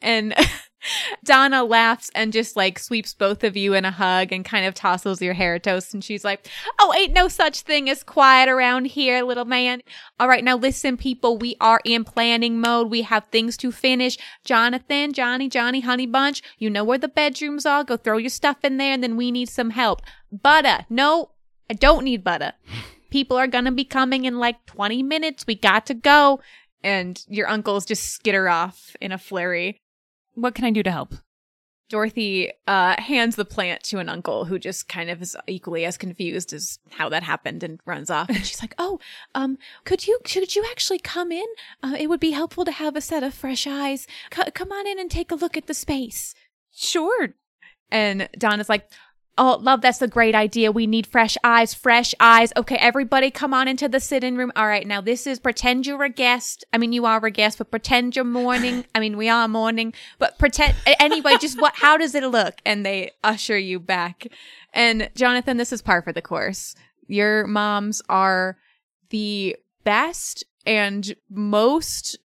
And 0.02 0.34
Donna 1.24 1.64
laughs 1.64 2.10
and 2.14 2.32
just 2.32 2.56
like 2.56 2.78
sweeps 2.78 3.14
both 3.14 3.42
of 3.44 3.56
you 3.56 3.74
in 3.74 3.84
a 3.84 3.90
hug 3.90 4.32
and 4.32 4.44
kind 4.44 4.66
of 4.66 4.74
tosses 4.74 5.20
your 5.20 5.34
hair 5.34 5.58
toast. 5.58 5.94
And 5.94 6.04
she's 6.04 6.24
like, 6.24 6.48
Oh, 6.78 6.94
ain't 6.96 7.12
no 7.12 7.28
such 7.28 7.62
thing 7.62 7.88
as 7.88 8.02
quiet 8.02 8.48
around 8.48 8.86
here, 8.86 9.22
little 9.22 9.44
man. 9.44 9.82
All 10.20 10.28
right, 10.28 10.44
now 10.44 10.56
listen, 10.56 10.96
people, 10.96 11.38
we 11.38 11.56
are 11.60 11.80
in 11.84 12.04
planning 12.04 12.60
mode. 12.60 12.90
We 12.90 13.02
have 13.02 13.26
things 13.26 13.56
to 13.58 13.72
finish. 13.72 14.18
Jonathan, 14.44 15.12
Johnny, 15.12 15.48
Johnny, 15.48 15.80
Honey 15.80 16.06
Bunch, 16.06 16.42
you 16.58 16.70
know 16.70 16.84
where 16.84 16.98
the 16.98 17.08
bedrooms 17.08 17.66
are. 17.66 17.84
Go 17.84 17.96
throw 17.96 18.18
your 18.18 18.30
stuff 18.30 18.58
in 18.62 18.76
there 18.76 18.92
and 18.92 19.02
then 19.02 19.16
we 19.16 19.30
need 19.30 19.48
some 19.48 19.70
help. 19.70 20.02
Butter. 20.30 20.86
No, 20.90 21.30
I 21.70 21.74
don't 21.74 22.04
need 22.04 22.22
butter. 22.22 22.52
People 23.10 23.36
are 23.36 23.46
gonna 23.46 23.72
be 23.72 23.84
coming 23.84 24.24
in 24.24 24.38
like 24.38 24.66
20 24.66 25.02
minutes. 25.02 25.46
We 25.46 25.54
got 25.54 25.86
to 25.86 25.94
go. 25.94 26.40
And 26.86 27.20
your 27.26 27.48
uncles 27.48 27.84
just 27.84 28.12
skitter 28.12 28.48
off 28.48 28.94
in 29.00 29.10
a 29.10 29.18
flurry. 29.18 29.80
What 30.34 30.54
can 30.54 30.64
I 30.64 30.70
do 30.70 30.84
to 30.84 30.90
help? 30.92 31.14
Dorothy 31.88 32.52
uh, 32.68 32.94
hands 33.00 33.34
the 33.34 33.44
plant 33.44 33.82
to 33.84 33.98
an 33.98 34.08
uncle 34.08 34.44
who 34.44 34.56
just 34.56 34.88
kind 34.88 35.10
of 35.10 35.20
is 35.20 35.36
equally 35.48 35.84
as 35.84 35.96
confused 35.96 36.52
as 36.52 36.78
how 36.90 37.08
that 37.08 37.24
happened 37.24 37.64
and 37.64 37.80
runs 37.86 38.08
off. 38.08 38.28
And 38.28 38.46
she's 38.46 38.62
like, 38.62 38.74
"Oh, 38.78 39.00
um, 39.34 39.58
could 39.84 40.06
you 40.06 40.20
could 40.22 40.54
you 40.54 40.64
actually 40.70 41.00
come 41.00 41.32
in? 41.32 41.46
Uh, 41.82 41.96
it 41.98 42.08
would 42.08 42.20
be 42.20 42.30
helpful 42.30 42.64
to 42.64 42.72
have 42.72 42.94
a 42.94 43.00
set 43.00 43.24
of 43.24 43.34
fresh 43.34 43.66
eyes. 43.66 44.06
C- 44.32 44.50
come 44.54 44.70
on 44.70 44.86
in 44.86 45.00
and 45.00 45.10
take 45.10 45.32
a 45.32 45.36
look 45.36 45.56
at 45.56 45.66
the 45.66 45.74
space." 45.74 46.34
Sure. 46.72 47.34
And 47.90 48.28
Donna's 48.38 48.68
like, 48.68 48.88
Oh, 49.38 49.58
love, 49.60 49.82
that's 49.82 50.00
a 50.00 50.08
great 50.08 50.34
idea. 50.34 50.72
We 50.72 50.86
need 50.86 51.06
fresh 51.06 51.36
eyes, 51.44 51.74
fresh 51.74 52.14
eyes. 52.18 52.54
Okay, 52.56 52.76
everybody 52.76 53.30
come 53.30 53.52
on 53.52 53.68
into 53.68 53.86
the 53.86 54.00
sitting 54.00 54.36
room. 54.36 54.50
All 54.56 54.66
right, 54.66 54.86
now 54.86 55.02
this 55.02 55.26
is 55.26 55.38
pretend 55.38 55.86
you're 55.86 56.04
a 56.04 56.08
guest. 56.08 56.64
I 56.72 56.78
mean, 56.78 56.94
you 56.94 57.04
are 57.04 57.24
a 57.24 57.30
guest, 57.30 57.58
but 57.58 57.70
pretend 57.70 58.16
you're 58.16 58.24
mourning. 58.24 58.86
I 58.94 59.00
mean, 59.00 59.18
we 59.18 59.28
are 59.28 59.46
mourning, 59.46 59.92
but 60.18 60.38
pretend 60.38 60.74
anyway, 61.00 61.34
just 61.38 61.60
what, 61.60 61.74
how 61.76 61.98
does 61.98 62.14
it 62.14 62.24
look? 62.24 62.54
And 62.64 62.86
they 62.86 63.10
usher 63.22 63.58
you 63.58 63.78
back. 63.78 64.26
And 64.72 65.10
Jonathan, 65.14 65.58
this 65.58 65.72
is 65.72 65.82
par 65.82 66.00
for 66.00 66.14
the 66.14 66.22
course. 66.22 66.74
Your 67.06 67.46
moms 67.46 68.00
are 68.08 68.56
the 69.10 69.56
best 69.84 70.44
and 70.64 71.14
most, 71.28 72.18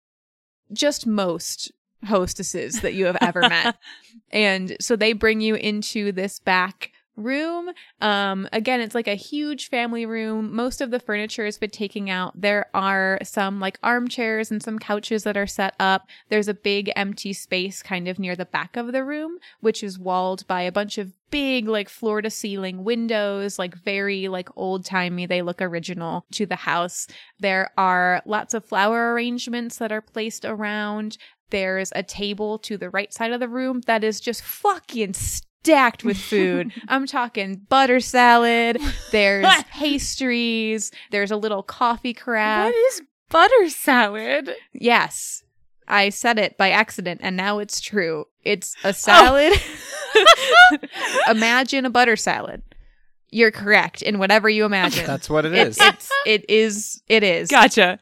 just 0.73 1.09
most 1.09 1.73
hostesses 2.05 2.81
that 2.83 2.95
you 2.95 3.07
have 3.07 3.19
ever 3.21 3.41
met. 3.41 3.77
And 4.33 4.77
so 4.81 4.95
they 4.95 5.13
bring 5.13 5.41
you 5.41 5.57
into 5.57 6.13
this 6.13 6.39
back 6.39 6.93
room. 7.21 7.71
Um, 8.01 8.49
again, 8.53 8.81
it's 8.81 8.95
like 8.95 9.09
a 9.09 9.15
huge 9.15 9.69
family 9.69 10.07
room. 10.07 10.55
Most 10.55 10.81
of 10.81 10.91
the 10.91 11.01
furniture 11.01 11.45
has 11.45 11.59
been 11.59 11.71
taken 11.71 12.09
out. 12.09 12.41
There 12.41 12.67
are 12.75 13.19
some 13.23 13.61
like 13.61 13.79
armchairs 13.83 14.51
and 14.51 14.63
some 14.63 14.79
couches 14.79 15.25
that 15.25 15.37
are 15.37 15.47
set 15.47 15.75
up. 15.79 16.07
There's 16.29 16.49
a 16.49 16.55
big 16.55 16.91
empty 16.97 17.33
space 17.33 17.83
kind 17.83 18.09
of 18.09 18.19
near 18.19 18.37
the 18.37 18.45
back 18.45 18.77
of 18.77 18.93
the 18.93 19.05
room, 19.05 19.39
which 19.61 19.83
is 19.83 19.99
walled 19.99 20.47
by 20.47 20.63
a 20.63 20.73
bunch 20.73 20.99
of 20.99 21.13
big 21.31 21.69
like 21.69 21.89
floor 21.89 22.21
to 22.23 22.31
ceiling 22.31 22.85
windows, 22.85 23.59
like 23.59 23.75
very 23.75 24.29
like 24.29 24.49
old 24.57 24.85
timey. 24.85 25.27
They 25.27 25.43
look 25.43 25.63
original 25.63 26.27
to 26.33 26.47
the 26.47 26.57
house. 26.57 27.07
There 27.39 27.71
are 27.77 28.23
lots 28.27 28.55
of 28.55 28.65
flower 28.65 29.13
arrangements 29.13 29.79
that 29.79 29.93
are 29.93 30.03
placed 30.03 30.45
around. 30.45 31.17
There's 31.51 31.93
a 31.95 32.03
table 32.03 32.59
to 32.61 32.77
the 32.77 32.91
right 32.91 33.13
side 33.13 33.33
of 33.33 33.41
the 33.41 33.49
room 33.49 33.83
that 33.87 34.05
is 34.05 34.21
just 34.21 34.43
fucking 34.43 35.15
stacked 35.63 36.05
with 36.05 36.17
food. 36.33 36.73
I'm 36.89 37.07
talking 37.07 37.57
butter 37.69 38.01
salad, 38.01 38.79
there's 39.13 39.47
pastries, 39.71 40.91
there's 41.11 41.31
a 41.31 41.37
little 41.37 41.63
coffee 41.63 42.15
craft. 42.15 42.67
What 42.75 42.75
is 42.93 43.03
butter 43.29 43.69
salad? 43.69 44.51
Yes. 44.73 45.43
I 45.87 46.11
said 46.11 46.39
it 46.39 46.57
by 46.57 46.71
accident 46.71 47.21
and 47.23 47.37
now 47.37 47.59
it's 47.59 47.81
true. 47.81 48.27
It's 48.45 48.75
a 48.85 48.93
salad. 48.95 49.53
imagine 51.29 51.85
a 51.85 51.91
butter 51.91 52.17
salad. 52.17 52.63
You're 53.31 53.51
correct 53.53 54.03
in 54.03 54.19
whatever 54.19 54.49
you 54.49 54.65
imagine. 54.65 55.07
That's 55.07 55.29
what 55.31 55.45
it 55.45 55.53
It- 55.55 55.69
is. 55.69 55.79
It's 55.81 56.11
it 56.27 56.45
is 56.49 57.03
it 57.09 57.23
is. 57.23 57.49
Gotcha. 57.51 57.99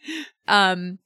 um 0.46 0.98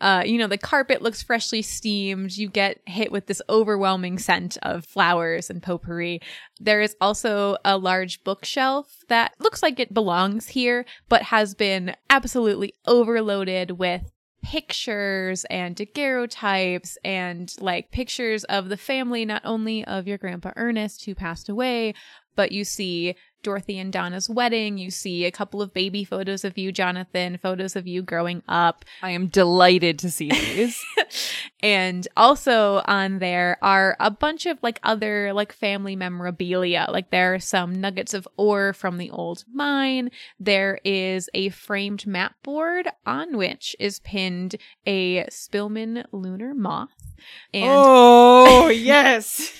uh 0.00 0.22
you 0.24 0.38
know 0.38 0.46
the 0.46 0.58
carpet 0.58 1.02
looks 1.02 1.22
freshly 1.22 1.62
steamed. 1.62 2.36
You 2.36 2.48
get 2.48 2.80
hit 2.86 3.12
with 3.12 3.26
this 3.26 3.42
overwhelming 3.48 4.18
scent 4.18 4.58
of 4.62 4.84
flowers 4.84 5.50
and 5.50 5.62
potpourri. 5.62 6.20
There 6.60 6.80
is 6.80 6.96
also 7.00 7.56
a 7.64 7.78
large 7.78 8.24
bookshelf 8.24 9.04
that 9.08 9.34
looks 9.38 9.62
like 9.62 9.78
it 9.78 9.94
belongs 9.94 10.48
here 10.48 10.84
but 11.08 11.22
has 11.22 11.54
been 11.54 11.94
absolutely 12.10 12.74
overloaded 12.86 13.72
with 13.72 14.10
pictures 14.44 15.46
and 15.48 15.74
daguerreotypes 15.74 16.98
and 17.02 17.54
like 17.60 17.90
pictures 17.90 18.44
of 18.44 18.68
the 18.68 18.76
family 18.76 19.24
not 19.24 19.40
only 19.42 19.82
of 19.86 20.06
your 20.06 20.18
grandpa 20.18 20.52
Ernest 20.56 21.06
who 21.06 21.14
passed 21.14 21.48
away 21.48 21.94
but 22.36 22.52
you 22.52 22.62
see 22.62 23.14
Dorothy 23.44 23.78
and 23.78 23.92
Donna's 23.92 24.28
wedding. 24.28 24.78
You 24.78 24.90
see 24.90 25.24
a 25.24 25.30
couple 25.30 25.62
of 25.62 25.72
baby 25.72 26.02
photos 26.02 26.44
of 26.44 26.58
you, 26.58 26.72
Jonathan, 26.72 27.38
photos 27.38 27.76
of 27.76 27.86
you 27.86 28.02
growing 28.02 28.42
up. 28.48 28.84
I 29.02 29.10
am 29.10 29.28
delighted 29.28 30.00
to 30.00 30.10
see 30.10 30.30
these. 30.30 30.84
and 31.62 32.08
also 32.16 32.82
on 32.86 33.20
there 33.20 33.58
are 33.62 33.96
a 34.00 34.10
bunch 34.10 34.46
of 34.46 34.58
like 34.62 34.80
other 34.82 35.32
like 35.32 35.52
family 35.52 35.94
memorabilia. 35.94 36.86
Like 36.90 37.10
there 37.10 37.34
are 37.34 37.38
some 37.38 37.80
nuggets 37.80 38.14
of 38.14 38.26
ore 38.36 38.72
from 38.72 38.98
the 38.98 39.10
old 39.10 39.44
mine. 39.52 40.10
There 40.40 40.80
is 40.84 41.30
a 41.34 41.50
framed 41.50 42.06
map 42.06 42.34
board 42.42 42.88
on 43.06 43.36
which 43.36 43.76
is 43.78 44.00
pinned 44.00 44.56
a 44.86 45.24
Spillman 45.26 46.04
lunar 46.10 46.54
moth. 46.54 47.03
And 47.52 47.70
oh, 47.70 48.68
yes. 48.74 49.52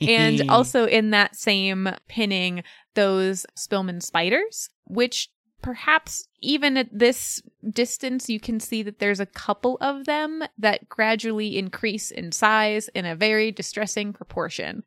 and 0.00 0.42
also 0.50 0.86
in 0.86 1.10
that 1.10 1.36
same 1.36 1.88
pinning 2.08 2.62
those 2.94 3.46
Spillman 3.56 4.02
spiders, 4.02 4.70
which 4.84 5.28
perhaps 5.62 6.26
even 6.40 6.76
at 6.76 6.88
this 6.90 7.42
distance 7.70 8.28
you 8.28 8.40
can 8.40 8.60
see 8.60 8.82
that 8.82 8.98
there's 8.98 9.20
a 9.20 9.26
couple 9.26 9.76
of 9.80 10.06
them 10.06 10.42
that 10.58 10.88
gradually 10.88 11.58
increase 11.58 12.10
in 12.10 12.32
size 12.32 12.88
in 12.88 13.04
a 13.04 13.16
very 13.16 13.52
distressing 13.52 14.12
proportion. 14.12 14.82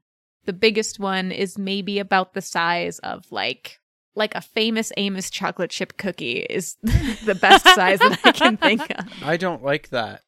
The 0.45 0.53
biggest 0.53 0.99
one 0.99 1.31
is 1.31 1.57
maybe 1.57 1.99
about 1.99 2.33
the 2.33 2.41
size 2.41 2.99
of 2.99 3.31
like 3.31 3.79
like 4.15 4.35
a 4.35 4.41
famous 4.41 4.91
Amos 4.97 5.29
chocolate 5.29 5.71
chip 5.71 5.97
cookie 5.97 6.39
is 6.39 6.75
the 7.25 7.37
best 7.39 7.65
size 7.65 7.99
that 7.99 8.19
I 8.23 8.31
can 8.31 8.57
think 8.57 8.81
of. 8.91 9.07
I 9.23 9.37
don't 9.37 9.63
like 9.63 9.89
that. 9.89 10.21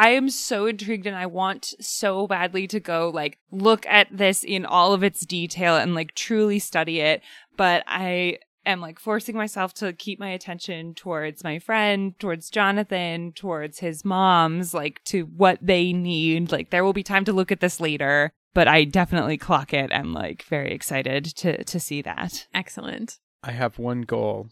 I 0.00 0.12
am 0.12 0.30
so 0.30 0.64
intrigued 0.64 1.06
and 1.06 1.14
I 1.14 1.26
want 1.26 1.74
so 1.78 2.26
badly 2.26 2.66
to 2.68 2.80
go 2.80 3.10
like 3.12 3.36
look 3.50 3.84
at 3.84 4.08
this 4.10 4.42
in 4.42 4.64
all 4.64 4.94
of 4.94 5.02
its 5.02 5.26
detail 5.26 5.76
and 5.76 5.94
like 5.94 6.14
truly 6.14 6.58
study 6.58 7.00
it. 7.00 7.20
But 7.58 7.84
I 7.86 8.38
am 8.64 8.80
like 8.80 8.98
forcing 8.98 9.36
myself 9.36 9.74
to 9.74 9.92
keep 9.92 10.18
my 10.18 10.30
attention 10.30 10.94
towards 10.94 11.44
my 11.44 11.58
friend, 11.58 12.18
towards 12.18 12.48
Jonathan, 12.48 13.32
towards 13.32 13.80
his 13.80 14.02
mom's, 14.02 14.72
like 14.72 15.04
to 15.04 15.24
what 15.24 15.58
they 15.60 15.92
need. 15.92 16.50
Like 16.50 16.70
there 16.70 16.82
will 16.82 16.94
be 16.94 17.02
time 17.02 17.26
to 17.26 17.34
look 17.34 17.52
at 17.52 17.60
this 17.60 17.78
later, 17.78 18.32
but 18.54 18.66
I 18.66 18.84
definitely 18.84 19.36
clock 19.36 19.74
it. 19.74 19.92
I'm 19.92 20.14
like 20.14 20.44
very 20.44 20.72
excited 20.72 21.26
to 21.26 21.62
to 21.62 21.78
see 21.78 22.00
that. 22.00 22.46
Excellent. 22.54 23.18
I 23.44 23.50
have 23.50 23.78
one 23.78 24.00
goal. 24.00 24.48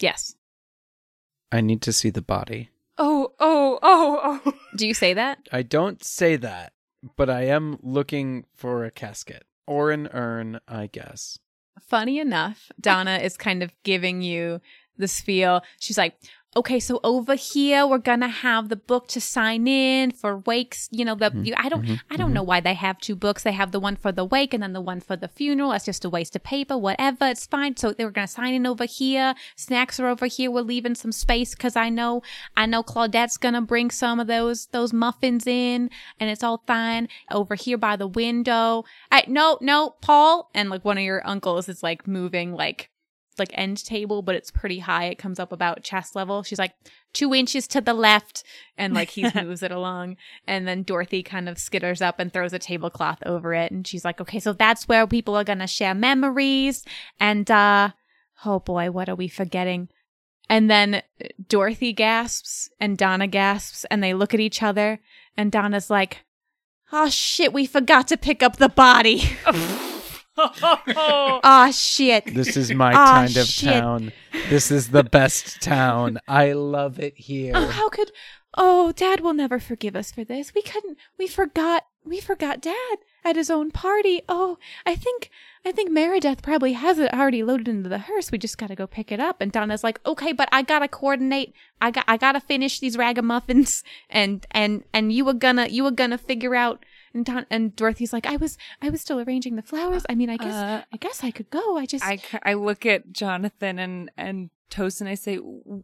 Yes. 0.00 0.36
I 1.52 1.60
need 1.60 1.82
to 1.82 1.92
see 1.92 2.08
the 2.08 2.22
body. 2.22 2.70
Oh, 2.98 3.32
oh, 3.38 3.78
oh, 3.82 4.40
oh. 4.46 4.52
Do 4.76 4.86
you 4.86 4.94
say 4.94 5.14
that? 5.14 5.38
I 5.52 5.62
don't 5.62 6.02
say 6.02 6.36
that, 6.36 6.72
but 7.16 7.28
I 7.28 7.42
am 7.42 7.78
looking 7.82 8.44
for 8.54 8.84
a 8.84 8.90
casket 8.90 9.44
or 9.66 9.90
an 9.90 10.08
urn, 10.12 10.60
I 10.66 10.86
guess. 10.86 11.38
funny 11.88 12.18
enough, 12.18 12.70
Donna 12.80 13.18
is 13.18 13.36
kind 13.36 13.62
of 13.62 13.70
giving 13.84 14.22
you 14.22 14.60
this 14.96 15.20
feel. 15.20 15.62
She's 15.78 15.98
like, 15.98 16.14
okay, 16.56 16.80
so 16.80 17.00
over 17.04 17.34
here 17.34 17.86
we're 17.86 17.98
gonna 17.98 18.28
have 18.28 18.68
the 18.68 18.76
book 18.76 19.08
to 19.08 19.20
sign 19.20 19.68
in 19.68 20.10
for 20.10 20.38
wakes. 20.38 20.88
You 20.90 21.04
know, 21.04 21.14
the 21.14 21.30
you, 21.42 21.54
I 21.56 21.68
don't 21.68 21.84
mhm, 21.84 22.00
I 22.10 22.16
don't 22.16 22.32
know 22.32 22.42
why 22.42 22.60
they 22.60 22.74
have 22.74 22.98
two 22.98 23.14
books. 23.14 23.42
They 23.42 23.52
have 23.52 23.72
the 23.72 23.80
one 23.80 23.96
for 23.96 24.10
the 24.10 24.24
wake 24.24 24.54
and 24.54 24.62
then 24.62 24.72
the 24.72 24.80
one 24.80 25.00
for 25.00 25.16
the 25.16 25.28
funeral. 25.28 25.70
That's 25.70 25.84
just 25.84 26.04
a 26.04 26.10
waste 26.10 26.34
of 26.34 26.42
paper. 26.42 26.76
Whatever, 26.76 27.26
it's 27.26 27.46
fine. 27.46 27.76
So 27.76 27.92
they 27.92 28.04
were 28.04 28.10
gonna 28.10 28.26
sign 28.26 28.54
in 28.54 28.66
over 28.66 28.86
here. 28.86 29.34
Snacks 29.54 30.00
are 30.00 30.08
over 30.08 30.26
here. 30.26 30.50
We're 30.50 30.62
leaving 30.62 30.94
some 30.94 31.12
space 31.12 31.54
because 31.54 31.76
I 31.76 31.88
know 31.90 32.22
I 32.56 32.66
know 32.66 32.82
Claudette's 32.82 33.36
gonna 33.36 33.62
bring 33.62 33.90
some 33.90 34.18
of 34.18 34.26
those 34.26 34.66
those 34.66 34.92
muffins 34.92 35.46
in, 35.46 35.90
and 36.18 36.30
it's 36.30 36.42
all 36.42 36.62
fine 36.66 37.08
over 37.30 37.54
here 37.54 37.78
by 37.78 37.96
the 37.96 38.08
window. 38.08 38.84
I 39.12 39.24
no 39.28 39.58
no 39.60 39.90
Paul 40.00 40.50
and 40.54 40.70
like 40.70 40.84
one 40.84 40.98
of 40.98 41.04
your 41.04 41.26
uncles 41.26 41.68
is 41.68 41.82
like 41.82 42.08
moving 42.08 42.52
like 42.52 42.90
like 43.38 43.50
end 43.54 43.84
table, 43.84 44.22
but 44.22 44.34
it's 44.34 44.50
pretty 44.50 44.78
high. 44.80 45.04
It 45.04 45.18
comes 45.18 45.38
up 45.38 45.52
about 45.52 45.82
chest 45.82 46.14
level. 46.14 46.42
She's 46.42 46.58
like 46.58 46.74
two 47.12 47.34
inches 47.34 47.66
to 47.68 47.80
the 47.80 47.94
left, 47.94 48.44
and 48.76 48.94
like 48.94 49.10
he 49.10 49.28
moves 49.34 49.62
it 49.62 49.70
along. 49.70 50.16
And 50.46 50.66
then 50.66 50.82
Dorothy 50.82 51.22
kind 51.22 51.48
of 51.48 51.56
skitters 51.56 52.00
up 52.00 52.18
and 52.18 52.32
throws 52.32 52.52
a 52.52 52.58
tablecloth 52.58 53.22
over 53.26 53.54
it, 53.54 53.72
and 53.72 53.86
she's 53.86 54.04
like, 54.04 54.20
"Okay, 54.20 54.40
so 54.40 54.52
that's 54.52 54.88
where 54.88 55.06
people 55.06 55.36
are 55.36 55.44
gonna 55.44 55.66
share 55.66 55.94
memories." 55.94 56.84
And 57.18 57.50
uh, 57.50 57.90
oh 58.44 58.60
boy, 58.60 58.90
what 58.90 59.08
are 59.08 59.16
we 59.16 59.28
forgetting? 59.28 59.88
And 60.48 60.70
then 60.70 61.02
Dorothy 61.48 61.92
gasps 61.92 62.70
and 62.78 62.96
Donna 62.96 63.26
gasps, 63.26 63.84
and 63.90 64.02
they 64.02 64.14
look 64.14 64.32
at 64.32 64.40
each 64.40 64.62
other, 64.62 65.00
and 65.36 65.50
Donna's 65.50 65.90
like, 65.90 66.24
Oh 66.92 67.08
shit, 67.08 67.52
we 67.52 67.66
forgot 67.66 68.06
to 68.08 68.16
pick 68.16 68.42
up 68.42 68.56
the 68.56 68.68
body. 68.68 69.22
Oh, 70.36 71.40
Oh 71.44 71.70
shit. 71.72 72.34
This 72.34 72.56
is 72.56 72.72
my 72.72 72.92
Ah, 72.94 73.12
kind 73.12 73.36
of 73.36 73.46
shit. 73.46 73.68
town. 73.70 74.12
This 74.48 74.70
is 74.70 74.88
the 74.90 75.04
best 75.04 75.60
town. 75.62 76.18
I 76.28 76.52
love 76.52 76.98
it 76.98 77.16
here. 77.16 77.52
Oh, 77.54 77.66
how 77.68 77.88
could 77.88 78.12
Oh, 78.58 78.92
dad 78.92 79.20
will 79.20 79.34
never 79.34 79.58
forgive 79.58 79.94
us 79.94 80.10
for 80.10 80.24
this. 80.24 80.54
We 80.54 80.62
couldn't 80.62 80.96
we 81.18 81.26
forgot 81.26 81.84
we 82.04 82.20
forgot 82.20 82.60
dad 82.60 82.98
at 83.24 83.36
his 83.36 83.50
own 83.50 83.70
party. 83.70 84.22
Oh, 84.28 84.56
I 84.86 84.94
think 84.94 85.30
I 85.64 85.72
think 85.72 85.90
Meredith 85.90 86.42
probably 86.42 86.72
has 86.74 86.98
it 86.98 87.12
already 87.12 87.42
loaded 87.42 87.68
into 87.68 87.88
the 87.90 87.98
hearse. 87.98 88.30
We 88.32 88.38
just 88.38 88.56
gotta 88.56 88.74
go 88.76 88.86
pick 88.86 89.10
it 89.12 89.20
up. 89.20 89.40
And 89.40 89.52
Donna's 89.52 89.84
like, 89.84 90.00
okay, 90.06 90.32
but 90.32 90.48
I 90.52 90.62
gotta 90.62 90.88
coordinate. 90.88 91.52
I 91.82 91.90
got 91.90 92.04
I 92.08 92.16
gotta 92.16 92.40
finish 92.40 92.78
these 92.80 92.96
ragamuffins, 92.96 93.82
and 94.08 94.46
and 94.52 94.84
and 94.94 95.12
you 95.12 95.24
were 95.24 95.34
gonna 95.34 95.66
you 95.66 95.84
were 95.84 95.90
gonna 95.90 96.18
figure 96.18 96.54
out. 96.54 96.84
And 97.16 97.24
Don 97.24 97.46
and 97.48 97.74
Dorothy's 97.74 98.12
like, 98.12 98.26
I 98.26 98.36
was 98.36 98.58
I 98.82 98.90
was 98.90 99.00
still 99.00 99.18
arranging 99.18 99.56
the 99.56 99.62
flowers. 99.62 100.04
I 100.06 100.14
mean, 100.14 100.28
I 100.28 100.36
guess 100.36 100.52
Uh, 100.52 100.82
I 100.92 100.96
guess 100.98 101.24
I 101.24 101.30
could 101.30 101.48
go. 101.48 101.78
I 101.78 101.86
just 101.86 102.04
I 102.04 102.52
look 102.52 102.84
at 102.84 103.10
Jonathan 103.10 103.78
and, 103.78 104.10
and 104.18 104.50
Toast 104.68 105.00
and 105.00 105.08
I 105.08 105.14
say, 105.14 105.38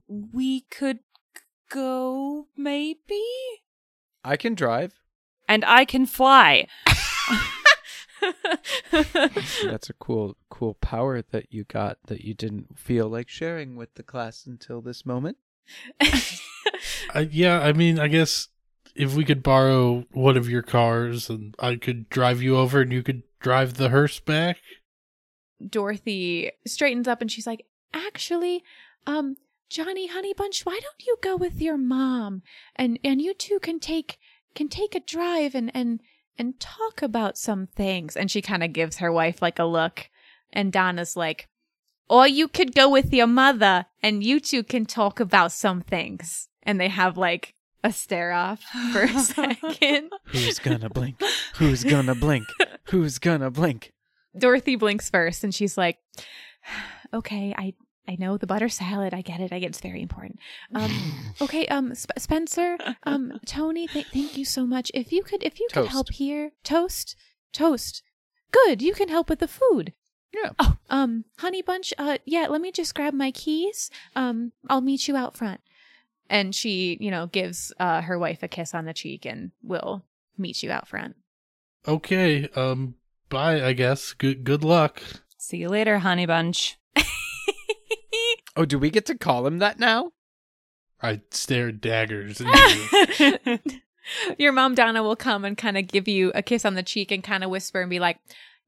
we 0.06 0.60
could 0.60 0.98
go, 1.70 2.48
maybe? 2.54 3.24
I 4.22 4.36
can 4.36 4.54
drive. 4.54 4.92
And 5.48 5.64
I 5.64 5.86
can 5.86 6.04
fly. 6.04 6.66
That's 9.64 9.88
a 9.88 9.94
cool, 9.98 10.36
cool 10.50 10.74
power 10.74 11.22
that 11.22 11.46
you 11.50 11.64
got 11.64 11.96
that 12.08 12.20
you 12.20 12.34
didn't 12.34 12.78
feel 12.78 13.08
like 13.08 13.30
sharing 13.30 13.74
with 13.74 13.94
the 13.94 14.02
class 14.02 14.44
until 14.44 14.82
this 14.82 15.06
moment. 15.06 15.38
I, 17.14 17.20
yeah, 17.30 17.60
I 17.60 17.72
mean, 17.72 17.98
I 17.98 18.08
guess 18.08 18.48
if 18.94 19.14
we 19.14 19.24
could 19.24 19.42
borrow 19.42 20.04
one 20.12 20.36
of 20.36 20.48
your 20.48 20.62
cars 20.62 21.30
and 21.30 21.54
I 21.58 21.76
could 21.76 22.08
drive 22.08 22.42
you 22.42 22.56
over 22.56 22.80
and 22.80 22.92
you 22.92 23.02
could 23.02 23.22
drive 23.40 23.74
the 23.74 23.88
hearse 23.88 24.20
back. 24.20 24.58
Dorothy 25.66 26.50
straightens 26.66 27.08
up 27.08 27.20
and 27.20 27.30
she's 27.30 27.46
like, 27.46 27.66
"Actually, 27.94 28.62
um, 29.06 29.36
Johnny 29.70 30.08
Honeybunch, 30.08 30.66
why 30.66 30.78
don't 30.82 31.06
you 31.06 31.16
go 31.22 31.36
with 31.36 31.60
your 31.60 31.78
mom 31.78 32.42
and 32.76 32.98
and 33.04 33.22
you 33.22 33.34
two 33.34 33.58
can 33.60 33.78
take 33.78 34.18
can 34.54 34.68
take 34.68 34.94
a 34.94 35.00
drive 35.00 35.54
and 35.54 35.70
and 35.74 36.00
and 36.36 36.58
talk 36.60 37.02
about 37.02 37.38
some 37.38 37.66
things." 37.68 38.16
And 38.16 38.30
she 38.30 38.42
kind 38.42 38.62
of 38.62 38.72
gives 38.72 38.98
her 38.98 39.12
wife 39.12 39.40
like 39.40 39.58
a 39.58 39.64
look, 39.64 40.10
and 40.52 40.72
Donna's 40.72 41.16
like, 41.16 41.48
"Or 42.08 42.26
you 42.26 42.48
could 42.48 42.74
go 42.74 42.88
with 42.88 43.12
your 43.12 43.28
mother 43.28 43.86
and 44.02 44.24
you 44.24 44.40
two 44.40 44.62
can 44.64 44.84
talk 44.84 45.20
about 45.20 45.52
some 45.52 45.80
things." 45.80 46.48
And 46.64 46.80
they 46.80 46.88
have 46.88 47.16
like 47.16 47.54
a 47.84 47.92
stare 47.92 48.32
off 48.32 48.62
for 48.92 49.02
a 49.02 49.08
second. 49.18 50.10
Who's 50.26 50.58
gonna 50.58 50.88
blink? 50.90 51.20
Who's 51.56 51.84
gonna 51.84 52.14
blink? 52.14 52.46
Who's 52.84 53.18
gonna 53.18 53.50
blink? 53.50 53.92
Dorothy 54.38 54.76
blinks 54.76 55.10
first 55.10 55.44
and 55.44 55.54
she's 55.54 55.76
like, 55.76 55.98
"Okay, 57.14 57.54
I 57.56 57.74
I 58.08 58.16
know 58.18 58.36
the 58.36 58.46
butter 58.46 58.68
salad. 58.68 59.14
I 59.14 59.22
get 59.22 59.40
it. 59.40 59.52
I 59.52 59.58
get 59.58 59.68
it's 59.70 59.80
very 59.80 60.02
important. 60.02 60.38
Um, 60.74 60.90
okay, 61.40 61.66
um, 61.66 61.94
Sp- 61.94 62.18
Spencer, 62.18 62.76
um, 63.04 63.38
Tony, 63.46 63.86
th- 63.86 64.06
thank 64.12 64.36
you 64.36 64.44
so 64.44 64.66
much. 64.66 64.90
If 64.92 65.12
you 65.12 65.22
could, 65.22 65.42
if 65.44 65.60
you 65.60 65.68
could 65.72 65.82
Toast. 65.82 65.92
help 65.92 66.10
here, 66.12 66.50
toast, 66.64 67.14
toast. 67.52 68.02
Good, 68.50 68.82
you 68.82 68.92
can 68.92 69.08
help 69.08 69.28
with 69.30 69.38
the 69.38 69.48
food. 69.48 69.92
Yeah. 70.34 70.50
Oh, 70.58 70.76
um, 70.90 71.26
Honey 71.38 71.62
Bunch. 71.62 71.92
Uh, 71.98 72.18
yeah. 72.24 72.46
Let 72.48 72.60
me 72.60 72.72
just 72.72 72.94
grab 72.94 73.14
my 73.14 73.30
keys. 73.30 73.90
Um, 74.16 74.52
I'll 74.68 74.80
meet 74.80 75.06
you 75.06 75.14
out 75.16 75.36
front. 75.36 75.60
And 76.32 76.54
she, 76.54 76.96
you 77.00 77.10
know, 77.10 77.26
gives 77.26 77.72
uh 77.78 78.00
her 78.00 78.18
wife 78.18 78.42
a 78.42 78.48
kiss 78.48 78.74
on 78.74 78.86
the 78.86 78.94
cheek 78.94 79.24
and 79.26 79.52
will 79.62 80.04
meet 80.36 80.62
you 80.62 80.70
out 80.70 80.88
front. 80.88 81.14
Okay, 81.86 82.48
um, 82.56 82.94
bye, 83.28 83.62
I 83.64 83.72
guess. 83.74 84.14
Good, 84.14 84.42
good 84.42 84.64
luck. 84.64 85.02
See 85.36 85.58
you 85.58 85.68
later, 85.68 85.98
honey 85.98 86.26
bunch. 86.26 86.78
Oh, 88.56 88.64
do 88.64 88.78
we 88.78 88.90
get 88.90 89.06
to 89.06 89.16
call 89.16 89.46
him 89.46 89.58
that 89.58 89.78
now? 89.78 90.12
I 91.00 91.22
stare 91.30 91.72
daggers 91.72 92.40
at 92.40 93.18
you. 93.18 93.58
your 94.38 94.52
mom 94.52 94.74
Donna 94.74 95.02
will 95.02 95.16
come 95.16 95.44
and 95.44 95.56
kind 95.56 95.78
of 95.78 95.88
give 95.88 96.06
you 96.06 96.32
a 96.34 96.42
kiss 96.42 96.64
on 96.64 96.74
the 96.74 96.82
cheek 96.82 97.10
and 97.10 97.24
kind 97.24 97.42
of 97.42 97.50
whisper 97.50 97.80
and 97.80 97.88
be 97.90 97.98
like, 97.98 98.18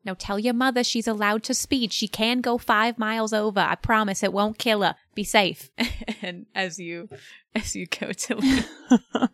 "No, 0.04 0.14
tell 0.14 0.38
your 0.38 0.54
mother 0.54 0.84
she's 0.84 1.08
allowed 1.08 1.42
to 1.44 1.54
speed. 1.54 1.92
She 1.92 2.08
can 2.08 2.40
go 2.40 2.58
five 2.58 2.98
miles 2.98 3.32
over. 3.32 3.60
I 3.60 3.74
promise 3.74 4.22
it 4.22 4.32
won't 4.32 4.58
kill 4.58 4.82
her. 4.82 4.96
Be 5.14 5.24
safe." 5.24 5.70
and 6.22 6.46
as 6.54 6.78
you 6.78 7.08
as 7.54 7.74
you 7.74 7.86
go 7.86 8.12
to 8.12 8.64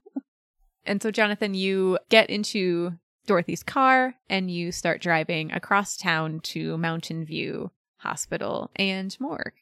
and 0.84 1.02
so 1.02 1.10
Jonathan, 1.10 1.55
you 1.55 1.98
get 2.09 2.30
into 2.30 2.92
Dorothy's 3.26 3.62
car 3.62 4.14
and 4.28 4.51
you 4.51 4.72
start 4.72 5.01
driving 5.01 5.52
across 5.52 5.97
town 5.97 6.40
to 6.40 6.76
Mountain 6.78 7.24
View 7.24 7.70
Hospital 7.98 8.70
and 8.76 9.16
morgue. 9.20 9.52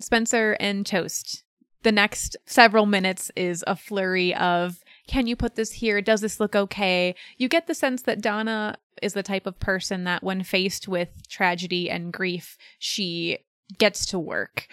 Spencer 0.00 0.56
and 0.60 0.86
Toast. 0.86 1.44
The 1.82 1.92
next 1.92 2.36
several 2.46 2.86
minutes 2.86 3.30
is 3.36 3.62
a 3.66 3.76
flurry 3.76 4.34
of 4.34 4.82
can 5.06 5.26
you 5.26 5.36
put 5.36 5.54
this 5.54 5.72
here? 5.72 6.02
Does 6.02 6.20
this 6.20 6.40
look 6.40 6.54
okay? 6.54 7.14
You 7.36 7.48
get 7.48 7.66
the 7.66 7.74
sense 7.74 8.02
that 8.02 8.20
Donna 8.20 8.76
is 9.02 9.12
the 9.12 9.22
type 9.22 9.46
of 9.46 9.60
person 9.60 10.04
that 10.04 10.22
when 10.22 10.42
faced 10.42 10.88
with 10.88 11.28
tragedy 11.28 11.90
and 11.90 12.12
grief, 12.12 12.56
she 12.78 13.38
gets 13.78 14.06
to 14.06 14.18
work. 14.18 14.66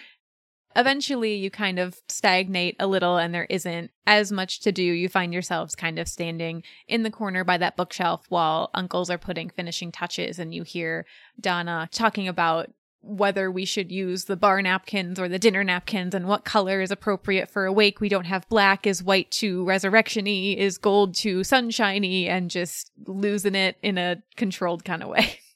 Eventually, 0.74 1.34
you 1.36 1.50
kind 1.50 1.78
of 1.78 1.98
stagnate 2.08 2.76
a 2.78 2.86
little 2.86 3.16
and 3.16 3.34
there 3.34 3.46
isn't 3.48 3.90
as 4.06 4.30
much 4.30 4.60
to 4.60 4.72
do. 4.72 4.82
You 4.82 5.08
find 5.08 5.32
yourselves 5.32 5.74
kind 5.74 5.98
of 5.98 6.06
standing 6.06 6.62
in 6.86 7.02
the 7.02 7.10
corner 7.10 7.44
by 7.44 7.56
that 7.56 7.76
bookshelf 7.76 8.26
while 8.28 8.70
uncles 8.74 9.08
are 9.08 9.16
putting 9.16 9.48
finishing 9.48 9.90
touches, 9.90 10.38
and 10.38 10.54
you 10.54 10.64
hear 10.64 11.06
Donna 11.40 11.88
talking 11.92 12.28
about 12.28 12.70
whether 13.06 13.50
we 13.50 13.64
should 13.64 13.90
use 13.92 14.24
the 14.24 14.36
bar 14.36 14.60
napkins 14.62 15.18
or 15.18 15.28
the 15.28 15.38
dinner 15.38 15.64
napkins 15.64 16.14
and 16.14 16.26
what 16.26 16.44
color 16.44 16.80
is 16.80 16.90
appropriate 16.90 17.50
for 17.50 17.64
awake. 17.64 18.00
We 18.00 18.08
don't 18.08 18.24
have 18.26 18.48
black. 18.48 18.86
Is 18.86 19.02
white 19.02 19.30
too 19.30 19.64
resurrection-y? 19.64 20.56
Is 20.58 20.78
gold 20.78 21.14
too 21.14 21.44
sunshiny? 21.44 22.28
And 22.28 22.50
just 22.50 22.90
losing 23.06 23.54
it 23.54 23.76
in 23.82 23.98
a 23.98 24.22
controlled 24.36 24.84
kind 24.84 25.02
of 25.02 25.08
way. 25.08 25.40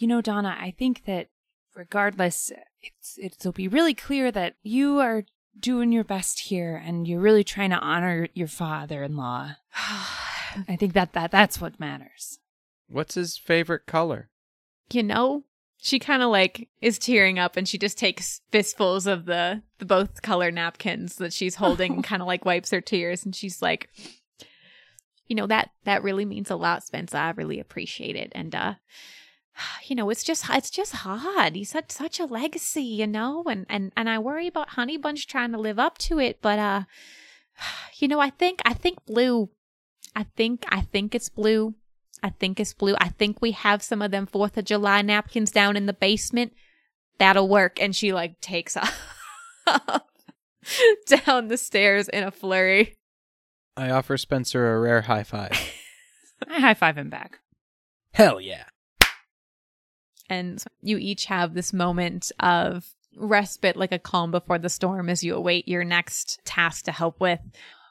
You 0.00 0.06
know, 0.06 0.20
Donna, 0.20 0.56
I 0.56 0.70
think 0.78 1.06
that 1.06 1.26
regardless, 1.74 2.52
it's 2.80 3.18
it'll 3.20 3.50
be 3.50 3.66
really 3.66 3.94
clear 3.94 4.30
that 4.30 4.54
you 4.62 5.00
are 5.00 5.24
doing 5.58 5.90
your 5.90 6.04
best 6.04 6.38
here 6.38 6.76
and 6.76 7.08
you're 7.08 7.18
really 7.18 7.42
trying 7.42 7.70
to 7.70 7.80
honor 7.80 8.28
your 8.32 8.46
father-in-law. 8.46 9.56
I 9.74 10.76
think 10.78 10.92
that, 10.92 11.14
that 11.14 11.32
that's 11.32 11.60
what 11.60 11.80
matters. 11.80 12.38
What's 12.86 13.16
his 13.16 13.36
favorite 13.36 13.86
color? 13.86 14.30
you 14.92 15.02
know 15.02 15.44
she 15.80 15.98
kind 15.98 16.22
of 16.22 16.30
like 16.30 16.68
is 16.82 16.98
tearing 16.98 17.38
up 17.38 17.56
and 17.56 17.68
she 17.68 17.78
just 17.78 17.96
takes 17.96 18.40
fistfuls 18.50 19.06
of 19.06 19.24
the 19.24 19.62
the 19.78 19.86
both 19.86 20.22
color 20.22 20.50
napkins 20.50 21.16
that 21.16 21.32
she's 21.32 21.54
holding 21.54 21.94
and 21.94 22.04
kind 22.10 22.20
of 22.20 22.28
like 22.28 22.44
wipes 22.44 22.70
her 22.70 22.80
tears 22.80 23.24
and 23.24 23.34
she's 23.34 23.62
like 23.62 23.88
you 25.28 25.36
know 25.36 25.46
that 25.46 25.70
that 25.84 26.02
really 26.02 26.24
means 26.24 26.50
a 26.50 26.56
lot 26.56 26.82
spencer. 26.82 27.16
I 27.16 27.30
really 27.30 27.60
appreciate 27.60 28.16
it. 28.16 28.32
And 28.34 28.54
uh 28.54 28.74
you 29.86 29.94
know 29.94 30.10
it's 30.10 30.24
just 30.24 30.44
it's 30.50 30.70
just 30.70 30.92
hard. 30.92 31.54
He's 31.54 31.70
such 31.70 31.90
such 31.90 32.18
a 32.18 32.26
legacy 32.26 32.82
you 32.82 33.06
know 33.06 33.44
and 33.46 33.66
and 33.68 33.92
and 33.96 34.08
i 34.10 34.18
worry 34.18 34.46
about 34.46 34.70
honey 34.70 34.96
bunch 34.96 35.26
trying 35.26 35.52
to 35.52 35.58
live 35.58 35.78
up 35.78 35.98
to 35.98 36.18
it 36.18 36.40
but 36.42 36.58
uh 36.58 36.82
you 37.98 38.08
know 38.08 38.20
i 38.20 38.30
think 38.30 38.60
i 38.64 38.72
think 38.72 39.04
blue 39.06 39.48
i 40.16 40.24
think 40.36 40.64
i 40.68 40.80
think 40.80 41.14
it's 41.14 41.28
blue 41.28 41.74
I 42.22 42.30
think 42.30 42.60
it's 42.60 42.74
blue. 42.74 42.96
I 43.00 43.08
think 43.08 43.40
we 43.40 43.52
have 43.52 43.82
some 43.82 44.02
of 44.02 44.10
them 44.10 44.26
Fourth 44.26 44.56
of 44.56 44.64
July 44.64 45.02
napkins 45.02 45.50
down 45.50 45.76
in 45.76 45.86
the 45.86 45.92
basement. 45.92 46.52
That'll 47.18 47.48
work. 47.48 47.80
And 47.80 47.94
she 47.94 48.12
like 48.12 48.40
takes 48.40 48.76
off 49.66 50.02
down 51.06 51.48
the 51.48 51.56
stairs 51.56 52.08
in 52.08 52.24
a 52.24 52.30
flurry. 52.30 52.94
I 53.76 53.90
offer 53.90 54.16
Spencer 54.16 54.74
a 54.74 54.80
rare 54.80 55.02
high 55.02 55.22
five. 55.22 55.52
I 56.48 56.60
high 56.60 56.74
five 56.74 56.98
him 56.98 57.10
back. 57.10 57.38
Hell 58.12 58.40
yeah. 58.40 58.64
And 60.28 60.62
you 60.80 60.98
each 60.98 61.26
have 61.26 61.54
this 61.54 61.72
moment 61.72 62.32
of 62.40 62.84
respite, 63.16 63.76
like 63.76 63.92
a 63.92 63.98
calm 63.98 64.30
before 64.30 64.58
the 64.58 64.68
storm 64.68 65.08
as 65.08 65.24
you 65.24 65.34
await 65.34 65.68
your 65.68 65.84
next 65.84 66.40
task 66.44 66.84
to 66.84 66.92
help 66.92 67.20
with. 67.20 67.40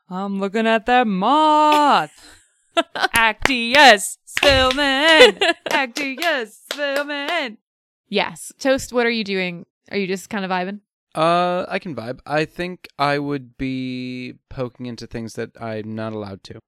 I'm 0.09 0.39
looking 0.39 0.67
at 0.67 0.85
that 0.85 1.07
moth. 1.07 2.36
Actias 3.15 4.17
Spillman. 4.27 5.39
Actias 5.69 6.57
Spillman. 6.71 7.57
Yes. 8.07 8.51
Toast, 8.59 8.93
what 8.93 9.05
are 9.05 9.11
you 9.11 9.23
doing? 9.23 9.65
Are 9.91 9.97
you 9.97 10.07
just 10.07 10.29
kind 10.29 10.45
of 10.45 10.51
vibing? 10.51 10.81
Uh, 11.15 11.65
I 11.67 11.79
can 11.79 11.95
vibe. 11.95 12.19
I 12.25 12.45
think 12.45 12.87
I 12.99 13.17
would 13.17 13.57
be 13.57 14.35
poking 14.49 14.85
into 14.85 15.07
things 15.07 15.33
that 15.33 15.59
I'm 15.59 15.95
not 15.95 16.13
allowed 16.13 16.43
to. 16.43 16.59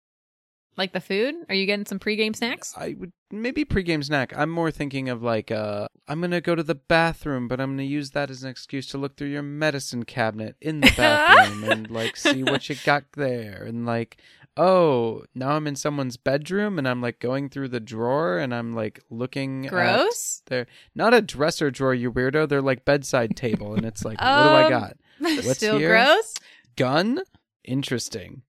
Like 0.79 0.93
the 0.93 1.01
food? 1.01 1.35
Are 1.49 1.55
you 1.55 1.65
getting 1.65 1.85
some 1.85 1.99
pregame 1.99 2.33
snacks? 2.33 2.73
I 2.77 2.95
would 2.97 3.11
maybe 3.31 3.65
pregame 3.65 4.01
snack. 4.01 4.31
I'm 4.33 4.49
more 4.49 4.71
thinking 4.71 5.09
of 5.09 5.21
like 5.21 5.51
uh 5.51 5.89
I'm 6.07 6.21
gonna 6.21 6.39
go 6.39 6.55
to 6.55 6.63
the 6.63 6.73
bathroom, 6.73 7.49
but 7.49 7.59
I'm 7.59 7.73
gonna 7.73 7.83
use 7.83 8.11
that 8.11 8.29
as 8.29 8.43
an 8.43 8.49
excuse 8.49 8.87
to 8.87 8.97
look 8.97 9.17
through 9.17 9.27
your 9.27 9.41
medicine 9.41 10.05
cabinet 10.05 10.55
in 10.61 10.79
the 10.79 10.93
bathroom 10.97 11.65
and 11.65 11.91
like 11.91 12.15
see 12.15 12.43
what 12.43 12.69
you 12.69 12.77
got 12.85 13.03
there. 13.11 13.65
And 13.65 13.85
like 13.85 14.21
oh, 14.57 15.23
now 15.33 15.51
I'm 15.51 15.67
in 15.67 15.75
someone's 15.75 16.17
bedroom 16.17 16.77
and 16.77 16.87
I'm 16.87 17.01
like 17.01 17.19
going 17.19 17.49
through 17.49 17.69
the 17.69 17.79
drawer 17.79 18.37
and 18.39 18.53
I'm 18.53 18.73
like 18.73 18.99
looking 19.09 19.65
at 19.67 19.71
Gross. 19.71 20.41
their 20.47 20.67
not 20.95 21.13
a 21.13 21.21
dresser 21.21 21.71
drawer, 21.71 21.93
you 21.93 22.11
weirdo. 22.11 22.47
They're 22.49 22.61
like 22.61 22.85
bedside 22.85 23.35
table 23.37 23.73
and 23.75 23.85
it's 23.85 24.03
like, 24.03 24.19
what 24.19 24.43
do 24.43 24.49
I 24.49 24.63
Um, 24.65 24.69
got? 24.69 24.97
What's 25.19 25.57
Still 25.57 25.77
here? 25.77 25.89
gross. 25.89 26.33
Gun? 26.75 27.21
Interesting. 27.63 28.41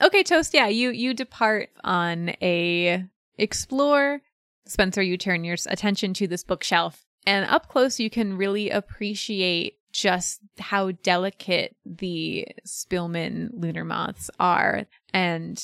Okay, 0.00 0.22
Toast, 0.22 0.54
yeah, 0.54 0.68
you 0.68 0.90
you 0.90 1.12
depart 1.14 1.70
on 1.82 2.30
a 2.40 3.04
explore. 3.36 4.20
Spencer, 4.66 5.02
you 5.02 5.16
turn 5.16 5.42
your 5.44 5.56
attention 5.68 6.14
to 6.14 6.28
this 6.28 6.44
bookshelf, 6.44 7.04
and 7.26 7.48
up 7.50 7.68
close 7.68 7.98
you 7.98 8.08
can 8.10 8.36
really 8.36 8.70
appreciate 8.70 9.77
just 9.92 10.40
how 10.58 10.92
delicate 10.92 11.76
the 11.84 12.46
Spillman 12.66 13.50
lunar 13.52 13.84
moths 13.84 14.30
are. 14.38 14.86
And 15.12 15.62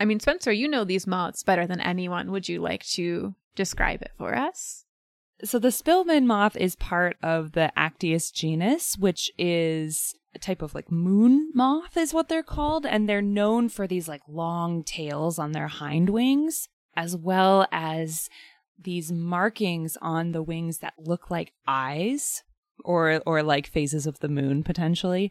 I 0.00 0.04
mean, 0.04 0.20
Spencer, 0.20 0.52
you 0.52 0.68
know 0.68 0.84
these 0.84 1.06
moths 1.06 1.42
better 1.42 1.66
than 1.66 1.80
anyone. 1.80 2.30
Would 2.30 2.48
you 2.48 2.60
like 2.60 2.84
to 2.90 3.34
describe 3.54 4.02
it 4.02 4.12
for 4.16 4.34
us? 4.36 4.84
So 5.44 5.58
the 5.58 5.68
Spillman 5.68 6.24
moth 6.24 6.56
is 6.56 6.74
part 6.76 7.16
of 7.22 7.52
the 7.52 7.72
Actias 7.76 8.32
genus, 8.32 8.96
which 8.98 9.30
is 9.38 10.14
a 10.34 10.38
type 10.38 10.62
of 10.62 10.74
like 10.74 10.90
moon 10.90 11.50
moth 11.54 11.96
is 11.96 12.12
what 12.12 12.28
they're 12.28 12.42
called 12.42 12.84
and 12.84 13.08
they're 13.08 13.22
known 13.22 13.68
for 13.68 13.86
these 13.86 14.08
like 14.08 14.20
long 14.28 14.82
tails 14.82 15.38
on 15.38 15.52
their 15.52 15.68
hind 15.68 16.10
wings 16.10 16.68
as 16.96 17.16
well 17.16 17.66
as 17.72 18.28
these 18.80 19.10
markings 19.10 19.96
on 20.02 20.32
the 20.32 20.42
wings 20.42 20.78
that 20.78 20.94
look 20.98 21.30
like 21.30 21.52
eyes 21.66 22.42
or 22.84 23.22
or 23.26 23.42
like 23.42 23.66
phases 23.66 24.06
of 24.06 24.18
the 24.20 24.28
moon 24.28 24.62
potentially. 24.62 25.30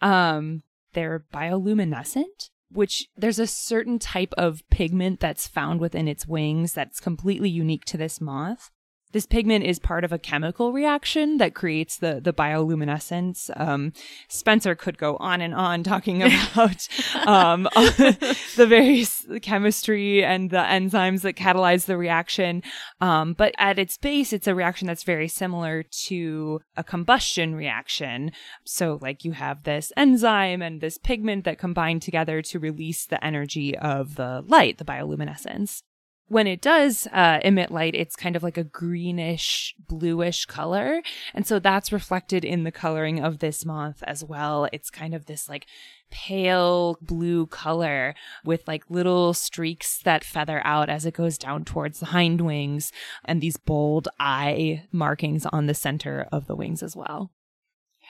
Um 0.00 0.62
they're 0.92 1.24
bioluminescent 1.32 2.50
which 2.70 3.06
there's 3.16 3.38
a 3.38 3.46
certain 3.46 3.98
type 3.98 4.34
of 4.36 4.62
pigment 4.70 5.20
that's 5.20 5.46
found 5.46 5.80
within 5.80 6.08
its 6.08 6.26
wings 6.26 6.72
that's 6.72 7.00
completely 7.00 7.48
unique 7.48 7.84
to 7.84 7.96
this 7.96 8.20
moth. 8.20 8.70
This 9.16 9.24
pigment 9.24 9.64
is 9.64 9.78
part 9.78 10.04
of 10.04 10.12
a 10.12 10.18
chemical 10.18 10.74
reaction 10.74 11.38
that 11.38 11.54
creates 11.54 11.96
the 11.96 12.20
the 12.22 12.34
bioluminescence. 12.34 13.48
Um, 13.58 13.94
Spencer 14.28 14.74
could 14.74 14.98
go 14.98 15.16
on 15.16 15.40
and 15.40 15.54
on 15.54 15.82
talking 15.82 16.22
about 16.52 16.86
um, 17.26 17.62
the 17.76 18.66
various 18.68 19.24
chemistry 19.40 20.22
and 20.22 20.50
the 20.50 20.58
enzymes 20.58 21.22
that 21.22 21.34
catalyze 21.34 21.86
the 21.86 21.96
reaction. 21.96 22.62
Um, 23.00 23.32
but 23.32 23.54
at 23.56 23.78
its 23.78 23.96
base, 23.96 24.34
it's 24.34 24.46
a 24.46 24.54
reaction 24.54 24.86
that's 24.86 25.02
very 25.02 25.28
similar 25.28 25.82
to 26.08 26.60
a 26.76 26.84
combustion 26.84 27.54
reaction. 27.54 28.32
So, 28.66 28.98
like 29.00 29.24
you 29.24 29.32
have 29.32 29.62
this 29.62 29.94
enzyme 29.96 30.60
and 30.60 30.82
this 30.82 30.98
pigment 30.98 31.46
that 31.46 31.58
combine 31.58 32.00
together 32.00 32.42
to 32.42 32.58
release 32.58 33.06
the 33.06 33.24
energy 33.24 33.78
of 33.78 34.16
the 34.16 34.44
light, 34.46 34.76
the 34.76 34.84
bioluminescence 34.84 35.80
when 36.28 36.46
it 36.46 36.60
does 36.60 37.06
uh, 37.12 37.38
emit 37.44 37.70
light, 37.70 37.94
it's 37.94 38.16
kind 38.16 38.34
of 38.34 38.42
like 38.42 38.58
a 38.58 38.64
greenish, 38.64 39.74
bluish 39.88 40.44
color. 40.46 41.02
And 41.34 41.46
so 41.46 41.58
that's 41.58 41.92
reflected 41.92 42.44
in 42.44 42.64
the 42.64 42.72
coloring 42.72 43.20
of 43.20 43.38
this 43.38 43.64
moth 43.64 44.02
as 44.06 44.24
well. 44.24 44.68
It's 44.72 44.90
kind 44.90 45.14
of 45.14 45.26
this 45.26 45.48
like 45.48 45.66
pale 46.10 46.98
blue 47.00 47.46
color 47.46 48.14
with 48.44 48.66
like 48.66 48.84
little 48.88 49.34
streaks 49.34 49.98
that 49.98 50.24
feather 50.24 50.60
out 50.64 50.88
as 50.88 51.06
it 51.06 51.14
goes 51.14 51.38
down 51.38 51.64
towards 51.64 52.00
the 52.00 52.06
hind 52.06 52.40
wings 52.40 52.92
and 53.24 53.40
these 53.40 53.56
bold 53.56 54.08
eye 54.18 54.84
markings 54.92 55.46
on 55.46 55.66
the 55.66 55.74
center 55.74 56.28
of 56.32 56.46
the 56.46 56.56
wings 56.56 56.82
as 56.82 56.96
well. 56.96 57.30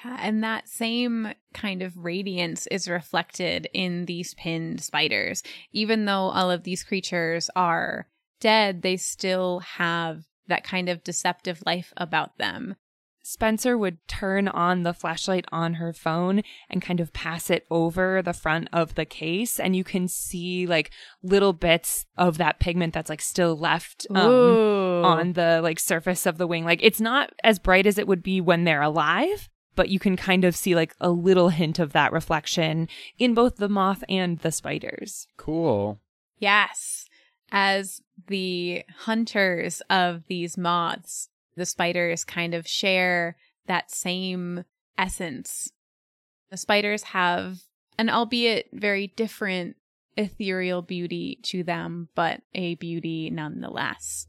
Yeah, 0.05 0.18
and 0.20 0.44
that 0.44 0.68
same 0.68 1.32
kind 1.55 1.82
of 1.82 1.97
radiance 1.97 2.66
is 2.68 2.89
reflected 2.89 3.68
in 3.73 4.05
these 4.05 4.35
pinned 4.35 4.82
spiders. 4.82 5.43
Even 5.73 6.05
though 6.05 6.28
all 6.31 6.51
of 6.51 6.64
these 6.64 6.85
creatures 6.85 7.48
are 7.56 8.06
dead, 8.40 8.82
they 8.82 8.97
still 8.97 9.60
have 9.60 10.24
that 10.48 10.64
kind 10.64 10.89
of 10.89 11.02
deceptive 11.02 11.62
life 11.64 11.93
about 11.97 12.39
them. 12.39 12.77
Spencer 13.23 13.77
would 13.77 13.98
turn 14.06 14.47
on 14.47 14.85
the 14.85 14.94
flashlight 14.94 15.47
on 15.51 15.74
her 15.74 15.93
phone 15.93 16.43
and 16.70 16.81
kind 16.81 17.01
of 17.01 17.12
pass 17.12 17.51
it 17.51 17.66
over 17.73 18.23
the 18.23 18.32
front 18.32 18.68
of 18.73 18.94
the 18.94 19.05
case 19.05 19.59
and 19.59 19.74
you 19.74 19.82
can 19.82 20.06
see 20.06 20.64
like 20.64 20.93
little 21.24 21.52
bits 21.52 22.06
of 22.16 22.39
that 22.39 22.60
pigment 22.60 22.94
that's 22.94 23.10
like 23.10 23.20
still 23.20 23.56
left 23.59 24.06
um, 24.14 25.05
on 25.05 25.32
the 25.32 25.59
like 25.60 25.81
surface 25.81 26.24
of 26.24 26.39
the 26.39 26.47
wing. 26.47 26.64
Like 26.64 26.78
it's 26.85 27.01
not 27.01 27.32
as 27.43 27.59
bright 27.59 27.85
as 27.85 27.98
it 27.98 28.06
would 28.06 28.23
be 28.23 28.40
when 28.40 28.62
they're 28.62 28.81
alive, 28.81 29.48
but 29.77 29.90
you 29.90 29.98
can 29.98 30.16
kind 30.16 30.44
of 30.44 30.57
see 30.57 30.74
like 30.74 30.94
a 31.01 31.11
little 31.11 31.51
hint 31.51 31.78
of 31.78 31.93
that 31.93 32.12
reflection 32.12 32.89
in 33.19 33.35
both 33.35 33.57
the 33.57 33.69
moth 33.69 34.03
and 34.09 34.39
the 34.40 34.51
spiders. 34.51 35.28
Cool. 35.36 36.01
Yes. 36.39 37.07
As 37.53 38.03
the 38.27 38.82
hunters 39.01 39.82
of 39.89 40.24
these 40.27 40.59
moths, 40.59 41.28
the 41.55 41.66
spiders 41.66 42.24
kind 42.24 42.55
of 42.55 42.66
share 42.66 43.36
that 43.66 43.90
same 43.90 44.65
essence. 44.98 45.70
The 46.51 46.57
spiders 46.57 47.05
have 47.05 47.61
an 47.98 48.11
albeit 48.11 48.69
very 48.73 49.09
different 49.09 49.77
ethereal 50.16 50.82
beauty 50.82 51.39
to 51.43 51.62
them, 51.62 52.09
but 52.15 52.40
a 52.55 52.74
beauty 52.77 53.31
nonetheless. 53.31 54.27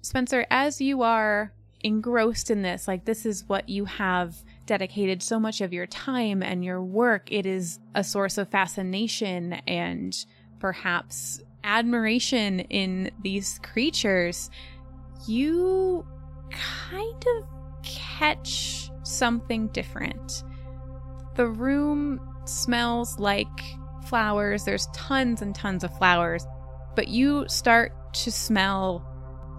Spencer, 0.00 0.46
as 0.50 0.80
you 0.80 1.02
are 1.02 1.52
engrossed 1.80 2.50
in 2.50 2.62
this, 2.62 2.88
like 2.88 3.04
this 3.04 3.24
is 3.24 3.44
what 3.48 3.68
you 3.68 3.84
have 3.84 4.36
dedicated 4.66 5.22
so 5.22 5.38
much 5.40 5.60
of 5.60 5.72
your 5.72 5.86
time 5.86 6.42
and 6.42 6.64
your 6.64 6.82
work, 6.82 7.30
it 7.32 7.46
is 7.46 7.78
a 7.94 8.04
source 8.04 8.38
of 8.38 8.48
fascination 8.48 9.54
and 9.66 10.26
perhaps 10.58 11.42
admiration 11.64 12.60
in 12.60 13.10
these 13.22 13.58
creatures. 13.62 14.50
You 15.26 16.06
kind 16.50 17.24
of 17.36 17.44
catch 17.82 18.90
something 19.02 19.68
different. 19.68 20.44
The 21.36 21.46
room 21.46 22.20
smells 22.44 23.18
like 23.18 23.46
flowers. 24.06 24.64
There's 24.64 24.86
tons 24.88 25.42
and 25.42 25.54
tons 25.54 25.84
of 25.84 25.96
flowers, 25.98 26.46
but 26.96 27.08
you 27.08 27.46
start 27.48 27.92
to 28.14 28.32
smell 28.32 29.04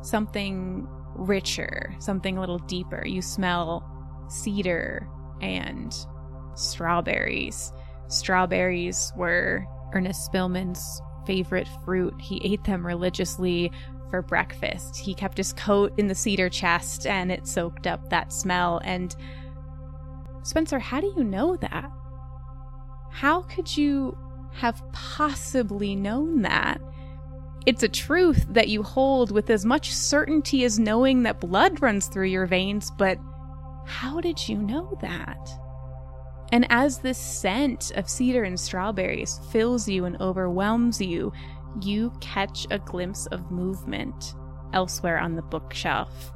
something 0.01 0.87
richer, 1.19 1.93
something 1.99 2.37
a 2.37 2.39
little 2.39 2.59
deeper. 2.59 3.05
You 3.05 3.21
smell 3.21 3.83
cedar 4.29 5.07
and 5.41 5.93
strawberries. 6.55 7.71
Strawberries 8.07 9.11
were 9.15 9.65
Ernest 9.93 10.31
Spillman's 10.31 11.01
favorite 11.25 11.67
fruit. 11.85 12.13
He 12.19 12.41
ate 12.43 12.63
them 12.63 12.85
religiously 12.85 13.71
for 14.09 14.21
breakfast. 14.21 14.97
He 14.97 15.13
kept 15.13 15.37
his 15.37 15.53
coat 15.53 15.93
in 15.97 16.07
the 16.07 16.15
cedar 16.15 16.49
chest 16.49 17.05
and 17.05 17.31
it 17.31 17.47
soaked 17.47 17.85
up 17.85 18.09
that 18.09 18.33
smell. 18.33 18.81
And 18.83 19.15
Spencer, 20.43 20.79
how 20.79 20.99
do 20.99 21.13
you 21.15 21.23
know 21.23 21.55
that? 21.57 21.91
How 23.11 23.41
could 23.43 23.75
you 23.75 24.17
have 24.53 24.81
possibly 24.91 25.95
known 25.95 26.41
that? 26.41 26.81
It's 27.69 27.83
a 27.83 27.87
truth 27.87 28.47
that 28.49 28.69
you 28.69 28.81
hold 28.81 29.29
with 29.29 29.51
as 29.51 29.63
much 29.63 29.93
certainty 29.93 30.63
as 30.63 30.79
knowing 30.79 31.21
that 31.21 31.39
blood 31.39 31.83
runs 31.83 32.07
through 32.07 32.25
your 32.25 32.47
veins, 32.47 32.89
but 32.97 33.19
how 33.85 34.19
did 34.19 34.49
you 34.49 34.57
know 34.57 34.97
that? 35.03 35.37
And 36.51 36.65
as 36.71 36.97
this 36.97 37.19
scent 37.19 37.91
of 37.91 38.09
cedar 38.09 38.43
and 38.43 38.59
strawberries 38.59 39.39
fills 39.51 39.87
you 39.87 40.05
and 40.05 40.19
overwhelms 40.19 40.99
you, 40.99 41.31
you 41.79 42.11
catch 42.21 42.65
a 42.71 42.79
glimpse 42.79 43.27
of 43.27 43.51
movement 43.51 44.33
elsewhere 44.73 45.19
on 45.19 45.35
the 45.35 45.43
bookshelf. 45.43 46.31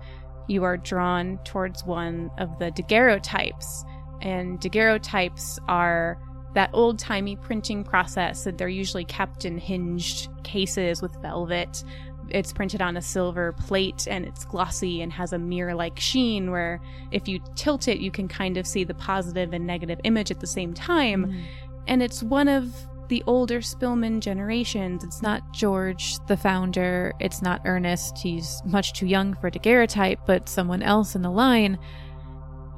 You 0.48 0.64
are 0.66 0.78
drawn 0.78 1.40
towards 1.46 1.84
one 1.84 2.30
of 2.38 2.60
the 2.60 2.70
daguerreotypes, 2.70 3.84
and 4.22 4.60
daguerreotypes 4.60 5.58
are 5.68 6.20
that 6.54 6.70
old 6.74 7.00
timey 7.00 7.36
printing 7.36 7.84
process 7.84 8.44
that 8.44 8.58
they're 8.58 8.68
usually 8.68 9.06
kept 9.06 9.46
in 9.46 9.58
hinged 9.58 10.30
cases 10.44 11.02
with 11.02 11.16
velvet. 11.22 11.84
It's 12.30 12.54
printed 12.54 12.82
on 12.82 12.96
a 12.96 13.02
silver 13.02 13.54
plate 13.54 14.08
and 14.10 14.26
it's 14.26 14.46
glossy 14.46 15.02
and 15.02 15.12
has 15.12 15.34
a 15.34 15.40
mirror 15.40 15.76
like 15.76 16.00
sheen 16.00 16.52
where 16.52 16.80
if 17.12 17.28
you 17.28 17.40
tilt 17.56 17.88
it, 17.88 18.00
you 18.00 18.12
can 18.12 18.28
kind 18.28 18.58
of 18.58 18.66
see 18.66 18.84
the 18.84 18.94
positive 18.94 19.54
and 19.54 19.68
negative 19.68 20.00
image 20.04 20.32
at 20.32 20.40
the 20.40 20.48
same 20.48 20.74
time. 20.74 21.26
Mm. 21.26 21.44
And 21.88 22.04
it's 22.04 22.24
one 22.24 22.48
of 22.48 22.74
the 23.10 23.24
older 23.28 23.60
Spillman 23.60 24.22
generations. 24.22 25.04
It's 25.04 25.22
not 25.22 25.54
George, 25.54 26.16
the 26.28 26.38
founder. 26.38 27.14
It's 27.20 27.42
not 27.42 27.62
Ernest. 27.66 28.18
He's 28.18 28.62
much 28.66 28.94
too 28.94 29.06
young 29.06 29.36
for 29.36 29.50
daguerreotype, 29.50 30.20
but 30.26 30.48
someone 30.48 30.82
else 30.82 31.16
in 31.16 31.22
the 31.22 31.30
line. 31.30 31.78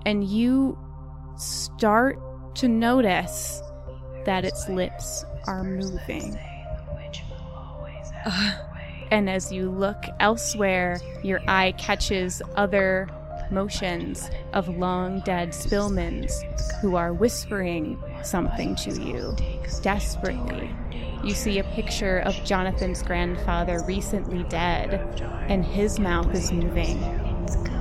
And 0.06 0.24
you 0.24 0.78
start 1.38 2.20
to 2.56 2.68
notice 2.68 3.62
that 4.26 4.46
its 4.46 4.68
lips 4.68 5.26
are 5.48 5.64
moving. 5.64 6.38
and 9.12 9.30
as 9.30 9.52
you 9.52 9.70
look 9.70 10.04
elsewhere, 10.20 11.00
your 11.24 11.42
eye 11.48 11.74
catches 11.78 12.42
other 12.56 13.08
motions 13.52 14.30
of 14.54 14.68
long 14.68 15.20
dead 15.22 15.50
Spillmans 15.50 16.32
who 16.82 16.96
are 16.96 17.14
whispering 17.14 18.02
something 18.24 18.76
to 18.76 18.92
you, 18.92 19.36
desperately. 19.82 20.70
You 21.24 21.34
see 21.34 21.60
a 21.60 21.64
picture 21.64 22.20
of 22.20 22.36
Jonathan's 22.44 23.02
grandfather 23.02 23.82
recently 23.88 24.44
dead, 24.44 24.94
and 25.48 25.66
his 25.66 26.00
mouth 26.00 26.34
is 26.34 26.52
moving. 26.52 26.98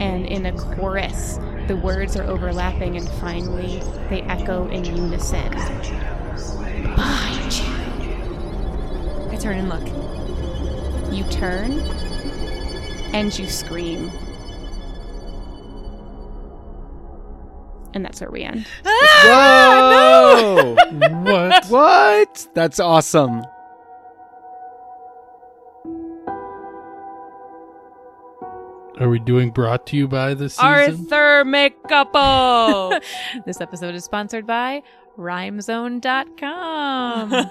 And 0.01 0.27
in 0.27 0.47
a 0.47 0.53
chorus, 0.53 1.39
the 1.69 1.77
words 1.77 2.16
are 2.16 2.25
overlapping, 2.25 2.97
and 2.97 3.09
finally, 3.21 3.81
they 4.11 4.23
echo 4.23 4.69
in 4.69 4.85
unison. 4.85 5.53
Behind 6.95 7.53
you. 7.53 9.31
I 9.31 9.37
turn 9.37 9.59
and 9.59 9.69
look. 9.69 9.87
You 11.12 11.25
turn, 11.31 11.73
and 13.12 13.37
you 13.39 13.47
scream. 13.47 14.11
And 17.95 18.05
that's 18.05 18.21
where 18.21 18.31
we 18.31 18.43
end. 18.43 18.66
Whoa! 18.85 20.77
What? 21.25 21.66
what? 21.66 22.49
That's 22.55 22.79
awesome. 22.81 23.45
Are 29.01 29.09
we 29.09 29.19
doing 29.19 29.51
brought 29.51 29.87
to 29.89 29.97
you 29.97 30.07
by 30.07 30.35
the 30.35 30.49
season? 30.49 30.65
Arthur 30.65 31.45
McGupple. 31.45 33.03
This 33.47 33.61
episode 33.61 33.95
is 33.95 34.05
sponsored 34.05 34.47
by 34.47 34.83
rhymezone.com. 35.16 37.31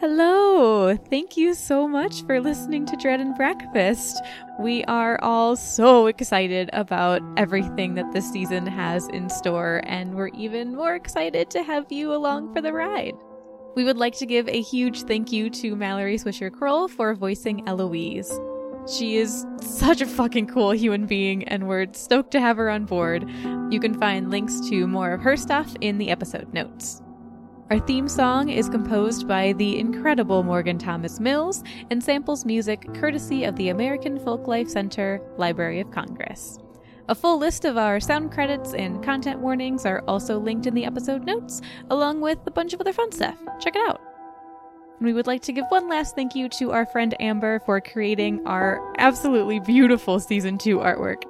Hello. 0.00 0.96
Thank 0.96 1.36
you 1.36 1.54
so 1.54 1.88
much 1.88 2.24
for 2.24 2.40
listening 2.40 2.86
to 2.86 2.96
Dread 2.96 3.20
and 3.20 3.34
Breakfast. 3.34 4.22
We 4.60 4.84
are 4.84 5.18
all 5.22 5.56
so 5.56 6.06
excited 6.06 6.70
about 6.72 7.20
everything 7.36 7.94
that 7.94 8.12
this 8.12 8.30
season 8.30 8.64
has 8.66 9.08
in 9.08 9.28
store, 9.28 9.82
and 9.86 10.14
we're 10.14 10.28
even 10.28 10.76
more 10.76 10.94
excited 10.94 11.50
to 11.50 11.64
have 11.64 11.90
you 11.90 12.14
along 12.14 12.54
for 12.54 12.60
the 12.60 12.72
ride. 12.72 13.14
We 13.74 13.82
would 13.82 13.96
like 13.96 14.16
to 14.18 14.26
give 14.26 14.48
a 14.48 14.62
huge 14.62 15.02
thank 15.02 15.32
you 15.32 15.50
to 15.50 15.74
Mallory 15.74 16.16
Swisher 16.16 16.52
Kroll 16.52 16.86
for 16.86 17.14
voicing 17.14 17.68
Eloise. 17.68 18.30
She 18.90 19.16
is 19.16 19.44
such 19.60 20.00
a 20.00 20.06
fucking 20.06 20.46
cool 20.46 20.70
human 20.70 21.04
being, 21.04 21.44
and 21.44 21.68
we're 21.68 21.92
stoked 21.92 22.30
to 22.30 22.40
have 22.40 22.56
her 22.56 22.70
on 22.70 22.86
board. 22.86 23.28
You 23.70 23.80
can 23.80 23.98
find 23.98 24.30
links 24.30 24.60
to 24.70 24.86
more 24.86 25.12
of 25.12 25.20
her 25.20 25.36
stuff 25.36 25.74
in 25.82 25.98
the 25.98 26.10
episode 26.10 26.54
notes. 26.54 27.02
Our 27.70 27.80
theme 27.80 28.08
song 28.08 28.48
is 28.48 28.70
composed 28.70 29.28
by 29.28 29.52
the 29.52 29.78
incredible 29.78 30.42
Morgan 30.42 30.78
Thomas 30.78 31.20
Mills 31.20 31.62
and 31.90 32.02
samples 32.02 32.46
music 32.46 32.86
courtesy 32.94 33.44
of 33.44 33.56
the 33.56 33.68
American 33.68 34.18
Folklife 34.18 34.70
Center, 34.70 35.20
Library 35.36 35.80
of 35.80 35.90
Congress. 35.90 36.58
A 37.10 37.14
full 37.14 37.38
list 37.38 37.66
of 37.66 37.76
our 37.76 38.00
sound 38.00 38.32
credits 38.32 38.72
and 38.72 39.04
content 39.04 39.40
warnings 39.40 39.84
are 39.84 40.02
also 40.08 40.38
linked 40.38 40.66
in 40.66 40.72
the 40.72 40.86
episode 40.86 41.24
notes, 41.24 41.60
along 41.90 42.22
with 42.22 42.38
a 42.46 42.50
bunch 42.50 42.72
of 42.72 42.80
other 42.80 42.94
fun 42.94 43.12
stuff. 43.12 43.36
Check 43.60 43.76
it 43.76 43.86
out. 43.86 44.00
And 44.98 45.06
we 45.06 45.12
would 45.12 45.26
like 45.26 45.42
to 45.42 45.52
give 45.52 45.64
one 45.68 45.88
last 45.88 46.14
thank 46.14 46.34
you 46.34 46.48
to 46.50 46.72
our 46.72 46.86
friend 46.86 47.14
Amber 47.20 47.60
for 47.60 47.80
creating 47.80 48.46
our 48.46 48.80
absolutely 48.98 49.60
beautiful 49.60 50.18
season 50.18 50.58
2 50.58 50.78
artwork. 50.78 51.22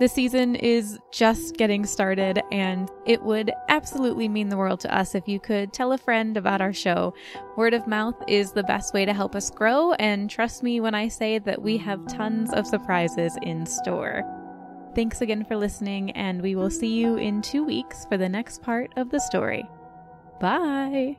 The 0.00 0.08
season 0.08 0.54
is 0.54 0.98
just 1.12 1.56
getting 1.58 1.84
started, 1.84 2.42
and 2.50 2.88
it 3.04 3.22
would 3.22 3.52
absolutely 3.68 4.28
mean 4.28 4.48
the 4.48 4.56
world 4.56 4.80
to 4.80 4.94
us 4.94 5.14
if 5.14 5.28
you 5.28 5.38
could 5.38 5.74
tell 5.74 5.92
a 5.92 5.98
friend 5.98 6.38
about 6.38 6.62
our 6.62 6.72
show. 6.72 7.12
Word 7.58 7.74
of 7.74 7.86
mouth 7.86 8.14
is 8.26 8.52
the 8.52 8.62
best 8.62 8.94
way 8.94 9.04
to 9.04 9.12
help 9.12 9.34
us 9.36 9.50
grow, 9.50 9.92
and 9.94 10.30
trust 10.30 10.62
me 10.62 10.80
when 10.80 10.94
I 10.94 11.08
say 11.08 11.38
that 11.40 11.60
we 11.60 11.76
have 11.76 12.06
tons 12.06 12.50
of 12.54 12.66
surprises 12.66 13.36
in 13.42 13.66
store. 13.66 14.22
Thanks 14.94 15.20
again 15.20 15.44
for 15.44 15.56
listening, 15.56 16.12
and 16.12 16.40
we 16.40 16.54
will 16.54 16.70
see 16.70 16.98
you 16.98 17.16
in 17.16 17.42
two 17.42 17.62
weeks 17.62 18.06
for 18.06 18.16
the 18.16 18.28
next 18.28 18.62
part 18.62 18.90
of 18.96 19.10
the 19.10 19.20
story. 19.20 19.68
Bye! 20.40 21.18